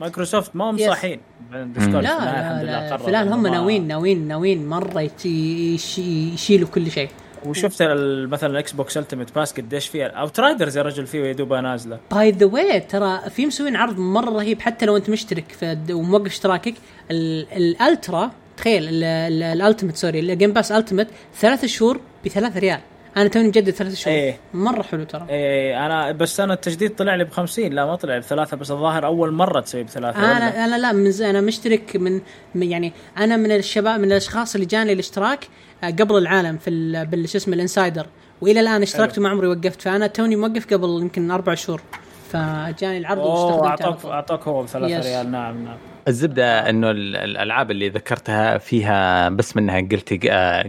مايكروسوفت 0.01 0.57
ما 0.57 0.71
هم. 0.71 0.79
صاحين 0.79 1.21
ديسكورد 1.53 2.05
لا 2.05 2.63
لا 2.65 2.89
لا. 2.91 2.97
فلان 2.97 3.33
هم 3.33 3.47
ناويين 3.47 3.87
ناويين 3.89 4.29
ناويين 4.29 4.67
مرة 4.69 5.11
يشيلوا 5.25 6.69
كل 6.69 6.91
شيء. 6.91 7.09
وشفت 7.47 7.83
مثلا 8.29 8.51
الاكس 8.51 8.73
بوكس 8.73 8.97
Ultimate 8.99 9.35
Pass 9.35 9.53
قديش 9.53 9.89
فيها. 9.89 10.07
Outriders 10.07 10.77
يا 10.77 10.83
رجل 10.83 11.07
فيه 11.07 11.25
يا 11.25 11.33
دوبها 11.33 11.61
نازلة. 11.61 11.99
by 12.13 12.31
the 12.31 12.47
way 12.47 12.81
ترى 12.81 13.21
في 13.31 13.47
مسوين 13.47 13.77
عرض 13.77 13.99
مرة 13.99 14.31
رهيب 14.31 14.61
حتى 14.61 14.87
لو 14.87 14.97
أنت 14.97 15.11
مشترك 15.11 15.45
وموقف 15.91 16.27
اشتراكك. 16.27 16.75
ال- 17.11 17.47
ال 17.53 17.66
Ultra 17.66 18.31
تخيل 18.57 18.83
ال- 18.89 19.05
ال- 19.05 19.43
ال 19.43 19.49
Ultimate 19.49 19.97
sorry 19.97 20.21
ال 20.21 20.27
Game 20.27 20.53
Pass 20.53 20.73
Ultimate 20.73 21.09
ثلاث 21.41 21.65
شهور 21.65 22.01
بثلاث 22.25 22.57
ريال. 22.57 22.81
أنا 23.17 23.29
توني 23.29 23.49
مجدد 23.49 23.71
ثلاث 23.71 23.95
شهور 23.95 24.17
إيه. 24.17 24.37
مرة 24.55 24.83
حلو 24.83 25.05
ترى 25.05 25.27
إيه 25.31 25.87
أنا 25.87 26.13
بس 26.13 26.41
أنا 26.41 26.55
التجديد 26.55 26.95
طلع 26.95 27.15
لي 27.15 27.25
ب 27.25 27.31
50 27.31 27.67
لا 27.73 27.87
ما 27.87 27.95
طلع 27.97 28.19
بثلاثة 28.19 28.57
بس 28.57 28.71
الظاهر 28.71 29.07
أول 29.07 29.33
مرة 29.33 29.61
تسوي 29.61 29.83
بثلاثة 29.83 30.19
ولا؟ 30.19 30.37
أنا 30.37 30.65
أنا 30.65 30.79
لا 30.79 30.93
من 30.93 31.11
زي 31.11 31.31
أنا 31.31 31.41
مشترك 31.41 31.97
من 31.97 32.21
من- 32.55 32.71
يعني 32.71 32.93
أنا 33.19 33.37
من 33.37 33.53
الشباب 33.53 34.01
من 34.01 34.05
الأشخاص 34.13 34.55
اللي 34.55 34.67
جاني 34.67 34.93
الاشتراك 34.93 35.49
آه، 35.85 35.87
قبل 35.91 36.19
العالم 36.19 36.59
في 36.59 36.71
ال- 36.71 37.07
بال 37.07 37.29
شو 37.29 37.39
اسمه 37.39 37.55
ال 37.55 37.61
Insider 37.61 38.07
وإلى 38.41 38.61
الآن 38.61 38.83
اشتركت 38.83 39.19
وما 39.19 39.29
عمري 39.29 39.47
وقفت 39.47 39.83
فأنا 39.83 40.07
توني 40.07 40.37
موقف 40.37 40.75
قبل 40.75 40.89
يمكن 41.03 41.31
أربع 41.31 41.55
شهور 41.55 41.83
فجاني 42.33 42.99
العرض 42.99 43.19
واستخدمته 43.27 43.67
اعطاك. 43.69 44.05
اعطاك 44.07 44.49
هو 44.49 44.63
بثلاثة 44.63 45.01
Yes. 45.01 45.05
ريال 45.07 45.31
نعم 45.31 45.65
نعم 45.65 45.77
الزبدة 46.09 46.71
إنه 46.71 46.91
ال- 46.91 47.17
الألعاب 47.17 47.71
اللي 47.71 47.89
ذكرتها 47.89 48.59
فيها 48.59 49.29
بس 49.29 49.57
منها 49.57 49.81
Guilty 49.81 50.17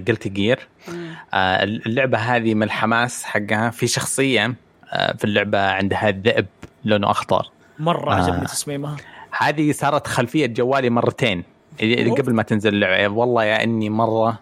Guilty 0.07 0.29
Gear 0.29 0.59
اللعبة 1.33 2.17
هذه 2.17 2.53
من 2.53 2.63
الحماس 2.63 3.23
حقها. 3.23 3.69
في 3.69 3.87
شخصية 3.87 4.53
آه، 4.93 5.13
في 5.17 5.23
اللعبة 5.23 5.59
عندها 5.71 6.11
ذئب 6.11 6.45
لونه 6.85 7.11
أخضر. 7.11 7.49
مرة 7.79 8.11
آه. 8.11 8.15
عجبني 8.15 8.45
تصميمها. 8.45 8.97
هذه 9.37 9.71
صارت 9.71 10.07
خلفية 10.07 10.45
جوالي 10.45 10.89
مرتين. 10.89 11.43
قبل 12.17 12.33
ما 12.33 12.43
تنزل 12.43 12.73
اللعبة 12.73 13.13
والله 13.13 13.43
يا 13.43 13.63
إني 13.63 13.89
مره 13.89 14.39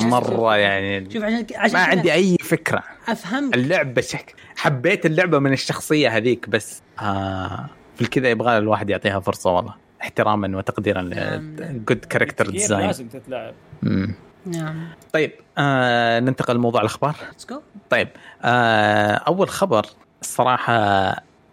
مرة 0.00 0.56
يعني 0.56 1.10
شوف 1.10 1.22
عشان 1.22 1.46
عشان 1.56 1.78
ما 1.78 1.84
عندي 1.84 2.12
أي 2.12 2.36
فكرة. 2.40 2.82
أفهمك. 3.08 3.54
اللعبة 3.54 4.00
شك 4.00 4.34
حبيت 4.56 5.06
اللعبة 5.06 5.38
من 5.38 5.52
الشخصية 5.52 6.08
هذيك 6.16 6.48
بس 6.48 6.82
آه 7.02 7.66
في 7.96 8.06
كذا 8.06 8.30
يبغى 8.30 8.58
الواحد 8.58 8.90
يعطيها 8.90 9.20
فرصة 9.20 9.50
والله. 9.50 9.74
احتراما 10.04 10.58
وتقديرا. 10.58 11.10
good 11.88 12.04
character 12.04 12.50
design 12.50 12.86
لازم 12.86 13.08
تتلعب. 13.08 13.54
نعم. 14.46 14.88
طيب 15.12 15.32
آه 15.58 16.20
ننتقل 16.20 16.54
لموضوع 16.54 16.80
الأخبار. 16.80 17.14
طيب 17.90 18.08
آه 18.42 19.12
أول 19.12 19.48
خبر 19.48 19.86
الصراحه 20.22 20.76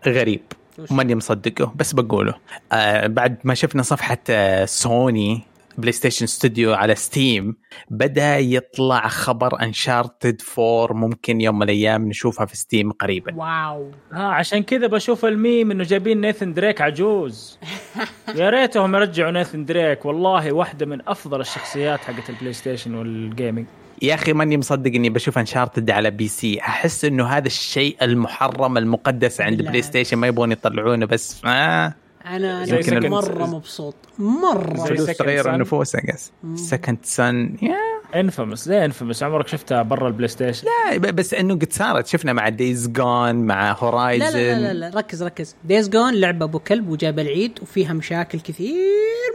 غريب. 0.07 0.41
وش؟ 0.79 0.91
ماني 0.91 1.15
مصدقه 1.15 1.73
بس 1.75 1.93
بقوله. 1.93 2.33
آه 2.71 3.07
بعد 3.07 3.37
ما 3.43 3.53
شفنا 3.53 3.83
صفحة 3.83 4.17
آه 4.29 4.65
سوني 4.65 5.43
بلاي 5.77 5.91
ستيشن 5.91 6.25
ستوديو 6.25 6.73
على 6.73 6.95
ستيم 6.95 7.55
بدأ 7.89 8.37
يطلع 8.37 9.07
خبر 9.07 9.61
Uncharted 9.61 10.41
4 10.59 10.93
ممكن 10.93 11.41
يوم 11.41 11.55
من 11.55 11.63
الأيام 11.63 12.07
نشوفها 12.07 12.45
في 12.45 12.57
ستيم 12.57 12.91
قريبا. 12.91 13.35
واو. 13.35 13.91
ها 14.11 14.23
عشان 14.23 14.63
كذا 14.63 14.87
بشوف 14.87 15.25
الميم 15.25 15.71
إنه 15.71 15.83
جايبين 15.83 16.21
نيثن 16.21 16.53
دريك 16.53 16.81
عجوز. 16.81 17.59
يا 18.39 18.49
ريتهم 18.49 18.95
يرجعوا 18.95 19.31
نيثن 19.31 19.65
دريك. 19.65 20.05
والله 20.05 20.51
واحدة 20.51 20.85
من 20.85 21.07
أفضل 21.07 21.41
الشخصيات 21.41 21.99
حقت 21.99 22.29
البلاي 22.29 22.53
ستيشن 22.53 22.95
والجيمنج 22.95 23.65
يا 24.01 24.13
أخي 24.13 24.33
ماني 24.33 24.57
مصدق 24.57 24.91
إني 24.95 25.09
بشوف 25.09 25.37
انشارتد 25.37 25.89
على 25.89 26.11
بي 26.11 26.27
سي. 26.27 26.59
أحس 26.59 27.05
إنه 27.05 27.25
هذا 27.27 27.47
الشيء 27.47 27.97
المحرم 28.01 28.77
المقدس 28.77 29.41
عند. 29.41 29.61
بلاي 29.61 29.81
ستيشن 29.81 30.17
ما 30.17 30.27
يبغون 30.27 30.51
يطلعونه 30.51 31.05
بس 31.05 31.41
آه. 31.45 31.93
أنا 32.25 32.65
Second- 32.65 33.05
مرة 33.05 33.45
مبسوط. 33.45 33.95
مرة. 34.19 34.77
زي 34.77 34.95
فلوس 34.95 35.17
تغير 35.17 35.43
Son. 35.43 35.47
النفوس 35.47 35.95
اقص 35.95 36.31
سكند 36.55 36.97
سن 37.03 37.55
يا 37.61 37.77
انفمس 38.19 38.65
زي 38.65 38.85
انفمس 38.85 39.23
عمرك 39.23 39.47
شفتها 39.47 39.81
برا 39.81 40.07
البلاي 40.07 40.27
ستيشن 40.27 40.67
لا 40.67 40.97
بس 41.11 41.33
إنه 41.33 41.53
قد 41.55 41.73
صارت. 41.73 42.07
شفنا 42.07 42.33
مع 42.33 42.49
دايز 42.49 42.87
جون 42.87 43.35
مع 43.35 43.71
لا 43.71 43.77
هورايزن 43.79 44.25
لا 44.25 44.59
لا, 44.59 44.73
لا, 44.73 44.89
لا. 44.89 44.97
ركز 44.97 45.23
ركز. 45.23 45.55
Days 45.63 45.89
Gone 45.89 46.13
لعبة 46.13 46.45
أبو 46.45 46.59
كلب 46.59 46.89
وجاب 46.89 47.19
العيد 47.19 47.59
وفيها 47.61 47.93
مشاكل 47.93 48.39
كثير 48.39 48.77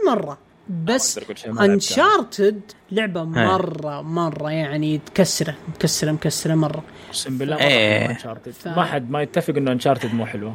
مرة. 0.07 0.37
بس. 0.69 1.19
Uncharted 1.59 2.61
لعبة 2.91 3.23
مرة 3.23 4.01
مرة 4.01 4.51
يعني 4.51 5.01
مكسره 5.11 5.55
مكسره 5.75 6.11
مكسره 6.11 6.55
مرة. 6.55 6.83
أقسم 7.09 7.37
بالله. 7.37 7.55
ما 7.55 8.09
Uncharted 8.11 8.51
ف- 8.51 8.67
ما 8.67 8.83
حد 8.85 9.09
ما 9.11 9.21
يتفق 9.21 9.55
إنه 9.55 9.71
Uncharted 9.71 10.13
مو 10.13 10.25
حلوة. 10.25 10.53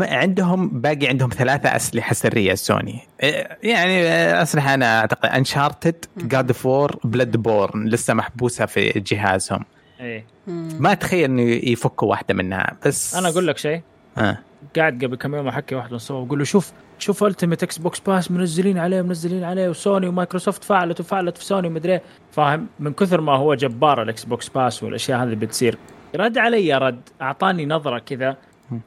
عندهم 0.00 0.68
باقي 0.80 1.06
عندهم 1.06 1.30
ثلاثة 1.30 1.76
أسلحة 1.76 2.14
سرية 2.14 2.54
سوني. 2.54 3.00
إيه، 3.22 3.58
يعني 3.62 4.02
أسلحة 4.42 4.74
أنا 4.74 5.00
أعتقد 5.00 5.28
Uncharted 5.28 6.04
God 6.16 6.52
of 6.52 6.96
Bloodborne 7.04 7.88
لسه 7.88 8.14
محبوسة 8.14 8.66
في 8.66 8.88
جهازهم. 9.06 9.64
إيه. 10.00 10.26
ما 10.46 10.92
أتخيل 10.92 11.24
إنه 11.24 11.42
يفكوا 11.42 12.08
واحدة 12.08 12.34
منها 12.34 12.72
بس 12.86 13.14
أنا 13.14 13.28
أقول 13.28 13.46
لك 13.46 13.58
شيء. 13.58 13.80
قاعد 14.76 15.04
قبل 15.04 15.16
كم 15.16 15.34
يوم 15.34 15.48
أحكي 15.48 15.74
واحد 15.74 15.90
من 15.90 15.96
الصور 15.96 16.22
أقول 16.26 16.38
له 16.38 16.44
شوف 16.44 16.72
شوف 16.98 17.24
Ultimate 17.24 17.62
إكس 17.62 17.78
بوكس 17.78 18.00
Pass 18.00 18.30
منزلين 18.30 18.78
عليه 18.78 19.02
منزلين 19.02 19.44
عليه 19.44 19.68
وسوني 19.68 20.08
ومايكروسوفت 20.08 20.64
فعلت 20.64 21.00
وفعلت 21.00 21.38
في 21.38 21.44
سوني 21.44 21.68
مدري 21.68 21.92
إيه. 21.92 22.02
فاهم؟ 22.30 22.66
من 22.80 22.92
كثر 22.92 23.20
ما 23.20 23.32
هو 23.32 23.54
جبار 23.54 24.02
الاكس 24.02 24.24
بوكس 24.24 24.48
Pass 24.48 24.82
والأشياء 24.82 25.18
هذه 25.18 25.24
اللي 25.24 25.36
بتصير. 25.36 25.78
رد 26.16 26.38
علي 26.38 26.78
رد. 26.78 27.00
أعطاني 27.22 27.66
نظرة 27.66 27.98
كذا 27.98 28.36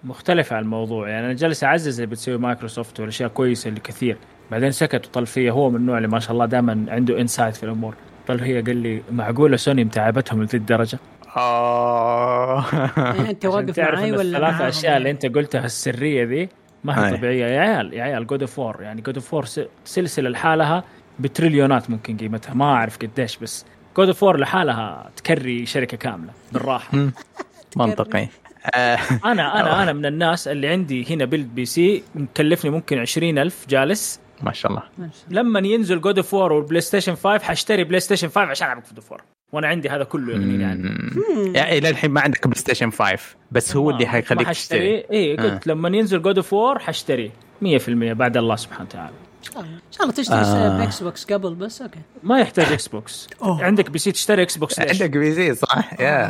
مختلفة 0.03 0.55
عن 0.55 0.63
الموضوع. 0.63 1.09
يعني 1.09 1.25
أنا 1.25 1.33
جالس 1.33 1.63
أعزز 1.63 1.99
اللي 1.99 2.11
بتسوي 2.11 2.37
مايكروسوفت 2.37 2.99
والأشياء 2.99 3.29
كويسة 3.29 3.67
اللي 3.67 3.79
كثير. 3.79 4.17
بعدين 4.51 4.71
سكت 4.71 5.05
وطل 5.07 5.25
فيا. 5.25 5.51
هو 5.51 5.69
من 5.69 5.75
النوع 5.75 5.97
اللي 5.97 6.07
ما 6.07 6.19
شاء 6.19 6.31
الله 6.31 6.45
دائما 6.45 6.85
عنده 6.89 7.21
insight 7.21 7.55
في 7.55 7.63
الأمور. 7.63 7.95
طل 8.27 8.39
هي 8.39 8.61
قال 8.61 8.77
لي 8.77 9.01
معقولة 9.11 9.57
سوني 9.57 9.83
متعبتهم 9.83 10.43
لذي 10.43 10.57
الدرجة؟ 10.57 10.99
آه. 11.37 12.65
يعني 12.97 13.29
أنت 13.29 13.45
واقف 13.55 13.79
معي 13.79 14.11
ولا 14.11 14.21
الثلاث؟ 14.21 14.61
أشياء 14.61 14.97
اللي 14.97 15.11
أنت 15.11 15.25
قلتها 15.25 15.65
السرية 15.65 16.23
ذي 16.23 16.49
ما 16.83 17.05
هي 17.05 17.11
أي. 17.11 17.17
طبيعية. 17.17 17.45
يا 17.45 17.59
عيال 17.59 17.93
يا 17.93 18.03
عيال 18.03 18.27
God 18.27 18.41
of 18.41 18.59
War 18.59 18.81
يعني 18.81 19.01
God 19.01 19.15
of 19.15 19.33
War 19.33 19.45
سلسلة 19.85 20.29
لحالها 20.29 20.83
بتريليونات 21.19 21.89
ممكن 21.89 22.17
قيمتها. 22.17 22.53
ما 22.53 22.65
أعرف 22.65 22.97
قديش 22.97 23.37
بس 23.37 23.65
God 23.97 24.07
of 24.07 24.23
War 24.23 24.37
لحالها 24.37 25.09
تكري 25.15 25.65
شركة 25.65 25.97
كاملة 25.97 26.31
بالراحة. 26.51 26.97
منطقي. 27.77 28.27
أنا 28.75 29.59
أنا 29.61 29.83
أنا 29.83 29.93
من 29.93 30.05
الناس 30.05 30.47
اللي 30.47 30.67
عندي 30.67 31.13
هنا 31.13 31.25
build 31.25 31.55
PC 31.55 32.03
مكلفني 32.15 32.71
ممكن 32.71 32.99
عشرين 32.99 33.37
ألف 33.37 33.65
جالس. 33.69 34.19
ما 34.43 34.51
شاء 34.53 34.71
الله. 34.71 34.83
لما 35.29 35.59
ينزل 35.59 36.01
God 36.01 36.17
of 36.17 36.33
War 36.33 36.53
والبلاي 36.53 36.81
ستيشن 36.81 37.15
5 37.15 37.39
حاشتري 37.39 37.83
بلاي 37.83 37.99
ستيشن 37.99 38.27
5 38.27 38.41
عشان 38.41 38.67
ألعب 38.67 38.83
God 38.83 38.95
of 38.95 39.11
War 39.11 39.21
وأنا 39.51 39.67
عندي 39.67 39.89
هذا 39.89 40.03
كله 40.03 40.33
يغنيني 40.33 40.63
عنه. 40.63 40.89
يعني 41.55 41.77
إلى 41.77 41.89
الحين 41.89 42.11
ما 42.11 42.21
عندك 42.21 42.47
بلاي 42.47 42.59
ستيشن 42.59 42.91
5 42.91 43.17
بس 43.51 43.75
هو 43.75 43.89
اللي 43.89 44.07
حيخليك 44.07 44.47
تشتري. 44.47 45.05
اي 45.11 45.37
قلت 45.37 45.67
لما 45.67 45.97
ينزل 45.97 46.21
God 46.21 46.37
of 46.37 46.53
War 46.53 46.79
حاشتري 46.79 47.31
بعد 47.61 48.37
الله 48.37 48.55
سبحانه 48.55 48.83
وتعالى. 48.83 49.13
ان 49.57 49.79
شاء 49.91 50.03
الله 50.03 50.13
تشتري 50.13 50.37
آه. 50.37 50.83
إكس 50.83 51.03
بوكس 51.03 51.25
قبل 51.25 51.55
بس 51.55 51.81
أوكي. 51.81 51.99
ما 52.23 52.39
يحتاج 52.39 52.71
إكس 52.71 52.87
بوكس. 52.87 53.27
أوه. 53.43 53.63
عندك 53.63 53.89
PC 53.89 54.11
تشتري 54.11 54.41
إكس 54.41 54.57
بوكس 54.57 54.79
ليش؟ 54.79 55.01
عندك 55.01 55.17
PC 55.17 55.55
صح. 55.55 56.01
Yeah. 56.01 56.25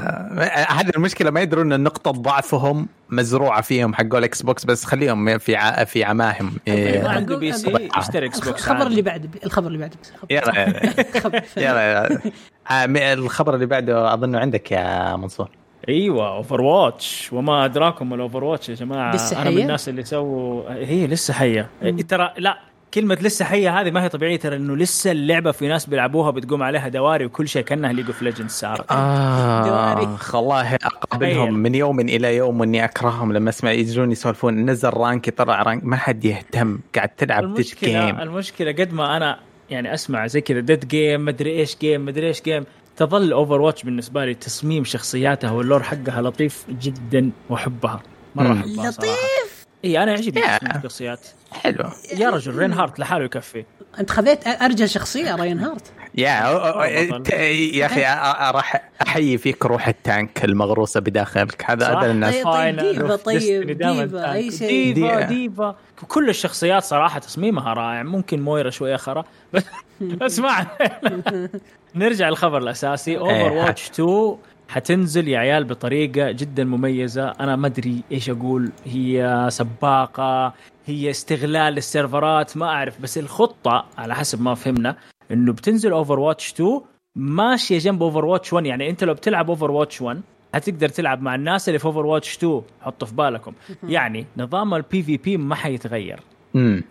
هذه 0.70 0.90
المشكلة 0.96 1.32
ما 1.32 1.42
يدرون 1.42 1.74
إن 1.74 1.84
نقطة 1.84 2.12
ضعفهم 2.12 2.88
مزروعة 3.10 3.62
فيهم 3.62 3.94
حق 3.94 4.16
الاكس 4.16 4.42
بوكس 4.42 4.66
بس 4.66 4.86
خليهم 4.86 5.38
في 5.38 5.56
ع... 5.56 5.84
في 5.84 6.04
عماهم. 6.04 6.54
إيه. 6.68 7.02
ما 7.04 7.10
عنده 7.10 7.38
PC 7.38 7.90
يشتري 7.98 8.26
إكس 8.26 8.40
بوكس 8.40 8.60
الخبر 8.60 8.88
اللي 8.88 9.02
بعده 9.02 9.30
الخبر 9.46 9.68
اللي 9.68 9.78
بعده 9.78 9.98
يلا 11.58 11.92
يلا. 11.92 12.20
آه، 12.72 13.14
الخبر 13.14 13.56
اللي 13.56 13.66
بعده 13.66 14.14
اظنه 14.14 14.40
عندك 14.40 14.72
يا 14.72 15.16
منصور. 15.16 15.50
أيوه 15.90 16.28
Overwatch 16.30 17.34
وما 17.34 17.66
أدراكم 17.66 18.14
ال 18.14 18.44
Overwatch 18.44 18.70
يا 18.70 18.76
جماعة. 18.76 19.16
لسه 19.16 19.36
حية؟ 19.36 19.42
أنا 19.42 19.50
من 19.50 19.62
الناس 19.62 19.90
اللي 19.90 20.04
سووا 20.04 20.72
هي 20.74 21.08
لسه 21.08 21.34
حية. 21.34 21.70
ترى 22.08 22.34
لا 22.38 22.69
كلمة 22.94 23.18
لسه 23.22 23.46
حية 23.46 23.80
هذه 23.82 23.92
ما 23.92 24.04
هي 24.04 24.10
طبيعية 24.10 24.36
ترى 24.40 24.56
انه 24.56 24.76
لسه 24.76 25.12
اللعبة 25.12 25.52
في 25.52 25.68
ناس 25.68 25.86
بيلعبوها 25.86 26.32
بتقوم 26.32 26.64
عليها 26.64 26.88
دوري 26.88 27.26
وكل 27.26 27.48
شيء 27.48 27.64
كأنها 27.64 27.94
League 27.94 28.06
of 28.06 28.22
Legends 28.22 28.52
صارت. 28.52 28.92
آه 28.92 30.18
والله 30.34 30.76
أقابلهم 30.76 31.54
من 31.54 31.76
يوم 31.76 32.00
إلى 32.00 32.36
يوم 32.36 32.62
اني 32.62 32.86
أكرههم 32.86 33.34
لما 33.34 33.50
أسمع 33.50 33.72
يجون 33.72 34.12
يسولفون. 34.12 34.70
نزل 34.70 34.90
rank 34.90 35.30
طلع 35.30 35.62
rank 35.62 35.84
ما 35.84 35.96
حد 35.96 36.26
يهتم 36.26 36.80
قاعد 36.96 37.10
تلعب 37.10 37.54
dead 37.54 37.66
game 37.84 38.20
المشكلة 38.20 38.72
قد 38.72 38.94
ما 38.94 39.18
أنا 39.18 39.40
يعني 39.70 39.94
أسمع 39.94 40.28
زي 40.28 40.42
كذا 40.42 40.60
dead 40.60 40.88
game 40.88 41.26
مدري 41.26 41.60
إيش 41.60 41.78
game 41.82 42.06
مدري 42.06 42.28
إيش 42.28 42.42
game 42.42 42.64
تظل 42.98 43.32
Overwatch 43.32 43.84
بالنسبة 43.84 44.26
لي 44.26 44.34
تصميم 44.34 44.84
شخصياتها 44.84 45.52
وال 45.52 45.63
lore 45.63 45.84
حقها 45.84 46.22
لطيف 46.22 46.66
جدا 46.70 47.32
واحبها 47.50 48.02
مرة 48.36 48.54
احبها 48.54 48.92
لطيف! 48.92 49.49
إي 49.86 50.04
أنا 50.04 50.12
يعجبني 50.12 50.44
الشخصيات. 50.76 51.20
حلو. 51.52 51.90
يا 52.18 52.30
رجل 52.30 52.56
Reinhardt 52.56 53.00
لحاله 53.00 53.26
يكفي. 53.26 53.66
أنت 54.00 54.12
خذيت 54.12 54.48
ارجى 54.48 54.88
شخصية 54.88 55.36
Reinhardt. 55.36 55.92
يا 56.16 56.30
يا 57.74 57.86
أخي 57.86 58.02
راح 58.58 58.90
أحيي 59.02 59.38
فيك 59.38 59.66
روح 59.66 59.88
ال 59.88 59.99
tank 59.99 60.46
المغروسة 60.46 61.00
بداخلك. 61.00 61.64
هذا 61.68 61.88
هذا 61.88 62.12
الناس. 62.12 62.36
طيب 62.44 62.76
D.Va 62.80 63.16
طيب 63.16 63.72
D.Va 63.72 64.34
أي 64.34 64.52
شيء. 64.52 64.94
D.Va 64.94 65.22
D.Va. 65.22 65.76
كل 66.08 66.30
الشخصيات 66.30 66.84
صراحة 66.84 67.20
تصميمها 67.20 67.74
رائع. 67.74 68.04
ممكن 68.04 68.42
Moira 68.42 68.70
شوية 68.70 68.96
خرا 68.96 69.24
بس 69.54 69.64
اسمع 70.22 70.66
نرجع 71.96 72.30
للخبر 72.30 72.58
الأساسي. 72.58 73.18
Overwatch 73.18 73.90
2 73.90 74.38
حتنزل 74.70 75.28
يا 75.28 75.40
عيال 75.40 75.64
بطريقة 75.64 76.32
جدا 76.32 76.64
مميزة. 76.64 77.30
أنا 77.30 77.56
ما 77.56 77.68
أدري 77.68 78.04
إيش 78.12 78.30
أقول. 78.30 78.72
هي 78.86 79.48
سباقة 79.52 80.54
هي 80.86 81.10
استغلال 81.10 81.74
للسيرفرات 81.74 82.58
ما 82.58 82.66
أعرف. 82.66 83.02
بس 83.02 83.18
الخطة 83.18 83.86
على 83.98 84.16
حسب 84.16 84.42
ما 84.42 84.56
فهمنا 84.56 84.96
إنه 85.32 85.54
بتنزل 85.54 85.92
Overwatch 85.92 86.54
2 86.54 86.82
ماشية 87.16 87.78
جنب 87.78 88.04
Overwatch 88.04 88.54
1 88.54 88.66
يعني 88.66 88.90
أنت 88.90 89.04
لو 89.04 89.14
بتلعب 89.14 89.50
Overwatch 89.50 90.02
1 90.02 90.22
حتقدر 90.54 90.90
تلعب 90.90 91.22
مع 91.22 91.36
الناس 91.36 91.70
اللي 91.70 91.80
في 91.80 91.86
Overwatch 91.86 92.38
2 92.38 92.62
حطوا 92.82 93.08
في 93.08 93.16
بالكم. 93.16 93.54
يعني 93.84 94.26
نظام 94.38 94.74
ال 94.74 95.04
PvP 95.04 95.38
ما 95.38 95.56
حيتغير. 95.56 96.20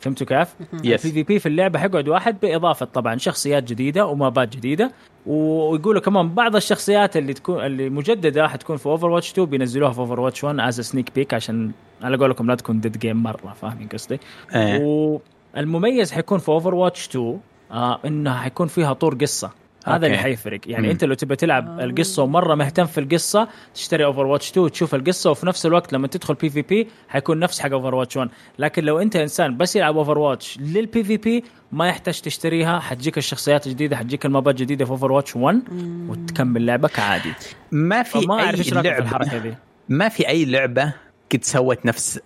فهمتوا 0.01 0.27
كيف؟ 0.27 0.55
yes 0.85 1.07
ال 1.07 1.15
PvP 1.15 1.39
في 1.39 1.47
اللعبة 1.47 1.79
حيقعد 1.79 2.09
واحد 2.09 2.41
بإضافة 2.41 2.87
طبعا 2.87 3.17
شخصيات 3.17 3.65
جديدة 3.65 4.07
و 4.07 4.17
maps 4.17 4.57
جديدة. 4.57 4.93
ويقولوا 5.29 6.01
كمان 6.01 6.35
بعض 6.35 6.57
الشخصيات 6.57 7.17
اللي 7.17 7.35
تكون 7.35 7.65
اللي 7.65 7.91
مجددة 7.91 8.49
حتكون 8.49 8.77
في 8.77 8.87
Overwatch 8.87 9.33
2 9.33 9.49
بينزلوها 9.49 9.93
في 9.93 9.99
Overwatch 9.99 10.45
1 10.45 10.61
as 10.61 10.81
sneak 10.81 11.15
peek 11.15 11.35
عشان 11.35 11.71
على 12.03 12.17
قولكم 12.17 12.47
لا 12.47 12.55
تكون 12.55 12.81
dead 12.81 12.99
game 12.99 13.23
مرة 13.23 13.55
فاهمين 13.61 13.89
قصدي؟ 13.89 14.21
أيه. 14.55 15.21
والمميز 15.55 16.13
حيكون 16.13 16.39
في 16.39 16.49
Overwatch 16.49 17.09
2 17.09 17.39
آه 17.71 18.01
إنها 18.07 18.35
حيكون 18.35 18.67
فيها 18.67 18.93
طور 18.93 19.15
قصة 19.15 19.51
هذا 19.97 20.07
اللي 20.07 20.19
حيفرق. 20.19 20.61
يعني 20.67 20.87
مم. 20.87 20.91
أنت 20.91 21.05
لو 21.05 21.15
تبي 21.15 21.37
تلعب 21.37 21.81
آه. 21.81 21.85
القصة 21.85 22.23
ومرة 22.23 22.55
مهتم 22.55 22.87
في 22.87 23.01
القصة 23.01 23.49
تشتري 23.75 24.05
Overwatch 24.05 24.51
2 24.51 24.65
وتشوف 24.65 24.95
القصة 24.95 25.31
وفي 25.31 25.47
نفس 25.47 25.67
الوقت 25.67 25.93
لما 25.93 26.07
تدخل 26.07 26.35
PvP 26.35 26.89
حيكون 27.09 27.39
نفس 27.39 27.61
حق 27.61 27.71
Overwatch 27.73 28.17
1 28.17 28.31
لكن 28.59 28.85
لو 28.85 28.99
أنت 28.99 29.17
إنسان 29.17 29.57
بس 29.57 29.77
يلعب 29.77 29.97
Overwatch 29.97 30.59
لل 30.59 31.05
PvP 31.05 31.45
ما 31.73 31.89
يحتاج 31.89 32.21
تشتريها 32.21 32.79
حتجيك 32.79 33.19
الشخصيات 33.19 33.67
الجديدة 33.67 33.97
حتجيك 33.97 34.27
ال 34.27 34.32
maps 34.32 34.55
الجديدة 34.55 34.85
في 34.85 34.91
Overwatch 34.91 35.37
1 35.37 35.63
وتكمل 36.09 36.67
لعبك 36.67 36.99
عادي. 36.99 37.33
ما 37.73 38.03
في 38.03 38.27
ما 38.27 38.35
أعرف 38.35 38.59
إيش 38.59 38.73
لعبة 38.75 38.99
الحركة 38.99 39.39
دي. 39.39 39.55
ما 39.89 40.09
في 40.09 40.29
أي 40.29 40.45
لعبة 40.45 40.93
قد 41.33 41.45
سوت 41.45 41.87
نفس 41.87 42.21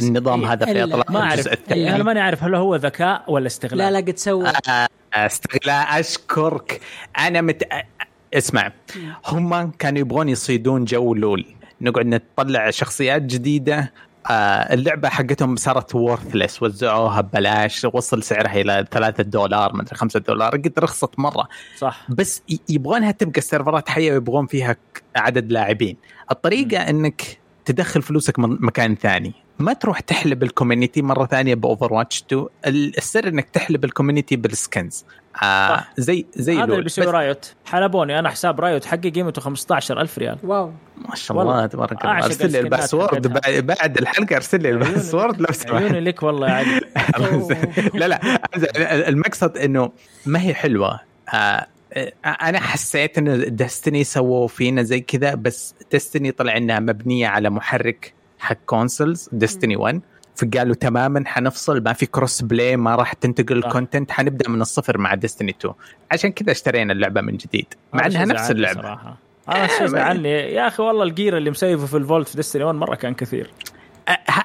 النظام 0.00 0.40
إيه 0.40 0.52
هذا 0.52 0.66
في 0.66 0.84
إطلاق 0.84 1.10
ما 1.10 1.20
أعرف. 1.20 1.48
أنا 1.72 2.02
ماني 2.02 2.20
عارف 2.20 2.44
هل 2.44 2.54
هو 2.54 2.76
ذكاء 2.76 3.24
ولا 3.28 3.46
استغلال. 3.46 3.78
لا 3.78 3.90
لا 3.90 3.98
قد 3.98 4.18
سوى. 4.18 4.48
آه 4.48 4.88
استغلال. 5.14 5.86
أشكرك. 5.88 6.80
أنا 7.18 7.40
مت... 7.40 7.62
اسمع. 8.34 8.72
هم 9.26 9.70
كانوا 9.70 10.00
يبغون 10.00 10.28
يصيدون 10.28 10.84
جو 10.84 11.14
لول. 11.14 11.46
نقعد 11.80 12.06
نطلع 12.06 12.70
شخصيات 12.70 13.22
جديدة. 13.22 13.92
آه 14.30 14.74
اللعبة 14.74 15.08
حقتهم 15.08 15.56
صارت 15.56 15.94
وورثلس 15.94 16.62
وزعوها 16.62 17.20
ببلاش. 17.20 17.86
وصل 17.92 18.22
سعرها 18.22 18.60
إلى 18.60 18.86
3 18.90 19.22
دولار 19.22 19.76
مدري 19.76 19.96
5 19.96 20.20
دولار. 20.20 20.50
قد 20.50 20.72
رخصت 20.78 21.18
مرة. 21.18 21.48
صح. 21.78 22.06
بس 22.08 22.42
يبغونها 22.68 23.10
تبقى 23.10 23.38
السيرفرات 23.38 23.88
حية 23.88 24.12
ويبغون 24.12 24.46
فيها 24.46 24.76
عدد 25.16 25.52
لاعبين. 25.52 25.96
الطريقة 26.30 26.84
م. 26.84 26.88
إنك 26.88 27.38
تدخل 27.64 28.02
فلوسك 28.02 28.38
من 28.38 28.56
مكان 28.60 28.94
ثاني. 28.94 29.43
ما 29.58 29.72
تروح 29.72 30.00
تحلب 30.00 30.42
ال 30.42 30.48
community 30.48 31.02
مرة 31.02 31.26
ثانية 31.26 31.54
ب 31.54 31.92
Overwatch 31.92 32.24
2 32.32 32.46
السر 32.66 33.28
إنك 33.28 33.50
تحلب 33.50 33.84
ال 33.84 33.89
community 33.89 34.36
بال 34.36 34.53
skins. 34.53 35.04
آه 35.42 35.84
زي 35.96 36.26
زي 36.34 36.56
هذا 36.56 36.64
اللي 36.64 36.82
بيسوي 36.82 37.04
Riot 37.04 37.54
حلبوني 37.64 38.18
أنا 38.18 38.30
حساب 38.30 38.60
Riot 38.60 38.84
حقي 38.84 39.10
قيمته 39.10 39.40
15000 39.40 40.18
ريال. 40.18 40.38
wow. 40.42 40.72
ما 41.08 41.14
شاء 41.14 41.42
الله 41.42 41.66
تبارك 41.66 42.04
الله. 42.04 42.24
أرسل 42.24 42.52
لي 42.52 42.60
ال 42.60 42.67
password. 42.67 43.26
بعد 43.66 43.98
الحلقة 43.98 44.36
أرسل 44.36 44.62
لي 44.62 44.70
ال 44.70 44.78
password 44.78 45.40
لو 45.40 45.46
سمحت. 45.52 45.72
عيوني 45.72 46.00
لك 46.00 46.22
والله 46.22 46.48
يا 46.48 46.54
علي 46.54 46.80
لا 48.00 48.08
لا. 48.08 48.40
المقصد 49.08 49.56
إنه 49.56 49.92
ما 50.26 50.42
هي 50.42 50.54
حلوة. 50.54 51.00
آه 51.34 51.66
أنا 52.26 52.60
حسيت 52.60 53.18
إن 53.18 53.56
Destiny 53.56 54.04
سووا 54.04 54.48
فينا 54.48 54.82
زي 54.82 55.00
كذا 55.00 55.34
بس 55.34 55.74
Destiny 55.92 56.30
طلع 56.30 56.56
إنها 56.56 56.80
مبنية 56.80 57.26
على 57.26 57.50
محرك. 57.50 58.14
حق 58.44 58.56
consoles 58.66 59.28
Destiny 59.32 59.76
1 59.76 60.00
فقالوا 60.36 60.74
تماما 60.74 61.24
حنفصل 61.26 61.82
ما 61.82 61.92
في 61.92 62.06
crossplay 62.06 62.76
ما 62.76 62.96
راح 62.96 63.12
تنتقل 63.12 63.56
ال 63.56 63.63
content 63.63 64.10
حنبدأ 64.10 64.48
من 64.48 64.60
الصفر 64.60 64.98
مع 64.98 65.14
Destiny 65.14 65.50
2 65.50 65.74
عشان 66.12 66.32
كذا 66.32 66.52
اشترينا 66.52 66.92
اللعبة 66.92 67.20
من 67.20 67.36
جديد. 67.36 67.66
مع 67.92 68.06
إنها 68.06 68.24
نفس 68.24 68.50
اللعبة. 68.50 68.82
صراحة. 68.82 69.16
أنا 69.48 69.66
شيء 69.66 69.86
زعلني. 69.86 70.28
يا 70.28 70.66
أخي 70.66 70.82
والله 70.82 71.02
ال 71.02 71.09
gear 71.09 71.36
اللي 71.36 71.50
مسيفه 71.50 71.86
في 71.86 71.96
ال 71.96 72.01
vault 72.01 72.28
في 72.28 72.36
Destiny 72.36 72.64
1 72.64 72.78
مرة 72.78 72.94
كان 72.94 73.14
كثير. 73.14 73.50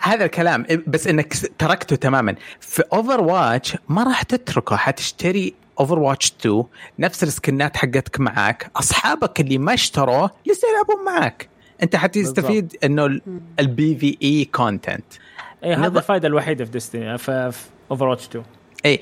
هذا 0.01 0.25
الكلام. 0.25 0.65
بس 0.87 1.07
إنك 1.07 1.33
تركته 1.57 1.95
تماما. 1.95 2.35
في 2.59 2.83
اوفر 2.93 3.21
واتش 3.21 3.77
ما 3.89 4.03
راح 4.03 4.23
تتركه 4.23 4.75
حتشتري 4.75 5.53
Overwatch 5.79 6.33
2 6.41 6.63
نفس 6.99 7.23
ال 7.23 7.32
skinات 7.32 7.77
حقتك 7.77 8.19
معاك. 8.19 8.71
أصحابك 8.75 9.39
اللي 9.39 9.57
ما 9.57 9.73
اشتروه 9.73 10.31
لسه 10.45 10.67
يلعبون 10.69 11.05
معاك. 11.05 11.49
انت 11.83 11.95
حتستفيد 11.95 12.75
انه 12.83 13.19
البي 13.59 13.95
في 13.95 14.17
اي 14.23 14.45
كونتنت 14.45 15.03
اي 15.63 15.73
هذا 15.73 15.97
الفائده 15.99 16.27
الوحيدة 16.27 16.65
في 16.65 16.71
ديستني 16.71 17.17
في 17.17 17.51
اوفر 17.91 18.07
واتش 18.07 18.27
2 18.27 18.45
اي 18.85 18.99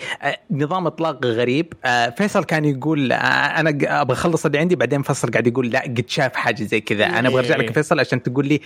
نظام 0.51 0.87
إطلاق 0.87 1.25
غريب. 1.25 1.73
آه، 1.85 2.09
فيصل 2.09 2.43
كان 2.43 2.65
يقول 2.65 3.11
آه، 3.11 3.15
أنا 3.17 3.69
أبغى 4.01 4.13
أخلص 4.13 4.45
اللي 4.45 4.57
عندي 4.57 4.75
بعدين 4.75 5.01
فيصل 5.01 5.31
قاعد 5.31 5.47
يقول 5.47 5.69
لا 5.69 5.81
قد 5.81 6.05
شاف 6.07 6.35
حاجة 6.35 6.63
زي 6.63 6.81
كذا. 6.81 7.05
أنا 7.05 7.29
أبغى 7.29 7.39
أرجع 7.39 7.55
لك 7.55 7.73
فيصل 7.73 7.99
عشان 7.99 8.23
تقول 8.23 8.47
لي 8.47 8.61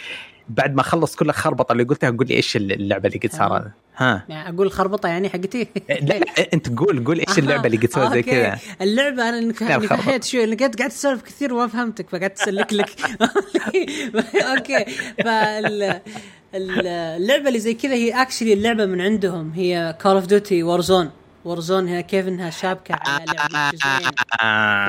بعد 0.49 0.75
ما 0.75 0.81
أخلص 0.81 1.15
كل 1.15 1.29
الخربطة 1.29 1.71
اللي 1.71 1.83
قلتها 1.83 2.09
قول 2.09 2.27
لي 2.27 2.35
إيش 2.35 2.55
اللعبة 2.55 3.07
اللي 3.07 3.19
قد 3.19 3.31
صار 3.31 3.71
ها. 3.97 4.25
يعني 4.29 4.55
أقول 4.55 4.67
الخربطه 4.67 5.09
يعني 5.09 5.29
حقتي؟ 5.29 5.67
لا, 5.89 5.95
لا 6.19 6.25
أنت 6.53 6.79
قول 6.79 7.03
قول 7.03 7.19
إيش 7.19 7.39
اللعبة 7.39 7.65
اللي 7.65 7.77
قد 7.77 7.85
سوت 7.91 8.13
زي 8.13 8.23
كذا. 8.23 8.59
اللعبة 8.81 9.29
أنا 9.29 9.39
نكحيت 9.39 10.23
شوي 10.23 10.55
قاعد 10.55 10.75
قاعد 10.75 10.89
تسولف 10.89 11.21
كثير 11.21 11.53
وما 11.53 11.67
فهمتك 11.67 12.09
فقعدت 12.09 12.41
اسلك 12.41 12.73
لك. 12.73 12.89
Okay. 14.57 14.85
فال 15.23 16.01
اللعبة 16.55 17.47
اللي 17.47 17.59
زي 17.59 17.73
كذا 17.73 17.93
هي 17.93 18.21
actually 18.21 18.53
اللعبة 18.53 18.85
من 18.85 19.01
عندهم. 19.01 19.51
هي 19.51 19.97
Call 20.01 20.11
of 20.11 20.25
Duty 20.25 20.63
Warzone 20.63 21.09
Warzone 21.45 21.87
هي 21.87 22.03
كيف 22.03 22.27
إنها 22.27 22.49
شابكة 22.49 22.95
على 22.95 23.25
لعبه 23.25 23.69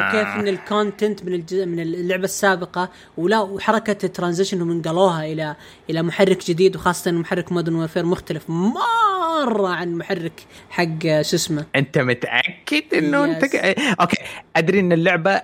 وكيف 0.09 0.29
إن 0.29 0.49
ال 0.49 0.58
content 0.58 1.25
من 1.25 1.35
الجزء 1.35 1.67
من 1.67 1.81
اللعبة 1.81 2.25
السابقة. 2.25 2.91
ولا 3.17 3.41
وحركة 3.41 4.07
ال 4.07 4.12
transition 4.12 4.61
هم 4.61 4.71
انقلوها 4.71 5.25
إلى 5.25 5.57
إلى 5.91 6.03
محرك 6.03 6.47
جديد 6.47 6.77
وخاصة 6.77 7.11
محرك 7.11 7.53
Modern 7.53 7.75
Warfare 7.75 8.05
مختلف 8.05 8.51
مرة 8.51 9.69
عن 9.69 9.95
محرك 9.95 10.47
حق 10.71 11.03
شو 11.03 11.37
اسمه. 11.37 11.67
أنت 11.77 11.99
متأكد 11.99 12.95
إنه 12.95 13.25
أنت 13.25 13.45
okay. 14.01 14.17
أدري 14.57 14.81
إن 14.81 14.93
اللعبة 14.93 15.43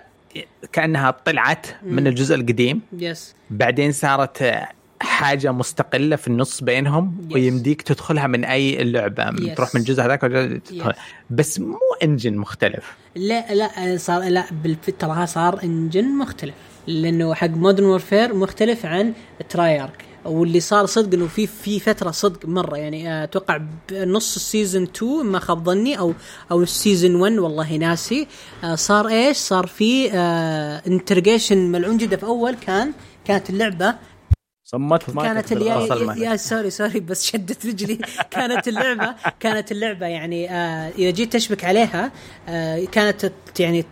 كأنها 0.73 1.11
طلعت 1.11 1.66
من 1.83 2.07
الجزء 2.07 2.35
القديم. 2.35 2.81
yes 2.93 3.35
بعدين 3.51 3.93
صارت 3.93 4.55
حاجة 5.01 5.53
مستقلة 5.53 6.17
في 6.17 6.29
النص 6.29 6.61
بينهم 6.63 7.17
Yes. 7.31 7.35
ويمديك 7.35 7.83
تدخلها 7.83 8.27
من 8.27 8.45
أي 8.45 8.85
لعبة 8.85 9.31
Yes. 9.31 9.57
تروح 9.57 9.75
من 9.75 9.81
الجزء 9.81 10.03
هذاك. 10.03 10.25
Yes. 10.71 10.89
بس 11.31 11.61
مو 11.61 11.79
engine 12.03 12.37
مختلف 12.37 12.85
لا 13.15 13.55
لا 13.55 13.97
صار 13.97 14.23
لا 14.29 14.45
بالف- 14.65 14.91
تراها 14.99 15.27
صار 15.27 15.63
engine 15.62 16.19
مختلف 16.19 16.55
لأنه 16.87 17.35
حق 17.35 17.47
Modern 17.51 17.87
Warfare 17.87 18.35
مختلف 18.35 18.87
عن 18.87 19.13
Treyarch 19.49 20.05
واللي 20.25 20.61
صار 20.61 20.87
صدق 20.87 21.15
إنه 21.15 21.27
في 21.27 21.47
في 21.47 21.81
فترة 21.81 22.11
صدق 22.11 22.47
مرة 22.49 22.77
يعني 22.77 23.13
آه، 23.13 23.25
أتوقع 23.25 23.61
بنص 23.91 24.37
ال 24.37 24.43
season 24.43 24.83
2 24.83 25.27
ما 25.27 25.39
خاب 25.39 25.65
ظني 25.65 25.99
أو 25.99 26.15
أو 26.51 26.63
السيزون 26.63 27.15
1 27.15 27.39
والله 27.39 27.77
ناسي 27.77 28.27
آه، 28.65 28.75
صار 28.75 29.09
إيش؟ 29.09 29.37
صار 29.37 29.67
في 29.67 30.11
انترجيشن 30.87 31.59
ملعون 31.73 31.97
جدا 31.97 32.17
في 32.17 32.27
أول 32.27 32.55
كان 32.55 32.93
كانت 33.25 33.51
اللعبة 33.51 33.95
صمت 34.71 35.11
ما 35.11 35.23
كانت 35.23 35.51
يا, 35.53 36.14
يا, 36.16 36.37
سوري 36.37 36.71
سوري 36.71 37.01
بس 37.01 37.27
شدت 37.27 37.66
رجلي. 37.66 37.99
كانت 38.31 38.69
اللعبه 38.69 39.14
كانت 39.41 39.73
اللعبة 39.73 40.07
يعني 40.07 40.51
آه 40.51 40.89
إذا 40.99 41.11
جيت 41.11 41.33
تشبك 41.33 41.64
عليها 41.64 42.12
آه 42.49 42.85
كانت 42.85 43.33
يعني 43.61 43.85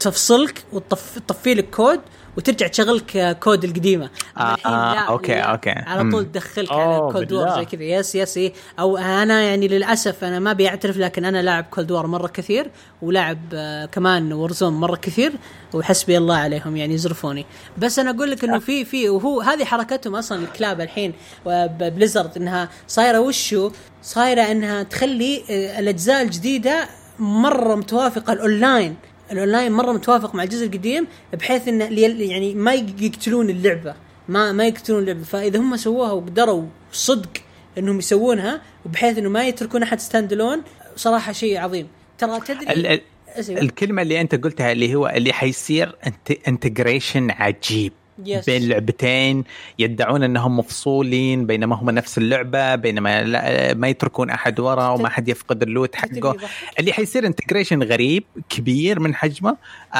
تفصلك 0.00 0.64
وتطفي 0.72 1.54
لك 1.54 1.70
كود 1.70 2.00
وترجع 2.36 2.66
تشغل 2.66 2.96
لك 2.96 3.38
كود 3.38 3.64
القديمة 3.64 4.10
آه، 4.38 4.54
الحين 4.54 4.72
آه، 4.72 4.94
لا 4.94 5.00
أوكي، 5.00 5.32
لا، 5.34 5.40
أوكي. 5.40 5.70
على. 5.70 6.10
طول 6.10 6.24
تدخلك 6.24 6.72
على 6.72 6.98
كولد 7.12 7.32
وور. 7.32 7.54
زي 7.54 7.64
كذا 7.64 7.82
يس 7.82 8.14
يس 8.14 8.36
إيه. 8.36 8.52
أو 8.78 8.96
أنا 8.96 9.42
يعني 9.42 9.68
للأسف 9.68 10.24
أنا 10.24 10.38
ما 10.38 10.52
بيعترف 10.52 10.96
لكن 10.96 11.24
أنا 11.24 11.42
لاعب 11.42 11.64
Cold 11.70 11.90
War 11.90 12.06
مرة 12.06 12.26
كثير 12.26 12.70
ولاعب 13.02 13.38
آه 13.54 13.84
كمان 13.86 14.32
Warzone 14.32 14.72
مرة 14.72 14.96
كثير 14.96 15.32
وحسبي 15.74 16.18
الله 16.18 16.36
عليهم 16.36 16.76
يعني 16.76 16.94
يزرفوني 16.94 17.46
بس 17.78 17.98
أنا 17.98 18.10
أقول 18.10 18.30
لك 18.30 18.44
إنه 18.44 18.58
في 18.58 18.84
في 18.84 19.08
وهو 19.08 19.40
هذه 19.40 19.64
حركتهم 19.64 20.14
أصلا 20.14 20.42
الكلاب 20.44 20.80
الحين 20.80 21.12
Blizzard 21.78 22.36
إنها 22.36 22.68
صايرة 22.88 23.18
وشو 23.20 23.70
صايرة 24.02 24.42
إنها 24.42 24.82
تخلي 24.82 25.42
آه، 25.50 25.78
الأجزاء 25.78 26.22
الجديدة 26.22 26.88
مرة 27.18 27.74
متوافقة 27.74 28.32
ال 28.32 28.41
online 28.41 28.96
ال 29.32 29.38
online 29.38 29.72
مرة 29.72 29.92
متوافق 29.92 30.34
مع 30.34 30.42
الجزء 30.42 30.66
القديم 30.66 31.06
بحيث 31.32 31.68
إن 31.68 31.82
لي- 31.82 32.28
يعني 32.28 32.54
ما 32.54 32.74
يقتلون 32.74 33.50
اللعبة. 33.50 33.94
ما 34.28 34.52
ما 34.52 34.66
يقتلون 34.66 34.98
اللعبة. 35.02 35.22
فإذا 35.22 35.58
هم 35.58 35.76
سووها 35.76 36.12
وقدروا 36.12 36.64
صدق 36.92 37.30
إنهم 37.78 37.98
يسوونها 37.98 38.62
وبحيث 38.86 39.18
إنه 39.18 39.28
ما 39.28 39.46
يتركون 39.48 39.82
أحد 39.82 40.00
stand 40.00 40.32
alone 40.32 40.62
صراحة 40.96 41.32
شيء 41.32 41.58
عظيم. 41.58 41.86
ترى 42.18 42.40
تدري 42.40 42.72
ال- 42.72 42.86
ال-. 42.86 43.58
الكلمة 43.58 44.02
اللي 44.02 44.20
أنت 44.20 44.34
قلتها 44.34 44.72
اللي 44.72 44.94
هو 44.94 45.08
اللي 45.08 45.32
حيصير 45.32 45.96
integration 46.48 47.30
عجيب. 47.30 47.92
Yes. 48.26 48.46
بين 48.46 48.68
لعبتين 48.68 49.44
يدعون 49.78 50.22
أنهم 50.22 50.58
مفصولين 50.58 51.46
بينما 51.46 51.76
هم 51.76 51.90
نفس 51.90 52.18
اللعبة 52.18 52.74
بينما 52.74 53.22
لا 53.22 53.74
ما 53.74 53.88
يتركون 53.88 54.30
أحد 54.30 54.60
ورا 54.60 54.88
وما 54.88 55.08
حد 55.08 55.28
يفقد 55.28 55.62
ال 55.62 55.69
loot 55.69 55.96
حقه. 55.96 56.36
اللي 56.78 56.92
حيصير 56.92 57.26
integration 57.26 57.82
غريب 57.82 58.24
كبير 58.48 59.00
من 59.00 59.14
حجمه 59.14 59.56
آه 59.94 59.96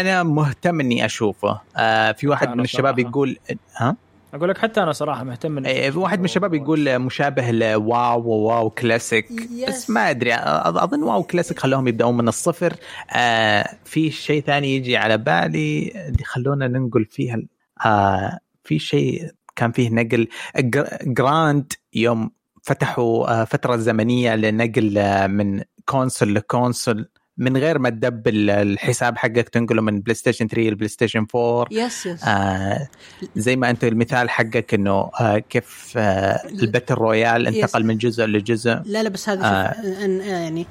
أنا 0.00 0.22
مهتم 0.22 0.80
إني 0.80 1.04
أشوفه 1.04 1.60
آه 1.76 2.12
في 2.12 2.28
واحد 2.28 2.48
من 2.48 2.60
الشباب 2.60 2.94
صراحة. 2.96 3.08
يقول 3.10 3.36
ها 3.76 3.96
أقول 4.34 4.48
لك 4.48 4.58
حتى 4.58 4.82
أنا 4.82 4.92
صراحة 4.92 5.24
مهتم 5.24 5.58
إني 5.58 5.68
إيه، 5.68 5.90
في 5.90 5.98
واحد 5.98 6.18
من 6.18 6.24
الشباب 6.24 6.54
يقول 6.54 6.98
مشابه 6.98 7.50
ل 7.50 8.22
WoW 8.28 8.70
و 8.70 8.75
WoW 8.75 8.90
Classic 8.90 9.26
Yes. 9.30 9.68
بس 9.68 9.90
ما 9.90 10.10
أدري 10.10 10.34
أظن 10.34 11.02
WoW 11.02 11.22
Classic 11.22 11.58
خلوهم 11.58 11.88
يبدأون 11.88 12.16
من 12.16 12.28
الصفر 12.28 12.74
آه 13.16 13.68
في 13.84 14.10
شيء 14.10 14.42
ثاني 14.42 14.76
يجي 14.76 14.96
على 14.96 15.18
بالي 15.18 15.92
اللي 16.08 16.24
خلونا 16.24 16.68
ننقل 16.68 17.04
فيها 17.04 17.34
ال- 17.34 17.46
آه 17.84 18.38
في 18.64 18.78
شيء 18.78 19.30
كان 19.56 19.72
فيه 19.72 19.90
نقل. 19.90 20.28
جر- 20.58 20.98
جراند 21.02 21.72
يوم 21.94 22.30
فتحوا 22.62 23.42
آه 23.42 23.44
فترة 23.44 23.76
زمنية 23.76 24.34
لنقل 24.36 24.98
آه 24.98 25.26
من 25.26 25.62
console 25.84 26.34
ل 26.34 26.42
console. 26.42 27.08
من 27.40 27.56
غير 27.56 27.78
ما 27.78 27.90
تدبل 27.90 28.50
الحساب 28.50 29.18
حقك 29.18 29.48
تنقله 29.48 29.82
من 29.82 30.00
PlayStation 30.00 30.46
3 30.48 30.70
ل 30.70 30.88
PlayStation 30.88 31.26
4 31.34 31.66
yes 31.70 32.06
yes 32.06 32.24
آه 32.24 32.88
زي 33.36 33.56
ما 33.56 33.70
أنت 33.70 33.84
المثال 33.84 34.30
حقك 34.30 34.74
إنه 34.74 35.10
آه 35.20 35.38
كيف 35.38 35.92
آه 35.96 36.40
ال 36.48 36.55
battle 36.55 36.94
royale 36.94 37.46
انتقل 37.46 37.82
Yes. 37.82 37.84
من 37.84 37.98
جزء 37.98 38.24
لجزء 38.24 38.70
لا 38.84 39.02
لا 39.02 39.08
بس 39.08 39.28
هذا 39.28 39.44
آه. 39.44 39.74
يعني 40.22 40.66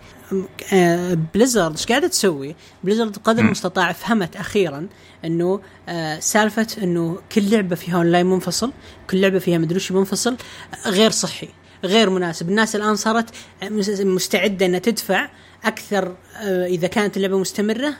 آه 0.73 1.17
Blizzard 1.33 1.71
إيش 1.71 1.85
قاعدة 1.85 2.07
تسوي؟ 2.07 2.55
Blizzard 2.83 3.17
قدر 3.17 3.43
المستطاع 3.43 3.91
فهمت 3.91 4.35
أخيرا 4.35 4.87
إنه 5.25 5.61
آه 5.89 6.19
سالفة 6.19 6.67
إنه 6.83 7.17
كل 7.31 7.49
لعبة 7.51 7.75
فيها 7.75 7.95
اونلاين 7.95 8.25
منفصل، 8.25 8.71
كل 9.09 9.21
لعبة 9.21 9.39
فيها 9.39 9.57
مدري 9.57 9.79
منفصل 9.91 10.37
آه، 10.85 10.89
غير 10.89 11.09
صحي، 11.11 11.47
غير 11.83 12.09
مناسب، 12.09 12.49
الناس 12.49 12.75
الآن 12.75 12.95
صارت 12.95 13.29
مس- 13.63 14.01
مستعدة 14.01 14.65
إنها 14.65 14.79
تدفع 14.79 15.29
أكثر 15.65 16.15
آه 16.37 16.65
إذا 16.65 16.87
كانت 16.87 17.17
اللعبة 17.17 17.37
مستمرة 17.39 17.93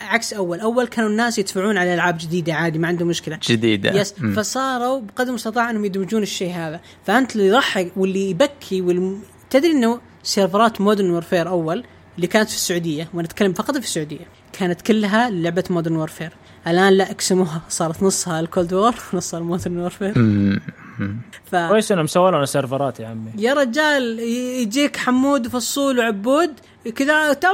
عكس 0.00 0.32
أول، 0.32 0.60
أول 0.60 0.86
كانوا 0.86 1.10
الناس 1.10 1.38
يدفعون 1.38 1.76
على 1.76 1.94
ألعاب 1.94 2.18
جديدة 2.18 2.54
عادي 2.54 2.78
ما 2.78 2.88
عندهم 2.88 3.08
مشكلة. 3.08 3.38
جديدة 3.48 4.00
yes 4.00 4.14
مم. 4.18 4.34
فصاروا 4.34 5.00
بقدر 5.00 5.28
المستطاع 5.28 5.70
أنهم 5.70 5.84
يدمجون 5.84 6.22
الشيء 6.22 6.52
هذا 6.52 6.80
فأنت 7.06 7.36
اللي 7.36 7.46
يضحك 7.46 7.92
واللي 7.96 8.30
يبكي 8.30 8.80
والم... 8.80 9.22
تدري 9.50 9.70
إنه 9.72 10.00
سيرفرات 10.22 10.80
Modern 10.80 11.10
Warfare 11.10 11.48
أول 11.48 11.84
اللي 12.16 12.26
كانت 12.26 12.48
في 12.48 12.54
السعودية 12.54 13.08
وأنا 13.14 13.26
أتكلم 13.26 13.52
فقط 13.52 13.72
في 13.72 13.84
السعودية 13.84 14.26
كانت 14.52 14.82
كلها 14.82 15.30
لعبة 15.30 15.64
Modern 15.70 15.96
Warfare 15.96 16.32
الآن 16.66 16.92
لا 16.92 17.10
أقسموها 17.10 17.62
صارت 17.68 18.02
نصها 18.02 18.40
ال 18.40 18.46
Cold 18.46 18.72
War 18.72 18.94
ونصها 19.12 19.38
ال 19.40 19.45
Modern 19.45 19.78
Warfare. 19.78 20.12
ف 21.44 21.56
كويس 21.56 21.92
إنهم 21.92 22.06
سووا 22.06 22.30
لنا 22.30 22.44
سيرفرات 22.44 23.00
يا 23.00 23.08
عمي. 23.08 23.32
يا 23.38 23.54
رجال 23.54 24.18
يجيك 24.62 24.96
حمود 24.96 25.46
وفصول 25.46 25.98
وعبود 25.98 26.60
كذا 26.94 27.32
تم 27.32 27.50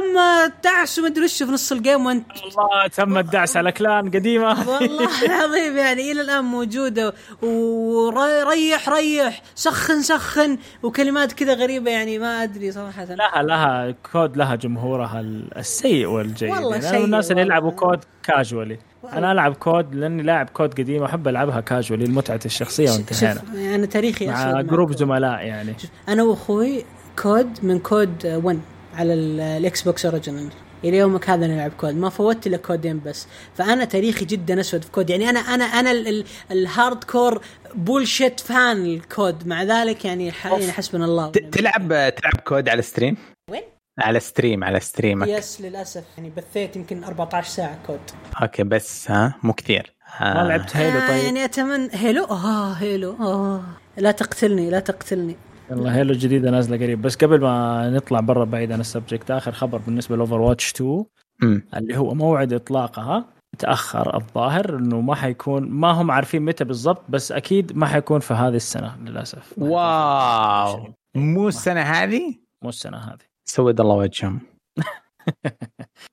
تعس 0.62 0.98
وما 0.98 1.08
أدري 1.08 1.24
وش 1.24 1.42
في 1.42 1.52
نص 1.52 1.72
ال 1.72 1.79
game 1.79 2.06
وأنت 2.06 2.26
الله 2.30 2.86
تم 2.86 3.18
الدعس 3.18 3.56
على 3.56 3.72
clan 3.72 4.10
قديمة. 4.10 4.48
والله 4.70 5.24
العظيم 5.24 5.76
يعني 5.76 6.12
إلى 6.12 6.20
الآن 6.20 6.44
موجودة 6.44 7.14
وريح 7.42 8.88
ريح 8.88 9.42
سخن 9.54 10.02
سخن 10.02 10.58
وكلمات 10.82 11.32
كذا 11.32 11.54
غريبة 11.54 11.90
يعني 11.90 12.18
ما 12.18 12.42
أدري 12.42 12.72
صراحة. 12.72 13.04
لها 13.04 13.42
لها 13.42 13.94
كود 14.12 14.36
لها 14.36 14.54
جمهورها 14.54 15.20
السيء 15.56 16.06
والجيد. 16.06 16.50
والله 16.50 16.76
يعني 16.76 17.04
الناس 17.04 17.30
اللي 17.30 17.42
والله. 17.42 17.54
يلعبوا 17.56 17.70
COD 17.70 18.04
casually 18.22 18.78
أنا 19.12 19.32
ألعب 19.32 19.54
COD 19.54 19.94
لأني 19.94 20.22
لاعب 20.22 20.48
COD 20.50 20.72
قديم 20.80 21.02
احب 21.02 21.28
ألعبها 21.28 21.60
casually 21.60 22.04
لمتعه 22.06 22.40
الشخصية 22.46 22.90
وانتهينا. 22.90 23.34
شوف 23.40 23.54
أنا 23.54 23.86
تاريخي 23.86 24.26
مع 24.26 24.60
group. 24.60 24.96
زملاء 24.96 25.40
يعني. 25.46 25.74
أنا 26.08 26.22
وأخوي 26.22 26.84
COD 27.22 27.58
من 27.62 27.78
COD 27.78 28.26
1 28.26 28.60
على 28.94 29.14
ال- 29.14 29.40
ال 29.40 29.82
Xbox 29.82 30.06
original 30.06 30.48
إلى 30.84 30.96
يومك 30.96 31.30
هذا 31.30 31.46
نلعب 31.46 31.70
COD. 31.70 31.94
ما 31.94 32.08
فوتت 32.08 32.46
إلا 32.46 32.56
كودين 32.56 33.00
بس. 33.06 33.26
فأنا 33.54 33.84
تاريخي 33.84 34.24
جدا 34.24 34.60
أسود 34.60 34.84
في 34.84 34.90
COD. 34.90 35.10
يعني 35.10 35.30
أنا 35.30 35.40
أنا 35.40 35.64
أنا 35.64 35.90
ال- 35.90 36.08
ال- 36.08 36.24
ال 36.50 37.04
hardcore 37.04 37.40
bullshit 37.74 38.40
fan 38.40 38.86
ال 38.86 38.98
COD. 38.98 39.46
مع 39.46 39.62
ذلك 39.62 40.04
يعني 40.04 40.32
ح- 40.32 40.46
يعني 40.46 40.72
حسبنا 40.72 41.04
الله. 41.04 41.30
تلعب 41.30 41.88
تلعب 41.88 42.36
COD 42.44 42.68
على 42.68 42.82
stream 42.82 43.16
وين؟ 43.50 43.62
على 43.98 44.20
stream 44.20 44.64
على 44.64 44.80
stream 44.80 45.16
ك. 45.16 45.28
yes 45.28 45.60
للأسف. 45.60 46.04
يعني 46.16 46.30
بثيت 46.36 46.76
يمكن 46.76 47.04
14 47.04 47.48
ساعة 47.48 47.78
COD. 47.86 48.00
okay 48.42 48.62
بس 48.62 49.10
ها 49.10 49.34
مو 49.42 49.52
كثير. 49.52 49.92
ما 50.20 50.40
آه. 50.42 50.48
لعبت 50.48 50.76
Halo 50.76 50.98
آه 50.98 51.08
طيب. 51.08 51.24
يعني 51.24 51.44
أتمنى 51.44 51.88
Halo 51.92 52.24
آه 52.24 52.72
Halo 52.72 53.16
آه. 53.20 53.62
لا 53.96 54.10
تقتلني 54.10 54.70
لا 54.70 54.80
تقتلني. 54.80 55.36
والله 55.70 55.94
Halo 55.96 56.12
الجديده 56.12 56.50
نازلة 56.50 56.76
قريب. 56.76 57.02
بس 57.02 57.16
قبل 57.16 57.40
ما 57.40 57.90
نطلع 57.90 58.20
برا 58.20 58.44
بعيد 58.44 58.72
عن 58.72 58.80
ال 58.80 58.86
subject 58.86 59.30
آخر 59.30 59.52
خبر 59.52 59.78
بالنسبة 59.78 60.16
ل 60.16 60.40
Overwatch 60.40 60.70
2 60.72 61.04
مم. 61.42 61.62
اللي 61.76 61.96
هو 61.96 62.14
موعد 62.14 62.52
إطلاقها. 62.52 63.24
تأخر 63.58 64.16
الظاهر 64.16 64.76
إنه 64.78 65.00
ما 65.00 65.14
حيكون 65.14 65.70
ما 65.70 65.90
هم 65.90 66.10
عارفين 66.10 66.42
متى 66.42 66.64
بالضبط 66.64 67.02
بس 67.08 67.32
أكيد 67.32 67.76
ما 67.76 67.86
حيكون 67.86 68.20
في 68.20 68.34
هذه 68.34 68.56
السنة 68.56 68.96
للأسف. 69.04 69.54
wow. 69.58 70.94
مو 71.14 71.48
السنة 71.48 71.80
هذه؟ 71.80 72.34
مو 72.62 72.68
السنة 72.68 72.96
هذه. 72.98 73.35
سود 73.48 73.80
الله 73.80 73.94
وجههم. 73.94 74.40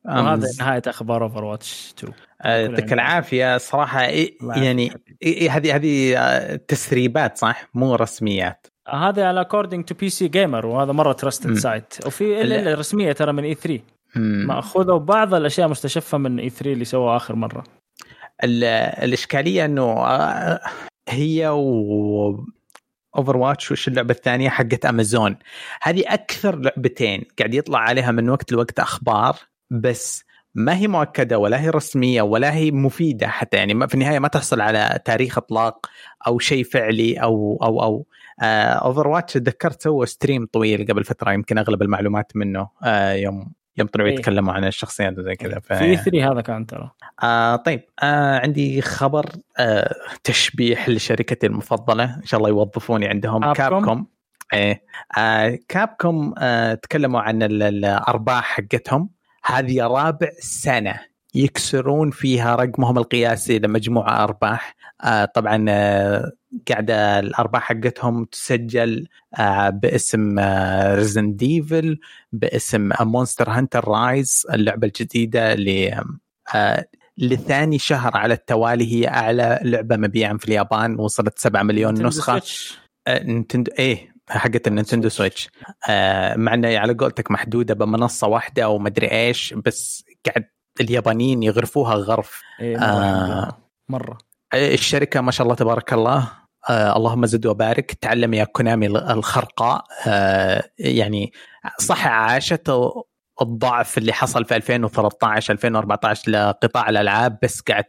وهذا 0.05 0.33
أمز. 0.33 0.61
نهاية 0.61 0.81
أخبار 0.87 1.23
Overwatch 1.23 1.93
2 1.99 2.13
آه، 2.41 2.57
يعطيك 2.57 2.93
العافية. 2.93 3.57
صراحة 3.57 4.01
يعني 4.55 4.91
هذه 5.49 5.75
هذه 5.75 6.17
آه، 6.17 6.55
تسريبات 6.55 7.37
صح؟ 7.37 7.69
مو 7.73 7.95
رسميات. 7.95 8.67
هذا 8.89 9.27
على 9.27 9.41
according 9.41 9.85
to 9.85 9.95
PC 9.95 10.09
Gamer 10.09 10.65
وهذا 10.65 10.91
مرة 10.91 11.13
trusted 11.13 11.49
مم. 11.49 11.55
site 11.55 11.93
وفي 12.05 12.41
إلا 12.41 12.73
رسمية 12.73 13.11
ترى 13.11 13.31
من 13.33 13.43
E3 13.43 13.79
مم. 14.15 14.45
مأخوذة 14.47 14.91
وبعض 14.93 15.33
الأشياء 15.33 15.67
مستشفة 15.67 16.17
من 16.17 16.39
E3 16.39 16.73
اللي 16.73 16.85
سووها 16.85 17.15
آخر 17.17 17.35
مرة. 17.35 17.63
ال- 18.43 18.63
الإشكالية 19.03 19.65
إنه 19.65 19.83
آه، 20.05 20.59
هي 21.09 21.49
و 21.49 22.45
Overwatch 23.15 23.71
وش 23.71 23.87
اللعبة 23.87 24.13
الثانية 24.13 24.49
حقت 24.49 24.85
امازون 24.85 25.37
هذه 25.81 26.03
أكثر 26.07 26.55
لعبتين 26.55 27.23
قاعد 27.39 27.53
يطلع 27.53 27.79
عليها 27.79 28.11
من 28.11 28.29
وقت 28.29 28.51
لوقت 28.51 28.79
أخبار 28.79 29.35
بس 29.69 30.25
ما 30.55 30.77
هي 30.77 30.87
مؤكدة 30.87 31.37
ولا 31.37 31.61
هي 31.61 31.69
رسمية 31.69 32.21
ولا 32.21 32.53
هي 32.53 32.71
مفيدة 32.71 33.27
حتى. 33.27 33.57
يعني 33.57 33.87
في 33.87 33.93
النهاية 33.93 34.19
ما 34.19 34.27
تحصل 34.27 34.61
على 34.61 34.99
تاريخ 35.05 35.37
إطلاق 35.37 35.89
أو 36.27 36.39
شيء 36.39 36.63
فعلي 36.63 37.15
أو 37.15 37.59
أو 37.63 37.83
أو. 37.83 38.05
Overwatch 38.41 39.33
تذكرت 39.33 39.81
سووا 39.81 40.05
stream 40.05 40.45
طويل 40.45 40.87
قبل 40.89 41.03
فترة 41.03 41.31
يمكن 41.31 41.57
أغلب 41.57 41.81
المعلومات 41.81 42.31
منه 42.35 42.69
آه 42.83 43.13
يوم 43.13 43.51
يوم 43.77 43.87
طلعوا 43.87 44.09
إيه. 44.09 44.15
يتكلموا 44.15 44.53
عن 44.53 44.63
الشخصيات 44.65 45.17
وزي 45.19 45.35
كذا 45.35 45.59
ف... 45.59 45.73
في 45.73 45.97
3 45.97 46.31
هذا 46.31 46.41
كان 46.41 46.65
ترى. 46.65 46.91
آه 47.23 47.55
طيب. 47.55 47.81
آه 48.03 48.39
عندي 48.39 48.81
خبر 48.81 49.25
آه 49.59 49.93
تشبيح 50.23 50.89
لشركتي 50.89 51.47
المفضلة. 51.47 52.03
إن 52.03 52.25
شاء 52.25 52.37
الله 52.37 52.49
يوظفوني 52.49 53.07
عندهم. 53.07 53.53
Capcom؟ 53.53 54.07
إيه. 54.53 54.83
آه 55.17 55.59
Capcom 55.69 56.33
آه 56.37 56.73
تكلموا 56.73 57.21
عن 57.21 57.43
ال- 57.43 57.63
الأرباح 57.63 58.43
حقتهم. 58.43 59.09
هذه 59.45 59.81
رابع 59.87 60.29
سنة 60.39 60.99
يكسرون 61.35 62.11
فيها 62.11 62.55
رقمهم 62.55 62.97
القياسي 62.97 63.59
لمجموع 63.59 64.23
أرباح. 64.23 64.75
آه 65.03 65.25
طبعا 65.25 65.65
آه 65.69 66.31
قاعدة 66.69 67.19
الأرباح 67.19 67.63
حقتهم 67.63 68.25
تسجل 68.25 69.07
آه 69.39 69.69
باسم 69.69 70.39
Resident 70.95 71.35
Evil 71.35 71.99
باسم 72.31 72.89
Monster 73.01 73.49
Hunter 73.49 73.87
Rise 73.87 74.47
اللعبة 74.53 74.87
الجديدة 74.87 75.53
اللي 75.53 76.03
آه 76.55 76.85
لثاني 77.17 77.79
شهر 77.79 78.17
على 78.17 78.33
التوالي 78.33 78.93
هي 78.93 79.07
أعلى 79.07 79.59
لعبة 79.63 79.97
مبيعا 79.97 80.37
في 80.37 80.45
اليابان 80.45 80.99
وصلت 80.99 81.39
7 81.39 81.63
مليون 81.63 81.93
نسخة. 82.07 82.41
آه، 83.07 83.23
Nintendo 83.23 83.71
إيه 83.79 84.13
حقت 84.29 84.67
ال 84.67 84.72
Nintendo 84.72 85.09
Switch. 85.09 85.49
آه 85.89 86.35
مع 86.35 86.53
إنها 86.53 86.79
على 86.79 86.93
قولتك 86.93 87.31
محدودة 87.31 87.73
بمنصة 87.73 88.27
واحدة 88.27 88.63
أو 88.63 88.79
مدري 88.79 89.11
إيش 89.11 89.53
بس 89.53 90.05
قاعد 90.25 90.45
اليابانيين 90.81 91.43
يغرفوها 91.43 91.95
غرف. 91.95 92.41
إيه 92.59 92.77
مرة, 92.77 92.85
آه. 92.85 93.57
مرة. 93.89 94.17
آه، 94.53 94.73
الشركة 94.73 95.21
ما 95.21 95.31
شاء 95.31 95.45
الله 95.45 95.55
تبارك 95.55 95.93
الله 95.93 96.42
آه 96.69 96.97
اللهم 96.97 97.25
زد 97.25 97.45
وبارك. 97.45 97.91
تعلم 98.01 98.33
يا 98.33 98.43
Konami 98.43 98.87
الخرقاء 98.87 99.83
آه 100.07 100.63
يعني 100.79 101.31
صح 101.79 102.07
عاشت 102.07 102.71
الضعف 103.41 103.97
اللي 103.97 104.13
حصل 104.13 104.45
في 104.45 104.55
2013 104.55 105.53
2014 105.53 106.31
لقطاع 106.31 106.89
الألعاب 106.89 107.37
بس 107.43 107.61
قاعد 107.61 107.83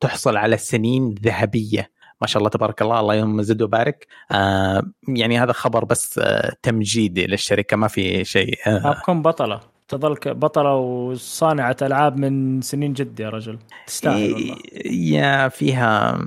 تحصل 0.00 0.36
على 0.36 0.56
سنين 0.56 1.14
ذهبية. 1.24 1.90
ما 2.20 2.26
شاء 2.26 2.38
الله 2.38 2.50
تبارك 2.50 2.82
الله. 2.82 3.00
اللهم 3.00 3.42
زد 3.42 3.62
وبارك. 3.62 4.06
آه 4.32 4.82
يعني 5.08 5.38
هذا 5.40 5.52
خبر 5.52 5.84
بس 5.84 6.18
آه 6.18 6.52
تمجيدي 6.62 7.26
للشركة 7.26 7.76
ما 7.76 7.88
في 7.88 8.24
شيء. 8.24 8.54
آه. 8.66 9.02
بطلة. 9.08 9.60
تظل 9.88 10.16
بطلة 10.26 10.74
وصانعة 10.74 11.76
ألعاب 11.82 12.18
من 12.18 12.60
سنين 12.60 12.92
جد 12.92 13.20
يا 13.20 13.28
رجل. 13.28 13.58
تستاهل 13.86 14.32
والله. 14.32 14.56
يا 14.90 15.48
فيها 15.48 16.18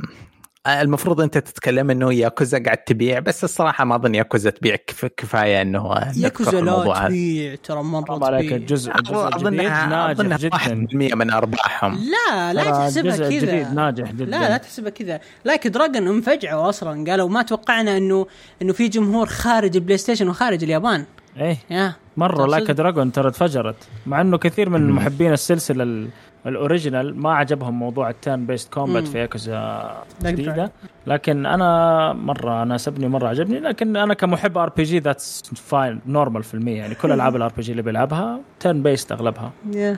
المفروض 0.81 1.21
أنت 1.21 1.37
تتكلم 1.37 1.89
إنه 1.89 2.13
ياكوزا 2.13 2.63
قاعد 2.63 2.77
تبيع 2.77 3.19
بس 3.19 3.43
الصراحة 3.43 3.85
ما 3.85 3.95
أظن 3.95 4.15
ياكوزا 4.15 4.49
تبيع 4.49 4.75
كف 4.87 5.05
كفاية 5.05 5.61
إنه 5.61 5.93
ياكوزا 6.17 6.61
لا 6.61 6.71
هذا. 6.73 7.07
تبيع 7.07 7.55
ترى 7.63 7.83
مرة 7.83 8.17
تبيع. 8.17 8.55
الجزء 8.55 8.91
الجزء 8.95 9.27
الجديد 9.27 9.35
اظنها 9.35 9.87
ناجح 9.87 10.09
اظنها 10.09 10.37
جدا. 10.37 10.57
1% 10.57 11.15
من 11.15 11.31
أرباحهم. 11.31 11.99
لا 12.29 12.53
لا 12.53 12.63
تحسبها 12.71 13.17
كذا. 13.29 13.73
ناجح 13.73 14.11
جدا. 14.11 14.25
لا 14.25 14.49
لا 14.49 14.57
تحسبها 14.57 14.89
كذا. 14.89 15.19
Like 15.45 15.67
a 15.67 15.73
Dragon 15.73 16.07
انفجعوا 16.07 16.69
أصلا. 16.69 17.11
قالوا 17.11 17.29
ما 17.29 17.41
توقعنا 17.41 17.97
انه 17.97 18.27
إنه 18.61 18.73
في 18.73 18.87
جمهور 18.87 19.25
خارج 19.27 19.75
ال 19.75 19.97
PlayStation 19.97 20.29
وخارج 20.29 20.63
اليابان. 20.63 21.05
إيه. 21.37 21.57
yeah. 21.69 21.93
مرة؟ 22.17 22.45
لايك 22.47 22.71
دراجون 22.71 23.11
ترى 23.11 23.31
تفجرت 23.31 23.75
مع 24.05 24.21
إنه 24.21 24.37
كثير 24.37 24.69
من 24.69 24.89
محبين 24.91 25.33
السلسلة 25.33 25.83
ال- 25.83 26.07
ال 26.49 26.57
original 26.57 27.21
ما 27.21 27.33
عجبهم 27.35 27.79
موضوع 27.79 28.09
ال 28.09 28.45
turn-based 28.45 28.73
combat. 28.73 29.07
في 29.07 29.19
ياكوزا 29.19 30.03
جديدة 30.23 30.71
لكن 31.09 31.45
أنا 31.45 32.13
مرة 32.13 32.63
أنا 32.63 32.77
سبني 32.77 33.07
مره 33.07 33.27
عجبني 33.27 33.59
لكن 33.59 33.95
أنا 33.95 34.13
كمحب 34.13 34.57
RPG 34.57 34.99
that's 34.99 35.43
fine 35.55 35.99
normal 36.05 36.43
في 36.43 36.53
المية. 36.53 36.77
يعني 36.77 36.95
كل 36.95 37.11
ألعاب 37.11 37.35
ال 37.35 37.51
RPG 37.57 37.71
اللي 37.71 37.81
بيلعبها 37.81 38.39
turn-based 38.59 39.11
أغلبها. 39.11 39.51
يا 39.73 39.97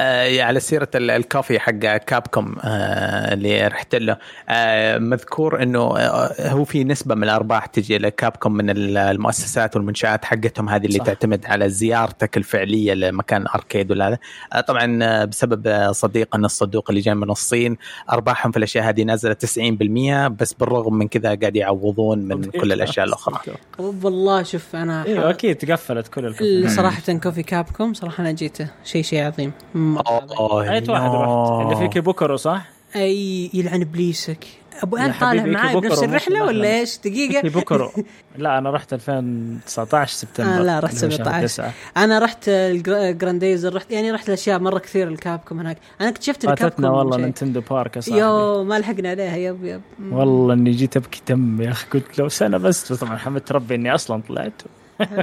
آه 0.00 0.42
على 0.42 0.60
سيرة 0.60 0.88
ال- 0.94 1.10
الكوفي 1.10 1.58
حق 1.58 1.70
كابكوم 1.96 2.56
آه 2.64 3.34
اللي 3.34 3.66
رحت 3.66 3.94
له. 3.94 4.16
آه 4.48 4.98
مذكور 4.98 5.62
إنه 5.62 5.80
آه 5.98 6.48
هو 6.50 6.64
في 6.64 6.84
نسبة 6.84 7.14
من 7.14 7.22
الأرباح 7.24 7.66
تجي 7.66 7.98
لكابكوم 7.98 8.52
من 8.52 8.70
ال- 8.70 8.96
المؤسسات 8.98 9.76
والمنشآت 9.76 10.24
حقتهم 10.24 10.68
هذه 10.68 10.86
اللي 10.86 10.98
صح. 10.98 11.04
تعتمد 11.04 11.46
على 11.46 11.68
زيارتك 11.68 12.36
الفعلية 12.36 12.94
لمكان 12.94 13.44
أركيد 13.54 13.90
ولا 13.90 14.08
هذا. 14.08 14.18
آه 14.52 14.60
طبعا 14.60 14.98
آه، 15.02 15.24
بسبب 15.24 15.66
آه، 15.66 15.92
صديقنا 15.92 16.46
الصدوق 16.46 16.90
اللي 16.90 17.00
جاي 17.00 17.14
من 17.14 17.30
الصين 17.30 17.76
أرباحهم 18.12 18.52
في 18.52 18.58
الأشياء 18.58 18.84
هذه 18.88 19.02
نازلة 19.02 19.32
90% 19.34 20.28
بس 20.40 20.52
بالرغم 20.52 20.94
من 20.94 21.08
كذا 21.08 21.34
قاعد 21.34 21.56
يعوضون 21.56 22.18
من 22.18 22.44
كل 22.44 22.72
الأشياء 22.72 23.06
الأخرى. 23.06 23.38
والله 23.78 24.42
شوف 24.42 24.76
أنا 24.76 25.04
أيوه 25.04 25.30
أكيد 25.30 25.56
تقفلت 25.56 26.08
كل 26.08 26.26
الكتب 26.26 26.68
صراحة 26.68 27.12
كوفي 27.12 27.42
كابكوم 27.42 27.94
صراحة 27.94 28.20
أنا 28.20 28.32
جيته. 28.32 28.68
شيء 28.84 29.02
شيء 29.02 29.22
عظيم. 29.22 29.52
اوه 29.76 30.62
اي 30.62 30.84
واحد 30.88 30.90
رحت. 30.90 31.62
اللي 31.62 31.76
في 31.76 31.88
كيبوكرو 31.88 32.36
صح؟ 32.36 32.68
أي 32.96 33.50
يلعن 33.54 33.80
ابليسك 33.80 34.44
أبو 34.82 34.96
انت 34.96 35.20
طالع 35.20 35.44
معاي 35.44 35.80
بنفس 35.80 35.98
مش 35.98 36.04
الرحلة 36.04 36.44
ولا. 36.44 36.78
إيش؟ 36.78 36.98
دقيقة. 36.98 37.40
كيبوكرو 37.40 37.90
لا 38.38 38.58
أنا 38.58 38.70
رحت 38.70 38.92
2019 38.92 40.14
سبتمبر. 40.14 40.50
آه 40.50 40.62
لا 40.62 40.78
رحت 40.78 41.04
اللي 41.04 41.14
هو 41.14 41.18
شهر 41.18 41.24
17 41.24 41.46
تسعة. 41.46 41.72
أنا 41.96 42.18
رحت 42.18 42.48
الجرانديزر 42.48 43.74
رحت 43.74 43.90
يعني 43.90 44.10
رحت 44.10 44.28
الأشياء 44.28 44.58
مرة 44.58 44.78
كثير 44.78 45.08
الكابكوم 45.08 45.60
هناك. 45.60 45.76
أنا 46.00 46.08
اكتشفت 46.08 46.46
فاتتنا 46.46 46.66
الكابكوم 46.68 46.98
والله. 46.98 47.16
نينتندو 47.16 47.60
بارك 47.70 47.96
يا 47.96 48.00
صاحبي. 48.00 48.20
يو 48.20 48.64
ما 48.64 48.78
لحقنا 48.78 49.10
عليها. 49.10 49.36
يب 49.36 49.64
يب. 49.64 49.80
والله 50.12 50.54
إني 50.54 50.70
جيت 50.70 50.96
أبكي 50.96 51.22
دم 51.28 51.62
يا 51.62 51.70
أخي. 51.70 51.86
قلت 51.88 52.18
لو 52.18 52.28
سنة 52.28 52.58
بس 52.58 52.92
طبعا 52.92 53.16
حمدت 53.16 53.52
ربي 53.52 53.74
إني 53.74 53.94
أصلا 53.94 54.22
طلعت. 54.28 54.62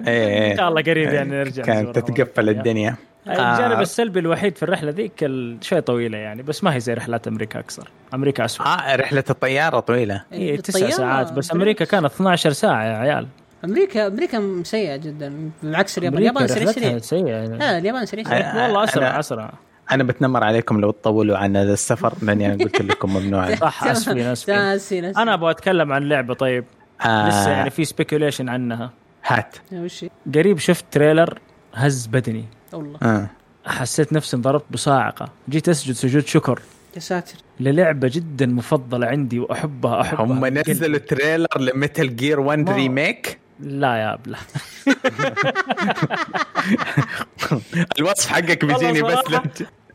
إيه. 0.08 0.51
إن 0.51 0.58
شاء 0.58 0.70
الله 0.70 0.82
قريب 0.82 1.10
يعني 1.14 1.30
نرجع 1.30 1.64
كانت 1.64 1.99
تتقفل. 1.99 2.49
الدنيا. 2.49 2.95
الجانب 3.28 3.71
آه. 3.78 3.82
السلبي 3.82 4.19
الوحيد 4.19 4.57
في 4.57 4.63
الرحلة 4.63 4.91
ذيك 4.91 5.26
شوي 5.61 5.82
طويلة 5.82 6.17
يعني 6.17 6.43
بس 6.43 6.63
ما 6.63 6.76
هي 6.76 6.80
زي 6.80 6.93
رحلات 6.93 7.28
أمريكا 7.28 7.59
أكثر. 7.59 7.89
أمريكا 8.13 8.45
اسوء 8.45 8.67
آه 8.67 8.95
رحلة 8.95 9.23
الطيارة 9.30 9.80
طويلة. 9.80 10.23
هي 10.32 10.57
تسع 10.57 10.80
بالطيارة، 10.80 10.97
ساعات 10.97 11.32
بس. 11.34 11.51
أمريكا 11.51 11.86
كانت 11.86 12.05
12 12.05 12.51
ساعة 12.51 12.84
يا 12.84 12.97
عيال. 12.97 13.28
أمريكا 13.65 14.07
أمريكا 14.07 14.61
سيئة 14.63 14.95
جدا. 14.95 15.51
بالعكس 15.63 15.97
اليابان 15.97 16.17
اليابان 16.19 16.47
سريع 16.47 16.71
سريع 16.71 16.97
سيئة 16.97 17.45
لا 17.45 17.78
اليابان 17.78 18.05
سريع 18.05 18.23
سريع 18.23 18.51
أنا- 18.53 18.55
والله 18.55 18.84
أسرع 18.84 19.15
أنا- 19.15 19.19
أسرع. 19.19 19.53
أنا 19.91 20.03
بتنمر 20.03 20.43
عليكم 20.43 20.80
لو 20.82 20.91
تطولوا 20.91 21.38
عن 21.38 21.57
هذا 21.57 21.73
السفر 21.73 22.13
لأني 22.21 22.53
أنا 22.53 22.63
قلت 22.63 22.82
لكم 22.82 23.13
ممنوع. 23.13 23.55
صح 23.55 23.84
أسفين 23.84 24.19
أسفين. 24.55 25.05
أنا 25.05 25.34
أبغى 25.34 25.51
أتكلم 25.51 25.93
عن 25.93 26.03
لعبة 26.09 26.34
طيب. 26.34 26.65
آه. 27.05 27.30
لسه 27.30 27.49
يعني 27.49 27.69
في 27.69 27.86
speculation 27.86 28.49
عنها. 28.49 28.91
هات. 29.26 29.55
وش 29.73 30.03
هي؟ 30.03 30.09
قريب 30.36 30.57
شفت 30.59 30.86
trailer 30.91 31.39
هز 31.73 32.07
بدني. 32.07 32.45
والله. 32.76 32.99
آه. 33.03 33.28
حسيت 33.65 34.13
نفسي 34.13 34.36
انضربت 34.38 34.65
بصاعقة. 34.71 35.30
جيت 35.49 35.69
أسجد 35.69 35.93
سجود 35.95 36.28
شكر. 36.28 36.59
يا 36.95 36.99
ساتر. 36.99 37.34
للعبة 37.59 38.07
جدا 38.13 38.45
مفضلة 38.45 39.07
عندي 39.07 39.39
وأحبها 39.39 40.01
أحبها. 40.01 40.26
هم. 40.26 40.45
نزلوا 40.45 40.97
trailer 40.99 41.47
ل 41.59 41.69
Metal 41.69 42.15
Gear 42.15 42.39
1 42.39 42.59
ما- 42.69 42.76
remake؟ 42.76 43.39
لا 43.59 43.95
يا 43.95 44.13
ابله 44.13 44.38
الوصف 47.99 48.28
حقك 48.28 48.65
بيجيني 48.65 49.01
بس 49.01 49.15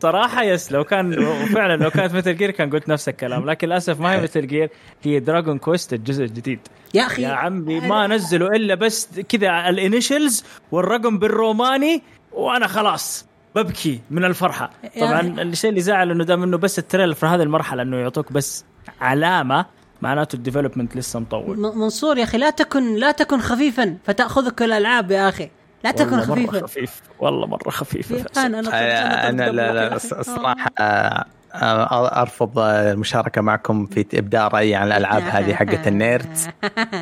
صراحة- 0.05 0.41
yes 0.41 0.71
لو 0.71 0.83
كان 0.83 1.23
وفعلا 1.23 1.83
لو 1.83 1.89
كانت 1.89 2.13
مثل 2.13 2.37
Gear 2.37 2.51
كان 2.51 2.69
قلت 2.69 2.89
نفس 2.89 3.09
الكلام 3.09 3.49
لكن 3.49 3.67
للأسف 3.67 3.99
ما 3.99 4.13
هي 4.13 4.21
مثل 4.21 4.47
Gear 4.47 4.69
هي 5.03 5.19
Dragon 5.19 5.57
Quest 5.57 5.93
الجزء 5.93 6.23
الجديد. 6.23 6.59
يا 6.93 7.05
أخي. 7.05 7.21
يا 7.21 7.29
عمي 7.29 7.79
ما 7.79 8.07
نزلوا 8.07 8.55
إلا 8.55 8.75
بس 8.75 9.07
كذا 9.29 9.69
ال 9.69 9.77
initials 9.77 10.43
والرقم 10.71 11.19
بالروماني 11.19 12.03
وأنا 12.31 12.67
خلاص 12.67 13.25
ببكي 13.55 14.01
من 14.11 14.25
الفرحة. 14.25 14.69
يا 14.95 15.05
طبعا. 15.07 15.21
الشيء 15.41 15.69
اللي 15.69 15.81
زعل 15.81 16.11
إنه 16.11 16.23
دام 16.23 16.43
إنه 16.43 16.57
بس 16.57 16.79
ال 16.79 16.83
trailer 16.83 17.13
في 17.13 17.25
هذه 17.25 17.41
المرحلة 17.43 17.81
إنه 17.83 17.97
يعطوك 17.97 18.31
بس 18.31 18.65
علامة 19.01 19.65
معناته 20.01 20.35
ال 20.35 20.40
development 20.40 20.95
لسه 20.95 21.19
مطول. 21.19 21.57
منصور 21.59 22.17
يا 22.17 22.23
أخي 22.23 22.37
لا 22.37 22.49
تكن 22.49 22.95
لا 22.95 23.11
تكن 23.11 23.39
خفيفا 23.41 23.97
فتأخذك 24.05 24.61
الألعاب 24.61 25.11
يا 25.11 25.29
أخي. 25.29 25.49
لا 25.83 25.91
تكن 25.91 26.19
والله 26.19 26.35
مرة 26.35 26.45
خفيفا. 26.45 26.67
خفيف. 26.67 27.01
والله 27.19 27.47
مرة 27.47 27.69
خفيف 27.69 28.11
يا 28.11 28.25
أنا 28.45 28.59
أنا 28.59 29.29
أنا 29.29 29.43
لا 29.51 29.73
لا 29.73 29.97
الص- 29.99 30.17
الصراحه 30.17 30.69
أرفض 32.21 32.59
المشاركة 32.59 33.41
معكم 33.41 33.85
في 33.85 34.05
إبداء 34.13 34.47
رأيي 34.47 34.75
عن 34.75 34.87
الألعاب 34.87 35.21
هذه 35.35 35.53
حقت 35.53 35.87
ال 35.87 35.97
nerds 35.97 36.47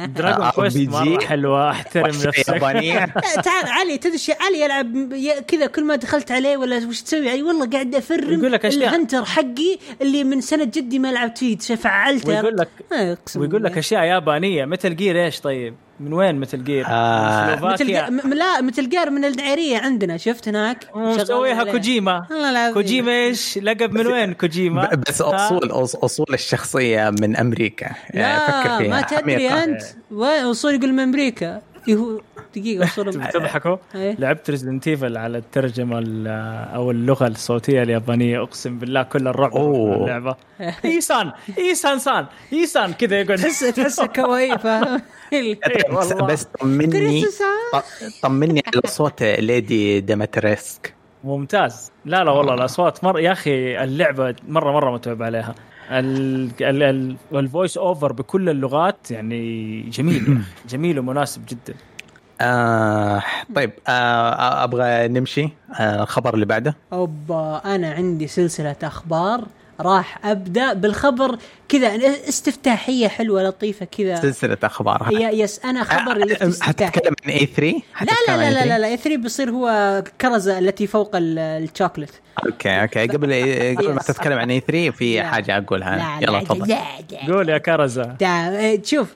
Dragon 0.05 0.45
آه، 0.45 0.51
Quest. 0.51 0.77
مرة 0.89 1.19
حلوة 1.25 1.71
أحترم 1.71 2.05
نفسك 2.05 2.47
يابانية 2.49 3.05
تعال 3.45 3.67
علي 3.67 3.97
تدري 3.97 4.17
علي 4.41 4.61
يلعب 4.61 4.95
ي- 5.13 5.41
كذا 5.47 5.65
كل 5.65 5.83
ما 5.83 5.95
دخلت 5.95 6.31
عليه 6.31 6.57
ولا 6.57 6.87
وش 6.87 7.01
تسوي 7.01 7.29
علي 7.29 7.43
والله 7.43 7.69
قاعد 7.69 7.95
أفرم 7.95 8.33
يقول 8.39 8.51
لك 8.51 8.65
أشياء. 8.65 8.89
ال 8.89 8.94
hunter 8.94 9.25
حقي 9.25 9.77
اللي 10.01 10.23
من 10.23 10.41
سنة 10.41 10.63
جدي 10.63 10.99
ما 10.99 11.11
لعبت 11.11 11.37
فيه 11.37 11.57
فعلته 11.75 12.29
ويقول 12.29 12.57
لك 12.57 12.69
آه، 12.93 13.17
ويقول 13.35 13.63
لك. 13.63 13.77
أشياء 13.77 14.03
يابانية 14.03 14.65
Metal 14.65 14.95
Gear 14.95 15.25
إيش 15.25 15.39
طيب 15.41 15.75
من 15.99 16.13
وين 16.13 16.35
Metal 16.35 16.63
Gear؟ 16.63 16.85
آه. 16.87 17.55
مثل 17.55 17.59
سلوفاكيا 17.59 18.09
م- 18.09 18.33
لا 18.33 18.61
Metal 18.61 18.89
Gear 18.89 19.09
من 19.09 19.25
الدعيريه 19.25 19.77
عندنا 19.77 20.17
شفت 20.17 20.47
هناك 20.47 20.87
مسويها 20.95 21.25
شغالين 21.25 21.59
عليها. 21.59 21.71
كوجيما. 21.73 22.25
كوجيما 22.73 23.11
إيش 23.11 23.57
لقب 23.57 23.93
من 23.93 24.07
وين 24.07 24.33
كوجيما 24.33 24.85
ب- 24.85 25.01
بس؟ 25.09 25.21
اصول 25.21 25.71
أص- 25.71 26.03
أصول 26.03 26.25
الشخصية 26.33 27.09
من 27.21 27.35
أمريكا 27.35 27.89
يعني 28.09 28.39
فكر 28.47 28.69
لا 28.69 28.77
فيها 28.77 28.87
ما 28.89 29.01
تدري 29.01 29.33
عميقة. 29.47 29.63
أنت 29.63 29.81
وين 30.11 30.45
وصول 30.45 30.73
يقول 30.75 30.93
من 30.93 30.99
أمريكا 30.99 31.61
يهو 31.87 32.21
دقيقة 32.55 32.83
وصول 32.83 33.13
تضحكوا 33.13 33.77
إيه. 33.95 34.15
لعبت 34.19 34.49
ريزدنت 34.49 34.87
ايفل 34.87 35.17
على 35.17 35.37
الترجمة 35.37 35.99
ال- 35.99 36.27
أو 36.75 36.91
اللغة 36.91 37.27
الصوتية 37.27 37.83
اليابانية 37.83 38.43
أقسم 38.43 38.79
بالله 38.79 39.03
كل 39.03 39.27
الرعب. 39.27 39.51
في 39.51 39.57
اللعبة. 39.57 40.35
إيسان 40.85 41.31
إيسان 41.57 41.99
سان 41.99 42.25
إيسان 42.53 42.93
كذا 42.93 43.19
يقعد 43.21 43.37
تحس 43.37 43.59
تحسه 43.59 44.05
كواي 44.05 44.57
فاهم 44.57 45.01
بس, 46.27 46.43
طمني. 46.43 47.23
طمني 48.23 48.63
على 48.67 48.81
صوت 48.85 49.23
Lady 49.23 49.99
Dimitrescu. 50.01 50.93
ممتاز. 51.23 51.91
لا 52.05 52.23
لا 52.23 52.31
والله 52.31 52.53
الأصوات 52.53 53.03
مر 53.03 53.19
يا 53.19 53.31
أخي 53.31 53.83
اللعبة 53.83 54.35
مرة 54.47 54.71
مرة 54.71 54.91
متعب 54.91 55.23
عليها. 55.23 55.55
ال 55.91 56.22
voice 56.22 57.77
over 57.77 58.13
بكل 58.13 58.49
اللغات 58.49 59.11
يعني 59.11 59.81
جميل. 59.81 60.41
جميل 60.69 60.99
ومناسب 60.99 61.41
جدا. 61.49 61.77
آه 62.41 63.23
طيب 63.55 63.71
آه 63.87 64.63
أبغى 64.63 65.07
نمشي 65.07 65.49
آه 65.79 66.03
الخبر 66.03 66.33
اللي 66.33 66.45
بعده. 66.45 66.75
أوبا 66.93 67.61
أنا 67.65 67.91
عندي 67.91 68.27
سلسلة 68.27 68.75
أخبار. 68.83 69.47
راح 69.81 70.25
أبدأ 70.25 70.73
بالخبر 70.73 71.37
كذا 71.69 71.87
استفتاحية 72.29 73.07
حلوة 73.07 73.43
لطيفة 73.43 73.85
كذا. 73.85 74.15
سلسلة 74.15 74.57
أخبار. 74.63 75.07
يا 75.11 75.29
yes 75.29 75.65
أنا 75.65 75.83
خبر 75.83 76.11
الافتتاحي 76.15 76.91
حتتكلم 76.91 77.13
عن 77.25 77.31
E3 77.31 77.81
لا 78.01 78.07
لا 78.27 78.37
لا 78.37 78.51
لا 78.51 78.65
لا 78.65 78.79
لا 78.79 78.95
3 78.95 79.17
بيصير 79.17 79.49
هو 79.51 80.03
كرزة 80.21 80.59
التي 80.59 80.87
فوق 80.87 81.15
ال- 81.15 81.39
ال 81.39 81.46
chocolate 81.46 82.09
okay 82.45 82.81
okay. 82.81 83.07
قبل 83.07 83.33
قبل 83.77 83.93
ما. 83.93 83.99
تتكلم 84.01 84.37
عن 84.37 84.49
E3 84.51 84.91
في. 84.91 85.23
حاجة 85.23 85.57
أقولها. 85.57 85.95
لا 86.19 86.25
يلا 86.27 86.37
لا 86.37 86.43
تفضل. 86.43 86.75
قول 87.33 87.49
يا 87.49 87.57
كرزة. 87.57 88.15
إيه، 88.21 88.83
شوف 88.83 89.15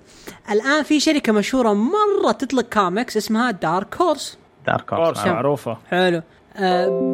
الآن 0.52 0.84
في 0.84 1.00
شركة 1.00 1.32
مشهورة 1.34 1.74
مرة 1.74 2.32
تطلق 2.32 2.66
كوميكس 2.74 3.18
اسمها 3.18 3.52
Dark 3.52 3.96
Horse 4.02 4.38
Dark 4.68 4.94
Horse 4.94 5.26
معروفة. 5.26 5.78
حلو. 5.92 6.22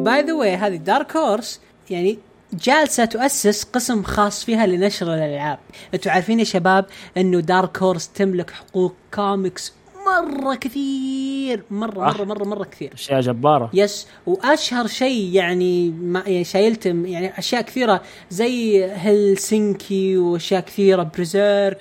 by 0.04 0.22
the 0.22 0.32
way 0.32 0.54
هذه 0.56 0.76
Dark 0.76 1.16
Horse 1.16 1.60
يعني 1.90 2.18
جالسة 2.52 3.04
تؤسس 3.04 3.64
قسم 3.64 4.02
خاص 4.02 4.44
فيها 4.44 4.66
لنشر 4.66 5.14
الألعاب. 5.14 5.58
أنتوا 5.94 6.12
عارفين 6.12 6.38
يا 6.38 6.44
شباب 6.44 6.86
إنه 7.16 7.40
Dark 7.40 7.78
Horse 7.78 8.08
تملك 8.08 8.50
حقوق 8.50 8.94
كوميكس 9.14 9.72
مرة 10.06 10.54
كثير. 10.54 11.62
مرة 11.70 12.04
مرة 12.04 12.24
مرة 12.24 12.44
مرة 12.44 12.64
كثير. 12.64 12.90
أشياء 12.94 13.20
جبارة. 13.20 13.70
yes 13.74 14.06
وأشهر 14.26 14.86
شيء 14.86 15.30
يعني 15.32 15.90
ما 15.90 16.22
يعني 16.26 16.44
شايلتم 16.44 17.06
يعني 17.06 17.38
أشياء 17.38 17.62
كثيرة 17.62 18.02
زي 18.30 18.84
هلسنكي 18.84 20.16
وأشياء 20.16 20.60
كثيرة. 20.60 21.02
Berserk 21.02 21.78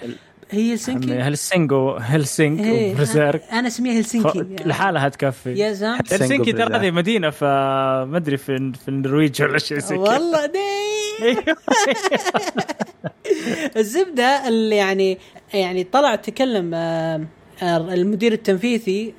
هي 0.52 0.74
هلسنكي 0.74 1.14
هلسنجو 1.14 1.92
Hellsing 1.92 2.62
إيه، 2.62 2.94
و 2.94 2.99
Berserk. 2.99 3.44
أنا 3.52 3.68
اسميها 3.68 4.00
هلسنكي 4.00 4.46
لحالها 4.66 5.10
تكفي 5.10 5.54
يا 5.54 5.74
زلمة. 5.74 5.96
هلسنكي 6.12 6.52
ترى. 6.52 6.76
هذه 6.76 6.92
مدينة 6.92 7.30
في 7.30 7.46
ما 8.12 8.18
أدري 8.18 8.38
في 8.38 8.72
في 8.82 8.88
النرويج 8.90 9.42
ولا 9.42 9.58
شيء 9.60 9.80
زي 9.80 9.96
كذا. 9.96 10.04
والله 10.04 10.46
دي. 10.46 10.60
الزبدة 13.78 14.48
اللي 14.48 14.76
يعني 14.76 15.18
يعني 15.54 15.84
طلع 15.84 16.16
تكلم 16.16 16.72
آه، 16.74 17.22
آه، 17.64 17.78
المدير 17.94 18.34
التنفيذي 18.34 19.14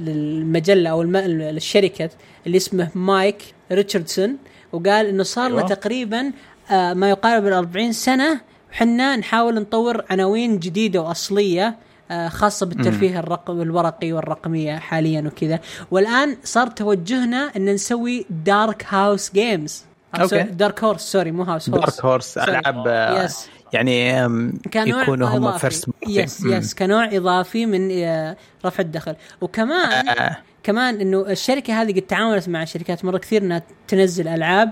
للمجلة 0.00 0.90
أو 0.90 1.02
الم- 1.02 1.16
الشركة 1.56 2.10
اللي 2.46 2.56
اسمه 2.56 2.88
مايك 2.94 3.36
ريتشاردسون 3.72 4.36
وقال 4.72 5.06
إنه 5.06 5.22
صار 5.22 5.50
له 5.50 5.58
أيوة. 5.58 5.68
تقريبا 5.68 6.32
آه، 6.70 6.94
ما 6.94 7.10
يقارب 7.10 7.46
ال 7.46 7.52
40 7.52 7.92
سنة 7.92 8.40
وحنا 8.72 9.16
نحاول 9.16 9.54
نطور 9.54 10.04
عناوين 10.10 10.58
جديدة 10.58 11.00
وأصلية 11.02 11.76
آه، 12.10 12.28
خاصة 12.28 12.66
بالترفيه 12.66 13.18
الرقم 13.18 13.60
الورقي 13.62 14.12
والرقمية 14.12 14.76
حاليا 14.78 15.20
وكذا. 15.26 15.58
والآن 15.90 16.36
صار 16.44 16.66
توجهنا 16.66 17.50
إن 17.56 17.64
نسوي 17.64 18.26
Dark 18.30 18.86
House 18.88 19.32
Games 19.32 19.84
okay. 20.20 20.42
Dark 20.42 20.84
Horse 20.84 21.00
sorry 21.00 21.30
مو 21.32 21.42
house 21.42 21.70
horse 21.70 21.80
Dark 21.84 22.04
Horse. 22.04 22.38
ألعاب 22.38 22.84
آه، 22.88 23.24
yes 23.24 23.48
يعني 23.72 24.24
آم، 24.24 24.52
كنوع 24.72 25.02
يكونوا 25.02 25.28
هم. 25.28 25.58
first 25.58 25.88
yes 26.08 26.44
yes 26.44 26.74
كنوع 26.74 27.04
إضافي 27.04 27.66
من 27.66 27.90
آه، 27.92 28.36
رفع 28.66 28.80
الدخل. 28.82 29.14
وكمان 29.40 30.08
آه. 30.08 30.36
كمان 30.62 31.00
إنه 31.00 31.20
الشركة 31.20 31.82
هذه 31.82 31.92
قد 31.92 32.02
تعاونت 32.02 32.48
مع 32.48 32.64
شركات 32.64 33.04
مرة 33.04 33.18
كثير 33.18 33.42
إنها 33.42 33.62
تنزل 33.88 34.28
ألعاب 34.28 34.70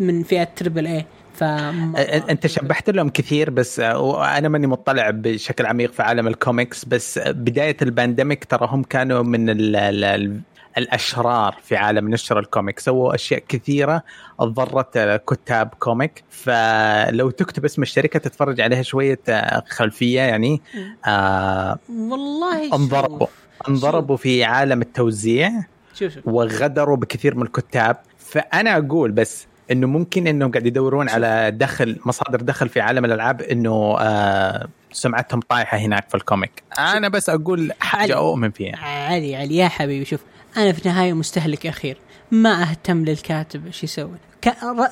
من 0.00 0.22
فئة 0.22 0.48
triple 0.56 0.86
A 0.86 1.06
ف 1.38 1.42
أنت 2.30 2.46
شبحت 2.46 2.90
لهم 2.90 3.08
كثير 3.08 3.50
بس 3.50 3.80
آه، 3.80 4.38
أنا 4.38 4.48
ماني 4.48 4.66
مطلع 4.66 5.10
بشكل 5.10 5.66
عميق 5.66 5.92
في 5.92 6.02
عالم 6.02 6.28
الكوميكس 6.28 6.84
بس 6.84 7.18
بداية 7.26 7.76
ال 7.82 7.89
pandemic 7.89 8.44
ترى 8.44 8.68
هم 8.70 8.82
كانوا 8.82 9.22
من 9.22 9.50
ال 9.50 9.76
ال 9.76 10.04
ال 10.04 10.40
الأشرار 10.78 11.56
في 11.62 11.76
عالم 11.76 12.10
نشر 12.10 12.38
ال 12.38 12.45
comic 12.45 12.78
سووا 12.78 13.14
أشياء 13.14 13.42
كثيرة 13.48 14.02
ضرت 14.42 15.22
كتاب 15.28 15.74
comic. 15.78 16.24
فلو 16.30 17.30
تكتب 17.30 17.64
اسم 17.64 17.82
الشركة 17.82 18.18
تتفرج 18.18 18.60
عليها 18.60 18.82
شوية 18.82 19.20
خلفية 19.68 20.20
يعني 20.20 20.60
آه 21.06 21.78
والله 21.90 22.74
انضربوا 22.74 23.18
شوف. 23.18 23.30
انضربوا 23.68 24.16
في 24.16 24.44
عالم 24.44 24.82
التوزيع 24.82 25.50
شوف 25.94 26.14
شوف. 26.14 26.28
وغدروا 26.28 26.96
بكثير 26.96 27.34
من 27.34 27.42
الكتاب. 27.42 27.96
فأنا 28.18 28.76
أقول 28.76 29.12
بس 29.12 29.46
إنه 29.70 29.86
ممكن 29.86 30.26
إنهم 30.26 30.50
قاعد 30.50 30.66
يدورون 30.66 31.08
على 31.08 31.50
دخل 31.50 31.98
مصادر 32.06 32.40
دخل 32.40 32.68
في 32.68 32.80
عالم 32.80 33.04
الألعاب 33.04 33.42
إنه 33.42 33.96
آه 34.00 34.68
سمعتهم 34.92 35.40
طايحة 35.40 35.78
هناك 35.78 36.08
في 36.08 36.14
ال 36.14 36.21
comic. 36.21 36.62
أنا 36.78 37.08
بس 37.08 37.30
أقول 37.30 37.72
حاجة 37.80 38.02
علي. 38.02 38.14
أؤمن 38.14 38.50
فيها. 38.50 38.76
علي 38.76 39.36
علي 39.36 39.56
يا 39.56 39.68
حبيبي 39.68 40.04
شوف 40.04 40.20
أنا 40.56 40.72
في 40.72 40.86
النهاية 40.86 41.12
مستهلك 41.12 41.66
أخير. 41.66 41.96
ما 42.30 42.62
أهتم 42.62 43.04
للكاتب 43.04 43.66
إيش 43.66 43.84
يسوي. 43.84 44.18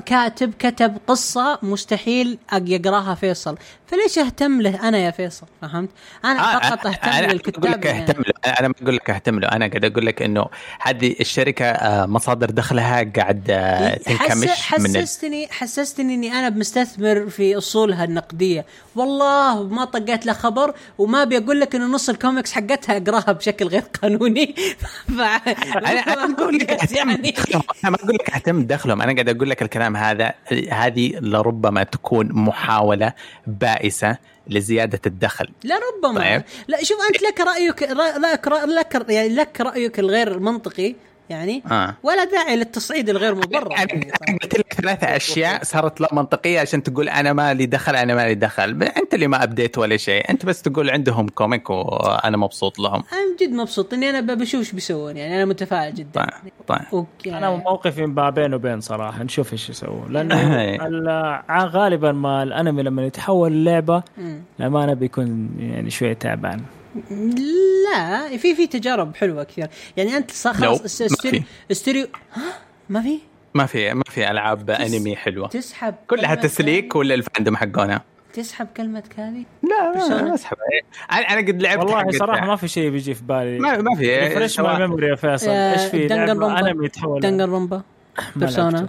كاتب 0.06 0.54
كتب 0.58 0.96
قصة 1.06 1.58
مستحيل 1.62 2.38
يقراها 2.52 3.14
فيصل. 3.14 3.56
فليش 3.86 4.18
أهتم 4.18 4.60
له 4.60 4.88
أنا 4.88 4.98
يا 4.98 5.10
فيصل؟ 5.10 5.46
فهمت؟ 5.62 5.88
أنا 6.24 6.58
فقط 6.58 6.86
أهتم 6.86 7.08
أنا 7.08 7.18
أقول 7.18 7.30
للكتاب 7.32 7.64
لك 7.66 7.86
أهتم 7.86 8.22
له. 8.22 8.54
أنا 8.60 8.68
ما 8.68 8.74
أقول 8.82 8.96
لك 8.96 9.10
أهتم 9.10 9.38
له. 9.40 9.48
أنا 9.48 9.66
قاعد 9.66 9.84
أقول 9.84 10.06
لك 10.06 10.22
إنه 10.22 10.46
هذه 10.80 11.16
الشركة 11.20 11.64
آه 11.64 12.06
مصادر 12.06 12.50
دخلها 12.50 13.12
قاعد 13.16 13.46
آه 13.50 13.94
تنكمش 13.94 14.48
حس 14.48 14.80
من 14.80 15.00
حسستني 15.00 15.48
حسستني 15.50 16.14
إني 16.14 16.32
أنا 16.32 16.50
مستثمر 16.50 17.28
في 17.28 17.58
أصولها 17.58 18.04
النقدية. 18.04 18.66
والله 18.96 19.62
ما 19.62 19.84
طقيت 19.84 20.26
له 20.26 20.32
خبر 20.32 20.74
وما 20.98 21.24
بيقول 21.24 21.60
لك 21.60 21.74
إنه 21.74 21.86
نص 21.86 22.08
الكوميكس 22.08 22.52
حقتها 22.52 22.96
أقراها 22.96 23.32
بشكل 23.32 23.66
غير 23.66 23.82
قانوني. 24.02 24.54
ف... 25.16 25.20
أنا 25.76 26.00
أنا 26.00 26.26
ما 26.26 26.34
أقول 26.34 26.58
لك 26.58 26.70
أهتم. 26.82 26.96
يعني 26.96 27.34
أنا 27.84 27.90
ما 27.90 27.96
أقول 27.96 28.14
لك 28.14 28.30
أهتم 28.30 28.62
بدخلهم. 28.62 29.02
أنا 29.02 29.12
قاعد 29.12 29.28
أقول 29.36 29.50
لك 29.50 29.62
الكلام 29.62 29.96
هذا 29.96 30.34
هذه 30.70 31.12
لربما 31.20 31.82
تكون 31.82 32.28
محاولة 32.32 33.12
بائسة 33.46 34.16
لزيادة 34.46 35.00
الدخل 35.06 35.48
لا 35.64 35.74
ربما 35.92 36.20
طيب. 36.20 36.42
لا 36.68 36.84
شوف 36.84 36.98
أنت 37.08 37.22
لك 37.22 37.40
رأيك 37.40 37.82
لك 37.82 38.48
لك 38.68 39.10
يعني 39.10 39.28
لك 39.28 39.60
رأيك 39.60 39.98
الغير 39.98 40.38
منطقي 40.38 40.94
يعني 41.30 41.62
آه. 41.70 41.94
ولا 42.02 42.24
داعي 42.24 42.56
للتصعيد 42.56 43.08
الغير 43.08 43.34
مبرر. 43.34 43.66
أنا 43.66 43.76
يعني. 43.94 44.10
قلت 44.42 44.58
لك 44.58 44.72
ثلاثة 44.74 45.16
أشياء 45.16 45.64
صارت 45.64 46.00
لا 46.00 46.08
منطقية 46.12 46.60
عشان 46.60 46.82
تقول 46.82 47.08
أنا 47.08 47.32
ما 47.32 47.54
لي 47.54 47.66
دخل 47.66 47.96
أنا 47.96 48.14
ما 48.14 48.26
لي 48.28 48.34
دخل. 48.34 48.82
أنت 48.82 49.14
اللي 49.14 49.26
ما 49.26 49.42
ابديت 49.42 49.78
ولا 49.78 49.96
شيء. 49.96 50.30
أنت 50.30 50.46
بس 50.46 50.62
تقول 50.62 50.90
عندهم 50.90 51.28
comic 51.28 51.70
وأنا 51.70 52.36
مبسوط 52.36 52.78
لهم. 52.78 53.02
أنا 53.12 53.36
جد 53.40 53.50
مبسوط 53.52 53.94
إني 53.94 54.10
أنا 54.10 54.20
بشوف 54.34 54.60
إيش 54.60 54.72
بيسوون. 54.72 55.16
يعني 55.16 55.34
أنا 55.36 55.44
متفائل 55.44 55.94
جدا. 55.94 56.20
طيب 56.26 56.52
طيب. 56.66 56.78
okay. 56.92 57.38
أنا 57.38 57.50
موقفي 57.50 58.06
ما 58.06 58.30
بين 58.30 58.54
وبين 58.54 58.80
صراحة. 58.80 59.22
نشوف 59.22 59.52
إيش 59.52 59.70
يسووا 59.70 60.08
لأنه. 60.10 60.34
ال- 60.86 61.42
غالبا 61.68 62.12
ما 62.12 62.42
الأنمي 62.42 62.82
لما 62.82 63.06
يتحول 63.06 63.64
لعبة 63.64 64.02
مم. 64.18 64.42
للامانه 64.58 64.94
بيكون 64.94 65.48
يعني 65.60 65.90
شوية 65.90 66.12
تعبان. 66.12 66.60
لا 67.84 68.36
في 68.36 68.54
في 68.54 68.66
تجارب 68.66 69.16
حلوة 69.16 69.44
كثير. 69.44 69.68
يعني 69.96 70.16
أنت 70.16 70.30
خلاص 70.30 71.00
استوديو 71.02 71.42
استوديو 71.70 72.06
ها؟ 72.32 72.42
ما 72.88 73.02
في؟ 73.02 73.18
ما 73.54 73.66
في 73.66 73.94
ما 73.94 74.02
في 74.08 74.30
ألعاب 74.30 74.70
أنمي 74.70 75.16
حلوة. 75.16 75.48
تسحب 75.48 75.94
كلها 76.08 76.34
كلمة 76.34 76.48
تسليك 76.48 76.96
ولا 76.96 77.14
ال 77.14 77.20
fandom 77.20 77.56
حقونا؟ 77.56 78.00
تسحب 78.32 78.66
كلمة 78.76 79.02
كاذي 79.16 79.46
لا 79.62 79.92
Persona. 79.92 80.22
ما 80.22 80.34
أسحب. 80.34 80.56
أنا 81.12 81.20
أنا 81.20 81.40
قد 81.40 81.62
لعبت 81.62 81.90
والله 81.90 82.18
صراحة 82.18 82.46
ما 82.46 82.56
في 82.56 82.68
شيء 82.68 82.90
بيجي 82.90 83.14
في 83.14 83.24
بالي. 83.24 83.58
ما 83.58 83.76
ما 83.76 83.96
في. 83.96 84.18
refresh 84.18 84.60
my 84.60 84.78
memory 84.78 85.06
يا 85.08 85.14
فيصل. 85.14 85.50
آه، 85.50 85.72
إيش 85.72 85.90
في؟ 85.90 86.06
Dangan 86.06 86.24
لعبة 86.26 86.40
ronpa. 86.40 86.70
أنمي 86.70 86.86
يتحول 86.86 87.20
Danganronpa 87.20 87.82
Persona. 88.36 88.88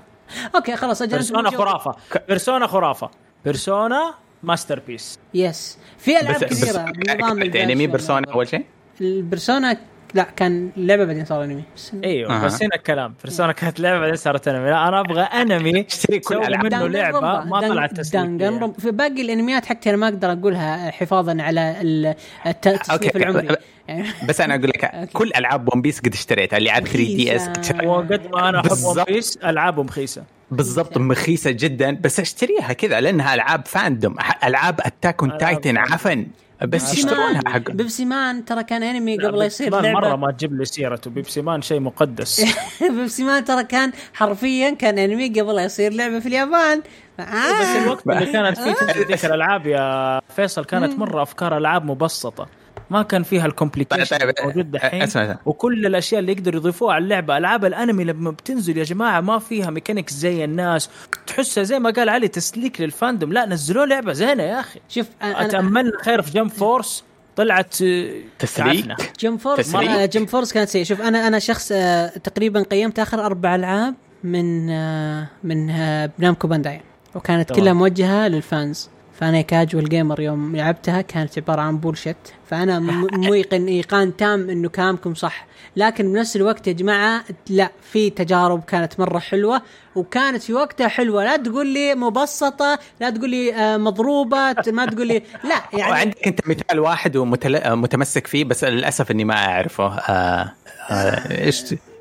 okay 0.56 0.76
خلاص 0.76 1.02
أجل 1.02 1.12
Persona 1.12 1.50
خرافة. 1.50 1.96
Persona 2.28 2.68
خرافة. 2.68 3.10
Persona 3.46 4.14
masterpiece 4.44 5.20
yes 5.34 5.78
في 5.98 6.20
ألعاب 6.20 6.44
كثيرة 6.44 6.70
نظام 6.70 7.40
لعبت 7.40 7.56
انمي 7.56 7.74
الباش 7.74 8.02
Persona. 8.02 8.32
أول 8.34 8.48
شيء؟ 8.48 8.66
ال 9.02 9.11
Persona 9.11 9.78
لا 10.14 10.24
كان 10.36 10.70
لعبة 10.78 11.06
بعدين 11.06 11.26
صار 11.26 11.44
أنمي 11.44 11.64
بس 11.76 11.92
أيوه 12.04 12.36
أها. 12.38 12.46
بس 12.46 12.64
هنا 12.64 12.76
الكلام 12.76 13.14
Persona 13.24 13.52
كانت 13.52 13.80
لعبة 13.80 14.00
بعدين 14.00 14.16
صارت 14.16 14.48
أنمي 14.48 14.70
لا 14.70 14.88
أنا 14.88 15.00
أبغى 15.00 15.22
أنمي 15.22 15.82
اشتري 15.90 16.20
كل 16.20 16.36
ألعاب 16.44 16.66
منه 16.66 16.88
لعبة. 16.88 17.20
ما 17.44 17.60
طلعت 17.62 17.94
تسويق. 17.98 18.80
في 18.80 18.92
باقي 18.92 19.22
الأنميات 19.22 19.66
حقتي 19.66 19.90
أنا 19.90 19.98
ما 19.98 20.08
أقدر 20.08 20.32
أقولها 20.32 20.92
حفاظا 20.92 21.38
على 21.42 21.76
ال- 21.82 22.16
الت- 22.48 22.68
التصنيف 22.68 22.92
okay. 22.92 23.18
العمري 23.18 23.56
يعني 23.88 24.04
بس 24.28 24.42
أنا 24.42 24.56
أقول 24.56 24.68
لك 24.70 24.86
كل 25.14 25.32
ألعاب 25.38 25.74
One 25.76 25.82
Piece 25.82 26.00
قد 26.00 26.14
اشتريتها 26.14 26.58
اللي 26.58 26.70
على 26.70 26.86
3 26.86 26.98
DS. 26.98 27.50
وقد 27.86 28.22
ما 28.34 28.50
أنا 28.50 28.60
أحب 28.60 28.84
One. 28.84 29.04
Piece 29.04 29.38
العابهم 29.38 29.88
رخيصه 29.88 30.24
بالضبط 30.52 30.98
مخيسة 30.98 31.52
جدا 31.52 31.98
بس 32.02 32.20
أشتريها 32.20 32.74
كذا 32.74 33.02
لأنها 33.02 33.34
ألعاب 33.34 33.66
fandom 33.68 34.16
ألعاب 34.44 34.80
Attack 34.82 35.22
on 35.24 35.30
ألعاب 35.32 35.42
Titan. 35.62 35.78
عفن 35.78 36.28
بس 36.66 36.94
يشترونها 36.94 37.42
حق 37.46 37.72
Pepsi 37.72 38.06
Man 38.06 38.46
ترى 38.46 38.64
كان 38.64 38.84
انمي 38.84 39.18
قبل 39.18 39.40
لا 39.40 39.46
يصير 39.46 39.72
Man 39.72 39.94
مرة 39.94 40.08
لعبه 40.08 40.16
ما 40.16 40.32
تجيب 40.32 40.54
لي 40.54 40.66
سيرته. 40.66 41.12
Pepsi 41.12 41.42
Man 41.42 41.62
شيء 41.62 41.80
مقدس. 41.80 42.46
Pepsi 42.82 43.24
Man 43.24 43.46
ترى 43.46 43.64
كان 43.64 43.92
حرفيا 44.14 44.70
كان 44.70 45.00
انمي 45.00 45.28
قبل 45.28 45.56
لا 45.56 45.64
يصير 45.64 45.94
لعبة 45.94 46.20
في 46.20 46.26
اليابان. 46.26 46.80
بس 47.20 47.26
آه. 47.26 47.84
الوقت 47.84 48.08
اللي 48.08 48.26
كانت 48.34 48.58
فيه 48.58 48.74
تنزل 48.74 49.06
ذيك 49.08 49.26
الألعاب 49.26 49.68
يا 49.68 50.20
فيصل 50.36 50.66
كانت 50.66 51.00
مرة 51.00 51.22
أفكار 51.24 51.58
ألعاب 51.58 51.86
مبسطة. 51.86 52.48
ما 52.90 53.02
كان 53.02 53.24
فيها 53.24 53.46
ال 53.46 53.51
complication 53.51 54.18
طيب، 54.18 54.34
موجود 54.44 54.72
دحين. 54.72 55.36
وكل 55.46 55.86
الأشياء 55.86 56.20
اللي 56.20 56.32
يقدروا 56.32 56.60
يضيفوها 56.60 56.94
على 56.94 57.04
اللعبة 57.04 57.38
ألعاب 57.38 57.66
الأنمي 57.66 58.04
لما 58.04 58.32
بتنزل 58.32 58.78
يا 58.78 58.84
جماعة 58.84 59.22
ما 59.22 59.40
فيها 59.40 59.70
mechanics 59.70 60.14
زي 60.14 60.44
الناس. 60.44 60.90
تحسها 61.28 61.64
زي 61.64 61.80
ما 61.80 61.90
قال 61.90 62.10
علي 62.10 62.28
تسليك 62.28 62.82
لل 62.82 62.93
fandom. 62.93 63.34
لا 63.34 63.46
نزلوا 63.46 63.86
لعبة 63.86 64.14
زينة 64.14 64.44
يا 64.44 64.60
أخي. 64.60 64.80
شوف 64.90 65.08
اتامل 65.22 65.92
خير 66.02 66.22
في 66.22 66.32
Jump 66.32 66.52
Force 66.52 67.04
طلعت 67.36 67.82
آه، 67.82 68.12
تسليك. 68.40 68.96
Jump 69.20 69.38
Force 69.38 69.76
Jump 70.06 70.26
Force 70.26 70.54
كانت 70.54 70.70
سيئة. 70.70 70.84
شوف 70.84 71.02
أنا 71.02 71.28
أنا 71.28 71.40
شخص 71.40 71.72
آه، 71.72 72.08
تقريبا 72.08 72.64
قيمت 72.64 73.00
آخر 73.00 73.26
أربع 73.26 73.56
ألعاب 73.56 73.96
من 74.24 74.70
آه، 74.70 75.28
من 75.44 75.70
آه، 75.70 76.12
Namco 76.18 76.48
Bandai. 76.48 76.82
وكانت 77.16 77.50
تمام. 77.50 77.62
كلها 77.62 77.74
موجهة 77.74 78.28
لل 78.28 78.46
fans. 78.46 78.90
فأنا 79.20 79.42
casual 79.42 79.90
gamer 79.90 80.20
يوم 80.20 80.56
لعبتها 80.56 81.02
كانت 81.02 81.38
عبارة 81.38 81.62
عن 81.62 81.78
bullshit 81.78 82.18
فأنا 82.50 82.80
م- 82.80 83.08
موقن 83.26 83.68
ايقان 83.68 84.18
تام 84.18 84.50
إنه 84.50 84.70
كلامكم 84.70 85.14
صح. 85.16 85.48
لكن 85.76 86.14
بنفس 86.14 86.36
الوقت 86.36 86.68
يا 86.68 86.74
جماعة 86.74 87.24
لا 87.50 87.72
في 87.92 88.10
تجارب 88.10 88.64
كانت 88.64 89.00
مرة 89.00 89.20
حلوة 89.20 89.62
وكانت 89.96 90.44
في 90.44 90.54
وقتها 90.54 90.88
حلوة. 90.88 91.24
لا 91.24 91.38
تقول 91.38 91.68
لي 91.68 91.96
مبسطة 91.96 92.80
لا 93.02 93.10
تقول 93.10 93.30
لي 93.30 93.56
آه، 93.56 93.78
مضروبة 93.78 94.56
ما 94.68 94.86
تقول 94.86 95.08
لي 95.08 95.22
لا 95.44 95.80
يعني 95.80 95.92
وعندك 95.92 96.28
أنت 96.28 96.48
مثال 96.48 96.80
واحد 96.80 97.18
ومتمسك 97.18 98.28
فيه 98.28 98.44
بس 98.46 98.64
للأسف 98.64 99.12
إني 99.12 99.24
ما 99.24 99.34
أعرفه. 99.36 99.98
آه 99.98 100.54
آه 100.90 101.50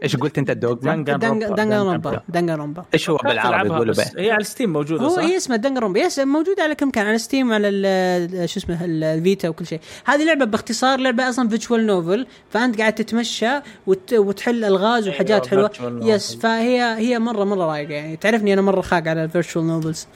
إيش 0.06 0.16
قلت 0.16 0.38
أنت؟ 0.38 0.50
الدوغما؟ 0.50 0.96
دنجن 0.96 1.18
Danganronpa. 1.54 2.20
Danganronpa 2.28 2.84
إيش 2.94 3.10
هو 3.10 3.16
بالعربي؟ 3.16 3.68
يقولوا 3.68 3.94
بس. 3.94 4.12
به؟ 4.14 4.20
هي 4.22 4.30
على 4.30 4.44
Steam 4.44 4.72
موجودة 4.72 5.02
هو 5.04 5.08
صح؟ 5.08 5.22
هي 5.22 5.36
اسمها 5.36 5.56
Danganronpa 5.56 6.00
yes 6.00 6.18
موجودة 6.18 6.62
على 6.62 6.74
كم 6.74 6.90
كان؟ 6.90 7.06
على 7.06 7.18
ستيم 7.18 7.50
وعلى 7.50 7.68
ال- 7.68 8.48
شو 8.48 8.60
اسمه 8.60 8.84
ال- 8.84 9.04
ال 9.04 9.13
Vita 9.13 9.48
وكل 9.48 9.66
شيء. 9.66 9.80
هذه 10.04 10.24
لعبة 10.24 10.44
باختصار 10.44 10.98
لعبة 11.00 11.28
أصلا 11.28 11.48
virtual 11.48 11.86
novel 11.86 12.26
فأنت 12.50 12.78
قاعد 12.78 12.92
تتمشى 12.92 13.50
وت... 13.86 14.12
وتحل 14.12 14.64
ألغاز 14.64 15.08
وحاجات 15.08 15.52
أيوة، 15.52 15.70
حلوة. 15.78 16.00
virtual 16.00 16.04
yes. 16.06 16.34
فهي 16.36 16.82
هي 16.98 17.18
مره 17.18 17.44
مرة 17.44 17.64
رايقة 17.64 17.92
يعني. 17.92 18.16
تعرفني 18.16 18.52
أنا 18.52 18.62
مرة 18.62 18.80
خاق 18.80 19.08
على 19.08 19.24
ال 19.24 19.29
virtual 19.30 19.66
novels 19.66 20.06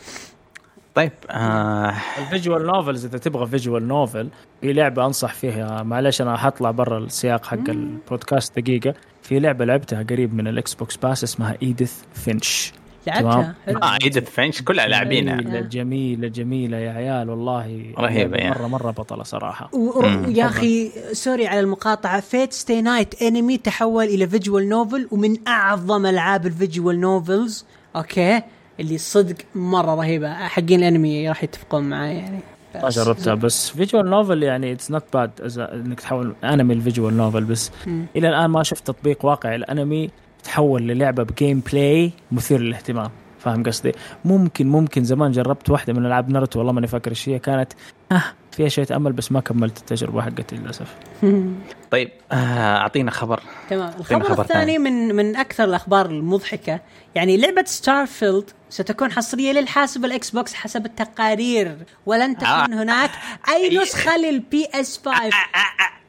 طيب 0.95 1.13
آه. 1.31 1.95
ال 2.19 2.26
visual 2.26 2.67
novels 2.67 3.05
إذا 3.05 3.19
تبغى 3.19 3.47
visual 3.47 3.89
novel 3.89 4.29
في 4.61 4.73
لعبة 4.73 5.07
أنصح 5.07 5.35
فيها. 5.35 5.83
معلش 5.83 6.21
أنا 6.23 6.37
حطلع 6.37 6.71
برا 6.71 6.99
السياق 6.99 7.45
حق 7.45 7.69
البودكاست 7.71 8.59
دقيقة. 8.59 8.95
في 9.31 9.39
لعبة 9.39 9.65
لعبتها 9.65 10.03
قريب 10.03 10.35
من 10.35 10.49
ال 10.49 10.75
Xbox 10.75 10.97
Pass 10.97 11.25
اسمها 11.25 11.57
Edith 11.63 11.93
Finch. 12.15 12.73
لعبتها. 13.07 13.55
آه 13.69 13.99
Edith 14.05 14.31
Finch 14.31 14.63
كلها 14.63 14.87
لاعبينها. 14.87 15.37
جميلة 15.41 15.61
جميلة 15.61 16.29
جميلة 16.29 16.77
يا 16.77 16.91
عيال 16.93 17.31
والله 17.31 17.85
رهيبة 17.99 18.37
يعني. 18.37 18.51
مرة 18.59 18.67
مرة 18.67 18.91
بطلة 18.91 19.23
صراحة. 19.23 19.71
و- 19.73 19.99
ويا 20.27 20.47
أخي 20.47 20.91
sorry 21.13 21.47
على 21.47 21.61
المقاطعة. 21.61 22.21
Fate/stay 22.21 22.83
night 22.83 23.23
انمي 23.23 23.57
تحول 23.59 24.05
إلى 24.05 24.29
visual 24.29 24.69
novel 24.69 25.09
ومن 25.11 25.37
أعظم 25.49 26.07
ألعاب 26.07 26.47
ال 26.47 26.54
visual 26.54 27.01
novels 27.01 27.65
okay؟ 27.97 28.43
اللي 28.81 28.99
صدق 28.99 29.37
مرة 29.55 29.95
رهيبة. 29.95 30.35
حقين 30.35 30.79
الأنمي 30.81 31.29
راح 31.29 31.45
يتفقون 31.45 31.83
معي 31.83 32.17
يعني. 32.17 32.39
ما. 32.75 32.89
جربتها 32.89 33.35
بس 33.35 33.71
visual 33.71 34.11
novel 34.11 34.43
يعني 34.43 34.73
it's 34.73 34.91
not 34.91 35.05
bad 35.13 35.31
إنك 35.59 36.01
تحول 36.01 36.35
انمي 36.45 36.75
ل 36.75 36.81
visual 36.81 37.17
novel 37.17 37.45
بس 37.45 37.71
إلى 38.17 38.29
الآن 38.29 38.51
ما 38.51 38.63
شفت 38.63 38.87
تطبيق 38.87 39.25
واقعي. 39.25 39.57
الأنمي 39.57 40.11
تحول 40.45 40.83
للعبة 40.83 41.23
ب 41.23 41.63
gameplay 41.73 42.13
مثير 42.33 42.61
للاهتمام. 42.61 43.11
فاهم 43.41 43.63
قصدي؟ 43.63 43.93
ممكن 44.25 44.67
ممكن 44.67 45.05
زمان 45.05 45.33
جربت 45.33 45.71
واحدة 45.71 45.93
من 45.93 46.07
ألعاب 46.07 46.31
ناروتو 46.31 46.59
والله 46.59 46.73
ماني 46.73 46.87
فاكر 46.87 47.11
إيش 47.11 47.29
هي 47.29 47.39
كانت 47.39 47.73
ها 48.13 48.35
فيها 48.53 48.69
شوية 48.69 48.87
أمل 48.97 49.13
بس 49.13 49.33
ما 49.33 49.41
كملت 49.41 49.79
التجربة 49.79 50.23
حقتي 50.23 50.57
للأسف. 50.57 50.95
طيب 51.91 52.11
آه 52.33 52.77
أعطينا 52.77 53.11
خبر. 53.11 53.43
تمام. 53.71 53.93
الخبر 54.01 54.25
خبر 54.25 54.43
الثاني 54.43 54.65
ثاني. 54.65 54.79
من 54.79 55.15
من 55.15 55.37
أكثر 55.37 55.65
الأخبار 55.65 56.07
المضحكة 56.07 56.81
يعني 57.15 57.37
لعبة 57.37 57.65
Starfield 57.67 58.51
ستكون 58.71 59.13
حصرية 59.13 59.53
للحاسب 59.53 60.05
ال 60.05 60.31
Xbox 60.31 60.55
حسب 60.55 60.87
التقارير 60.87 61.77
ولن 62.07 62.37
تكون 62.37 62.73
آه. 62.73 62.83
هناك 62.83 63.11
أي 63.49 63.69
نسخة 63.79 64.17
للبي 64.17 64.67
اس 64.75 65.01
5 65.05 65.31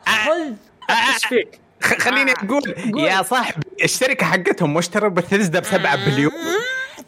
خذ. 0.06 0.54
إيش 0.90 1.26
فيك؟ 1.30 1.60
خليني 2.00 2.32
أقول. 2.32 2.76
يا 2.98 3.22
صاحبي 3.22 3.66
الشركة 3.84 4.26
حقتهم 4.26 4.74
مشترى 4.74 5.10
بثيزدا 5.10 5.60
ب 5.60 5.64
7 5.64 5.96
بليون. 5.96 6.32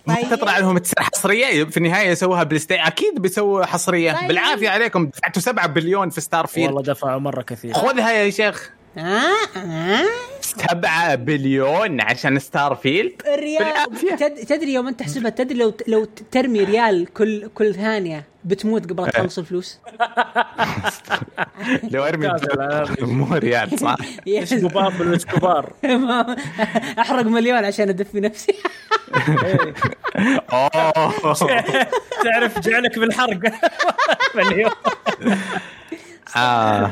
طيب. 0.07 0.29
تطلع 0.31 0.57
لهم 0.57 0.77
تصير 0.77 0.99
حصرية؟ 0.99 1.63
في 1.63 1.77
النهاية 1.77 2.09
يسووها 2.09 2.43
PlayStation. 2.43 2.81
أكيد 2.81 3.21
بيسووا 3.21 3.65
حصرية. 3.65 4.13
طيب. 4.13 4.27
بالعافية 4.27 4.69
عليكم. 4.69 5.05
دفعتوا 5.07 5.41
7 5.41 5.67
بليون 5.67 6.09
في 6.09 6.21
Starfield 6.21 6.65
والله 6.67 6.81
دفعوا 6.81 7.19
مرة 7.19 7.41
كثير. 7.41 7.73
خذها 7.73 8.11
يا 8.11 8.29
شيخ. 8.29 8.71
7 8.95 11.15
بليون 11.15 12.01
عشان 12.01 12.39
Starfield 12.39 13.21
الريال 13.27 13.63
بالعافية. 13.63 14.15
تد... 14.15 14.35
تدري 14.35 14.73
يوم 14.73 14.87
انت 14.87 14.99
تحسبها 14.99 15.29
تدري 15.29 15.57
لو 15.59 15.73
لو 15.87 16.05
ترمي 16.31 16.63
ريال 16.63 17.13
كل 17.13 17.49
كل 17.55 17.75
ثانية 17.75 18.23
بتموت 18.43 18.89
قبل 18.89 19.03
لا 19.03 19.09
تخلص 19.09 19.37
الفلوس. 19.37 19.79
لو 21.91 22.03
أرمي 22.03 22.27
مو 23.01 23.35
ريال 23.35 23.79
صح؟ 23.79 23.95
إسكوبار 24.27 24.89
بالاسكوبار 24.89 25.73
أحرق 26.99 27.25
مليون 27.25 27.65
عشان 27.65 27.89
أدفي 27.89 28.19
نفسي. 28.19 28.53
أوه. 30.51 31.13
تعرف 32.23 32.59
جعلك 32.59 32.99
بالحرق. 32.99 33.39
مليون. 34.35 34.71
آه. 36.35 36.91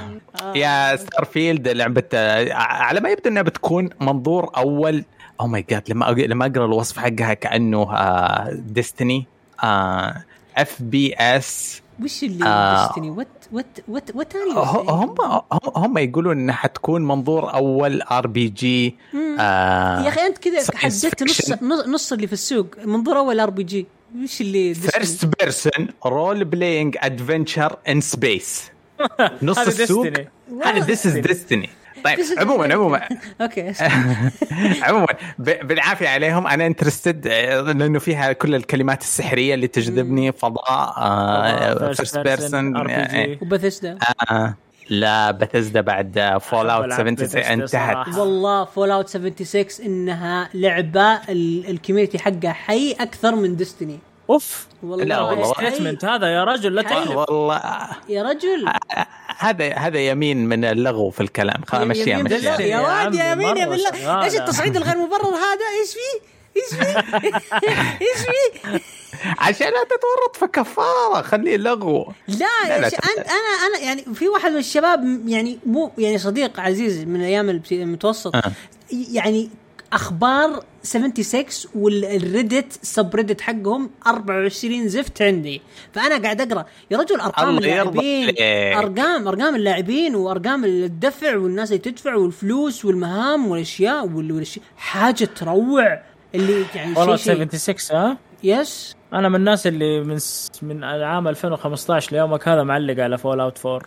يا 0.56 0.96
Starfield 0.96 1.68
لعبة 1.68 2.04
آه، 2.14 2.54
على 2.54 3.00
ما 3.00 3.10
يبدو 3.10 3.30
إنها 3.30 3.42
بتكون 3.42 3.90
منظور 4.02 4.50
أول 4.58 5.04
أو 5.42 5.48
ماي 5.48 5.66
جاد 5.70 5.84
لما 5.90 6.06
لما 6.06 6.46
أقرأ 6.46 6.66
الوصف 6.66 6.98
حقها 7.00 7.34
كأنه 7.34 7.94
آه 7.96 8.50
ديستني 8.54 9.26
آه 9.64 10.24
اف 10.58 10.82
بي 10.82 11.14
اس 11.16 11.82
وش 12.04 12.24
اللي 12.24 12.46
آه. 12.46 12.88
Destiny 12.88 13.10
what 13.10 13.28
what 13.52 13.80
what 13.88 14.16
what 14.16 14.36
هم 14.36 15.16
هم 15.22 15.40
هم 15.76 15.98
يقولون 15.98 16.38
إنها 16.40 16.56
حتكون 16.56 17.08
منظور 17.08 17.54
أول 17.54 18.02
RPG 18.02 18.96
يا 19.14 20.08
أخي 20.10 20.22
أنت 20.22 20.38
كذا 20.38 20.64
حددت 20.76 21.24
نص. 21.24 21.52
نص- 21.88 22.14
اللي 22.14 22.28
في 22.28 22.34
السوق 22.34 22.68
منظور 22.86 23.18
أول 23.18 23.40
RPG 23.40 23.88
وش 24.24 24.42
اللي؟ 24.42 24.74
first 24.74 25.26
person 25.26 25.88
role-playing 26.06 26.98
adventure 27.00 27.76
in 27.90 28.02
space 28.02 28.72
نص 29.44 29.58
هذا 29.60 29.68
السوق. 29.70 30.08
هذا 30.66 30.80
this 30.80 31.06
is 31.06 31.18
Destiny 31.18 31.70
طيب 32.04 32.18
This 32.20 32.22
is 32.38 32.40
عموما 32.40 32.68
Destiny. 32.68 32.72
عموما. 32.72 33.02
okay. 33.42 33.74
عموما 34.88 35.08
بالعافية 35.40 36.08
عليهم. 36.10 36.48
أنا 36.48 36.66
interested 36.66 37.28
لأنه 37.28 38.00
فيها 38.00 38.34
كل 38.34 38.56
الكلمات 38.56 39.02
السحرية 39.02 39.54
اللي 39.54 39.68
تجذبني 39.68 40.32
فضاء 40.32 40.94
first 41.94 42.18
person 42.18 42.78
و 43.42 43.48
Bethesda 43.48 43.98
آه، 44.32 44.56
لا 44.90 45.32
بثزدا 45.32 45.82
بعد 45.82 46.38
Fallout 46.42 46.86
ألعب 46.86 47.00
76 47.00 47.44
Bethesda 47.44 47.50
انتهت. 47.52 48.16
والله 48.18 48.66
Fallout 48.66 49.10
76 49.10 49.66
إنها 49.86 50.50
لعبة 50.54 51.14
ال- 51.30 51.70
ال 51.70 51.75
community 51.75 52.20
حقها 52.20 52.54
حي 52.54 52.92
أكثر 53.00 53.36
من 53.36 53.56
Destiny 53.56 54.00
أوف 54.32 54.68
والله 54.84 55.06
لا 55.06 55.22
والله. 55.22 55.54
statement 55.54 56.06
هذا 56.06 56.28
يا 56.28 56.44
رجل 56.44 56.76
لا. 56.76 56.82
تحلف 56.82 57.16
والله. 57.18 57.62
يا 58.10 58.24
رجل. 58.24 58.74
هذا 59.38 59.74
هذا 59.74 60.00
يمين 60.00 60.46
من 60.46 60.66
اللغو 60.66 61.10
في 61.10 61.22
الكلام. 61.22 61.62
خلاص 61.68 61.84
مشيها 61.84 62.18
يا 62.18 62.62
يا 62.62 62.80
واد 62.80 63.16
يا 63.16 63.32
يمين 63.32 63.58
يا 63.58 63.66
بالله. 63.66 64.24
إيش 64.24 64.36
التصعيد 64.36 64.76
الغير 64.76 64.98
مبرر 64.98 65.36
هذا؟ 65.36 65.66
إيش 65.82 65.94
فيه؟ 65.94 66.32
إيش 66.58 66.80
في؟ 66.80 66.98
إيش 68.08 68.22
في؟ 68.26 68.82
عشان 69.40 69.68
لا 69.68 69.84
تتورط 69.84 70.36
في 70.40 70.48
كفارة 70.48 71.22
خليه 71.22 71.58
لغو. 71.58 72.14
لا, 72.28 72.36
لا، 72.68 72.80
لا، 72.80 72.88
أنا 72.88 73.26
أنا 73.26 73.68
أنا 73.68 73.86
يعني 73.86 74.06
في 74.14 74.30
واحد 74.30 74.52
من 74.52 74.58
الشباب 74.58 75.22
يعني 75.28 75.60
مو 75.66 75.92
يعني 75.98 76.18
صديق 76.18 76.60
عزيز 76.60 77.04
من 77.04 77.22
أيام 77.22 77.62
المتوسط 77.72 78.36
آه. 78.36 78.52
يعني 78.92 79.50
أخبار 79.94 80.64
76 80.84 81.46
والريدت 81.76 82.74
سب 82.82 83.16
ريدت 83.16 83.42
حقهم 83.42 83.90
24 84.08 84.88
زفت 84.88 85.22
عندي. 85.22 85.62
فأنا 85.94 86.22
قاعد 86.24 86.42
أقرأ. 86.52 86.66
يا 86.92 86.98
رجل 86.98 87.20
أرقام 87.20 87.58
اللاعبين. 87.58 88.36
ارقام 88.78 89.28
أرقام 89.28 89.56
اللاعبين 89.56 90.16
وأرقام 90.16 90.66
الدفع 90.66 91.38
والناس 91.38 91.70
اللي 91.72 91.82
تدفع 91.82 92.16
والفلوس 92.16 92.86
والمهام 92.86 93.48
والأشياء 93.48 94.08
وال- 94.08 94.32
والاشياء 94.32 94.66
حاجة 94.78 95.26
تروع. 95.26 96.02
اللي 96.36 96.66
يعني 96.76 96.94
والله 97.00 97.16
شيء 97.16 97.36
شيء 97.36 97.48
76 97.48 98.00
ها؟ 98.00 98.18
yes 98.44 98.96
أنا 99.14 99.30
من 99.30 99.36
الناس 99.36 99.68
اللي 99.68 100.02
من 100.04 100.20
س... 100.20 100.52
من 100.62 100.84
عام 100.84 101.28
2015 101.28 102.12
ليومك 102.12 102.48
هذا 102.48 102.64
معلق 102.64 103.04
على 103.04 103.18
Fallout 103.18 103.66
4 103.66 103.82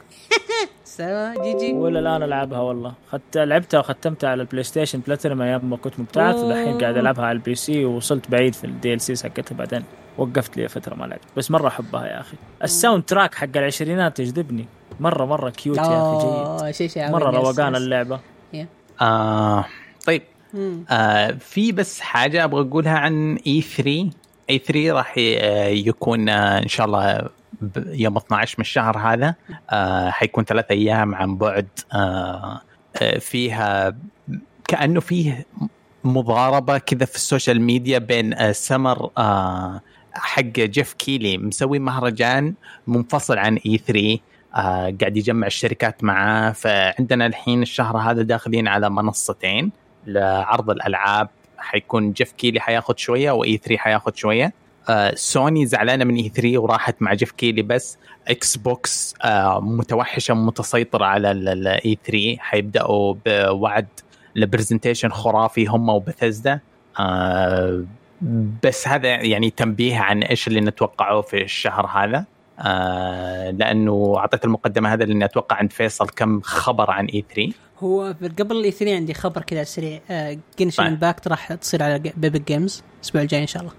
سوا 0.96 1.42
GG. 1.42 1.72
ولا 1.72 2.00
الآن 2.00 2.22
ألعبها 2.22 2.58
والله. 2.60 2.92
خدت 3.10 3.38
لعبتها 3.38 3.80
وختمتها 3.80 4.30
على 4.30 4.42
ال 4.42 4.62
PlayStation 4.62 4.98
platinum 5.00 5.42
أيام 5.42 5.70
ما 5.70 5.76
كنت 5.76 6.00
مبتعث. 6.00 6.34
ودحين 6.34 6.78
قاعد 6.78 6.96
ألعبها 6.96 7.24
على 7.24 7.36
ال 7.36 7.54
PC 7.54 7.84
ووصلت 7.84 8.30
بعيد 8.30 8.54
في 8.54 8.64
ال 8.64 9.00
DLC 9.00 9.28
حقتها 9.28 9.56
بعدين. 9.56 9.84
وقفت 10.18 10.56
لي 10.56 10.68
فترة 10.68 10.94
ما 10.94 11.04
لعبت. 11.04 11.22
بس 11.36 11.50
مرة 11.50 11.68
أحبها 11.68 12.06
يا 12.06 12.20
أخي. 12.20 12.36
ال 12.64 13.02
soundtrack 13.02 13.34
حق 13.34 13.56
العشرينات 13.56 14.20
يجذبني. 14.20 14.66
مره 15.00 15.24
مرة 15.24 15.50
cute 15.50 15.78
يا 15.78 15.82
أخي 15.82 16.64
جيد. 16.66 16.70
شيء 16.74 16.88
شيء 16.88 17.10
مرة 17.10 17.30
روقان. 17.30 17.76
اللعبة. 17.76 18.20
آه 19.00 19.64
طيب. 20.06 20.22
آه 20.90 21.30
في 21.30 21.72
بس 21.72 22.00
حاجة 22.00 22.44
أبغى 22.44 22.60
أقولها 22.68 22.98
عن 22.98 23.36
E 23.46 23.60
3 23.60 24.10
E 24.50 24.58
3 24.58 24.92
راح 24.92 25.14
آه، 25.18 25.66
يكون 25.66 26.28
آه 26.28 26.62
إن 26.62 26.68
شاء 26.68 26.86
الله 26.86 27.28
يوم 27.86 28.16
12 28.16 28.54
من 28.58 28.62
الشهر 28.62 28.98
هذا 28.98 29.34
آه 29.70 30.10
حيكون 30.10 30.44
ثلاث 30.44 30.70
أيام 30.70 31.14
عن 31.14 31.36
بعد 31.36 31.68
آه 31.92 32.60
آه 33.02 33.18
فيها 33.18 33.96
كأنه 34.68 35.00
فيه 35.00 35.46
مضاربة 36.04 36.78
كذا 36.78 37.04
في 37.04 37.16
ال 37.16 37.23
social 37.23 37.60
media 37.60 37.98
بين 37.98 38.34
آه 38.34 38.52
سمر 38.52 39.10
آه 39.18 39.80
حق 40.12 40.42
Geoff 40.42 40.92
Keighley 40.92 41.38
مسوي 41.38 41.78
مهرجان 41.78 42.54
منفصل 42.86 43.38
عن 43.38 43.56
E 43.66 43.78
3 43.78 44.18
آه 44.56 44.94
قاعد 45.00 45.16
يجمع 45.16 45.46
الشركات 45.46 46.04
معاه. 46.04 46.52
فعندنا 46.52 47.26
الحين 47.26 47.62
الشهر 47.62 47.96
هذا 47.96 48.22
داخلين 48.22 48.68
على 48.68 48.90
منصتين 48.90 49.72
لعرض 50.06 50.70
الألعاب. 50.70 51.28
حيكون 51.58 52.12
Geoff 52.12 52.32
Keighley 52.32 52.60
حياخذ 52.60 52.94
شوية 52.96 53.30
و 53.30 53.43
E 53.43 53.56
3 53.56 53.76
حياخذ 53.78 54.14
شوية. 54.14 54.52
آه 54.88 55.14
سوني 55.14 55.66
زعلانة 55.66 56.04
من 56.04 56.16
E 56.16 56.28
3 56.28 56.58
وراحت 56.58 56.96
مع 57.00 57.14
Geoff 57.14 57.30
Keighley 57.32 57.62
بس 57.62 57.98
Xbox 58.28 59.14
آه 59.24 59.60
متوحشة 59.60 60.34
متسيطرة 60.34 61.04
على 61.04 61.30
ال 61.30 61.64
E 61.64 61.98
3 62.04 62.36
حيبدأوا 62.38 63.14
بوعد 63.26 63.86
ل 64.36 64.42
presentation 64.42 65.08
خرافي 65.08 65.66
هم 65.66 65.88
وبثزدا 65.88 66.60
آه 67.00 67.84
بس 68.64 68.88
هذا 68.88 69.08
يعني 69.08 69.50
تنبيه 69.50 69.98
عن 69.98 70.22
إيش 70.22 70.48
اللي 70.48 70.60
نتوقعه 70.60 71.20
في 71.20 71.42
الشهر 71.42 71.86
هذا. 71.86 72.24
آه 72.60 73.50
لأنه 73.50 74.14
أعطيت 74.16 74.44
المقدمة 74.44 74.92
هذا 74.92 75.04
لأني 75.04 75.24
أتوقع 75.24 75.56
عند 75.56 75.72
فيصل 75.72 76.08
كم 76.08 76.40
خبر 76.40 76.90
عن 76.90 77.06
E 77.06 77.24
3 77.34 77.52
هو 77.80 78.14
قبل 78.38 78.56
ال 78.56 78.63
E 78.63 78.70
3 78.70 78.94
عندي 78.96 79.14
خبر 79.14 79.42
كذا 79.42 79.64
سريع. 79.64 80.00
آه 80.10 80.38
Genshin 80.58 80.82
طيب. 80.82 80.92
Impact 80.92 81.28
راح 81.28 81.52
تصير 81.52 81.82
على 81.82 81.98
Epic 82.16 82.48
Games 82.48 82.82
الأسبوع 82.96 83.22
الجاي 83.22 83.42
إن 83.42 83.46
شاء 83.46 83.62
الله. 83.62 83.72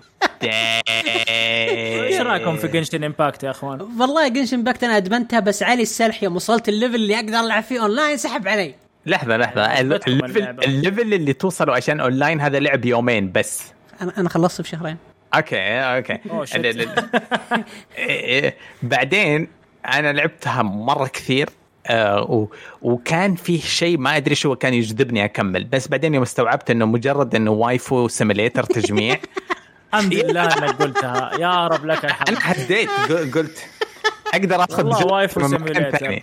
إيش 0.43 2.21
رأيكم 2.21 2.57
في 2.57 2.67
Genshin 2.67 3.03
Impact 3.03 3.43
يا 3.43 3.51
أخوان؟ 3.51 3.81
والله 3.81 4.27
Genshin 4.27 4.57
Impact 4.57 4.83
أنا 4.83 4.97
أدمنتها 4.97 5.39
بس 5.39 5.63
علي 5.63 5.81
السلح 5.81 6.23
يوم 6.23 6.35
وصلت 6.35 6.69
ال 6.69 6.74
level 6.74 6.95
اللي 6.95 7.15
أقدر 7.15 7.39
ألعب 7.39 7.63
فيه 7.63 7.81
اونلاين 7.81 8.17
سحب 8.17 8.47
علي. 8.47 8.75
لحظة 9.05 9.37
لحظة. 9.37 9.61
ال 9.81 9.93
level. 9.93 10.63
ال 10.63 10.72
level 10.72 11.13
اللي 11.13 11.33
توصلوا 11.33 11.75
عشان 11.75 11.99
اونلاين 11.99 12.41
هذا 12.41 12.59
لعب 12.59 12.85
يومين 12.85 13.31
بس. 13.31 13.63
أنا 14.01 14.13
أنا 14.17 14.29
خلصت 14.29 14.61
في 14.61 14.69
شهرين. 14.69 14.97
okay 15.37 15.57
okay 15.79 16.13
إيه، 17.97 18.43
إيه. 18.43 18.55
بعدين 18.83 19.47
أنا 19.85 20.13
لعبتها 20.13 20.61
مرة 20.63 21.07
كثير 21.07 21.49
آه. 21.87 22.47
وكان 22.81 23.35
فيه 23.35 23.61
شيء 23.61 23.97
ما 23.97 24.17
أدري 24.17 24.35
شو 24.35 24.55
كان 24.55 24.73
يجذبني 24.73 25.25
أكمل 25.25 25.63
بس 25.63 25.87
بعدين 25.87 26.13
يوم 26.13 26.23
استوعبت 26.23 26.71
إنه 26.71 26.85
مجرد 26.85 27.35
إنه 27.35 27.51
waifu 27.51 28.07
simulator 28.07 28.63
تجميع 28.63 29.17
الحمد 29.93 30.13
لله 30.13 30.43
إنك 30.43 30.81
قلتها 30.81 31.31
يا 31.39 31.67
رب 31.67 31.85
لك 31.85 32.05
أنا 32.05 32.13
الحمد 32.13 32.37
حديت 32.39 32.89
ق- 32.89 33.37
قلت 33.37 33.65
أقدر 34.33 34.63
آخذ 34.63 35.11
waifu 35.11 35.47
simulator. 35.47 36.19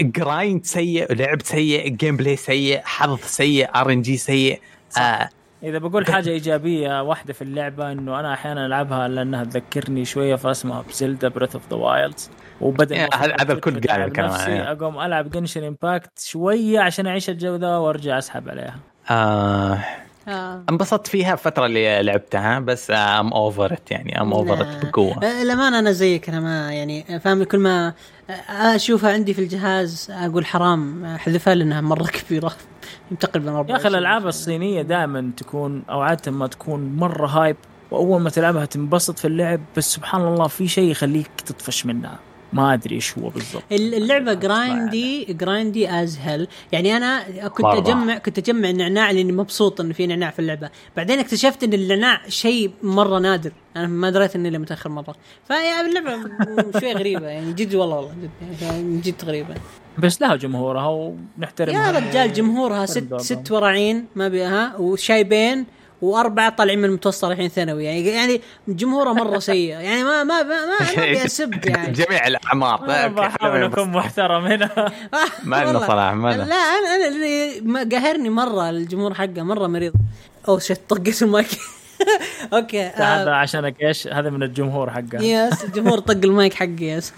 ال 0.00 0.11
grind 0.11 0.64
سيء 0.66 1.12
لعب 1.12 1.42
سيء 1.42 1.88
gameplay 1.88 2.36
سيء 2.36 2.80
حظ 2.84 3.18
سيء 3.24 3.68
RNG 3.76 4.16
سيء 4.16 4.60
آه 4.98 5.28
إذا 5.62 5.78
بقول 5.78 6.06
حاجة 6.06 6.30
إيجابية 6.30 7.02
واحدة 7.02 7.32
في 7.32 7.42
اللعبة 7.42 7.92
إنه 7.92 8.20
أنا 8.20 8.34
أحيانا 8.34 8.66
ألعبها 8.66 9.08
لأنها 9.08 9.44
تذكرني 9.44 10.04
شوية 10.04 10.34
فاسمها 10.36 10.82
ب 10.88 10.95
Zelda 10.95 11.28
Breath 11.28 11.54
of 11.54 11.62
the 11.70 11.76
Wild 11.76 12.30
وبدل 12.60 12.96
يا، 12.96 13.08
ما 13.12 13.16
هذا- 13.42 13.52
الكل 13.52 13.70
قال 13.72 13.82
أتعب 13.90 14.08
الكلام. 14.08 14.60
أقوم 14.60 15.00
ألعب 15.00 15.30
Genshin 15.30 15.64
Impact 15.64 16.18
شوية 16.18 16.80
عشان 16.80 17.06
أعيش 17.06 17.30
الجو 17.30 17.56
ذا 17.56 17.76
وأرجع 17.76 18.18
أسحب 18.18 18.48
عليها 18.48 18.76
آه 19.10 19.78
آه. 20.28 20.62
انبسطت 20.70 21.06
فيها 21.06 21.32
الفترة 21.32 21.66
اللي 21.66 22.02
لعبتها 22.02 22.58
بس 22.60 22.90
I'm 22.90 23.32
over 23.32 23.76
يعني 23.90 24.20
I'm 24.20 24.32
over 24.32 24.54
لا. 24.56 24.80
بقوة 24.82 25.24
آه، 25.24 25.42
الأمانة 25.42 25.78
أنا 25.78 25.92
زيك 25.92 26.28
أنا 26.28 26.40
ما 26.40 26.72
يعني 26.72 27.20
فاهم 27.20 27.42
كل 27.44 27.58
ما 27.58 27.92
أشوفها 28.48 29.12
عندي 29.12 29.34
في 29.34 29.40
الجهاز 29.40 30.08
أقول 30.10 30.46
حرام 30.46 31.04
أحذفها 31.04 31.54
لأنها 31.54 31.80
مرة 31.80 32.06
كبيرة 32.26 32.52
تقريبا 33.20 33.50
يا 33.50 33.56
24 33.56 33.80
أخي 33.80 33.88
الألعاب 33.88 34.26
الصينية 34.26 34.82
دائما 34.82 35.30
تكون 35.36 35.82
أو 35.90 36.00
عادة 36.00 36.32
ما 36.32 36.46
تكون 36.46 36.96
مرة 36.96 37.26
hype 37.26 37.56
وأول 37.90 38.20
ما 38.20 38.30
تلعبها 38.30 38.64
تنبسط 38.64 39.18
في 39.18 39.24
اللعب 39.24 39.60
بس 39.76 39.94
سبحان 39.94 40.20
الله 40.20 40.46
في 40.46 40.68
شيء 40.68 40.90
يخليك 40.90 41.30
تطفش 41.46 41.86
منها. 41.86 42.18
ما 42.52 42.74
أدري 42.74 42.94
إيش 42.94 43.18
هو 43.18 43.28
بالضبط. 43.28 43.62
اللعبة 43.72 44.32
grindy 44.34 45.24
grindy 45.24 45.90
as 45.90 46.18
hell 46.22 46.48
يعني 46.72 46.96
أنا 46.96 47.22
كنت 47.48 47.66
مرة. 47.66 47.78
اجمع 47.78 48.18
كنت 48.18 48.38
أجمع 48.38 48.70
النعناع 48.70 49.10
لأني 49.10 49.32
مبسوط 49.32 49.80
إنه 49.80 49.92
في 49.92 50.06
نعناع 50.06 50.30
في 50.30 50.38
اللعبة. 50.38 50.70
بعدين 50.96 51.18
اكتشفت 51.18 51.64
إن 51.64 51.72
النعناع 51.72 52.20
شيء 52.28 52.70
مرة 52.82 53.18
نادر. 53.18 53.52
أنا 53.76 53.86
ما 53.86 54.10
دريت 54.10 54.36
إني 54.36 54.58
متأخر 54.58 54.90
مرة. 54.90 55.14
فيعني 55.48 55.88
اللعبة 55.88 56.30
شوي 56.80 56.92
غريبة. 56.92 57.26
يعني 57.26 57.52
جد 57.52 57.74
والله 57.74 57.96
والله 57.96 58.12
جد. 58.22 58.62
يعني 58.62 59.00
جد 59.00 59.24
غريبة. 59.24 59.54
بس 59.98 60.22
لها 60.22 60.36
جمهورها 60.36 60.86
ونحترمها. 60.88 61.86
يا 61.92 61.98
رجال 61.98 62.32
جمهورها 62.32 62.86
ست 62.86 63.14
ست 63.20 63.50
وراعين 63.52 64.06
ما 64.16 64.28
بيها 64.28 64.76
وشايبين. 64.76 65.66
وأربعة 66.02 66.48
طالعين 66.50 66.78
من 66.78 66.84
المتوسط 66.84 67.24
الحين 67.24 67.48
ثانوي 67.48 67.84
يعني 67.84 68.06
يعني 68.08 68.40
جمهورها 68.68 69.12
مرة 69.12 69.38
سيء. 69.38 69.68
يعني 69.70 70.04
ما 70.04 70.24
ما 70.24 70.42
ما 70.42 70.66
ما, 70.66 71.24
أسب 71.24 71.64
يعني. 71.68 71.92
جميع 71.92 72.26
الاعمار 72.26 73.08
بحاول 73.08 73.62
أكون 73.62 73.88
محترم 73.90 74.44
هنا. 74.44 74.70
ما 75.44 75.64
لنا. 75.64 75.86
صلاح، 75.86 76.12
ما 76.12 76.28
لنا. 76.34 76.42
لا 76.42 76.54
أنا 76.54 76.94
أنا 76.96 77.08
اللي 77.08 77.60
ما- 77.60 77.88
قاهرني 77.92 78.30
مرة 78.30 78.70
الجمهور 78.70 79.14
حقه 79.14 79.42
مرة 79.42 79.66
مريض. 79.66 79.92
oh 80.48 80.58
shit 80.58 80.80
طقت 80.88 81.22
ال 81.22 81.27
mic. 81.27 81.46
okay 82.54 82.82
هذا 82.82 83.30
آه 83.30 83.34
عشانك 83.34 83.82
إيش؟ 83.82 84.06
هذا 84.08 84.30
من 84.30 84.42
الجمهور 84.42 84.90
حقه. 84.90 85.22
yes 85.22 85.64
الجمهور 85.64 85.98
طق 85.98 86.20
المايك 86.24 86.54
حقي 86.54 86.84
yes. 86.84 87.12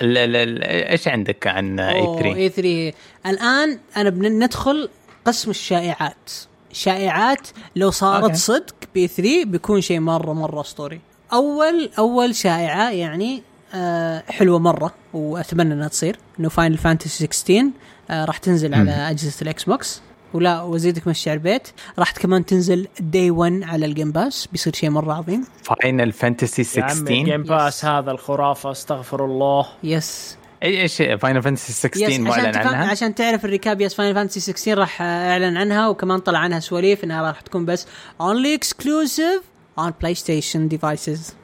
لا 0.00 0.26
لا 0.26 0.44
لا 0.44 0.90
إيش 0.90 1.08
عندك 1.08 1.46
عن 1.46 1.80
E3 1.80 2.34
E3 2.36 2.92
الآن 3.26 3.78
أنا 3.96 4.10
بندخل 4.10 4.88
قسم 5.24 5.50
الشائعات. 5.50 6.30
شائعات. 6.72 7.48
لو 7.76 7.90
صارت 7.90 8.22
okay. 8.22 8.36
صدق 8.36 8.74
E3 8.94 9.44
بيكون 9.44 9.80
شيء 9.80 10.00
مرة 10.00 10.32
مرة 10.32 10.60
أسطوري. 10.60 11.00
أول 11.32 11.90
أول 11.98 12.34
شائعة 12.34 12.90
يعني 12.90 13.42
آه 13.74 14.22
حلوة 14.28 14.58
مرة 14.58 14.94
وأتمنى 15.14 15.74
إنها 15.74 15.88
تصير. 15.88 16.16
إنه 16.40 16.48
Final 16.48 16.78
Fantasy 16.78 17.26
16 17.26 17.70
آه 18.10 18.24
راح 18.24 18.38
تنزل 18.38 18.74
على 18.74 18.90
أجهزة 18.90 19.42
ال 19.42 19.64
Xbox 19.64 20.00
ولا 20.34 20.62
وأزيدك 20.62 21.06
من 21.06 21.10
الشعر 21.10 21.38
بيت 21.38 21.68
راح 21.98 22.12
كمان 22.12 22.46
تنزل 22.46 22.88
day 23.00 23.30
1 23.30 23.62
على 23.62 23.86
ال 23.86 23.91
Game 23.91 24.12
Pass 24.12 24.48
بيصير 24.52 24.74
شيء 24.74 24.90
مرة 24.90 25.12
عظيم. 25.12 25.44
Final 25.62 26.12
Fantasy 26.12 26.80
يا 26.80 26.84
عمي 26.84 26.94
16 26.94 27.24
Game 27.24 27.42
Pass 27.42 27.84
هذا 27.84 28.10
الخرافة 28.10 28.70
أستغفر 28.70 29.24
الله. 29.24 29.66
yes 29.82 30.36
اي 30.62 30.80
إيش 30.82 30.96
Final 30.96 31.42
Fantasy 31.42 31.72
16 31.72 32.10
yes 32.10 32.20
معلن 32.20 32.56
عنها. 32.56 32.90
عشان 32.90 33.14
تعرف 33.14 33.44
الركاب 33.44 33.80
yes 33.80 33.94
Final 33.94 34.14
Fantasy 34.14 34.40
16 34.40 34.78
راح 34.78 35.02
إعلن 35.02 35.56
عنها 35.56 35.88
وكمان 35.88 36.18
طلع 36.18 36.38
عنها 36.38 36.60
سواليف 36.60 37.04
إنها 37.04 37.22
راح 37.22 37.40
تكون 37.40 37.64
بس 37.64 37.86
only 38.20 38.54
exclusive 38.54 39.42
on 39.80 39.92
PlayStation 40.00 40.68
devices 40.68 41.34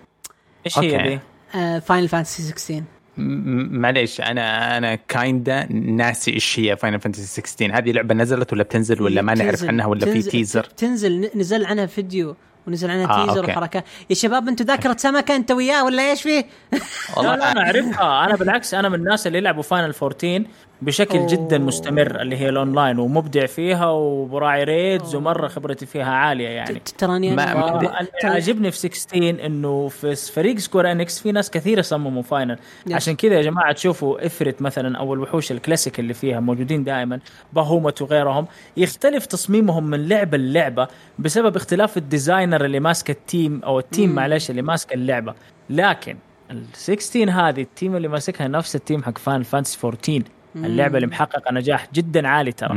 إيش 0.66 0.78
هي؟ 0.78 1.20
Final 1.80 2.08
Fantasy 2.08 2.42
16 2.42 2.82
معليش 3.16 4.20
أنا 4.20 4.76
أنا 4.78 4.94
kinda 4.94 5.72
ناسي 5.72 6.30
إيش 6.32 6.58
هي 6.58 6.76
Final 6.76 7.00
Fantasy 7.00 7.42
16 7.42 7.78
هذه 7.78 7.92
لعبة 7.92 8.14
نزلت 8.14 8.52
ولا 8.52 8.62
بتنزل 8.62 9.02
ولا 9.02 9.22
ما 9.22 9.34
نعرف 9.34 9.64
عنها 9.64 9.86
ولا 9.86 10.06
في 10.06 10.22
teaser 10.22 10.64
تنزل 10.64 11.30
نزل 11.34 11.64
عنها 11.64 11.86
فيديو. 11.86 12.36
ونزل 12.66 12.90
عنها 12.90 13.22
آه 13.22 13.26
teaser 13.26 13.44
وحركات. 13.50 13.84
يا 14.10 14.14
شباب 14.14 14.48
أنتم 14.48 14.64
ذاكرة 14.64 14.96
سمكة 14.98 15.36
انت 15.36 15.50
وياه 15.50 15.84
ولا 15.84 16.10
إيش 16.10 16.22
فيه؟ 16.22 16.44
والله 17.16 17.36
لا 17.36 17.52
أنا 17.52 17.60
أعرفها. 17.66 18.24
أنا 18.24 18.36
بالعكس 18.36 18.74
أنا 18.74 18.88
من 18.88 18.94
الناس 18.94 19.26
اللي 19.26 19.38
يلعبوا 19.38 19.62
Final 19.62 19.94
14 20.02 20.44
بشكل 20.82 21.18
أوه. 21.18 21.26
جدا 21.26 21.58
مستمر 21.58 22.20
اللي 22.20 22.36
هي 22.36 22.48
الأونلاين 22.48 22.98
ومبدع 22.98 23.46
فيها 23.46 23.90
وراعي 23.90 24.64
raids 24.64 25.14
ومرة 25.14 25.48
خبرتي 25.48 25.86
فيها 25.86 26.12
عالية 26.12 26.48
يعني. 26.48 26.80
تراني 26.98 27.32
أنا 27.32 28.06
عاجبني 28.24 28.70
في 28.70 28.76
16 28.76 29.46
إنه 29.46 29.88
في 29.88 30.14
فريق 30.14 30.58
Square 30.58 30.92
Enix 30.92 31.20
في 31.20 31.32
ناس 31.32 31.50
كثيرة 31.50 31.82
صمموا 31.82 32.22
Final. 32.22 32.58
عشان 32.92 33.16
كذا 33.16 33.34
يا 33.34 33.42
جماعة 33.42 33.72
تشوفوا 33.72 34.26
Ifrit 34.26 34.62
مثلا 34.62 34.98
أو 34.98 35.14
الوحوش 35.14 35.52
الكلاسيك 35.52 36.00
اللي 36.00 36.14
فيها 36.14 36.40
موجودين 36.40 36.84
دائما 36.84 37.20
Bahamut 37.52 38.02
وغيرهم 38.02 38.46
يختلف 38.76 39.26
تصميمهم 39.26 39.84
من 39.84 40.08
لعبة 40.08 40.38
للعبة 40.38 40.88
بسبب 41.18 41.56
اختلاف 41.56 41.96
ال 41.96 42.04
designer 42.04 42.64
اللي 42.64 42.80
ماسك 42.80 43.10
ال 43.10 43.20
team 43.20 43.60
أو 43.64 43.78
ال 43.78 43.86
team 43.86 44.14
معلش 44.14 44.50
اللي 44.50 44.62
ماسك 44.62 44.92
اللعبة. 44.92 45.34
لكن 45.70 46.16
ال 46.50 46.64
16 46.72 47.30
هذه 47.30 47.60
ال 47.60 47.68
team 47.68 47.96
اللي 47.96 48.08
ماسكها 48.08 48.48
نفس 48.48 48.76
ال 48.76 48.82
team 48.82 49.02
حق 49.02 49.18
Final 49.18 49.42
Fantasy 49.42 49.78
14 49.84 50.22
اللعبة 50.56 50.96
اللي 50.96 51.06
محققة 51.06 51.52
نجاح 51.52 51.88
جدا 51.94 52.28
عالي 52.28 52.52
ترى. 52.52 52.74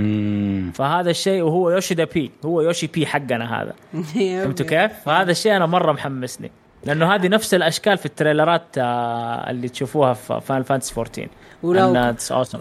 فهذا 0.73 1.09
الشيء 1.09 1.41
وهو 1.41 1.69
Yoshida 1.69 2.03
P 2.03 2.31
هو 2.45 2.61
Yoshi-P 2.61 3.05
حقنا 3.05 3.61
هذا. 3.61 3.73
فهمتوا 4.13 4.65
كيف؟ 4.65 4.91
فهذا 5.05 5.31
الشيء 5.31 5.55
أنا 5.55 5.65
مرة 5.65 5.91
محمسني. 5.91 6.51
لأنه 6.85 7.15
هذه 7.15 7.27
نفس 7.27 7.53
الأشكال 7.53 7.97
في 7.97 8.05
التريلرات 8.05 8.77
آه، 8.77 9.49
اللي 9.49 9.69
تشوفوها 9.69 10.13
في 10.13 10.41
Final 10.41 10.63
Fantasy 10.63 10.93
14 10.97 11.29
ولو 11.63 12.13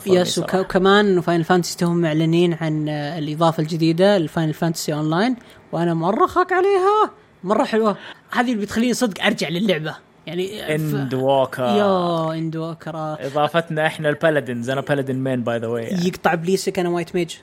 yes 0.06 0.38
وكمان 0.38 1.20
Final 1.20 1.44
Fantasy 1.44 1.84
هم 1.84 1.96
معلنين 1.96 2.54
عن 2.60 2.88
آه، 2.88 3.18
الإضافة 3.18 3.62
الجديدة 3.62 4.18
ل 4.18 4.54
Final 4.54 4.94
Fantasy 4.94 5.10
online 5.10 5.36
وأنا 5.72 5.94
مرة 5.94 6.26
خاق 6.26 6.52
عليها 6.52 7.10
مرة 7.44 7.64
حلوة. 7.64 7.96
هذه 8.30 8.52
اللي 8.52 8.62
بتخليني 8.62 8.94
صدق 8.94 9.24
أرجع 9.24 9.48
للعبة. 9.48 9.96
يعني 10.26 10.74
End 10.74 11.14
walker 11.14 11.62
yeah 11.62 12.32
Endwalker 12.32 12.96
إضافتنا 12.96 13.86
إحنا 13.86 14.08
ال 14.08 14.15
paladins 14.15 14.70
أنا 14.70 14.80
paladin 14.80 15.16
man 15.16 15.42
by 15.42 15.58
the 15.58 15.66
way 15.66 16.06
يقطع 16.06 16.34
إبليسك 16.34 16.78
أنا 16.78 16.88
white 16.88 17.14
mage 17.14 17.34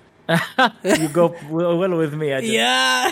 you 0.85 1.09
go 1.15 1.31
well 1.51 1.93
with 1.93 2.15
me 2.15 2.27
yeah 2.27 3.11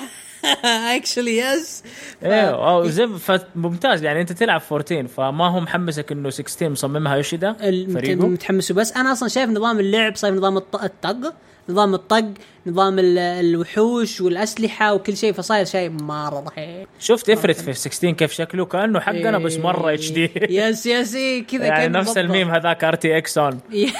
actually 0.96 1.38
yes 1.38 1.84
أيوه 2.24 2.88
زي 2.88 3.10
ممتاز. 3.56 4.04
يعني 4.04 4.22
أنت 4.22 4.32
تلعب 4.32 4.62
14 4.72 5.08
فما 5.08 5.48
هو 5.48 5.60
محمسك 5.60 6.12
إنه 6.12 6.30
16 6.30 6.70
مصممها 6.70 7.16
Yoshida؟ 7.16 7.54
فريقه؟ 7.94 8.28
متحمس 8.28 8.72
بس 8.72 8.94
أنا 8.94 9.12
أصلا 9.12 9.30
شايف 9.30 9.50
نظام 9.50 9.80
اللعب 9.80 10.16
صاير 10.16 10.34
نظام 10.34 10.58
الطق 10.58 11.34
نظام 11.70 11.94
الطق. 11.94 12.26
نظام 12.68 12.96
الوحوش 13.00 14.22
والأسلحة 14.22 14.94
وكل 14.94 15.18
شيء 15.18 15.34
فصاير 15.34 15.66
شيء 15.66 15.90
مرة 15.90 16.54
رهيب 16.58 16.88
شفت 17.00 17.30
Ifrit 17.30 17.62
في 17.62 17.74
16 17.74 18.12
كيف 18.12 18.32
شكله؟ 18.32 18.66
كأنه 18.66 19.00
حقنا 19.00 19.38
بس 19.38 19.58
مرة 19.58 19.94
HD 19.94 20.01
yes 20.01 20.12
yes 20.12 21.18
كذا 21.52 21.66
يعني 21.66 21.88
نفس 21.88 22.18
الميم 22.18 22.52
هذاك 22.52 22.84
RTX 22.84 23.38
on 23.38 23.60
yeah 23.72 23.94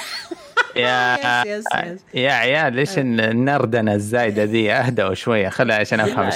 يا 2.14 2.32
عيال 2.32 2.74
ليش 2.74 2.98
النردنة 2.98 3.94
الزايدة 3.94 4.44
ذي؟ 4.44 4.72
اهدوا 4.72 5.14
شوية 5.14 5.48
خلها 5.48 5.76
عشان 5.76 6.00
أفهم 6.00 6.24
إيش 6.24 6.34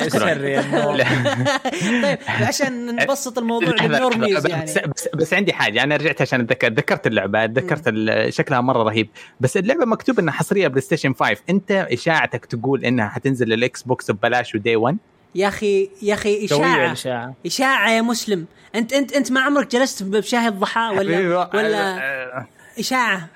طيب 2.03 2.19
عشان 2.29 2.97
نبسط 2.97 3.39
الموضوع 3.39 3.75
لل 3.83 3.97
normies 3.97 4.47
يعني. 4.47 4.65
بس, 4.65 4.79
بس, 4.79 5.09
بس 5.15 5.35
عندي 5.35 5.53
حاجة 5.53 5.83
أنا 5.83 5.97
رجعت 5.97 6.23
عشان 6.23 6.41
اتذكر 6.41 6.73
ذكرت 6.73 7.07
اللعبة 7.07 7.45
ذكرت 7.45 7.95
شكلها 8.29 8.61
مرة 8.61 8.83
رهيب. 8.83 9.09
بس 9.41 9.57
اللعبة 9.57 9.85
مكتوب 9.85 10.19
إنها 10.19 10.33
حصرية 10.33 10.69
PlayStation 10.69 11.15
5 11.15 11.37
أنت 11.51 11.87
اشاعتك 12.17 12.45
تقول 12.47 12.85
إنها 12.85 13.09
حتنزل 13.09 13.49
لل 13.49 13.83
Xbox 13.83 14.11
ببلاش 14.11 14.55
و 14.55 14.60
day 14.60 14.77
1 14.77 14.97
يا 15.35 15.49
أخي 15.49 15.91
يا 16.03 16.15
أخي 16.15 16.45
إشاعة. 16.45 16.93
إشاعة. 16.93 17.35
إشاعة 17.47 17.91
يا 17.91 18.03
مسلم. 18.03 18.47
أنت 18.75 18.93
أنت 18.93 19.13
أنت 19.13 19.33
ما 19.33 19.41
عمرك 19.41 19.71
جلست 19.71 20.03
بشاهي 20.03 20.49
الضحى 20.49 20.81
ولا 20.81 21.49
ولا 21.55 22.47
إشاعة؟ 22.79 23.29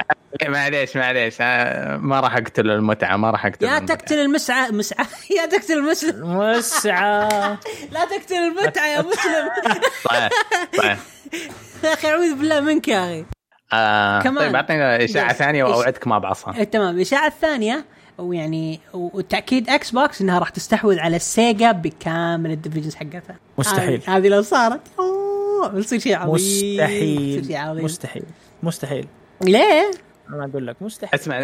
معليش 0.49 0.97
معليش. 0.97 1.41
ما 2.01 2.21
راح 2.21 2.37
أقتل 2.37 2.71
المتعة 2.71 3.17
ما 3.17 3.31
راح 3.31 3.47
أقتل 3.47 3.67
يا 3.67 3.79
المتعة. 3.79 3.97
تقتل 3.99 4.19
المسعى 4.19 4.71
مسعى. 4.71 5.07
يا 5.41 5.47
تقتل 5.47 5.73
المسلم 5.73 6.39
مسعى. 6.39 7.29
لا 7.93 8.05
تقتل 8.05 8.35
المتعة 8.35 8.87
يا 8.87 9.01
مسلم. 9.01 9.49
صحيح 10.05 10.29
صحيح. 10.79 10.99
يا 11.85 11.93
أخي 11.93 12.09
أعوذ 12.09 12.35
بالله 12.35 12.61
منك 12.61 12.89
يا 12.89 13.05
أخي. 13.05 13.25
آه 13.73 14.23
كمان 14.23 14.39
طيب 14.39 14.55
أعطينا 14.55 15.05
إشاعة 15.05 15.33
ثانية 15.33 15.65
وأوعدك 15.65 16.07
ما 16.07 16.19
بعصها 16.19 16.55
إيه 16.57 16.65
تمام. 16.65 16.97
الاشاعه 16.97 17.27
الثانية. 17.27 17.85
ويعني 18.21 18.81
وتأكيد 18.95 19.71
Xbox 19.71 20.21
إنها 20.21 20.39
راح 20.39 20.49
تستحوذ 20.49 20.99
على 20.99 21.17
ال 21.17 21.28
Sega 21.28 21.73
بكامل 21.73 22.51
ال 22.51 22.55
divisions 22.55 22.95
حقتها. 22.95 23.37
مستحيل. 23.59 24.03
هذه 24.07 24.29
لو 24.29 24.43
صارت 24.43 24.81
أوه 24.99 25.69
بيصير 25.69 25.99
شيء 25.99 26.17
عظيم 26.17 26.35
مستحيل. 26.35 27.45
شيء 27.47 27.57
عظيم. 27.57 27.85
مستحيل. 27.85 28.25
مستحيل. 28.63 29.07
ليه؟ 29.43 29.91
أنا 30.29 30.45
أقول 30.45 30.67
لك 30.67 30.77
مستحيل. 30.81 31.21
أسمع 31.21 31.37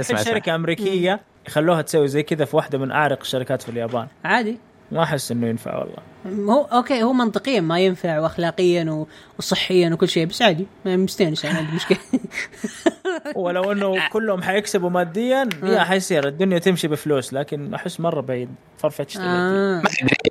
أسمع 0.00 0.22
شركة 0.22 0.54
أمريكية 0.54 1.20
يخلوها 1.48 1.82
تسوي 1.82 2.08
زي 2.08 2.22
كذا 2.22 2.44
في 2.44 2.56
واحدة 2.56 2.78
من 2.78 2.90
أعرق 2.90 3.20
الشركات 3.20 3.62
في 3.62 3.68
اليابان. 3.68 4.06
عادي. 4.24 4.58
ما 4.92 5.02
أحس 5.02 5.32
إنه 5.32 5.46
ينفع 5.46 5.78
والله. 5.78 6.13
هو 6.26 6.64
okay 6.64 7.02
هو 7.02 7.12
منطقيا 7.12 7.60
ما 7.60 7.80
ينفع 7.80 8.18
واخلاقيا 8.18 9.06
وصحيا 9.38 9.90
وكل 9.90 10.08
شيء 10.08 10.26
بس 10.26 10.42
عادي 10.42 10.66
ما 10.84 10.96
مستانس 10.96 11.44
يعني 11.44 11.58
عندي 11.58 11.76
مشكلة. 11.76 11.98
ولو 13.36 13.72
إنه 13.72 14.08
كلهم 14.08 14.42
حيكسبوا 14.42 14.90
ماديا 14.90 15.48
يا 15.62 15.80
آه. 15.80 15.84
حيصير 15.84 16.28
الدنيا 16.28 16.58
تمشي 16.58 16.88
بفلوس 16.88 17.34
لكن 17.34 17.74
أحس 17.74 18.00
مرة 18.00 18.20
بعيد 18.20 18.48
فرفتش 18.78 19.16
آه. 19.16 19.82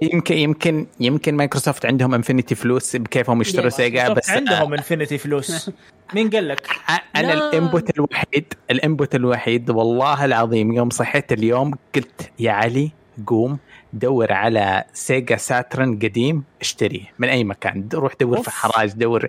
يمكن 0.02 0.38
يمكن 0.38 0.88
يمكن 1.00 1.36
مايكروسوفت 1.36 1.86
عندهم 1.86 2.14
infinity 2.14 2.56
فلوس 2.56 2.96
بكيفهم 2.96 3.42
يشتروا 3.42 3.70
سيجا 3.70 4.10
بس 4.10 4.30
عندهم 4.30 4.74
infinity 4.74 5.18
فلوس. 5.18 5.72
مين 6.16 6.30
قال 6.30 6.48
لك؟ 6.48 6.68
أنا 7.16 7.34
ال 7.34 7.43
input 7.43 7.90
الوحيد 7.98 8.54
ال 8.72 8.79
input 8.79 9.16
الوحيد 9.16 9.70
والله 9.70 10.26
العظيم 10.26 10.74
يوم 10.74 10.90
صحيت 10.90 11.32
اليوم 11.32 11.74
قلت 11.96 12.32
يا 12.40 12.52
علي 12.52 12.92
قوم. 13.28 13.60
دور 13.94 14.34
على 14.34 14.84
سيجا 14.94 15.38
ساترن 15.38 15.96
قديم 15.96 16.44
اشتريه 16.62 17.06
من 17.20 17.30
أي 17.30 17.44
مكان 17.44 17.90
روح 17.94 18.14
دور 18.22 18.38
أوف. 18.38 18.50
في 18.50 18.56
حراج 18.56 18.92
دور 18.92 19.28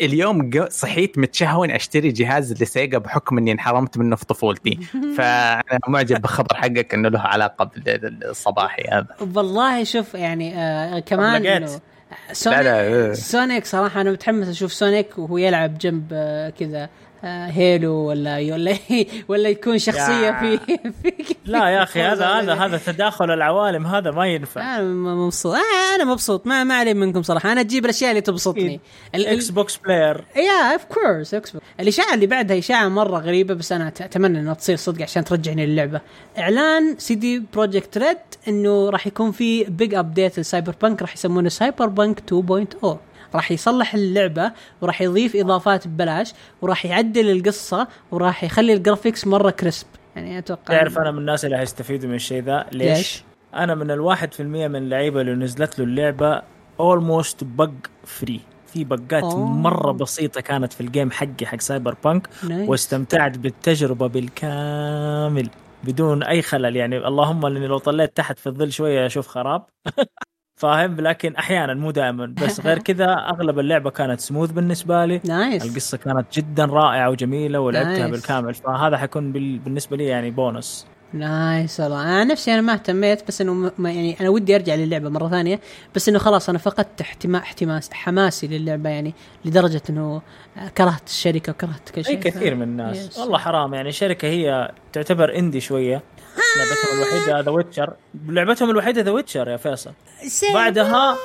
اليوم 0.00 0.50
صحيت 0.68 1.18
متشحون 1.18 1.70
أشتري 1.70 2.08
جهاز 2.08 2.62
لسيجا 2.62 2.98
بحكم 2.98 3.38
إني 3.38 3.52
انحرمت 3.52 3.98
منه 3.98 4.16
في 4.16 4.26
طفولتي 4.26 4.78
فأنا 5.16 5.78
معجب 5.88 6.22
بخبر 6.22 6.54
حقك 6.54 6.94
إنه 6.94 7.08
له 7.08 7.20
علاقة 7.20 7.70
بالصباحي 7.76 8.82
هذا 8.82 9.06
والله 9.34 9.84
شوف 9.84 10.14
يعني 10.14 10.58
آه 10.58 10.98
كمان 10.98 11.46
انه 11.46 11.80
سونيك 12.32 12.58
لا 12.58 12.62
لا. 12.62 12.80
إيه. 12.80 13.12
سونيك 13.12 13.66
صراحة 13.66 14.00
أنا 14.00 14.10
متحمس 14.10 14.48
أشوف 14.48 14.72
سونيك 14.72 15.18
وهو 15.18 15.38
يلعب 15.38 15.78
جنب 15.78 16.08
آه 16.12 16.50
كذا 16.50 16.88
هيلو 17.24 17.94
ولا 17.94 18.36
ولا 18.36 18.76
ولا 19.28 19.48
يكون 19.48 19.78
شخصية 19.78 20.30
في, 20.30 20.58
في 21.02 21.34
لا 21.44 21.68
يا 21.68 21.82
أخي 21.82 22.02
هذا 22.02 22.26
هذا 22.26 22.54
هذا 22.54 22.80
تداخل 22.86 23.30
العوالم 23.30 23.86
هذا 23.86 24.10
ما 24.10 24.26
ينفع. 24.26 24.76
أنا 24.76 25.14
مبسوط. 25.14 25.54
آه 25.54 25.94
أنا 25.94 26.04
مبسوط. 26.04 26.46
ما 26.46 26.64
ما 26.64 26.74
علي 26.74 26.94
منكم 26.94 27.22
صراحة. 27.22 27.52
أنا 27.52 27.62
تجيب 27.62 27.84
الأشياء 27.84 28.10
اللي 28.10 28.20
تبسطني. 28.20 28.80
الاكس 29.14 29.50
بوكس 29.50 29.76
player 29.76 30.24
يا 30.36 30.72
of 30.72 30.84
course 30.84 31.34
إكس 31.34 31.52
الإشاعة 31.80 32.14
اللي 32.14 32.26
بعدها 32.26 32.58
إشاعة 32.58 32.88
مرة 32.88 33.18
غريبة 33.18 33.54
بس 33.54 33.72
أنا 33.72 33.88
أتمنى 33.88 34.40
إنها 34.40 34.54
تصير 34.54 34.76
صدق 34.76 35.02
عشان 35.02 35.24
ترجعني 35.24 35.66
للعبة. 35.66 36.00
إعلان 36.38 36.98
سي 36.98 37.14
دي 37.14 37.42
بروجكت 37.52 37.98
ريد 37.98 38.18
إنه 38.48 38.90
راح 38.90 39.06
يكون 39.06 39.32
في 39.32 39.64
big 39.64 39.94
update 39.94 40.38
لسايبر 40.38 40.74
بانك 40.82 41.02
راح 41.02 41.14
يسمونه 41.14 41.48
سايبر 41.48 41.86
بانك 41.86 42.22
2.0 42.82 43.11
راح 43.34 43.52
يصلح 43.52 43.94
اللعبة 43.94 44.52
وراح 44.80 45.02
يضيف 45.02 45.36
إضافات 45.36 45.88
ببلاش 45.88 46.32
وراح 46.62 46.86
يعدل 46.86 47.30
القصة 47.30 47.88
وراح 48.10 48.44
يخلي 48.44 48.72
ال 48.72 48.78
graphics 48.78 49.26
مرة 49.26 49.50
crisp 49.50 49.86
يعني 50.16 50.38
أتوقع 50.38 50.74
تعرف 50.74 50.98
أنا 50.98 51.10
من 51.10 51.18
الناس 51.18 51.44
اللي 51.44 51.56
هيستفيدوا 51.56 52.08
من 52.08 52.14
الشيء 52.14 52.42
ذا 52.42 52.66
ليش؟ 52.72 52.98
ليش؟ 52.98 53.22
أنا 53.54 53.74
من 53.74 53.90
الواحد 53.90 54.34
في 54.34 54.40
المية 54.40 54.68
من 54.68 54.76
اللعيبة 54.76 55.20
اللي 55.20 55.34
نزلت 55.34 55.78
له 55.78 55.84
اللعبة 55.84 56.42
almost 56.80 57.44
bug 57.44 57.72
free 58.04 58.40
في 58.66 58.84
bugات 58.84 59.22
أوه. 59.22 59.44
مرة 59.44 59.92
بسيطة 59.92 60.40
كانت 60.40 60.72
في 60.72 60.80
ال 60.80 60.86
game 60.86 61.10
حقي 61.10 61.46
حق 61.46 61.60
سايبر 61.60 61.96
بانك 62.04 62.28
واستمتعت 62.44 63.38
بالتجربة 63.38 64.06
بالكامل 64.06 65.50
بدون 65.84 66.22
أي 66.22 66.42
خلل 66.42 66.76
يعني 66.76 66.96
اللهم 66.96 67.46
إني 67.46 67.66
لو 67.66 67.78
طلعت 67.78 68.16
تحت 68.16 68.38
في 68.38 68.46
الظل 68.46 68.72
شوية 68.72 69.06
أشوف 69.06 69.26
خراب 69.26 69.66
فاهم؟ 70.62 71.00
لكن 71.00 71.36
أحيانا 71.36 71.74
مو 71.74 71.90
دائما 71.90 72.26
بس 72.26 72.60
غير 72.60 72.78
كذا 72.88 73.12
أغلب 73.12 73.58
اللعبة 73.58 73.90
كانت 73.90 74.20
سموث 74.20 74.50
بالنسبة 74.50 75.04
لي. 75.04 75.20
nice 75.24 75.64
القصة 75.64 75.98
كانت 75.98 76.26
جدا 76.32 76.64
رائعة 76.64 77.10
وجميلة 77.10 77.60
ولعبتها 77.60 78.06
بالكامل. 78.06 78.54
فهذا 78.54 78.96
حيكون 78.96 79.32
بالنسبة 79.32 79.96
لي 79.96 80.04
يعني 80.04 80.30
bonus 80.30 80.86
nice 81.12 81.80
والله. 81.80 82.02
أنا 82.02 82.24
نفسي 82.24 82.54
أنا 82.54 82.60
ما 82.60 82.72
اهتميت 82.72 83.28
بس 83.28 83.40
إنه 83.40 83.72
ما 83.78 83.92
يعني 83.92 84.20
أنا 84.20 84.28
ودي 84.28 84.54
أرجع 84.54 84.74
للعبة 84.74 85.08
مرة 85.08 85.28
ثانية. 85.28 85.60
بس 85.94 86.08
إنه 86.08 86.18
خلاص 86.18 86.48
أنا 86.48 86.58
فقدت 86.58 87.00
احتما 87.00 87.38
احتماس 87.38 87.92
حماسي 87.92 88.46
للعبة 88.46 88.90
يعني 88.90 89.14
لدرجة 89.44 89.82
إنه 89.90 90.22
كرهت 90.78 91.06
الشركة 91.06 91.52
وكرهت 91.52 91.90
كل 91.94 92.04
شيء. 92.04 92.16
أي 92.16 92.20
كثير 92.20 92.54
من 92.54 92.62
الناس. 92.62 93.18
والله 93.18 93.38
حرام 93.38 93.74
يعني. 93.74 93.92
شركه 93.92 94.28
هي 94.28 94.72
تعتبر 94.92 95.38
indie 95.38 95.60
شوية. 95.60 96.02
لعبتهم 96.56 96.96
الوحيدة 97.02 97.40
ذا 97.40 97.50
ويتشر 97.50 97.92
لعبتهم 98.28 98.70
الوحيدة 98.70 99.02
ذا 99.02 99.10
ويتشر 99.10 99.48
يا 99.48 99.56
فيصل. 99.56 99.90
بعدها 100.54 101.16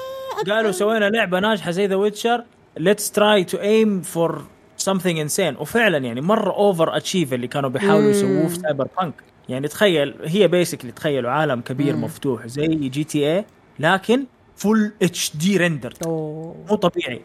قالوا 0.50 0.72
سوينا 0.72 1.10
لعبة 1.10 1.40
ناجحة 1.40 1.72
زي 1.72 1.88
ذا 1.88 1.96
ويتشر 1.96 2.44
let's 2.78 3.12
try 3.12 3.44
to 3.44 3.58
aim 3.58 4.02
for 4.02 4.46
something 4.90 5.28
insane. 5.28 5.60
وفعلا 5.62 5.98
يعني 5.98 6.22
مرة 6.22 6.52
over 6.52 6.98
achieve 6.98 7.34
اللي 7.34 7.48
كانوا 7.48 7.70
بيحاولوا 7.70 8.10
يسووه 8.10 8.48
في 8.48 8.56
سايبر 8.56 8.88
بانك 9.00 9.14
يعني 9.50 9.68
تخيل 9.68 10.16
هي 10.24 10.48
basically 10.48 10.92
تخيلوا 10.92 11.32
عالم 11.32 11.62
كبير 11.62 11.96
مم. 11.96 12.04
مفتوح 12.04 12.48
زي 12.48 12.68
جي 12.68 13.04
تي 13.04 13.36
اي 13.38 13.46
لكن 13.80 14.26
full 14.58 14.92
HD 15.02 15.32
render 15.36 15.94
مو 16.06 16.76
طبيعي. 16.82 17.22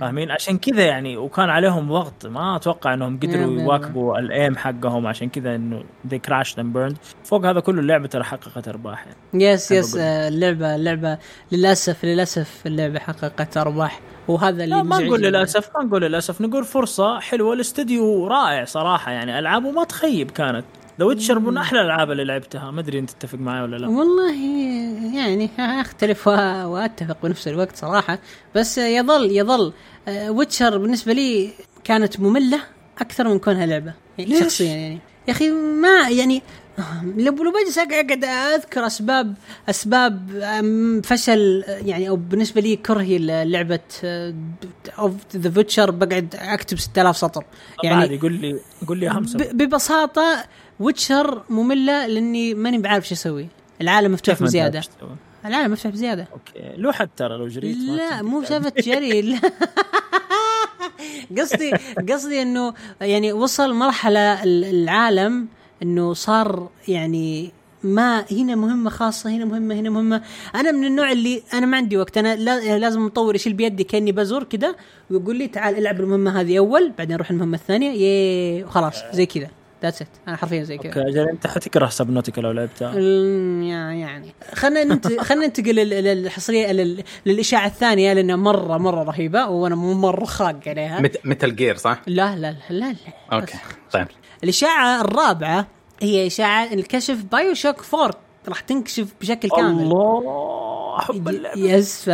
فاهمين؟ 0.00 0.30
عشان 0.30 0.58
كذا 0.58 0.84
يعني 0.86 1.16
وكان 1.16 1.50
عليهم 1.50 1.92
ضغط 1.92 2.26
ما 2.26 2.56
أتوقع 2.56 2.94
إنهم 2.94 3.20
قدروا 3.20 3.60
يواكبوا 3.60 4.18
ال 4.18 4.28
aim 4.28 4.56
حقهم 4.56 5.06
عشان 5.06 5.28
كذا 5.28 5.54
إنه 5.54 5.84
they 6.06 6.18
crashed 6.18 6.58
and 6.58 6.72
burned 6.72 6.96
فوق 7.24 7.46
هذا 7.46 7.60
كله 7.60 7.80
اللعبة 7.80 8.06
ترى 8.06 8.24
حققت 8.24 8.68
أرباح 8.68 9.06
يعني. 9.06 9.44
yes 9.44 9.70
yes 9.70 9.96
آه، 9.96 10.28
اللعبة 10.28 10.74
اللعبة 10.74 11.18
للأسف 11.52 12.04
للأسف 12.04 12.62
اللعبة 12.66 12.98
حققت 12.98 13.56
أرباح. 13.56 14.00
وهذا 14.28 14.64
اللي 14.64 14.76
لا 14.76 14.82
ما 14.82 14.98
نقول 14.98 15.20
للأسف 15.22 15.70
ما 15.76 15.84
نقول 15.84 16.02
للأسف. 16.02 16.40
نقول 16.40 16.64
فرصة 16.64 17.20
حلوة 17.20 17.54
الاستديو 17.54 18.26
رائع 18.26 18.64
صراحة 18.64 19.12
يعني 19.12 19.38
ألعابه 19.38 19.70
ما 19.70 19.84
تخيب 19.84 20.30
كانت. 20.30 20.64
ذا 20.98 21.04
ويتشر 21.04 21.38
من 21.38 21.56
أحلى 21.56 21.80
الألعاب 21.80 22.10
اللي 22.10 22.24
لعبتها. 22.24 22.70
ما 22.70 22.80
أدري 22.80 22.98
أنت 22.98 23.10
تتفق 23.10 23.38
معي 23.38 23.62
ولا 23.62 23.76
لا. 23.76 23.88
والله 23.88 24.34
يعني 25.16 25.50
أختلف 25.58 26.26
وأتفق 26.26 27.16
بنفس 27.22 27.48
الوقت 27.48 27.76
صراحة. 27.76 28.18
بس 28.54 28.78
يظل 28.78 29.30
يظل 29.30 29.72
ويتشر 30.28 30.78
بالنسبة 30.78 31.12
لي 31.12 31.50
كانت 31.84 32.20
مملة 32.20 32.60
أكثر 32.98 33.28
من 33.28 33.38
كونها 33.38 33.66
لعبة. 33.66 33.92
يعني 34.18 34.40
شخصيا 34.40 34.66
يعني. 34.66 34.98
يا 35.28 35.32
أخي 35.32 35.50
ما 35.50 36.08
يعني 36.08 36.42
لو 36.78 37.32
لو 37.32 37.52
بجلس 37.52 37.78
أقعد 37.78 38.24
أذكر 38.24 38.86
اسباب 38.86 39.34
أسباب 39.68 40.30
فشل 41.04 41.64
يعني 41.68 42.08
أو 42.08 42.16
بالنسبة 42.16 42.60
لي 42.60 42.76
كرهي 42.76 43.18
لعبة 43.44 43.80
اوف 44.98 45.12
ذا 45.36 45.50
ويتشر 45.50 45.90
بقعد 45.90 46.34
أكتب 46.38 46.78
6000 46.78 47.16
سطر. 47.16 47.44
يعني 47.84 48.18
قول 48.18 48.32
لي 48.32 48.60
قول 48.88 48.98
لي 48.98 49.10
أهم 49.10 49.26
ببساطة 49.52 50.44
ويتشر 50.80 51.42
مملة 51.50 52.06
لأني 52.06 52.54
ماني 52.54 52.78
بعرف 52.78 53.08
شو 53.08 53.14
أسوي. 53.14 53.48
العالم 53.80 54.12
مفتوح 54.12 54.42
بزيادة. 54.42 54.82
العالم 55.44 55.72
مفتوح 55.72 55.92
بزيادة. 55.92 56.26
okay. 56.32 56.76
لو 56.76 56.92
حتى 56.92 57.10
ترى 57.16 57.38
لو 57.38 57.48
جريت 57.48 57.76
لا 57.76 58.22
مو 58.22 58.44
سالفه 58.44 58.72
جري. 58.78 59.40
قصدي 61.38 61.72
قصدي 62.10 62.42
إنه 62.42 62.74
يعني 63.00 63.32
وصل 63.32 63.74
مرحلة 63.74 64.44
العالم 64.44 65.48
إنه 65.82 66.12
صار 66.12 66.68
يعني 66.88 67.52
ما 67.84 68.24
هنا 68.32 68.54
مهمة 68.54 68.90
خاصة 68.90 69.30
هنا 69.30 69.44
مهمة 69.44 69.74
هنا 69.74 69.90
مهمة. 69.90 70.22
أنا 70.54 70.72
من 70.72 70.84
النوع 70.84 71.12
اللي 71.12 71.42
أنا 71.52 71.66
ما 71.66 71.76
عندي 71.76 71.96
وقت 71.96 72.18
أنا 72.18 72.36
لازم 72.78 73.06
مطور 73.06 73.34
يشيل 73.34 73.52
بيدي 73.52 73.84
كأني 73.84 74.12
بزور 74.12 74.44
كذا 74.44 74.74
ويقول 75.10 75.36
لي 75.36 75.48
تعال 75.48 75.78
العب 75.78 76.00
المهمة 76.00 76.40
هذه 76.40 76.58
أول 76.58 76.92
بعدين 76.98 77.16
روح 77.16 77.30
المهمة 77.30 77.56
الثانية 77.56 77.90
yay 77.90 78.64
وخلاص 78.64 79.02
زي 79.12 79.26
كذا. 79.26 79.48
that's 79.82 80.02
it 80.02 80.08
أنا 80.28 80.36
حرفيا 80.36 80.62
زي 80.62 80.78
كذا. 80.78 80.92
أوكي 80.92 81.10
أجل 81.10 81.28
أنت 81.28 81.46
حتكره 81.46 81.86
سبنوتيكا 81.86 82.40
لو 82.40 82.52
لعبتها 82.52 82.92
يعني. 82.92 84.34
خلينا 84.54 84.84
ننت... 84.84 85.06
خلينا 85.06 85.46
ننتقل 85.46 85.74
للحصريه 85.74 86.72
للإشاعة 87.26 87.66
الثانية 87.66 88.12
لأنها 88.12 88.36
مره 88.36 88.78
مرة 88.78 89.02
رهيبة 89.02 89.48
وأنا 89.48 89.74
مرة 89.74 90.24
خاق 90.24 90.60
عليها. 90.66 91.00
مت... 91.00 91.20
متل 91.24 91.56
جير 91.56 91.76
صح؟ 91.76 92.02
لا 92.06 92.36
لا 92.36 92.50
لا 92.50 92.56
لا, 92.70 92.86
لا. 92.92 92.96
okay 93.32 93.58
طيب. 93.92 94.06
الإشاعة 94.44 95.00
الرابعة 95.00 95.66
هي 96.00 96.26
إشاعة 96.26 96.72
الكشف 96.72 97.24
بايو 97.32 97.54
شوك 97.54 97.76
4 97.94 98.10
راح 98.48 98.60
تنكشف 98.60 99.06
بشكل 99.20 99.48
كامل. 99.48 99.82
الله 99.82 100.98
احب 100.98 101.28
اللعبة. 101.28 101.60
yes 101.60 102.02
ف... 102.04 102.08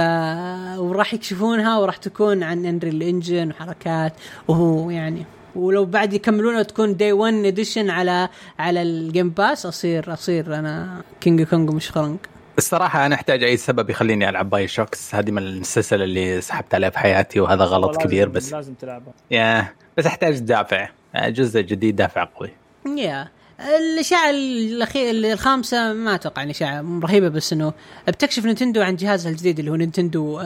وراح 0.78 1.14
يكشفونها 1.14 1.78
وراح 1.78 1.96
تكون 1.96 2.42
عن 2.42 2.66
Unreal 2.66 3.02
Engine 3.02 3.50
وحركات. 3.50 4.12
وهو 4.48 4.90
يعني 4.90 5.24
ولو 5.56 5.84
بعد 5.84 6.12
يكملونها 6.12 6.62
تكون 6.62 6.96
داي 6.96 7.12
1 7.12 7.34
اديشن 7.34 7.90
على 7.90 8.28
على 8.58 8.82
الجيم 8.82 9.30
باس 9.30 9.66
أصير 9.66 10.12
أصير 10.12 10.54
أنا 10.54 11.02
كينج 11.20 11.42
كونج 11.42 11.70
مش 11.70 11.90
خرنق 11.90 12.18
الصراحة 12.58 13.06
أنا 13.06 13.14
أحتاج 13.14 13.42
أي 13.44 13.56
سبب 13.56 13.90
يخليني 13.90 14.28
ألعب 14.28 14.50
باي 14.50 14.68
شوكس 14.68 15.14
هذه 15.14 15.30
من 15.30 15.42
السلسلة 15.42 16.04
اللي 16.04 16.40
سحبت 16.40 16.74
عليها 16.74 16.90
في 16.90 16.98
حياتي 16.98 17.40
وهذا 17.40 17.64
غلط 17.64 17.96
كبير 17.96 18.28
بس 18.28 18.52
لازم 18.52 18.74
تلعبها. 18.74 19.12
يا 19.30 19.74
بس 19.96 20.06
أحتاج 20.06 20.38
دافع 20.38 20.88
جزء 21.16 21.60
جديد 21.60 21.96
دافع 21.96 22.24
قوي. 22.24 22.50
يا. 22.96 23.28
الاشاعه 23.76 24.30
الاخير 24.30 25.10
الخامسة 25.32 25.92
ما 25.92 26.14
أتوقع 26.14 26.42
ان 26.42 26.50
اشاعه 26.50 27.00
رهيبة 27.02 27.28
بس 27.28 27.52
إنه 27.52 27.72
بتكشف 28.08 28.44
نينتندو 28.44 28.82
عن 28.82 28.96
جهازها 28.96 29.32
الجديد 29.32 29.58
اللي 29.58 29.70
هو 29.70 29.76
نينتندو 29.76 30.40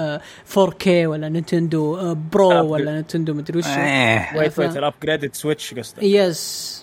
4K 0.55 0.87
ولا 0.87 1.29
نينتندو 1.29 2.15
برو 2.15 2.73
ولا 2.73 2.93
نينتندو 2.93 3.35
مدري 3.35 3.59
وش. 3.59 3.67
ويت 4.37 4.59
ويت 4.59 4.77
الابجريدد 4.77 5.35
سويتش 5.35 5.75
قصدك. 5.75 6.03
يس 6.03 6.83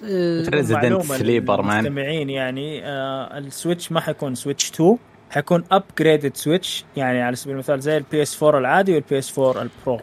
ريزدنت 0.50 1.02
سليبر 1.02 1.62
مان 1.62 1.86
المستمعين 1.86 2.30
يعني 2.30 2.82
السويتش 3.38 3.92
ما 3.92 4.02
حيكون 4.02 4.36
سويتش 4.36 4.70
2 4.70 4.98
حيكون 5.30 5.64
ابجريدد 5.72 6.36
سويتش 6.38 6.86
يعني 6.96 7.22
على 7.22 7.36
سبيل 7.36 7.54
المثال 7.54 7.80
زي 7.80 7.98
البي 7.98 8.22
اس 8.22 8.44
4 8.44 8.60
العادي 8.60 8.94
والبي 8.96 9.18
اس 9.20 9.40
4 9.40 9.62
البرو 9.62 10.00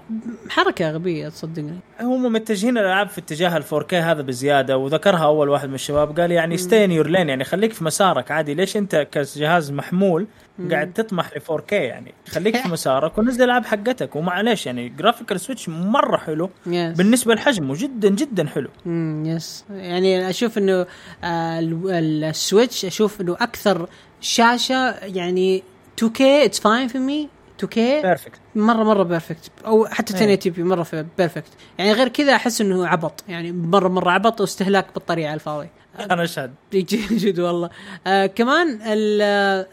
حركة 0.49 0.91
غبية 0.91 1.29
تصدقني. 1.29 1.79
هم 2.01 2.33
متجهين 2.33 2.79
الألعاب 2.79 3.09
في 3.09 3.19
اتجاه 3.19 3.57
ال 3.57 3.65
4K 3.65 3.95
هذا 3.95 4.23
بزيادة 4.23 4.77
وذكرها 4.79 5.25
أول 5.25 5.49
واحد 5.49 5.69
من 5.69 5.75
الشباب 5.75 6.21
قال 6.21 6.31
يعني 6.33 6.57
ستين 6.57 6.93
يور 6.93 7.07
لين 7.09 7.29
يعني 7.29 7.45
خليك 7.45 7.73
في 7.73 7.85
مسارك 7.85 8.31
عادي. 8.31 8.55
ليش 8.55 8.77
أنت 8.77 8.97
كجهاز 9.13 9.73
محمول 9.73 10.27
قاعد 10.71 10.93
تطمح 10.93 11.31
ل 11.37 11.41
4K 11.41 11.73
يعني 11.73 12.15
خليك 12.29 12.57
في 12.57 12.69
مسارك 12.77 13.19
ونزل 13.19 13.45
العاب 13.45 13.65
حقتك. 13.67 14.17
ومعليش 14.17 14.67
يعني 14.67 14.89
graphics 14.89 15.35
ال 15.35 15.41
Switch 15.41 15.69
مرة 15.69 16.17
حلو. 16.17 16.47
Yes. 16.67 16.69
بالنسبة 16.71 17.35
لحجمه 17.35 17.75
جدا 17.79 18.09
جدا 18.09 18.47
حلو. 18.47 18.69
امم 18.87 19.27
yes 19.27 19.65
يعني 19.71 20.31
أشوف 20.31 20.59
إنه 20.59 20.87
آه 21.25 21.61
ال 21.61 21.79
Switch 21.79 22.85
أشوف 22.85 23.21
إنه 23.21 23.33
أكثر 23.41 23.89
شاشة 24.27 24.91
يعني 24.91 25.63
2K 26.05 26.21
it's 26.21 26.61
fine 26.61 26.89
for 26.89 26.99
me 26.99 27.29
2K 27.63 27.77
perfect 27.77 28.41
مرة 28.55 28.85
مرة 28.85 29.03
perfect 29.03 29.51
أو 29.67 29.87
حتى 29.87 30.13
1080 30.13 30.55
p 30.55 30.63
مرة 30.63 31.07
perfect 31.19 31.51
يعني 31.79 31.93
غير 31.93 32.09
كذا 32.09 32.35
أحس 32.35 32.61
إنه 32.61 32.87
عبط. 32.87 33.25
يعني 33.29 33.53
مرة 33.53 33.89
مرة 33.89 34.11
عبط 34.11 34.41
واستهلاك 34.41 34.87
بطاريه 34.95 35.27
على 35.27 35.35
الفاضي 35.35 35.69
أنا 36.11 36.25
أشهد. 36.25 36.55
جد 36.73 37.41
والله. 37.41 37.71
آه 38.07 38.27
كمان 38.27 38.79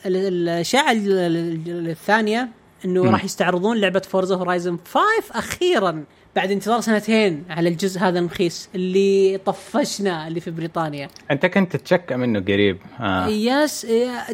الاشاعه 0.06 0.92
الثانية 0.96 2.50
إنه 2.86 3.12
راح 3.12 3.24
يستعرضون 3.24 3.78
لعبة 3.78 4.00
Forza 4.00 4.36
Horizon 4.36 4.78
5 4.86 5.04
أخيرا. 5.32 6.04
بعد 6.36 6.52
انتظار 6.52 6.82
سنتين 6.82 7.44
على 7.50 7.70
الجزء 7.70 8.00
هذا 8.00 8.20
المخيس 8.20 8.70
اللي 8.76 9.40
طفشنا 9.46 10.28
اللي 10.28 10.40
في 10.40 10.52
بريطانيا. 10.52 11.08
أنت 11.32 11.46
كنت 11.46 11.76
تشك 11.76 12.12
منه 12.12 12.40
قريب. 12.40 12.78
آه. 13.00 13.28
yes 13.28 13.88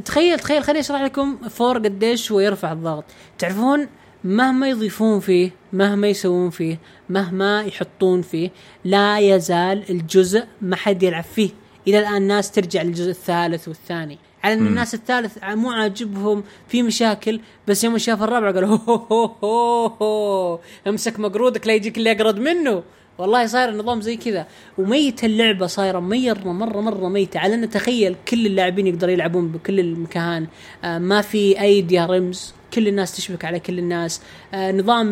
تخيل 0.06 0.40
تخيل 0.40 0.64
خليني 0.64 0.80
أشرح 0.80 1.02
لكم 1.02 1.38
Forza 1.50 1.78
قديش 1.78 2.32
هو 2.32 2.40
يرفع 2.40 2.72
الضغط. 2.72 3.04
تعرفون 3.38 3.88
مهما 4.24 4.70
يضيفون 4.70 5.20
فيه 5.20 5.52
مهما 5.74 6.08
يسوون 6.08 6.50
فيه 6.50 6.80
مهما 7.10 7.62
يحطون 7.62 8.22
فيه 8.22 8.50
لا 8.86 9.20
يزال 9.20 9.90
الجزء 9.90 10.44
ما 10.62 10.76
حد 10.76 11.04
يلعب 11.04 11.24
فيه. 11.24 11.50
إلى 11.88 12.00
الآن 12.00 12.22
ناس 12.22 12.52
ترجع 12.52 12.82
للجزء 12.82 13.12
الثالث 13.12 13.68
والثاني. 13.68 14.18
على 14.44 14.54
إن 14.54 14.68
الناس 14.68 14.94
الثالث 14.94 15.38
مو 15.44 15.72
عاجبهم 15.72 16.44
في 16.68 16.84
مشاكل 16.84 17.40
بس 17.68 17.84
يوم 17.84 17.98
شاف 17.98 18.24
الرابع 18.24 18.52
قالوا 18.52 18.78
هو 18.78 18.96
هو 18.96 19.26
هو 19.44 19.88
هو. 19.88 20.60
امسك 20.88 21.20
مقرودك 21.20 21.68
لا 21.68 21.74
يجيك 21.74 21.98
اللي 21.98 22.12
أقرد 22.12 22.40
منه. 22.40 22.84
والله 23.18 23.46
صاير 23.46 23.70
النظام 23.70 24.02
زي 24.02 24.18
كذا. 24.18 24.48
وميت 24.78 25.24
اللعبة 25.24 25.68
صايرة 25.68 26.00
مرة 26.00 26.52
مرة 26.52 26.82
مرة 26.82 27.08
ميتة. 27.10 27.40
على 27.40 27.56
إن 27.56 27.70
تخيل 27.70 28.16
كل 28.28 28.46
اللاعبين 28.46 28.88
يقدروا 28.88 29.12
يلعبون 29.12 29.48
بكل 29.48 29.80
المكان. 29.80 30.48
آه 30.84 30.98
ما 30.98 31.22
في 31.22 31.62
اي 31.62 31.82
دي 31.82 32.00
رمز. 32.00 32.54
كل 32.74 32.88
الناس 32.88 33.18
تشبك 33.18 33.46
على 33.46 33.60
كل 33.60 33.80
الناس. 33.80 34.22
آه 34.54 34.72
نظام 34.72 35.10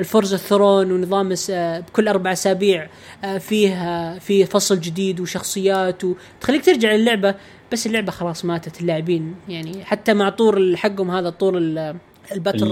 الفورزا 0.00 0.36
الثرون 0.36 0.92
ونظام 0.92 1.34
آه 1.50 1.80
بكل 1.80 2.08
أربع 2.08 2.32
أسابيع 2.32 2.88
آه 3.24 3.38
فيه 3.38 3.74
آه 3.74 4.18
فيه 4.18 4.44
فصل 4.44 4.80
جديد 4.80 5.20
وشخصيات 5.20 6.04
وتخليك 6.04 6.64
ترجع 6.64 6.92
للعبة. 6.92 7.34
بس 7.74 7.86
اللعبة 7.86 8.12
خلاص 8.12 8.44
ماتت 8.44 8.80
اللاعبين 8.80 9.34
يعني 9.48 9.84
حتى 9.84 10.14
مع 10.14 10.28
طور 10.28 10.76
حقهم 10.76 11.10
هذا 11.10 11.30
طور 11.30 11.58
الباتل 12.32 12.62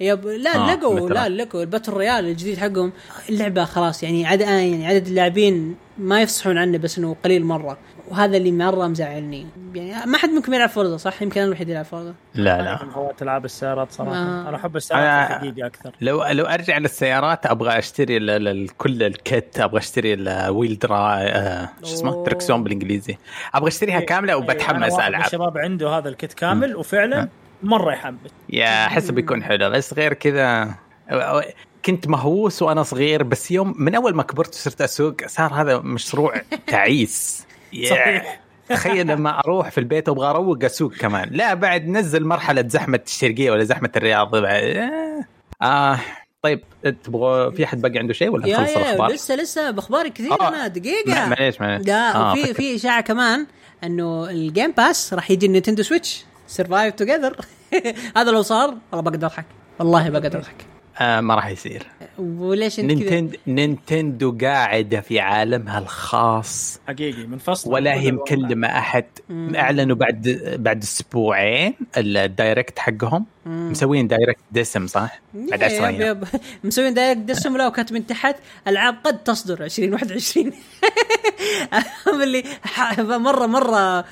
يب 0.00 0.26
لا 0.26 0.56
آه، 0.56 0.66
مثلاً. 0.94 1.14
لا 1.14 1.26
الليجو 1.26 1.60
الباتل 1.62 1.92
رويال 1.92 2.24
الجديد 2.24 2.58
حقهم. 2.58 2.92
اللعبة 3.28 3.64
خلاص 3.64 4.02
يعني 4.02 4.26
عدد 4.26 4.40
يعني 4.40 4.86
عدد 4.86 5.06
اللاعبين 5.06 5.74
ما 5.98 6.22
يفصحون 6.22 6.58
عنه 6.58 6.78
بس 6.78 6.98
إنه 6.98 7.16
قليل 7.24 7.44
مرة. 7.44 7.78
وهذا 8.08 8.36
اللي 8.36 8.52
مرة 8.52 8.86
مزعلني. 8.86 9.46
يعني 9.74 10.06
ما 10.10 10.18
حد 10.18 10.28
منكم 10.28 10.54
يلعب 10.54 10.68
فورزا 10.68 10.96
صح؟ 10.96 11.22
يمكن 11.22 11.40
أنا 11.40 11.48
الوحيد 11.48 11.68
يلعب 11.68 11.84
فورزا. 11.84 12.14
لا 12.34 12.54
أنا 12.60 12.62
لا. 12.62 12.84
من 12.84 12.90
هواة 12.92 13.14
ألعاب 13.22 13.44
السيارات 13.44 13.92
صراحة. 13.92 14.12
آه. 14.16 14.48
أنا 14.48 14.56
أحب 14.56 14.76
السيارات 14.76 15.30
الحقيقة 15.30 15.66
أكثر. 15.66 15.92
لو 16.00 16.24
لو 16.24 16.44
أرجع 16.44 16.78
للسيارات 16.78 17.46
أبغى 17.46 17.78
أشتري 17.78 18.16
ال- 18.16 18.30
ال- 18.30 18.48
ال- 18.48 18.76
كل 18.76 19.02
الكت 19.02 19.60
أبغى 19.60 19.78
أشتري 19.78 20.14
الويل 20.14 20.78
درا 20.78 21.14
آه، 21.18 21.68
شو 21.84 21.94
اسمه. 21.94 22.24
تركسون 22.24 22.62
بالإنجليزي. 22.64 23.16
أبغى 23.54 23.68
أشتريها 23.68 24.00
كاملة 24.00 24.32
إيه، 24.32 24.38
أنا 24.38 24.52
وبتحمس 24.52 24.92
ألعب. 24.98 25.24
الشباب 25.24 25.58
عنده 25.58 25.90
هذا 25.90 26.08
الكت 26.08 26.32
كامل 26.32 26.76
وفعلا 26.76 27.28
مرة 27.62 27.92
يحمس. 27.92 28.18
يا 28.50 28.86
أحس 28.86 29.10
بيكون 29.10 29.42
حلو. 29.42 29.70
بس 29.70 29.94
غير 29.94 30.12
كذا 30.14 30.74
كنت 31.84 32.08
مهووس 32.08 32.62
وأنا 32.62 32.82
صغير 32.82 33.22
بس 33.22 33.50
يوم 33.50 33.74
من 33.78 33.94
أول 33.94 34.14
ما 34.14 34.22
كبرت 34.22 34.54
وصرت 34.54 34.80
أسوق 34.80 35.14
صار 35.26 35.54
هذا 35.54 35.78
مشروع 35.78 36.34
تعيس. 36.66 37.43
صحيح. 37.90 38.40
تخيل 38.68 39.06
لما 39.06 39.38
أروح 39.38 39.68
في 39.70 39.78
البيت 39.78 40.08
وأبغى 40.08 40.26
أروق 40.30 40.64
أسوق 40.64 40.92
كمان 40.92 41.28
لا 41.32 41.54
بعد 41.54 41.88
نزل 41.88 42.24
مرحلة 42.24 42.64
زحمة 42.68 43.00
الشرقية 43.06 43.50
ولا 43.50 43.64
زحمة 43.64 43.90
الرياض 43.96 44.36
بعد. 44.36 44.62
آه. 44.62 45.24
آه. 45.62 45.98
طيب 46.42 46.60
تبغوا 47.04 47.50
في 47.50 47.64
أحد 47.64 47.80
باقي 47.80 47.98
عنده 47.98 48.12
شيء 48.12 48.28
ولا 48.28 48.52
نخلص 48.52 48.76
الأخبار؟ 48.76 49.10
لسه 49.12 49.34
لسه 49.34 49.70
بأخباري 49.70 50.10
كثير 50.10 50.32
آه. 50.32 50.48
أنا 50.48 50.66
دقيقة 50.66 51.26
معليش 51.28 51.60
معليش 51.60 51.86
لا 51.86 52.16
آه، 52.16 52.32
وفي. 52.32 52.54
في 52.54 52.74
إشاعة 52.76 53.00
كمان 53.00 53.46
إنه 53.84 54.30
ال 54.30 54.38
Game 54.38 54.70
Pass 54.72 55.14
راح 55.14 55.30
يجي 55.30 55.46
ال 55.46 55.50
Nintendo 55.50 55.82
Switch 55.82 56.24
survive 56.46 56.94
together 56.94 57.36
هذا 58.16 58.30
لو 58.30 58.42
صار 58.42 58.74
والله 58.92 59.10
بقدر 59.10 59.26
أضحك 59.26 59.44
والله 59.78 60.10
بقدر 60.10 60.38
أضحك 60.38 60.66
آه 61.00 61.20
ما 61.20 61.34
راح 61.34 61.46
يصير 61.48 61.86
وليش 62.18 62.80
انت 62.80 62.90
نينتند 62.92 63.36
نينتندو 63.46 64.38
قاعدة 64.40 65.00
في 65.00 65.20
عالمها 65.20 65.78
الخاص. 65.78 66.80
حقيقي 66.88 67.26
منفصل 67.26 67.72
ولا 67.72 67.94
هي. 67.94 68.12
مكلمه 68.12 68.68
أحد 68.68 69.04
أعلنوا 69.54 69.96
بعد 69.96 70.40
بعد 70.58 70.82
أسبوعين 70.82 71.74
ال 71.96 72.08
Direct 72.08 72.78
حقهم. 72.78 73.26
مسوين 73.46 74.08
Direct 74.08 74.40
دسم 74.52 74.86
صح؟ 74.86 75.20
بعد 75.34 75.62
yep- 75.62 75.64
10 75.64 75.86
أيام. 75.86 76.20
مسوين 76.64 76.94
Direct 76.94 77.20
دسم 77.20 77.56
لا 77.56 77.66
وكاتبين 77.66 78.06
تحت 78.06 78.36
ألعاب 78.68 78.96
قد 79.04 79.22
تصدر 79.22 79.64
2021 79.64 80.52
اللي 82.22 82.44
ح- 82.62 83.00
مره 83.00 83.46
مرة 83.46 84.04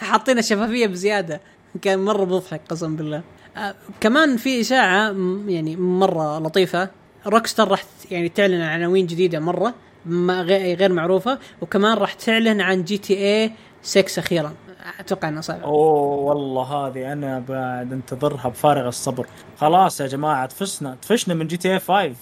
حاطين 0.00 0.38
الشفافيه 0.38 0.86
بزيادة. 0.86 1.40
كان 1.82 1.98
مرة 2.04 2.24
مضحك 2.24 2.60
قسم 2.68 2.96
بالله. 2.96 3.22
آه، 3.56 3.74
كمان 4.00 4.36
في 4.36 4.60
إشاعة 4.60 5.14
يعني 5.46 5.76
مرة 5.76 6.38
لطيفة. 6.38 6.88
Rockstar 7.26 7.68
راح 7.68 7.84
يعني 8.10 8.28
تعلن 8.28 8.60
عن 8.60 8.68
عناوين 8.68 9.06
جديدة 9.06 9.40
مرة 9.40 9.74
ما 10.06 10.42
غير 10.42 10.92
معروفة 10.92 11.38
وكمان 11.60 11.96
راح 11.96 12.12
تعلن 12.12 12.60
عن 12.60 12.84
GTA 12.84 13.52
6 13.82 14.20
أخيرا. 14.20 14.54
أتوقع 15.00 15.28
إنها 15.28 15.40
صعبه 15.40 15.64
أوه 15.64 16.02
والله 16.02 16.62
هذه 16.62 17.12
أنا 17.12 17.38
بعد 17.38 17.92
انتظرها 17.92 18.48
بفارغ 18.48 18.88
الصبر. 18.88 19.26
خلاص 19.58 20.00
يا 20.00 20.06
جماعة 20.06 20.46
طفشنا 20.46 20.96
طفشنا 21.02 21.34
من 21.34 21.46
GTA 21.46 21.80
5 21.80 22.14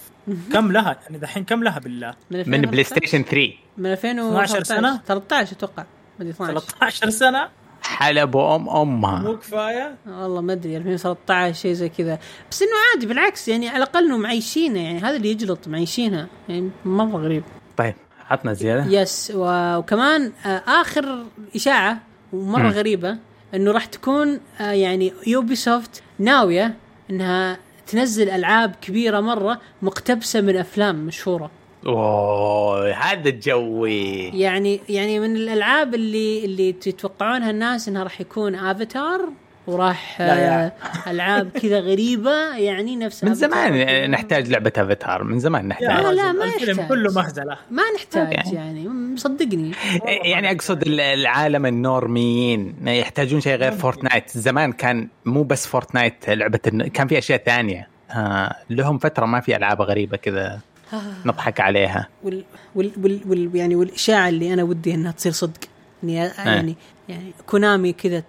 كم 0.53 0.71
لها؟ 0.71 0.99
يعني 1.03 1.17
دحين 1.17 1.43
كم 1.43 1.63
لها 1.63 1.79
بالله؟ 1.79 2.13
من 2.31 2.39
2013 2.39 2.71
PlayStation 2.71 3.23
3 3.23 3.53
من 3.77 3.91
2013 3.91 4.57
12 4.61 4.63
سنة؟ 4.63 5.01
13 5.07 5.51
أتوقع. 5.55 5.83
ما 5.83 5.87
ادري 6.19 6.29
12 6.29 6.59
13 6.59 7.09
سنة؟ 7.09 7.49
حلبوا 7.83 8.55
أم 8.55 8.69
أمها. 8.69 9.19
مو 9.19 9.37
كفاية؟ 9.37 9.95
والله 10.07 10.41
ما 10.41 10.53
أدري 10.53 10.77
2013 10.77 11.53
شيء 11.61 11.73
زي 11.73 11.89
كذا. 11.89 12.19
بس 12.51 12.61
إنه 12.61 12.71
عادي 12.93 13.05
بالعكس 13.05 13.47
يعني 13.47 13.69
على 13.69 13.77
الأقل 13.77 14.05
انه 14.05 14.17
معيشينها 14.17 14.81
يعني 14.81 14.99
هذا 14.99 15.15
اللي 15.15 15.31
يجلط 15.31 15.67
معيشينها 15.67 16.27
يعني 16.49 16.69
مره 16.85 17.17
غريب. 17.17 17.43
طيب 17.77 17.93
عطنا 18.29 18.53
زيادة. 18.53 18.85
yes 19.01 19.31
و- 19.35 19.77
وكمان 19.77 20.31
آه، 20.45 20.61
آخر 20.67 21.23
إشاعة 21.55 21.99
ومرة 22.33 22.61
مم. 22.63 22.69
غريبة 22.69 23.17
إنه 23.53 23.71
راح 23.71 23.85
تكون 23.85 24.39
آه، 24.61 24.71
يعني 24.71 25.13
Ubisoft 25.27 26.03
ناوية 26.19 26.73
إنها 27.09 27.57
تنزل 27.87 28.29
ألعاب 28.29 28.75
كبيرة 28.81 29.19
مرة 29.19 29.59
مقتبسة 29.81 30.41
من 30.41 30.57
أفلام 30.57 30.95
مشهورة. 30.95 31.51
أوه 31.85 32.91
هذا 32.91 33.29
جوي 33.29 34.27
يعني 34.27 34.79
يعني 34.89 35.19
من 35.19 35.35
الألعاب 35.35 35.95
اللي 35.95 36.45
اللي 36.45 36.71
تتوقعونها 36.73 37.49
الناس 37.49 37.87
إنها 37.87 38.03
راح 38.03 38.21
يكون 38.21 38.55
افاتار 38.55 39.19
وراح. 39.67 40.17
آه، 40.21 40.71
ألعاب 41.07 41.49
كذا 41.49 41.79
غريبة 41.79 42.55
يعني 42.57 42.95
نفس 42.95 43.23
من 43.23 43.33
زمان. 43.33 44.11
نحتاج 44.11 44.49
لعبة 44.49 44.71
افاتار 44.77 45.23
من 45.23 45.39
زمان 45.39 45.67
نحتاج 45.67 45.89
لا، 45.89 46.11
لا، 46.11 46.31
ما 46.31 46.45
الفيلم 46.45 46.69
يحتاج. 46.69 46.87
كله 46.87 47.13
مهزلة 47.13 47.57
ما 47.71 47.83
نحتاج 47.95 48.31
يعني. 48.33 48.51
يعني 48.55 48.89
مصدقني 48.89 49.71
يعني 50.05 50.51
أقصد 50.51 50.81
ال- 50.81 50.99
العالم 50.99 51.65
النورميين 51.65 52.75
ما 52.81 52.95
يحتاجون 52.95 53.41
شيء 53.41 53.55
غير 53.55 53.71
Fortnite 53.71 54.29
زمان 54.29 54.71
كان 54.71 55.07
مو 55.25 55.43
بس 55.43 55.67
Fortnite 55.67 56.29
لعبة 56.29 56.57
كان 56.93 57.07
في 57.07 57.17
أشياء 57.17 57.43
ثانية 57.45 57.87
آه 58.11 58.55
لهم 58.69 58.97
فترة 58.97 59.25
ما 59.25 59.39
في 59.39 59.55
ألعاب 59.55 59.81
غريبة 59.81 60.17
كذا 60.17 60.59
نضحك 61.25 61.59
عليها. 61.59 62.07
وال 62.23 62.43
وال 62.75 62.91
وال 63.03 63.21
وال 63.27 63.55
يعني 63.55 63.75
والإشاعة 63.75 64.29
اللي 64.29 64.53
أنا 64.53 64.63
ودي 64.63 64.93
إنها 64.93 65.11
تصير 65.11 65.31
صدق. 65.31 65.59
إني 66.03 66.13
يعني 66.13 66.75
يعني 67.09 67.33
Konami 67.47 67.93
كذا 67.93 68.23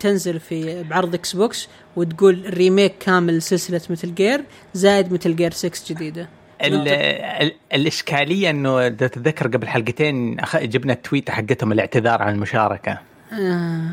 تنزل 0.00 0.40
في 0.40 0.82
بعرض 0.82 1.14
Xbox 1.14 1.68
وتقول 1.96 2.54
ريميك 2.54 2.94
كامل 3.00 3.42
سلسلة 3.42 3.80
مثل 3.90 4.14
جير 4.14 4.44
زائد 4.74 5.12
مثل 5.12 5.36
جير 5.36 5.50
6 5.50 5.94
جديدة. 5.94 6.28
ال 6.64 6.88
ال 6.88 7.52
الإشكالية 7.72 8.50
إنه 8.50 8.88
تتذكر 8.88 9.48
قبل 9.48 9.68
حلقتين 9.68 10.36
جبنا 10.54 10.92
التويته 10.92 11.32
حقتهم 11.32 11.72
الاعتذار 11.72 12.22
عن 12.22 12.34
المشاركة. 12.34 12.98
آه. 13.32 13.90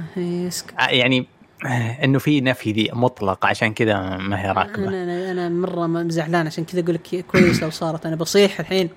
آه، 0.79 0.89
يعني 0.89 1.27
إنه 2.03 2.19
في 2.19 2.41
نفي 2.41 2.71
ذي 2.71 2.89
مطلق 2.93 3.45
عشان 3.45 3.73
كذا 3.73 4.17
ما 4.17 4.41
هي 4.41 4.51
راكبة. 4.51 4.87
أنا 4.87 5.31
أنا 5.31 5.49
مرة 5.49 6.07
زعلان 6.07 6.47
عشان 6.47 6.63
كذا 6.63 6.81
أقول 6.81 6.95
لك 6.95 7.25
كويس 7.25 7.63
لو 7.63 7.69
صارت 7.69 8.05
أنا 8.05 8.15
بصيح 8.15 8.59
الحين. 8.59 8.89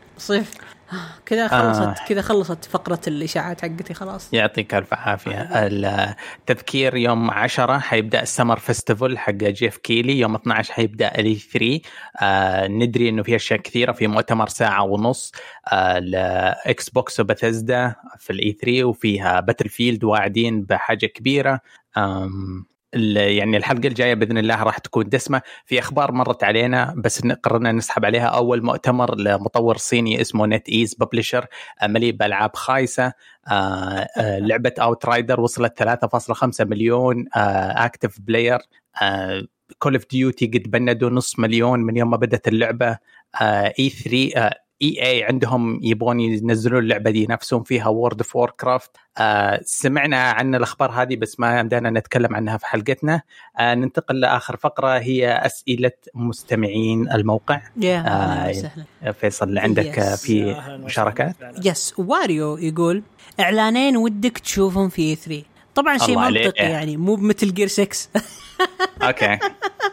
آه، 0.92 0.96
كذا 1.26 1.48
خلصت 1.48 1.82
آه. 2.00 2.06
كذا 2.08 2.22
خلصت 2.22 2.64
فقرة 2.64 3.00
الإشاعات 3.06 3.60
حقتي 3.62 3.94
خلاص. 3.94 4.34
يعطيك 4.34 4.74
ألف 4.74 4.94
عافية. 4.94 5.40
التذكير 5.40 6.96
يوم 6.96 7.30
10 7.30 7.78
حيبدأ 7.78 8.22
ال 8.22 8.27
Summer 8.27 8.58
Festival 8.58 9.18
حق 9.18 9.32
جيف 9.32 9.76
كيلي 9.76 10.18
يوم 10.18 10.34
12 10.34 10.72
حيبدأ 10.72 11.08
ال 11.18 11.34
E3 11.34 11.80
آه 12.22 12.66
ندري 12.66 13.08
إنه 13.08 13.22
في 13.22 13.36
أشياء 13.36 13.60
كثيرة 13.60 13.92
في 13.92 14.06
مؤتمر 14.06 14.48
ساعة 14.48 14.82
ونص 14.82 15.32
آه 15.72 15.98
ل 15.98 16.88
Xbox 16.90 17.20
و 17.20 17.28
Bethesda 17.28 17.94
في 18.18 18.30
ال 18.32 18.52
E3 18.52 18.84
وفيها 18.84 19.40
Battlefield 19.40 20.04
واعدين 20.04 20.62
بحاجة 20.62 21.06
كبيرة. 21.06 21.60
آم 21.96 22.24
ال- 22.24 22.77
يعني 22.92 23.56
الحلقة 23.56 23.86
الجاية 23.86 24.14
بإذن 24.14 24.38
الله 24.38 24.62
راح 24.62 24.78
تكون 24.78 25.08
دسمة. 25.08 25.42
في 25.66 25.78
أخبار 25.78 26.12
مرت 26.12 26.44
علينا 26.44 26.94
بس 26.96 27.26
قررنا 27.26 27.72
نسحب 27.72 28.04
عليها. 28.04 28.26
أول 28.26 28.62
مؤتمر 28.64 29.14
لمطور 29.18 29.76
صيني 29.76 30.20
اسمه 30.20 30.46
NetEase 30.46 30.94
publisher 30.94 31.46
مليء 31.82 32.12
بألعاب 32.12 32.56
خايسة. 32.56 33.12
آه، 33.50 34.08
آه، 34.16 34.38
لعبة 34.38 34.72
اوت 34.80 35.06
رايدر 35.06 35.40
وصلت 35.40 35.78
3.5 35.78 36.64
مليون 36.64 37.24
اكتف 37.36 38.20
بلاير 38.20 38.58
كول 39.78 39.94
اوف 39.94 40.04
ديوتي 40.10 40.46
قد 40.46 40.62
بندوا 40.70 41.10
نص 41.10 41.38
مليون 41.38 41.80
من 41.80 41.96
يوم 41.96 42.10
ما 42.10 42.16
بدأت 42.16 42.48
اللعبة. 42.48 42.98
اي 43.42 43.88
3 43.90 44.50
إي 44.82 45.02
إي 45.06 45.24
عندهم 45.24 45.80
يبغون 45.82 46.20
ينزلون 46.20 46.82
اللعبة 46.82 47.10
دي 47.10 47.26
نفسهم 47.26 47.62
فيها 47.62 47.88
وورد 47.88 48.18
اوف 48.20 48.36
وور 48.36 48.50
كرافت 48.50 48.90
سمعنا 49.62 50.22
عن 50.30 50.54
الأخبار 50.54 50.90
هذه 50.90 51.16
بس 51.16 51.40
ما 51.40 51.62
بدأنا 51.62 51.90
نتكلم 51.90 52.34
عنها 52.36 52.56
في 52.56 52.66
حلقتنا. 52.66 53.22
آه، 53.58 53.74
ننتقل 53.74 54.20
لآخر 54.20 54.56
فقرة 54.56 54.98
هي 54.98 55.32
أسئلة 55.46 55.90
مستمعين 56.14 57.10
الموقع. 57.12 57.60
يا 57.76 57.98
آه، 58.06 58.48
وسهلا. 58.50 59.12
فيصل 59.12 59.58
عندك 59.58 59.98
آه، 59.98 60.14
Yes. 60.16 60.18
في 60.18 60.42
أهلاً 60.42 60.58
وسهلاً. 60.60 60.76
مشاركات. 60.76 61.36
يس. 61.64 61.94
واريو 61.98 62.56
يقول 62.56 63.02
إعلانين 63.40 63.96
ودك 63.96 64.38
تشوفهم 64.38 64.88
في 64.88 65.14
3 65.14 65.42
طبعا 65.74 65.98
شيء. 65.98 66.18
منطقي 66.18 66.64
يعني 66.70 66.96
مو 66.96 67.14
بمثل 67.14 67.54
جير 67.54 67.66
6 67.68 68.08
أوكي. 69.02 69.38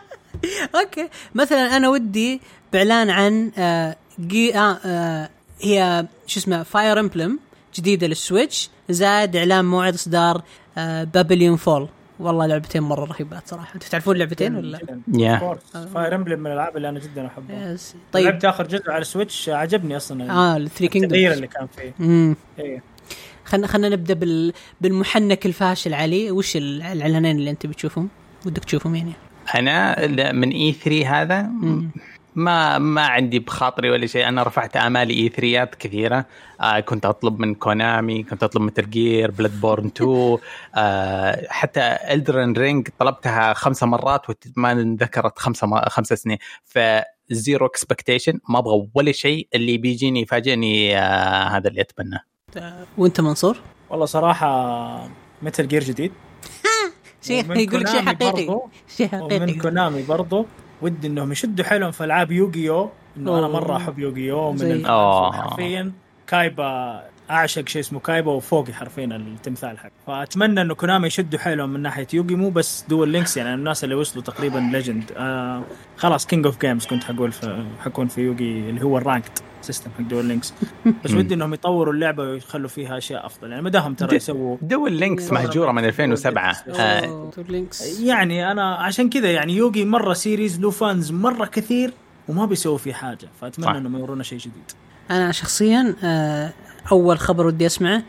أوكي. 0.82 1.10
مثلا 1.36 1.78
أنا 1.78 1.90
ودي 1.90 2.42
باعلان 2.74 3.10
عن 3.10 3.52
آه 3.58 3.96
جي 4.20 4.58
آه 4.58 4.78
آه 4.86 5.30
هي 5.62 6.06
شو 6.28 6.40
اسمه 6.40 6.64
فاير 6.64 7.00
امبلم 7.00 7.40
جديدة 7.76 8.08
للسويتش 8.08 8.70
زائد 8.90 9.36
إعلان 9.36 9.66
موعد 9.66 9.94
إصدار 9.94 10.42
آه 10.78 11.04
بابليون 11.04 11.56
فول 11.58 11.88
والله 12.20 12.46
لعبتين 12.46 12.84
مرة 12.84 13.06
رهيبات 13.06 13.48
صراحة. 13.48 13.76
أنتوا 13.76 13.90
تعرفون 13.90 14.18
لعبتين 14.18 14.56
ولا؟ 14.56 14.80
يا 15.14 15.58
فاير 15.94 16.16
امبلم 16.16 16.40
من 16.40 16.48
الألعاب 16.48 16.78
اللي 16.78 16.90
أنا 16.90 17.00
جدا 17.00 17.28
أحبها. 17.28 17.72
يس. 17.74 17.96
طيب. 18.12 18.26
لعبت 18.26 18.46
آخر 18.46 18.68
جزء 18.68 18.92
على 18.92 19.02
السويتش 19.02 19.50
عجبني 19.50 19.98
أصلا 19.98 20.32
آه 20.32 20.58
الثري 20.58 20.86
التغيير 20.88 20.92
كينجدومز 21.10 21.36
اللي 21.36 21.48
كان 21.48 21.68
فيه. 21.78 21.94
امم 22.00 22.36
إيه. 22.60 22.82
خلينا 23.46 23.68
خلينا 23.68 23.90
نبدأ 23.90 24.14
بال 24.14 24.54
بالمحنك 24.82 25.46
الفاشل 25.46 25.94
علي. 25.94 26.32
وش 26.32 26.56
ال- 26.58 26.82
الإعلانين 26.82 27.36
اللي 27.38 27.50
أنت 27.50 27.66
بتشوفهم؟ 27.66 28.10
ودك 28.46 28.64
تشوفهم 28.66 28.96
يعني. 28.96 29.14
أنا 29.56 30.08
من 30.32 30.50
E3 30.52 31.22
هذا 31.22 31.42
ما 32.36 32.78
ما 32.78 33.02
عندي 33.08 33.40
بخاطري 33.40 33.90
ولا 33.90 34.08
شيء. 34.08 34.28
أنا 34.28 34.44
رفعت 34.44 34.78
آمالي 34.78 35.14
E3 35.14 35.78
كثيرة. 35.80 36.26
آه 36.62 36.80
كنت 36.80 37.06
أطلب 37.06 37.40
من 37.40 37.56
كونامي 37.56 38.24
كنت 38.24 38.44
أطلب 38.44 38.62
Metal 38.62 38.90
Gear 38.90 39.32
Bloodborne 39.32 39.86
2 39.86 40.38
آه 40.76 41.48
حتى 41.50 41.98
ال 42.12 42.19
Elden 42.19 42.54
Ring 42.54 42.88
طلبتها 43.00 43.54
خمسة 43.54 43.88
مرات 43.88 44.22
وما 44.58 44.96
ذكرت 45.02 45.40
خمسة 45.40 45.68
ما 45.68 45.90
خمسة 45.90 46.16
سنين. 46.16 46.38
ف 46.66 46.80
zero 47.30 47.66
expectation 47.66 48.40
ما 48.50 48.60
أبغى 48.60 48.88
ولا 48.96 49.12
شيء. 49.12 49.48
اللي 49.56 49.78
بيجيني 49.78 50.22
يفاجئني 50.22 50.98
آه 50.98 51.48
هذا 51.48 51.68
اللي 51.70 51.82
اتمناه 51.82 52.22
وأنت 52.98 53.22
منصور؟ 53.22 53.58
والله 53.90 54.06
صراحة 54.06 55.10
Metal 55.42 55.68
Gear 55.68 55.84
جديد. 55.84 56.12
شيء 57.28 57.58
يقول 57.58 57.82
لك 57.82 57.88
شيء 57.88 58.02
حقيقي. 58.02 58.60
شيء 58.98 59.08
حقيقي. 59.08 59.36
ومن 59.36 59.60
كونامي 59.60 60.04
برضو. 60.04 60.46
ودي 60.82 61.08
إنهم 61.08 61.32
يشدوا 61.32 61.66
حيلهم 61.66 61.92
في 61.92 62.04
ألعاب 62.04 62.32
يوغيو 62.32 62.90
إنه 63.18 63.40
أنا 63.40 63.48
مرة 63.48 63.78
أحب 63.78 64.00
يوغيو 64.00 64.52
من 64.52 64.86
حرفيا. 65.32 65.92
كايبا 66.28 67.04
أعشق 67.30 67.68
شيء 67.68 67.82
اسمه 67.82 68.00
كايبا 68.00 68.32
وفوقي 68.32 68.74
حرفيا 68.74 69.06
التمثال 69.06 69.80
حق 69.80 69.90
فأتمنى 70.08 70.62
إنه 70.62 70.76
كونامي 70.76 71.08
يشدوا 71.08 71.40
حيلهم 71.40 71.70
من 71.70 71.80
ناحية 71.80 72.08
يوغي 72.14 72.36
مو 72.36 72.50
بس 72.50 72.86
Duel 72.90 73.10
Links 73.10 73.38
يعني 73.38 73.54
الناس 73.54 73.84
اللي 73.84 73.96
وصلوا 73.96 74.24
تقريبا 74.24 74.70
legend 74.72 75.12
آه 75.18 75.64
خلاص 75.98 76.26
King 76.26 76.46
of 76.46 76.62
Games 76.62 76.86
كنت 76.86 77.04
حقول 77.04 77.32
في 77.32 77.66
حكون 77.80 78.08
في 78.08 78.22
يوغي 78.22 78.70
اللي 78.70 78.84
هو 78.84 78.98
ال 78.98 79.03
ranked 79.03 79.32
system 79.62 79.92
حق 79.98 80.02
Duel 80.02 80.26
Links. 80.26 80.54
بس 81.06 81.12
ودي 81.12 81.34
إنهم 81.34 81.54
يطوروا 81.54 81.94
اللعبة 81.94 82.24
ويخلوا 82.24 82.70
فيها 82.70 82.98
أشياء 82.98 83.26
أفضل. 83.26 83.50
يعني 83.52 83.62
ما 83.62 83.70
دام 83.70 83.94
ترى 83.94 84.16
يسووا 84.16 84.58
Duel 84.62 84.92
Links 84.94 85.32
مهجورة 85.32 85.72
من 85.72 85.86
2007 85.86 86.56
آه. 86.70 87.32
يعني 88.00 88.52
أنا 88.52 88.76
عشان 88.76 89.10
كذا 89.10 89.32
يعني 89.32 89.56
يوغي 89.56 89.86
مرة 89.86 90.14
series 90.14 90.60
له 90.60 90.70
fans 90.70 91.12
مرة 91.12 91.46
كثير 91.46 91.92
وما 92.28 92.46
بيسووا 92.46 92.78
فيه 92.78 92.94
حاجة. 92.94 93.28
فأتمنى 93.42 93.78
إنهم 93.78 93.98
يورونا 93.98 94.24
شيء 94.24 94.40
جديد. 94.40 94.72
أنا 95.12 95.32
شخصيا 95.32 95.96
آه، 96.04 96.54
أول 96.92 97.20
خبر 97.20 97.48
ودي 97.48 97.66
أسمعه 97.66 98.04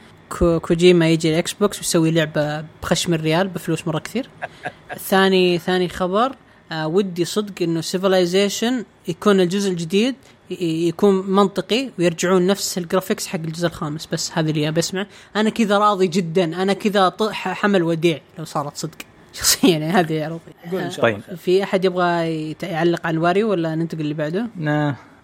كوجيما 0.63 1.09
يجي 1.09 1.31
ال 1.31 1.53
Xbox 1.53 1.79
ويسوي 1.79 2.11
لعبة 2.11 2.65
بخشم 2.83 3.15
الريال 3.15 3.49
بفلوس 3.49 3.87
مرة 3.87 3.99
كثير. 3.99 4.29
ثاني 5.11 5.59
ثاني 5.59 5.89
خبر 5.89 6.33
آه 6.73 6.87
ودي 6.87 7.25
صدق 7.25 7.63
إنه 7.63 7.81
Civilization 7.81 8.85
يكون 9.09 9.41
الجزء 9.41 9.71
الجديد 9.71 10.15
يكون 10.61 11.31
منطقي 11.31 11.91
ويرجعون 11.99 12.47
نفس 12.47 12.79
ال 12.79 12.84
graphics 12.84 13.27
حق 13.27 13.39
الجزء 13.39 13.67
الخامس 13.67 14.07
بس 14.13 14.33
هذا 14.35 14.51
اللي 14.51 14.69
أبي 14.69 14.81
اسمع 14.81 15.07
أنا 15.37 15.51
كذا 15.51 15.79
راضي 15.79 16.07
جدا 16.07 16.63
أنا 16.63 16.73
كذا 16.73 17.13
حمل 17.33 17.83
وديع 17.83 18.21
لو 18.39 18.45
صارت 18.45 18.77
صدق. 18.77 18.99
شخصيا 19.33 19.71
يعني 19.71 19.85
هذه 19.85 20.29
راضي 20.29 20.97
طيب. 21.01 21.21
في 21.37 21.63
أحد 21.63 21.85
يبغى 21.85 22.55
يعلق 22.63 23.07
على 23.07 23.15
الواريو 23.15 23.51
ولا 23.51 23.75
ننتقل 23.75 24.01
اللي 24.01 24.15
بعده؟ 24.15 24.47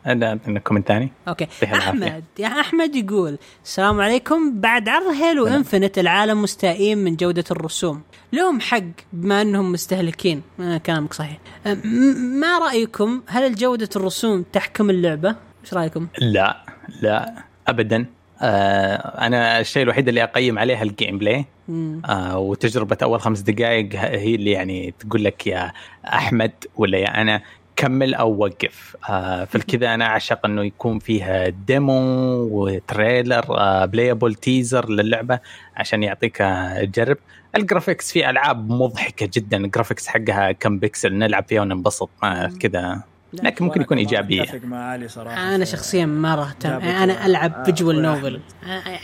لا 0.06 0.38
comment 0.64 0.88
ثاني 0.88 1.12
okay. 1.28 1.46
أحمد 1.64 2.24
يا 2.38 2.46
أحمد 2.46 2.96
يقول 2.96 3.38
السلام 3.64 4.00
عليكم. 4.00 4.60
بعد 4.60 4.88
عرض 4.88 5.06
Halo 5.06 5.46
Infinite 5.46 5.98
العالم 5.98 6.42
مستائين 6.42 6.98
من 6.98 7.16
جودة 7.16 7.44
الرسوم. 7.50 8.02
لهم 8.32 8.60
حق 8.60 8.82
بما 9.12 9.42
أنهم 9.42 9.72
مستهلكين. 9.72 10.42
آه 10.60 10.78
كلامك 10.78 11.14
صحيح. 11.14 11.38
آه 11.66 11.74
ما 12.40 12.58
رأيكم؟ 12.58 13.22
هل 13.26 13.54
جودة 13.54 13.88
الرسوم 13.96 14.44
تحكم 14.52 14.90
اللعبة؟ 14.90 15.36
إيش 15.64 15.74
رأيكم؟ 15.74 16.06
لا 16.18 16.64
لا 17.02 17.34
ابدا. 17.68 18.06
آه 18.40 18.96
أنا 19.26 19.60
الشيء 19.60 19.82
الوحيد 19.82 20.08
اللي 20.08 20.22
أقيم 20.22 20.58
عليها 20.58 20.82
ال 20.82 21.18
gameplay 21.18 21.44
آه 22.08 22.38
وتجربة 22.38 22.96
أول 23.02 23.20
خمس 23.20 23.40
دقائق 23.40 23.94
هي 23.94 24.34
اللي 24.34 24.50
يعني 24.50 24.94
تقول 24.98 25.24
لك 25.24 25.46
يا 25.46 25.72
أحمد 26.06 26.52
ولا 26.76 26.98
يا 26.98 27.20
أنا. 27.20 27.42
كمل 27.82 28.14
أو 28.14 28.36
وقف. 28.44 28.96
آه 29.08 29.44
فالكذا 29.44 29.94
أنا 29.94 30.06
أعشق 30.06 30.46
إنه 30.46 30.64
يكون 30.64 30.98
فيها 30.98 31.48
demo 31.48 31.92
و 32.50 32.62
trailer 32.62 33.44
آه 33.58 33.84
playable 33.84 34.34
teaser 34.34 34.90
للعبة 34.90 35.40
عشان 35.76 36.02
يعطيك 36.02 36.36
تجرب 36.82 37.16
ال 37.56 37.62
graphics 37.62 38.12
في 38.12 38.30
ألعاب 38.30 38.70
مضحكة 38.70 39.30
جدا. 39.34 39.56
ال 39.56 39.62
graphics 39.62 40.06
حقها 40.06 40.52
كم 40.52 40.78
بيكسل 40.78 41.14
نلعب 41.14 41.44
فيها 41.48 41.60
وننبسط 41.62 42.10
آه 42.24 42.50
كذا. 42.60 43.02
لكن 43.32 43.64
ممكن 43.64 43.80
يكون 43.80 43.98
إيجابية. 43.98 44.44
أنا 45.26 45.64
شخصيا 45.64 46.06
ما 46.06 46.42
اهتم 46.42 46.70
أنا 46.70 47.26
ألعب 47.26 47.64
visual 47.64 48.02
novel 48.02 48.40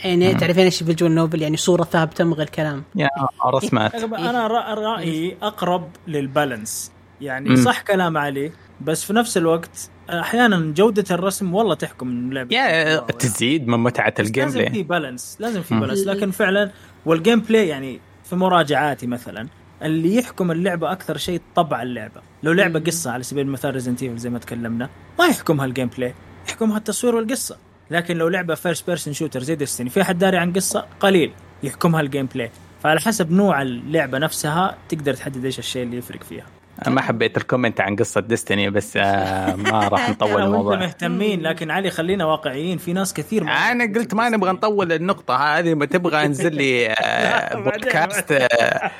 يعني 0.03 0.33
تعرفين 0.33 0.63
إيش 0.63 0.83
visual 0.83 1.15
novel 1.15 1.41
يعني 1.41 1.57
صورة 1.57 1.83
ثابتة 1.83 2.23
من 2.23 2.33
غير 2.33 2.49
كلام 2.49 2.83
يا 2.95 3.09
رسمات 3.45 3.95
أنا 3.95 4.47
رأيي 4.47 5.37
أقرب 5.41 5.89
لل 6.07 6.24
balance. 6.24 6.91
يعني 7.21 7.55
صح 7.55 7.81
كلام 7.81 8.17
علي. 8.17 8.51
بس 8.81 9.03
في 9.03 9.13
نفس 9.13 9.37
الوقت 9.37 9.89
أحيانا 10.09 10.73
جودة 10.73 11.05
الرسم 11.11 11.53
والله 11.53 11.75
تحكم 11.75 12.09
اللعبه 12.09 12.55
يا 12.55 12.99
تزيد 12.99 13.67
من 13.67 13.79
متعة 13.79 14.13
ال 14.19 14.49
gameplay 14.49 14.63
لازم 14.63 14.73
في 14.73 14.83
balance 14.83 15.37
لازم 15.39 15.61
في 15.61 15.79
balance 15.79 16.07
لكن 16.07 16.31
فعلا 16.31 16.71
وال 17.05 17.39
gameplay 17.39 17.67
يعني 17.67 17.99
في 18.23 18.35
مراجعاتي 18.35 19.07
مثلا 19.07 19.47
اللي 19.81 20.15
يحكم 20.15 20.51
اللعبة 20.51 20.91
أكثر 20.91 21.17
شيء 21.17 21.41
طبع 21.55 21.81
اللعبة. 21.81 22.21
لو 22.43 22.51
لعبة 22.51 22.79
قصة 22.79 23.11
على 23.11 23.23
سبيل 23.23 23.45
المثال 23.45 23.73
Resident 23.73 24.03
زي 24.03 24.29
ما 24.29 24.39
تكلمنا 24.39 24.89
ما 25.19 25.25
يحكمها 25.25 25.65
ال 25.65 25.89
gameplay 25.97 26.13
يحكمها 26.47 26.77
التصوير 26.77 27.15
والقصة. 27.15 27.57
لكن 27.91 28.17
لو 28.17 28.27
لعبة 28.27 28.55
first 28.55 28.87
person 28.87 29.13
shooter 29.13 29.43
زي 29.43 29.55
Destiny 29.55 29.89
في 29.89 30.01
أحد 30.01 30.17
داري 30.17 30.37
عن 30.37 30.53
قصة؟ 30.53 30.85
قليل 30.99 31.31
يحكمها 31.63 32.01
ال 32.01 32.25
gameplay 32.25 32.51
فعلى 32.83 32.99
حسب 32.99 33.31
نوع 33.31 33.61
اللعبة 33.61 34.17
نفسها 34.17 34.77
تقدر 34.89 35.13
تحدد 35.13 35.45
إيش 35.45 35.59
الشيء 35.59 35.83
اللي 35.83 35.97
يفرق 35.97 36.23
فيها. 36.23 36.45
ما 36.87 37.01
حبيت 37.01 37.37
ال 37.37 37.43
comment 37.43 37.81
عن 37.81 37.95
قصة 37.95 38.21
Destiny 38.21 38.69
بس 38.69 38.97
آه 38.97 39.55
ما 39.55 39.87
راح 39.87 40.09
نطول 40.09 40.41
الموضوع. 40.43 40.75
مهتمين 40.77 41.41
لكن 41.41 41.71
علي 41.71 41.89
خلينا 41.91 42.25
واقعيين 42.25 42.77
في 42.77 42.93
ناس 42.93 43.13
كثير 43.13 43.43
ما 43.43 43.51
أنا 43.51 43.83
قلت 43.83 44.13
ما 44.13 44.29
نبغى 44.29 44.51
نطول 44.51 44.91
النقطة 44.91 45.35
هذه 45.35 45.73
ما 45.73 45.85
تبغى 45.85 46.25
انزل 46.25 46.55
لي 46.55 46.89
آه 46.89 47.55
بودكاست 47.63 48.31
آه 48.31 48.91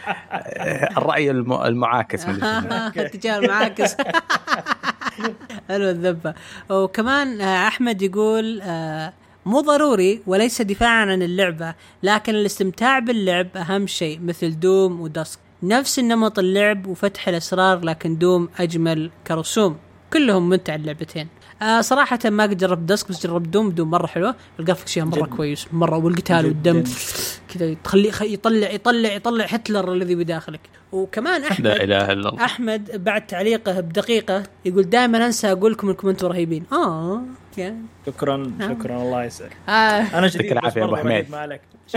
الرأي 0.98 1.32
المعاكس 1.32 2.26
الاتجاه 2.98 3.38
المعاكس. 3.38 3.96
حلو 5.70 5.90
الذبة. 5.90 6.34
وكمان 6.70 7.42
أحمد 7.42 8.02
يقول 8.02 8.62
مو 9.46 9.62
ضروري 9.62 10.22
وليس 10.28 10.62
دفاعا 10.62 11.02
عن 11.06 11.22
اللعبة 11.22 11.74
لكن 12.04 12.36
الاستمتاع 12.36 13.00
باللعب 13.00 13.48
أهم 13.58 13.88
شيء 13.88 14.20
مثل 14.24 14.60
دوم 14.60 15.02
ودسك. 15.02 15.40
نفس 15.64 16.00
النمط 16.00 16.40
اللعب 16.40 16.88
وفتح 16.88 17.28
الأسرار 17.28 17.86
لكن 17.86 18.18
دوم 18.18 18.50
أجمل 18.60 19.12
كرسوم. 19.28 19.78
كلهم 20.14 20.50
ممتع 20.50 20.76
اللعبتين. 20.76 21.28
آه 21.62 21.82
صراحة 21.82 22.20
ما 22.26 22.44
قد 22.44 22.58
جربت 22.58 22.90
دسك 22.90 23.10
بس 23.10 23.28
جربت 23.28 23.48
Doom. 23.48 23.70
Doom 23.70 23.90
مرة 23.90 24.08
حلوة. 24.08 24.36
ال 24.60 24.64
graphics 24.64 24.94
فيها 24.94 25.06
مرة 25.06 25.26
جد. 25.26 25.36
كويس. 25.36 25.68
مرة 25.74 25.98
والقتال 25.98 26.46
والدم. 26.46 26.84
كذا 27.54 27.74
تخلي 27.74 28.12
يطلع 28.22 28.70
يطلع 28.70 29.12
يطلع 29.12 29.46
هتلر 29.46 29.94
الذي 29.94 30.16
بداخلك. 30.16 30.60
وكمان 30.92 31.44
أحمد 31.44 31.68
لا 31.68 31.84
إله 31.84 32.12
إلا 32.12 32.30
الله. 32.30 32.46
أحمد 32.46 33.04
بعد 33.04 33.28
تعليقه 33.28 33.80
بدقيقة 33.80 34.44
يقول 34.66 34.84
دائما 34.84 35.26
أنسى 35.26 35.52
أقول 35.52 35.72
لكم 35.72 35.88
إنكم 35.88 36.10
أنتم 36.10 36.28
رهيبين. 36.28 36.64
آه 36.72 37.22
شكرا 38.06 38.52
شكرا. 38.70 39.02
الله 39.02 39.24
يسعدك. 39.24 39.58
آه. 39.70 39.72
أنا 39.72 40.28
يعطيك 40.28 40.52
العافية 40.52 40.82
يا 40.82 40.86
أبو 40.86 40.96
حميد. 40.96 41.26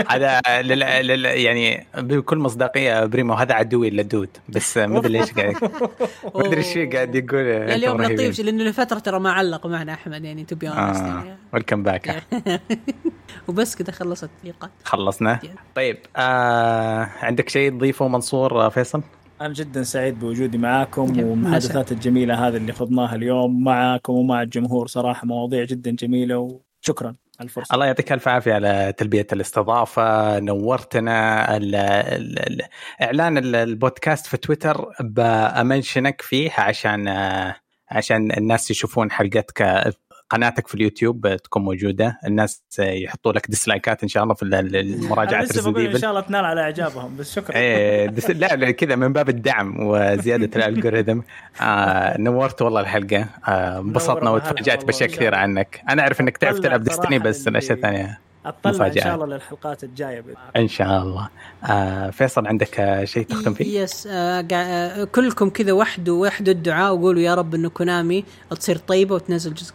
هذا 0.09 0.41
لل... 0.61 0.79
لل... 0.79 1.25
يعني 1.25 1.87
بكل 1.97 2.37
مصداقية 2.37 3.05
بريمو 3.05 3.33
هذا 3.33 3.53
عدوي 3.53 3.87
اللدود 3.87 4.29
بس 4.49 4.77
ما 4.77 4.99
أدري 4.99 5.13
ليش 5.13 5.31
قاعد 5.31 5.55
ما 6.35 6.45
أدري 6.47 6.57
إيش 6.57 6.77
قاعد 6.77 7.15
يقول. 7.15 7.39
اليوم 7.39 8.01
لطيف 8.01 8.39
لأنه 8.39 8.63
لفترة 8.63 8.99
ترى 8.99 9.19
ما 9.19 9.31
علق 9.31 9.67
معنا 9.67 9.93
أحمد 9.93 10.25
يعني 10.25 10.43
to 10.43 10.55
be 10.55 10.69
آه. 10.69 11.37
welcome 11.53 11.83
back 11.83 12.23
وبس 13.47 13.75
كذا 13.75 13.91
خلصت 13.91 14.23
التعليقات 14.23 14.71
خلصنا. 14.83 15.39
طيب 15.75 15.97
آه 16.15 17.09
عندك 17.21 17.49
شيء 17.49 17.71
تضيفه 17.71 18.07
منصور 18.07 18.69
فيصل؟ 18.69 19.03
أنا 19.41 19.53
جدا 19.53 19.83
سعيد 19.83 20.19
بوجودي 20.19 20.57
معاكم 20.57 21.19
والمحادثات 21.19 21.91
الجميلة 21.91 22.47
هذه 22.47 22.57
اللي 22.57 22.73
خضناها 22.73 23.15
اليوم 23.15 23.63
معاكم 23.63 24.13
ومع 24.13 24.41
الجمهور 24.41 24.87
صراحة 24.87 25.27
مواضيع 25.27 25.63
جدا 25.63 25.91
جميلة 25.91 26.59
وشكرا. 26.81 27.15
الفرصة. 27.41 27.73
الله 27.73 27.85
يعطيك 27.85 28.11
ألف 28.11 28.27
عافية 28.27 28.53
على 28.53 28.93
تلبية 28.97 29.27
الاستضافة 29.33 30.39
نورتنا 30.39 31.57
ال 31.57 31.75
ال 31.75 32.39
ال 32.39 32.61
إعلان 33.01 33.37
البودكاست 33.55 34.25
في 34.25 34.37
تويتر 34.37 34.85
با 34.99 35.13
mentionك 35.13 36.21
فيه 36.21 36.51
عشان 36.57 37.07
عشان 37.91 38.31
الناس 38.31 38.71
يشوفون 38.71 39.11
حلقتك 39.11 39.61
قناتك 40.33 40.67
في 40.67 40.75
اليوتيوب 40.75 41.35
تكون 41.35 41.63
موجودة. 41.63 42.19
الناس 42.27 42.63
يحطوا 42.79 43.33
لك 43.33 43.49
dislikeات 43.49 44.03
إن 44.03 44.07
شاء 44.09 44.23
الله 44.23 44.33
في 44.33 44.43
المراجعات 44.45 45.43
لسه 45.55 45.71
بقول 45.71 45.85
إن 45.87 45.99
شاء 45.99 46.09
الله 46.09 46.21
تنال 46.21 46.45
على 46.45 46.61
إعجابهم 46.61 47.17
بس 47.17 47.35
شكرا. 47.35 47.55
إيه 47.55 48.07
لا 48.29 48.71
كذا 48.71 48.95
من 48.95 49.13
باب 49.13 49.29
الدعم 49.29 49.87
وزيادة 49.87 50.49
ال 50.67 50.72
algorithm 50.72 51.19
آه 51.61 52.17
نورت 52.17 52.61
والله 52.61 52.81
الحلقة. 52.81 53.25
انبسطنا 53.47 54.29
آه 54.29 54.33
وتفاجأت 54.33 54.85
باشياء 54.85 55.09
كثيره 55.09 55.35
عنك. 55.37 55.81
أنا 55.89 56.01
أعرف 56.01 56.21
إنك 56.21 56.37
تعرف 56.37 56.59
تلعب 56.59 56.83
Destiny 56.83 57.19
بس 57.19 57.47
الأشياء 57.47 57.73
الثانية. 57.73 58.19
اطلع 58.45 58.87
إن 58.87 58.93
شاء 58.93 59.15
الله 59.15 59.25
للحلقات 59.25 59.83
الجاية. 59.83 60.23
إن 60.55 60.67
شاء 60.67 61.03
الله. 61.03 61.29
آه 61.69 62.09
فيصل 62.09 62.47
عندك 62.47 63.01
شيء 63.03 63.25
تختم 63.25 63.53
فيه؟ 63.53 63.79
يس 63.79 64.07
آه 64.07 64.47
آه 64.53 65.03
كلكم 65.03 65.49
كذا 65.49 65.71
وحدوا 65.71 66.27
وحدوا 66.27 66.53
الدعاء 66.53 66.95
وقولوا 66.95 67.21
يا 67.21 67.35
رب 67.35 67.55
إنه 67.55 67.69
كونامي 67.69 68.25
تصير 68.49 68.77
طيبة 68.77 69.15
وتنزل 69.15 69.53
جزء 69.53 69.73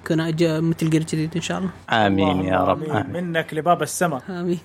مثل 0.60 0.90
جير 0.90 1.02
جديد 1.02 1.30
إن 1.36 1.40
شاء 1.40 1.58
الله. 1.58 1.70
آمين 1.90 2.40
يا 2.44 2.64
رب. 2.64 2.82
آمين. 2.82 3.10
منك 3.12 3.54
لباب 3.54 3.82
السماء. 3.82 4.22
آمين. 4.28 4.58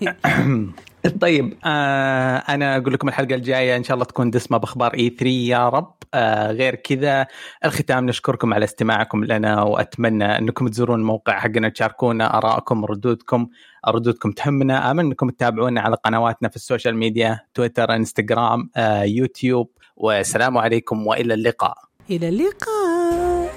طيب 1.21 1.57
آه 1.65 2.37
أنا 2.37 2.77
أقول 2.77 2.93
لكم 2.93 3.07
الحلقة 3.07 3.35
الجاية 3.35 3.75
إن 3.75 3.83
شاء 3.83 3.93
الله 3.93 4.05
تكون 4.05 4.31
دسمة 4.31 4.57
بأخبار 4.57 4.93
اي 4.93 5.09
3 5.09 5.27
يا 5.27 5.69
رب. 5.69 5.93
آه 6.13 6.51
غير 6.51 6.75
كذا 6.75 7.27
الختام 7.65 8.05
نشكركم 8.05 8.53
على 8.53 8.63
استماعكم 8.63 9.23
لنا 9.23 9.61
وأتمنى 9.61 10.37
أنكم 10.37 10.67
تزورون 10.67 10.99
الموقع 10.99 11.39
حقنا 11.39 11.69
تشاركونا 11.69 12.37
آرائكم 12.37 12.85
ردودكم 12.85 13.47
ردودكم 13.87 14.31
تهمنا 14.31 14.91
امل 14.91 15.05
إنكم 15.05 15.29
تتابعونا 15.29 15.81
على 15.81 15.95
قنواتنا 16.03 16.49
في 16.49 16.55
ال 16.55 16.61
social 16.61 16.95
media 16.95 17.39
تويتر 17.53 17.95
إنستغرام 17.95 18.69
آه 18.75 19.03
يوتيوب 19.03 19.69
والسلام 19.97 20.57
عليكم 20.57 21.07
وإلى 21.07 21.33
اللقاء. 21.33 21.77
إلى 22.09 22.29
اللقاء. 22.29 23.53